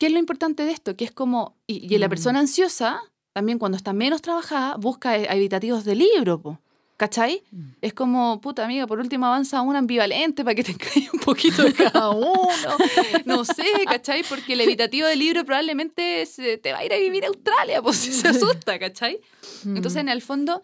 ¿qué 0.00 0.06
es 0.06 0.12
lo 0.12 0.18
importante 0.18 0.64
de 0.64 0.72
esto? 0.72 0.96
Que 0.96 1.04
es 1.04 1.12
como, 1.12 1.54
y, 1.68 1.96
la 1.96 2.08
mm. 2.08 2.10
persona 2.10 2.40
ansiosa, 2.40 3.00
también 3.32 3.60
cuando 3.60 3.76
está 3.76 3.92
menos 3.92 4.20
trabajada, 4.20 4.74
busca 4.78 5.16
e, 5.16 5.32
evitativos 5.32 5.84
de 5.84 5.94
libro, 5.94 6.42
po. 6.42 6.58
¿Cachai? 6.96 7.44
Mm. 7.52 7.68
Es 7.82 7.94
como, 7.94 8.40
puta 8.40 8.64
amiga, 8.64 8.88
por 8.88 8.98
último 8.98 9.26
avanza 9.26 9.62
una 9.62 9.78
ambivalente 9.78 10.42
para 10.42 10.56
que 10.56 10.64
te 10.64 10.74
caiga 10.76 11.08
un 11.12 11.20
poquito 11.20 11.62
de 11.62 11.72
cada 11.72 12.10
uno. 12.16 12.76
No 13.24 13.44
sé, 13.44 13.62
¿cachai? 13.84 14.24
Porque 14.28 14.54
el 14.54 14.62
evitativo 14.62 15.06
del 15.06 15.20
libro 15.20 15.44
probablemente 15.44 16.26
se 16.26 16.58
te 16.58 16.72
va 16.72 16.78
a 16.78 16.84
ir 16.84 16.92
a 16.92 16.96
vivir 16.96 17.24
a 17.24 17.28
Australia, 17.28 17.80
pues 17.80 17.94
si 17.94 18.12
se 18.12 18.26
asusta, 18.26 18.76
¿cachai? 18.80 19.20
Entonces, 19.64 20.02
mm. 20.02 20.06
en 20.06 20.08
el 20.08 20.20
fondo, 20.20 20.62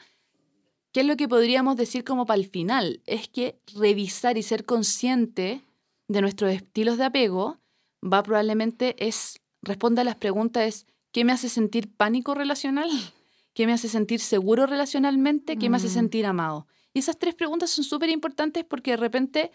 ¿Qué 0.96 1.00
es 1.00 1.06
lo 1.06 1.18
que 1.18 1.28
podríamos 1.28 1.76
decir 1.76 2.04
como 2.04 2.24
para 2.24 2.40
el 2.40 2.48
final? 2.48 3.02
Es 3.04 3.28
que 3.28 3.60
revisar 3.74 4.38
y 4.38 4.42
ser 4.42 4.64
consciente 4.64 5.62
de 6.08 6.20
nuestros 6.22 6.50
estilos 6.50 6.96
de 6.96 7.04
apego 7.04 7.58
va 8.02 8.22
probablemente 8.22 8.96
es, 9.06 9.42
responde 9.60 10.00
a 10.00 10.04
las 10.04 10.16
preguntas 10.16 10.86
¿qué 11.12 11.22
me 11.26 11.34
hace 11.34 11.50
sentir 11.50 11.94
pánico 11.94 12.34
relacional? 12.34 12.88
¿Qué 13.52 13.66
me 13.66 13.74
hace 13.74 13.90
sentir 13.90 14.20
seguro 14.20 14.64
relacionalmente? 14.64 15.58
¿Qué 15.58 15.68
me 15.68 15.76
hace 15.76 15.88
mm. 15.88 15.90
sentir 15.90 16.24
amado? 16.24 16.66
Y 16.94 17.00
esas 17.00 17.18
tres 17.18 17.34
preguntas 17.34 17.68
son 17.68 17.84
súper 17.84 18.08
importantes 18.08 18.64
porque 18.64 18.92
de 18.92 18.96
repente, 18.96 19.50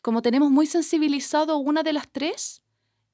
como 0.00 0.22
tenemos 0.22 0.50
muy 0.50 0.64
sensibilizado 0.64 1.58
una 1.58 1.82
de 1.82 1.92
las 1.92 2.08
tres, 2.10 2.62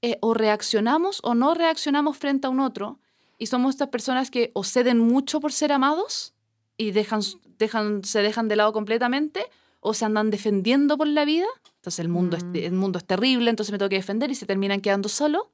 eh, 0.03 0.19
o 0.21 0.35
reaccionamos 0.35 1.19
o 1.25 1.35
no 1.35 1.55
reaccionamos 1.55 2.17
frente 2.17 2.47
a 2.47 2.51
un 2.51 2.61
otro, 2.61 3.01
y 3.39 3.47
somos 3.47 3.75
estas 3.75 3.89
personas 3.89 4.31
que 4.31 4.53
o 4.55 4.63
ceden 4.63 5.01
mucho 5.01 5.41
por 5.41 5.53
ser 5.53 5.73
amados, 5.73 6.33
y 6.81 6.93
dejan, 6.93 7.21
dejan, 7.59 8.05
se 8.05 8.23
dejan 8.23 8.49
de 8.49 8.57
lado 8.57 8.73
completamente 8.73 9.45
o 9.81 9.93
se 9.93 10.07
andan 10.07 10.31
defendiendo 10.31 10.97
por 10.97 11.09
la 11.09 11.27
vida. 11.27 11.45
Entonces 11.77 11.99
el 11.99 12.09
mundo, 12.09 12.39
es, 12.39 12.45
mm. 12.45 12.57
el 12.57 12.73
mundo 12.73 12.99
es 12.99 13.05
terrible, 13.05 13.51
entonces 13.51 13.71
me 13.71 13.77
tengo 13.77 13.91
que 13.91 13.97
defender 13.97 14.31
y 14.31 14.35
se 14.35 14.47
terminan 14.47 14.81
quedando 14.81 15.11
solo. 15.11 15.51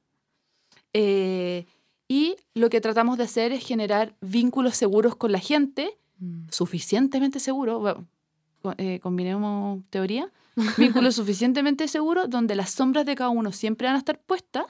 Eh, 0.93 1.65
y 2.07 2.37
lo 2.53 2.69
que 2.69 2.79
tratamos 2.79 3.17
de 3.17 3.25
hacer 3.25 3.51
es 3.51 3.65
generar 3.65 4.15
vínculos 4.21 4.77
seguros 4.77 5.17
con 5.17 5.33
la 5.33 5.39
gente, 5.39 5.97
mm. 6.19 6.47
suficientemente 6.49 7.41
seguros, 7.41 7.97
eh, 8.77 9.01
combinemos 9.01 9.81
teoría, 9.89 10.31
vínculos 10.77 11.15
suficientemente 11.15 11.89
seguros 11.89 12.29
donde 12.29 12.55
las 12.55 12.71
sombras 12.71 13.05
de 13.05 13.15
cada 13.15 13.31
uno 13.31 13.51
siempre 13.51 13.87
van 13.87 13.95
a 13.95 13.99
estar 13.99 14.17
puestas 14.17 14.65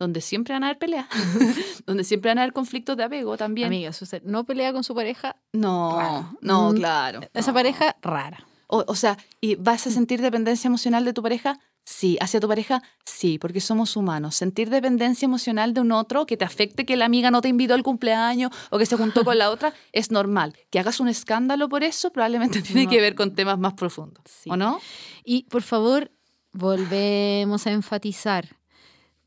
donde 0.00 0.22
siempre 0.22 0.54
van 0.54 0.64
a 0.64 0.68
haber 0.68 0.78
peleas, 0.78 1.06
donde 1.86 2.04
siempre 2.04 2.30
van 2.30 2.38
a 2.38 2.42
haber 2.42 2.54
conflictos 2.54 2.96
de 2.96 3.04
apego 3.04 3.36
también. 3.36 3.66
Amigas, 3.66 4.00
usted 4.00 4.22
no 4.24 4.44
pelea 4.44 4.72
con 4.72 4.82
su 4.82 4.94
pareja. 4.94 5.36
No, 5.52 6.36
no, 6.40 6.72
mm, 6.72 6.74
claro. 6.74 7.20
Esa 7.34 7.52
pareja 7.52 7.94
rara. 8.00 8.46
O, 8.66 8.82
o, 8.86 8.94
sea, 8.94 9.18
¿y 9.40 9.56
vas 9.56 9.86
a 9.86 9.90
sentir 9.90 10.22
dependencia 10.22 10.68
emocional 10.68 11.04
de 11.04 11.12
tu 11.12 11.22
pareja? 11.22 11.60
Sí. 11.84 12.16
¿Hacia 12.20 12.40
tu 12.40 12.48
pareja? 12.48 12.82
Sí, 13.04 13.38
porque 13.38 13.60
somos 13.60 13.94
humanos. 13.96 14.36
Sentir 14.36 14.70
dependencia 14.70 15.26
emocional 15.26 15.74
de 15.74 15.80
un 15.82 15.92
otro 15.92 16.24
que 16.24 16.36
te 16.36 16.44
afecte 16.46 16.86
que 16.86 16.96
la 16.96 17.04
amiga 17.04 17.30
no 17.30 17.42
te 17.42 17.48
invitó 17.48 17.74
al 17.74 17.82
cumpleaños 17.82 18.52
o 18.70 18.78
que 18.78 18.86
se 18.86 18.96
juntó 18.96 19.22
con 19.24 19.36
la 19.36 19.50
otra 19.50 19.74
es 19.92 20.10
normal. 20.10 20.56
Que 20.70 20.78
hagas 20.78 21.00
un 21.00 21.08
escándalo 21.08 21.68
por 21.68 21.82
eso 21.82 22.10
probablemente 22.10 22.62
tiene 22.62 22.86
que 22.86 23.00
ver 23.02 23.14
con 23.14 23.34
temas 23.34 23.58
más 23.58 23.74
profundos. 23.74 24.24
¿O 24.46 24.56
no? 24.56 24.80
Y 25.24 25.42
por 25.44 25.62
favor, 25.62 26.10
volvemos 26.52 27.66
a 27.66 27.72
enfatizar 27.72 28.59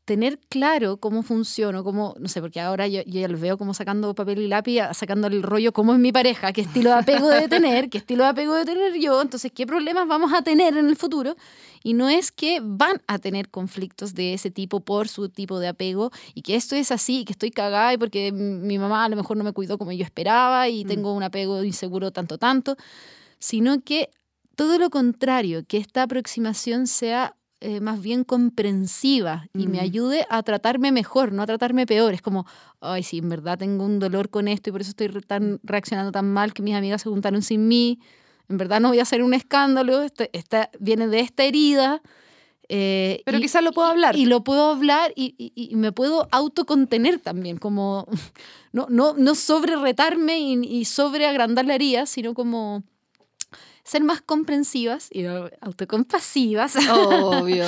tener 0.04 0.38
claro 0.50 0.98
cómo 0.98 1.22
funciona, 1.22 1.82
cómo, 1.82 2.14
no 2.18 2.28
sé, 2.28 2.40
porque 2.40 2.60
ahora 2.60 2.86
yo, 2.86 3.00
ya 3.06 3.26
los 3.26 3.40
veo 3.40 3.56
como 3.56 3.72
sacando 3.72 4.14
papel 4.14 4.40
y 4.40 4.48
lápiz, 4.48 4.80
sacando 4.92 5.28
el 5.28 5.42
rollo 5.42 5.72
cómo 5.72 5.94
es 5.94 5.98
mi 5.98 6.12
pareja, 6.12 6.52
qué 6.52 6.60
estilo 6.60 6.90
de 6.90 6.96
apego 6.96 7.28
debe 7.28 7.48
tener, 7.48 7.88
qué 7.88 7.98
estilo 7.98 8.24
de 8.24 8.30
apego 8.30 8.52
debe 8.54 8.66
tener 8.66 9.00
yo, 9.00 9.22
entonces 9.22 9.50
qué 9.52 9.66
problemas 9.66 10.06
vamos 10.06 10.32
a 10.34 10.42
tener 10.42 10.76
en 10.76 10.88
el 10.88 10.96
futuro. 10.96 11.36
Y 11.82 11.94
no 11.94 12.08
es 12.08 12.32
que 12.32 12.60
van 12.62 13.02
a 13.06 13.18
tener 13.18 13.50
conflictos 13.50 14.14
de 14.14 14.34
ese 14.34 14.50
tipo 14.50 14.80
por 14.80 15.08
su 15.08 15.28
tipo 15.28 15.58
de 15.58 15.68
apego 15.68 16.10
y 16.34 16.42
que 16.42 16.54
esto 16.56 16.76
es 16.76 16.90
así, 16.90 17.24
que 17.24 17.32
estoy 17.32 17.50
cagada 17.50 17.92
y 17.94 17.98
porque 17.98 18.32
mi 18.32 18.78
mamá 18.78 19.04
a 19.04 19.08
lo 19.08 19.16
mejor 19.16 19.36
no 19.36 19.44
me 19.44 19.52
cuidó 19.52 19.78
como 19.78 19.92
yo 19.92 20.04
esperaba 20.04 20.68
y 20.68 20.84
mm. 20.84 20.88
tengo 20.88 21.12
un 21.12 21.22
apego 21.22 21.62
inseguro 21.62 22.10
tanto, 22.10 22.38
tanto, 22.38 22.76
sino 23.38 23.80
que 23.82 24.10
todo 24.54 24.78
lo 24.78 24.90
contrario, 24.90 25.64
que 25.66 25.78
esta 25.78 26.02
aproximación 26.02 26.86
sea 26.86 27.36
eh, 27.66 27.80
más 27.80 28.02
bien 28.02 28.24
comprensiva 28.24 29.46
y 29.54 29.68
me 29.68 29.78
mm. 29.78 29.84
ayude 29.84 30.26
a 30.28 30.42
tratarme 30.42 30.92
mejor, 30.92 31.32
no 31.32 31.40
a 31.40 31.46
tratarme 31.46 31.86
peor. 31.86 32.12
Es 32.12 32.20
como, 32.20 32.44
ay, 32.82 33.02
sí, 33.02 33.16
en 33.16 33.30
verdad 33.30 33.56
tengo 33.56 33.86
un 33.86 33.98
dolor 33.98 34.28
con 34.28 34.48
esto 34.48 34.68
y 34.68 34.72
por 34.72 34.82
eso 34.82 34.90
estoy 34.90 35.08
tan, 35.22 35.60
reaccionando 35.62 36.12
tan 36.12 36.30
mal 36.30 36.52
que 36.52 36.62
mis 36.62 36.74
amigas 36.74 37.00
se 37.00 37.08
juntaron 37.08 37.40
sin 37.40 37.66
mí. 37.66 38.00
En 38.50 38.58
verdad 38.58 38.80
no 38.80 38.88
voy 38.88 38.98
a 38.98 39.02
hacer 39.02 39.22
un 39.22 39.32
escándalo, 39.32 40.02
esta, 40.02 40.70
viene 40.78 41.08
de 41.08 41.20
esta 41.20 41.44
herida. 41.44 42.02
Eh, 42.68 43.22
pero 43.24 43.40
quizás 43.40 43.64
lo 43.64 43.72
puedo 43.72 43.88
hablar. 43.88 44.14
Y, 44.14 44.26
lo 44.26 44.44
puedo 44.44 44.70
hablar 44.70 45.14
y, 45.16 45.34
y, 45.38 45.74
me 45.76 45.90
puedo 45.90 46.28
autocontener 46.32 47.18
también, 47.18 47.56
como 47.56 48.06
no, 48.72 48.88
no, 48.90 49.14
no 49.14 49.34
sobre 49.34 49.76
retarme 49.76 50.38
y, 50.38 50.84
sobre 50.84 51.26
agrandar 51.26 51.64
la 51.64 51.76
herida, 51.76 52.04
sino 52.04 52.34
como 52.34 52.82
ser 53.84 54.02
más 54.02 54.22
comprensivas 54.22 55.08
y 55.12 55.24
autocompasivas. 55.60 56.76
Obvio. 56.90 57.66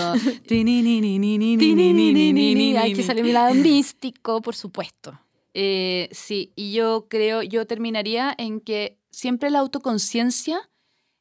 Hay 2.83 2.95
que 2.95 3.03
salir 3.03 3.25
mi 3.25 3.33
lado 3.33 3.55
místico, 3.55 4.41
por 4.41 4.55
supuesto. 4.55 5.19
Eh, 5.59 6.09
sí, 6.13 6.53
y 6.55 6.73
yo 6.73 7.07
creo, 7.09 7.43
yo 7.43 7.67
terminaría 7.67 8.35
en 8.37 8.61
que 8.61 8.99
siempre 9.11 9.51
la 9.51 9.61
autoconciencia, 9.61 10.69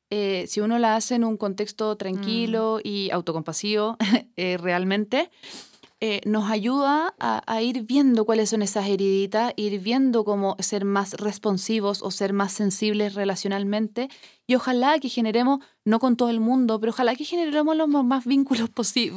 eh, 0.10 0.46
si 0.48 0.60
uno 0.60 0.78
la 0.78 0.98
hace 0.98 1.16
en 1.16 1.24
un 1.24 1.38
contexto 1.38 1.96
tranquilo 1.96 2.80
mm. 2.84 2.88
y 2.88 3.12
autocompasivo, 3.12 3.98
eh, 4.36 4.58
realmente, 4.58 5.30
eh, 6.08 6.22
nos 6.24 6.52
ayuda 6.52 7.16
a, 7.18 7.62
ir 7.64 7.82
viendo 7.82 8.26
cuáles 8.26 8.52
son 8.52 8.62
esas 8.62 8.88
heriditas, 8.88 9.54
ir 9.56 9.80
viendo 9.80 10.24
cómo 10.24 10.56
ser 10.60 10.86
más 10.86 11.16
responsivos 11.16 12.04
o 12.04 12.12
ser 12.12 12.32
más 12.32 12.52
sensibles 12.52 13.16
relacionalmente 13.16 14.10
y 14.46 14.54
ojalá 14.54 15.00
que 15.00 15.10
generemos, 15.10 15.62
no 15.84 15.98
con 15.98 16.16
todo 16.16 16.30
el 16.30 16.40
mundo, 16.40 16.80
pero 16.80 16.92
ojalá 16.92 17.16
que 17.16 17.24
generemos 17.24 17.76
los 17.76 17.88
más 17.88 18.24
vínculos 18.24 18.70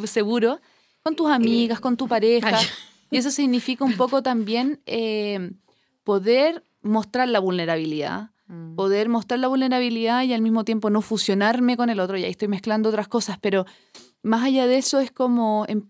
seguros 0.06 0.60
con 1.02 1.14
tus 1.14 1.30
amigas, 1.30 1.78
con 1.78 1.98
tu 1.98 2.08
pareja. 2.08 2.58
Y 3.10 3.18
eso 3.18 3.30
significa 3.30 3.84
un 3.84 3.92
poco 3.98 4.22
también 4.22 4.80
eh, 4.86 5.52
poder 6.04 6.64
mostrar 6.80 7.28
la 7.28 7.40
vulnerabilidad, 7.40 8.30
mm. 8.46 8.76
poder 8.76 9.10
mostrar 9.10 9.40
la 9.40 9.48
vulnerabilidad 9.48 10.22
y 10.22 10.32
al 10.32 10.40
mismo 10.40 10.64
tiempo 10.64 10.88
no 10.88 11.02
fusionarme 11.02 11.76
con 11.76 11.90
el 11.90 12.00
otro. 12.00 12.16
Y 12.16 12.24
ahí 12.24 12.30
estoy 12.30 12.48
mezclando 12.48 12.88
otras 12.88 13.08
cosas, 13.08 13.36
pero 13.38 13.66
más 14.22 14.42
allá 14.42 14.66
de 14.66 14.78
eso 14.78 15.00
es 15.00 15.10
como 15.10 15.66
em, 15.68 15.82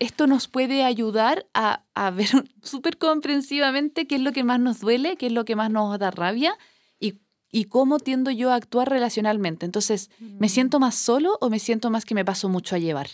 esto 0.00 0.26
nos 0.26 0.48
puede 0.48 0.84
ayudar 0.84 1.46
a, 1.54 1.82
ver 2.10 2.28
súper 2.62 2.98
comprensivamente 2.98 4.06
qué 4.06 4.16
es 4.16 4.20
lo 4.20 4.32
que 4.32 4.44
más 4.44 4.60
nos 4.60 4.80
duele, 4.80 5.16
qué 5.16 5.26
es 5.26 5.32
lo 5.32 5.44
que 5.44 5.56
más 5.56 5.70
nos 5.70 5.98
da 5.98 6.10
rabia 6.10 6.56
y, 7.00 7.20
y 7.50 7.64
cómo 7.64 7.98
tiendo 7.98 8.30
yo 8.30 8.50
a 8.50 8.54
actuar 8.54 8.88
relacionalmente. 8.88 9.66
Entonces, 9.66 10.10
¿me 10.18 10.46
mm. 10.46 10.50
siento 10.50 10.80
más 10.80 10.94
solo 10.94 11.36
o 11.40 11.50
me 11.50 11.58
siento 11.58 11.90
más 11.90 12.04
que 12.04 12.14
me 12.14 12.24
paso 12.24 12.48
mucho 12.48 12.76
a 12.76 12.78
llevar? 12.78 13.08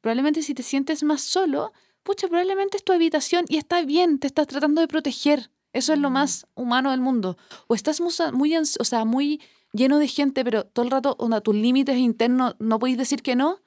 Probablemente 0.00 0.42
si 0.42 0.54
te 0.54 0.62
sientes 0.62 1.02
más 1.02 1.22
solo, 1.22 1.72
pucha, 2.02 2.28
probablemente 2.28 2.76
es 2.76 2.84
tu 2.84 2.92
habitación 2.92 3.44
y 3.48 3.56
está 3.56 3.82
bien, 3.82 4.18
te 4.18 4.26
estás 4.26 4.46
tratando 4.46 4.80
de 4.80 4.88
proteger. 4.88 5.50
Eso 5.72 5.92
es 5.92 5.98
lo 5.98 6.10
mm. 6.10 6.12
más 6.12 6.46
humano 6.54 6.90
del 6.90 7.00
mundo. 7.00 7.36
O 7.66 7.74
estás 7.74 8.00
muy, 8.32 8.56
o 8.56 8.84
sea, 8.84 9.04
muy 9.04 9.40
lleno 9.72 9.98
de 9.98 10.08
gente, 10.08 10.44
pero 10.44 10.64
todo 10.64 10.84
el 10.84 10.90
rato, 10.90 11.16
tus 11.42 11.54
límites 11.54 11.96
internos, 11.96 12.56
no 12.58 12.78
podéis 12.78 12.98
decir 12.98 13.22
que 13.22 13.36
no. 13.36 13.60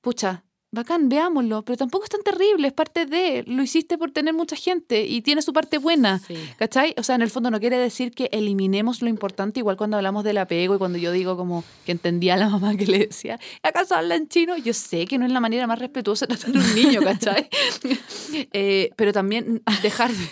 Pucha, 0.00 0.44
bacán, 0.70 1.08
veámoslo, 1.08 1.64
pero 1.64 1.76
tampoco 1.76 2.04
es 2.04 2.10
tan 2.10 2.22
terrible, 2.22 2.68
es 2.68 2.72
parte 2.72 3.06
de, 3.06 3.44
lo 3.46 3.62
hiciste 3.62 3.96
por 3.98 4.10
tener 4.10 4.34
mucha 4.34 4.56
gente 4.56 5.04
y 5.04 5.22
tiene 5.22 5.42
su 5.42 5.52
parte 5.52 5.78
buena, 5.78 6.20
¿cachai? 6.58 6.94
O 6.98 7.02
sea, 7.02 7.14
en 7.14 7.22
el 7.22 7.30
fondo 7.30 7.50
no 7.50 7.60
quiere 7.60 7.78
decir 7.78 8.12
que 8.12 8.28
eliminemos 8.32 9.02
lo 9.02 9.08
importante, 9.08 9.60
igual 9.60 9.76
cuando 9.76 9.96
hablamos 9.96 10.24
del 10.24 10.38
apego 10.38 10.74
y 10.74 10.78
cuando 10.78 10.98
yo 10.98 11.12
digo 11.12 11.36
como 11.36 11.64
que 11.84 11.92
entendía 11.92 12.34
a 12.34 12.36
la 12.36 12.48
mamá 12.48 12.76
que 12.76 12.86
le 12.86 13.06
decía, 13.06 13.38
¿acaso 13.62 13.94
habla 13.94 14.16
en 14.16 14.28
chino? 14.28 14.56
Yo 14.56 14.74
sé 14.74 15.06
que 15.06 15.18
no 15.18 15.26
es 15.26 15.32
la 15.32 15.40
manera 15.40 15.66
más 15.66 15.78
respetuosa 15.78 16.26
de 16.26 16.36
tratar 16.36 16.56
a 16.56 16.64
un 16.64 16.74
niño, 16.74 17.00
¿cachai? 17.02 17.48
Eh, 18.52 18.90
pero 18.96 19.12
también 19.12 19.62
dejar 19.82 20.12
de... 20.12 20.28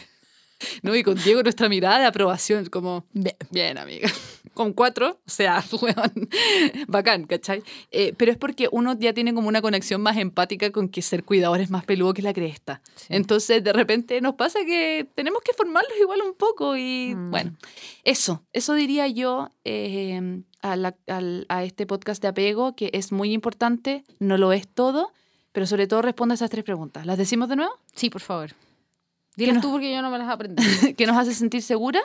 ¿no? 0.82 0.94
Y 0.94 1.02
con 1.02 1.14
Diego 1.16 1.42
nuestra 1.42 1.68
mirada 1.68 1.98
de 1.98 2.06
aprobación, 2.06 2.66
como, 2.66 3.04
bien, 3.50 3.78
amiga 3.78 4.10
con 4.54 4.72
cuatro, 4.72 5.18
o 5.26 5.30
sea, 5.30 5.62
bacán, 6.88 7.24
¿cachai? 7.24 7.62
Eh, 7.90 8.14
pero 8.16 8.32
es 8.32 8.38
porque 8.38 8.68
uno 8.70 8.96
ya 8.98 9.12
tiene 9.12 9.34
como 9.34 9.48
una 9.48 9.60
conexión 9.60 10.00
más 10.00 10.16
empática 10.16 10.70
con 10.70 10.88
que 10.88 11.02
ser 11.02 11.24
cuidador 11.24 11.60
es 11.60 11.70
más 11.70 11.84
peludo 11.84 12.14
que 12.14 12.22
la 12.22 12.32
cresta. 12.32 12.80
Entonces, 13.08 13.62
de 13.62 13.72
repente 13.72 14.20
nos 14.20 14.36
pasa 14.36 14.60
que 14.64 15.06
tenemos 15.14 15.42
que 15.42 15.52
formarlos 15.52 15.92
igual 16.00 16.20
un 16.22 16.34
poco 16.34 16.76
y 16.76 17.14
mm. 17.14 17.30
bueno, 17.30 17.56
eso, 18.04 18.42
eso 18.52 18.74
diría 18.74 19.08
yo 19.08 19.50
eh, 19.64 20.42
a, 20.62 20.76
a 21.48 21.64
este 21.64 21.86
podcast 21.86 22.22
de 22.22 22.28
apego, 22.28 22.76
que 22.76 22.90
es 22.92 23.12
muy 23.12 23.32
importante, 23.32 24.04
no 24.20 24.38
lo 24.38 24.52
es 24.52 24.68
todo, 24.68 25.10
pero 25.52 25.66
sobre 25.66 25.86
todo 25.86 26.02
responde 26.02 26.34
a 26.34 26.36
esas 26.36 26.50
tres 26.50 26.64
preguntas. 26.64 27.06
¿Las 27.06 27.18
decimos 27.18 27.48
de 27.48 27.56
nuevo? 27.56 27.72
Sí, 27.94 28.08
por 28.10 28.22
favor. 28.22 28.54
Dilas 29.36 29.60
tú 29.60 29.70
porque 29.70 29.92
yo 29.92 30.02
no 30.02 30.10
me 30.10 30.18
las 30.18 30.28
aprendí. 30.28 30.62
¿Qué 30.96 31.06
nos 31.06 31.16
hace 31.16 31.34
sentir 31.34 31.62
segura? 31.62 32.00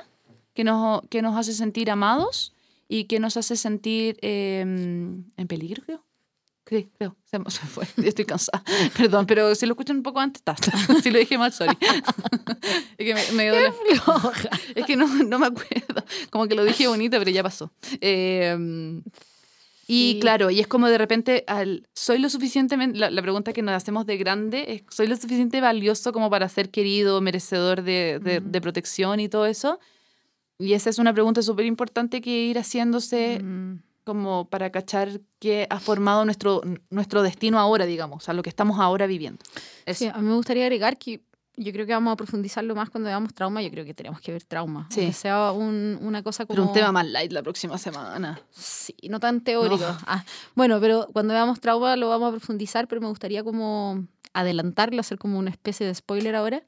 que 0.60 0.66
nos, 0.66 1.02
que 1.10 1.22
nos 1.22 1.38
hace 1.38 1.54
sentir 1.54 1.90
amados 1.90 2.54
y 2.90 3.06
que 3.06 3.22
nos 3.22 3.38
hace 3.38 3.56
sentir 3.56 4.18
em, 4.22 5.24
en 5.38 5.48
peligro, 5.48 5.82
creo. 5.86 6.04
Sí, 6.66 6.90
creo. 6.98 7.16
Se, 7.24 7.40
fue. 7.68 7.88
Estoy 8.04 8.26
cansada. 8.26 8.62
Perdón, 8.98 9.26
pero 9.26 9.56
si 9.56 9.66
lo 9.66 9.72
escuchan 9.72 9.98
un 9.98 10.04
poco 10.04 10.20
antes, 10.20 10.42
está. 10.42 10.56
si 11.02 11.12
lo 11.12 11.18
dije 11.18 11.38
mal, 11.38 11.54
sorry. 11.54 11.78
es 12.98 13.06
que 13.06 13.16
me, 13.16 13.32
me 13.32 13.68
Es 14.76 14.86
que 14.86 14.98
no, 14.98 15.08
no, 15.08 15.40
me 15.40 15.48
acuerdo. 15.48 16.04
Como 16.30 16.46
que 16.48 16.56
lo 16.56 16.66
dije 16.66 16.90
bonita, 16.90 17.18
pero 17.20 17.32
ya 17.32 17.42
pasó. 17.42 17.72
Em, 18.02 19.02
y 19.92 20.20
claro, 20.20 20.52
y 20.52 20.60
es 20.60 20.68
como 20.68 20.88
de 20.88 21.00
repente, 21.00 21.44
al, 21.48 21.88
soy 21.96 22.20
lo 22.20 22.30
suficientemente, 22.30 23.00
la, 23.00 23.22
pregunta 23.24 23.54
que 23.54 23.64
nos 23.64 23.74
hacemos 23.74 24.06
de 24.06 24.18
grande 24.18 24.66
es, 24.68 24.84
¿soy 24.96 25.08
lo 25.08 25.16
suficiente 25.16 25.62
valioso 25.62 26.14
como 26.14 26.30
para 26.30 26.48
ser 26.48 26.70
querido, 26.70 27.22
merecedor 27.22 27.82
de, 27.82 28.20
de, 28.22 28.40
de 28.40 28.62
protección 28.62 29.20
y 29.20 29.30
todo 29.30 29.48
eso? 29.48 29.80
Y 30.60 30.74
esa 30.74 30.92
es 30.92 31.00
una 31.00 31.12
pregunta 31.12 31.42
súper 31.42 31.66
importante 31.66 32.22
que 32.22 32.30
ir 32.30 32.60
haciéndose 32.60 33.42
mm. 33.42 33.80
como 34.04 34.48
para 34.48 34.70
cachar 34.72 35.22
qué 35.40 35.66
ha 35.72 35.80
formado 35.80 36.24
nuestro, 36.24 36.62
nuestro 36.92 37.24
destino 37.24 37.58
ahora, 37.58 37.88
digamos, 37.88 38.30
a 38.30 38.34
lo 38.34 38.44
que 38.44 38.50
estamos 38.50 38.80
ahora 38.80 39.08
viviendo. 39.08 39.40
Sí, 39.88 40.06
a 40.06 40.20
mí 40.20 40.28
me 40.28 40.36
gustaría 40.36 40.66
agregar 40.66 41.00
que 41.00 41.22
yo 41.60 41.74
creo 41.74 41.86
que 41.86 41.93
vamos 41.93 42.14
a 42.14 42.16
profundizarlo 42.16 42.74
más 42.74 42.89
cuando 42.89 43.07
veamos 43.07 43.34
trauma. 43.34 43.62
Yo 43.62 43.70
creo 43.70 43.86
que 43.86 43.93
tenemos 43.93 44.22
que 44.22 44.32
ver 44.32 44.43
trauma. 44.43 44.88
Sí. 44.89 45.07
Que 45.07 45.14
sea 45.14 45.51
una 45.51 46.24
cosa 46.24 46.45
como... 46.45 46.55
Pero 46.55 46.68
un 46.68 46.74
tema 46.74 46.91
más 46.91 47.05
light 47.07 47.32
la 47.32 47.43
próxima 47.43 47.78
semana. 47.78 48.39
Sí, 48.51 48.95
no 49.10 49.20
tan 49.20 49.41
teórico. 49.41 49.86
Ah, 50.07 50.24
bueno, 50.55 50.80
pero 50.80 51.07
cuando 51.12 51.34
veamos 51.34 51.60
trauma 51.60 51.95
lo 51.95 52.10
vamos 52.10 52.30
a 52.30 52.32
profundizar, 52.32 52.88
pero 52.88 53.01
me 53.01 53.07
gustaría 53.07 53.43
como 53.43 54.05
adelantarlo, 54.34 55.01
hacer 55.01 55.18
como 55.18 55.38
una 55.38 55.49
especie 55.49 55.86
de 55.86 55.93
spoiler 55.93 56.36
ahora, 56.36 56.64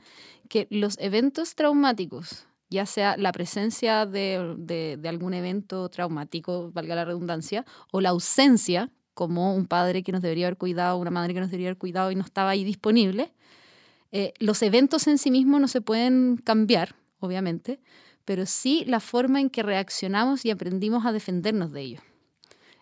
que 0.49 0.67
los 0.69 0.97
eventos 0.99 1.55
traumáticos 1.55 2.45
ya 2.71 2.85
sea 2.85 3.17
la 3.17 3.33
presencia 3.33 4.05
de, 4.05 4.97
algún 5.05 5.33
evento 5.33 5.89
traumático, 5.89 6.71
valga 6.71 6.95
la 6.95 7.03
redundancia, 7.03 7.65
o 7.91 7.99
la 7.99 8.09
ausencia, 8.09 8.89
como 9.13 9.53
un 9.53 9.67
padre 9.67 10.03
que 10.03 10.13
nos 10.13 10.21
debería 10.21 10.47
haber 10.47 10.57
cuidado, 10.57 10.97
una 10.97 11.11
madre 11.11 11.33
que 11.33 11.41
nos 11.41 11.51
debería 11.51 11.67
haber 11.67 11.77
cuidado 11.77 12.11
y 12.11 12.15
no 12.15 12.23
estaba 12.23 12.51
ahí 12.51 12.63
disponible. 12.63 13.33
Eh, 14.11 14.33
los 14.39 14.61
eventos 14.61 15.07
en 15.07 15.17
sí 15.17 15.31
mismos 15.31 15.61
no 15.61 15.67
se 15.67 15.81
pueden 15.81 16.37
cambiar, 16.37 16.95
obviamente, 17.19 17.79
pero 18.25 18.45
sí 18.45 18.83
la 18.87 18.99
forma 18.99 19.39
en 19.39 19.49
que 19.49 19.63
reaccionamos 19.63 20.45
y 20.45 20.51
aprendimos 20.51 21.05
a 21.05 21.11
defendernos 21.11 21.71
de 21.71 21.81
ellos. 21.81 22.03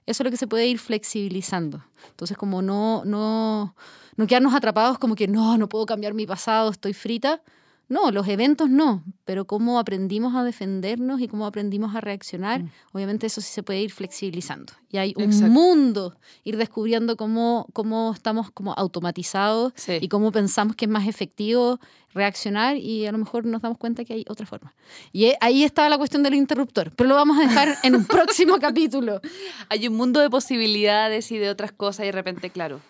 Eso 0.06 0.24
es 0.24 0.26
lo 0.26 0.32
que 0.32 0.38
se 0.38 0.48
puede 0.48 0.68
ir 0.68 0.80
flexibilizando. 0.80 1.86
Entonces, 2.10 2.36
como 2.36 2.64
no, 2.64 3.04
no, 3.06 3.76
no 4.16 4.28
quedarnos 4.28 4.56
atrapados 4.56 4.98
como 4.98 5.14
que 5.16 5.28
no, 5.28 5.58
no 5.58 5.70
puedo 5.70 5.86
cambiar 5.86 6.16
mi 6.16 6.26
pasado, 6.26 6.72
estoy 6.72 6.94
frita, 6.94 7.42
no, 7.90 8.12
los 8.12 8.28
eventos 8.28 8.70
no, 8.70 9.04
pero 9.26 9.46
cómo 9.46 9.80
aprendimos 9.80 10.36
a 10.36 10.44
defendernos 10.44 11.22
y 11.22 11.28
cómo 11.28 11.48
aprendimos 11.48 11.96
a 11.96 12.02
reaccionar, 12.02 12.62
mm. 12.62 12.70
obviamente 12.94 13.26
eso 13.26 13.42
sí 13.42 13.52
se 13.52 13.64
puede 13.64 13.82
ir 13.82 13.92
flexibilizando. 13.92 14.74
Y 14.92 14.98
hay 14.98 15.16
un 15.18 15.32
mundo, 15.52 16.16
ir 16.44 16.58
descubriendo 16.58 17.18
cómo, 17.18 17.68
cómo 17.74 18.14
estamos 18.14 18.52
como 18.52 18.74
automatizados 18.74 19.74
y 19.88 20.08
cómo 20.08 20.32
pensamos 20.32 20.76
que 20.76 20.86
es 20.86 20.92
más 20.92 21.08
efectivo 21.08 21.80
reaccionar 22.14 22.78
y 22.78 23.08
a 23.08 23.12
lo 23.12 23.18
mejor 23.18 23.46
nos 23.46 23.64
damos 23.64 23.80
cuenta 23.80 24.06
que 24.06 24.14
hay 24.14 24.26
otra 24.30 24.46
forma. 24.46 24.76
Y 25.12 25.26
e, 25.26 25.38
ahí 25.42 25.64
estaba 25.64 25.90
la 25.90 25.98
cuestión 25.98 26.22
del 26.22 26.36
interruptor, 26.36 26.92
pero 26.96 27.10
lo 27.10 27.16
vamos 27.16 27.40
a 27.40 27.42
dejar 27.42 27.76
en 27.82 27.96
un 27.96 28.06
próximo 28.06 28.58
capítulo. 28.62 29.20
Hay 29.68 29.88
un 29.88 29.98
mundo 29.98 30.20
de 30.20 30.30
posibilidades 30.30 31.32
y 31.32 31.40
de 31.40 31.50
otras 31.50 31.72
cosas 31.72 32.04
y 32.04 32.08
de 32.08 32.12
repente, 32.12 32.52
claro. 32.52 32.82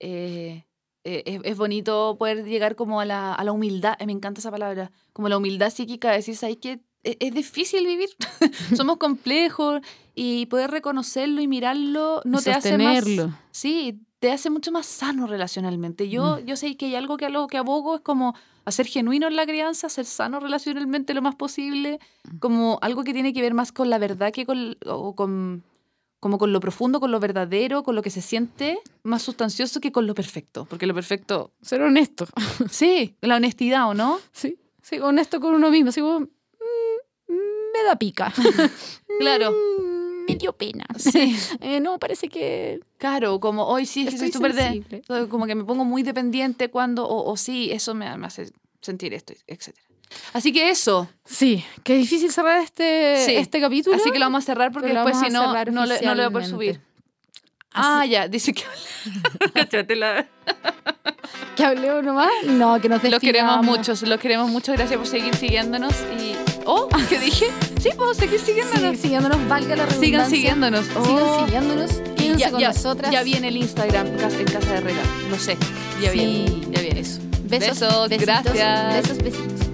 Eh 0.00 0.64
eh, 1.04 1.40
es, 1.44 1.56
bonito 1.56 2.16
poder 2.18 2.44
llegar 2.44 2.76
como 2.76 3.00
a 3.00 3.04
la, 3.04 3.34
a 3.34 3.44
la, 3.44 3.52
humildad, 3.52 3.98
me 4.06 4.12
encanta 4.12 4.40
esa 4.40 4.50
palabra, 4.50 4.90
como 5.12 5.28
la 5.28 5.36
humildad 5.36 5.70
psíquica, 5.70 6.10
decir, 6.10 6.34
¿sabes 6.34 6.56
que 6.56 6.80
es, 7.02 7.16
es, 7.20 7.34
difícil 7.34 7.86
vivir, 7.86 8.08
somos 8.76 8.96
complejos 8.96 9.80
y 10.14 10.46
poder 10.46 10.70
reconocerlo 10.70 11.42
y 11.42 11.48
mirarlo 11.48 12.22
no 12.24 12.40
te 12.40 12.52
hace 12.52 12.78
más... 12.78 13.04
Sí, 13.50 14.00
te 14.18 14.32
hace 14.32 14.48
mucho 14.48 14.72
más 14.72 14.86
sano 14.86 15.26
relacionalmente. 15.26 16.08
Yo, 16.08 16.38
mm. 16.38 16.46
yo 16.46 16.56
sé 16.56 16.78
que 16.78 16.86
hay 16.86 16.94
algo 16.94 17.18
que 17.18 17.26
a 17.26 17.28
lo 17.28 17.46
que 17.46 17.58
abogo 17.58 17.96
es 17.96 18.00
como 18.00 18.34
hacer 18.64 18.86
genuino 18.86 19.26
en 19.26 19.36
la 19.36 19.44
crianza, 19.44 19.90
ser 19.90 20.06
sano 20.06 20.40
relacionalmente 20.40 21.12
lo 21.12 21.20
más 21.20 21.34
posible, 21.34 21.98
mm. 22.32 22.38
como 22.38 22.78
algo 22.80 23.04
que 23.04 23.12
tiene 23.12 23.34
que 23.34 23.42
ver 23.42 23.52
más 23.52 23.72
con 23.72 23.90
la 23.90 23.98
verdad 23.98 24.32
que 24.32 24.46
con, 24.46 24.78
o 24.86 25.14
con 25.14 25.62
como 26.24 26.38
con 26.38 26.54
lo 26.54 26.60
profundo, 26.60 27.00
con 27.00 27.10
lo 27.10 27.20
verdadero, 27.20 27.82
con 27.82 27.94
lo 27.94 28.00
que 28.00 28.08
se 28.08 28.22
siente 28.22 28.78
más 29.02 29.20
sustancioso 29.20 29.78
que 29.78 29.92
con 29.92 30.06
lo 30.06 30.14
perfecto. 30.14 30.64
Porque 30.64 30.86
lo 30.86 30.94
perfecto. 30.94 31.50
Ser 31.60 31.82
honesto. 31.82 32.26
Sí, 32.70 33.14
la 33.20 33.36
honestidad, 33.36 33.90
¿o 33.90 33.92
no? 33.92 34.18
Sí, 34.32 34.56
sí, 34.80 34.98
honesto 35.00 35.38
con 35.38 35.54
uno 35.54 35.68
mismo. 35.70 35.90
Así 35.90 36.00
como, 36.00 36.20
mm, 36.20 36.24
me 37.28 37.84
da 37.86 37.96
pica. 37.96 38.32
claro. 39.20 39.50
Mm, 39.52 40.24
me 40.24 40.36
dio 40.36 40.54
pena. 40.54 40.86
Sí. 40.96 41.36
Eh, 41.60 41.80
no, 41.80 41.98
parece 41.98 42.30
que 42.30 42.80
Claro, 42.96 43.38
como 43.38 43.66
hoy 43.66 43.84
sí, 43.84 44.08
Estoy 44.08 44.32
súper 44.32 44.54
de. 44.54 45.02
Como 45.28 45.44
que 45.44 45.54
me 45.54 45.64
pongo 45.64 45.84
muy 45.84 46.02
dependiente 46.02 46.70
cuando, 46.70 47.06
o, 47.06 47.30
o 47.30 47.36
sí, 47.36 47.70
eso 47.70 47.92
me, 47.94 48.16
me 48.16 48.28
hace 48.28 48.50
sentir 48.80 49.12
esto, 49.12 49.34
etc. 49.46 49.76
Así 50.32 50.52
que 50.52 50.70
eso. 50.70 51.08
Sí, 51.24 51.64
qué 51.82 51.94
difícil 51.96 52.30
cerrar 52.30 52.60
este, 52.60 53.24
Sí. 53.24 53.36
este 53.36 53.60
capítulo. 53.60 53.96
Así 53.96 54.10
que 54.10 54.18
lo 54.18 54.26
vamos 54.26 54.44
a 54.44 54.46
cerrar 54.46 54.72
porque 54.72 54.92
después, 54.92 55.18
si 55.18 55.30
no, 55.30 55.52
no, 55.72 55.86
le- 55.86 56.00
no 56.02 56.14
lo 56.14 56.22
voy 56.22 56.24
a 56.24 56.30
poder 56.30 56.46
subir. 56.48 56.70
oficialmente. 56.70 56.94
Ah, 57.76 58.06
ya, 58.06 58.28
dice 58.28 58.52
que. 58.54 58.62
La- 59.96 60.26
¿Que 61.56 61.64
hablemos 61.64 62.04
nomás? 62.04 62.28
No, 62.44 62.80
que 62.80 62.88
nos 62.88 63.02
Los 63.02 63.20
queremos 63.20 63.56
despidamos. 63.60 63.64
mucho, 63.66 64.06
los 64.06 64.20
queremos 64.20 64.50
mucho. 64.50 64.72
Gracias 64.72 64.96
por 64.96 65.06
seguir 65.08 65.34
siguiéndonos. 65.34 65.92
Y. 66.20 66.34
Oh, 66.66 66.88
¿qué 67.08 67.18
dije? 67.18 67.46
Sí, 67.80 67.90
podemos 67.96 68.16
seguir 68.16 68.38
siguiéndonos. 68.40 68.96
Sí, 68.96 69.02
siguiéndonos, 69.02 69.48
valga 69.48 69.74
la 69.76 69.86
redundancia. 69.86 70.00
Sigan 70.06 70.30
siguiéndonos. 70.30 70.84
Sigan 70.86 71.02
Oh. 71.08 71.44
siguiéndonos. 71.44 71.90
Y 71.92 72.14
Quédense 72.16 72.38
ya, 72.38 72.50
con 72.50 72.60
ya- 72.60 72.68
nosotras. 72.68 73.10
ya 73.12 73.22
viene 73.24 73.48
el 73.48 73.56
Instagram 73.56 74.06
en 74.06 74.16
Casa 74.18 74.70
de 74.70 74.76
Herrera. 74.78 75.02
Lo 75.30 75.38
sé. 75.38 75.56
Ya 76.00 76.10
Sí. 76.12 76.18
viene. 76.18 76.60
Ya 76.70 76.80
viene. 76.80 77.00
Besos, 77.00 77.20
Besos, 77.80 78.08
besitos, 78.08 78.26
gracias. 78.26 78.94
Besos, 78.94 79.18
besitos. 79.18 79.73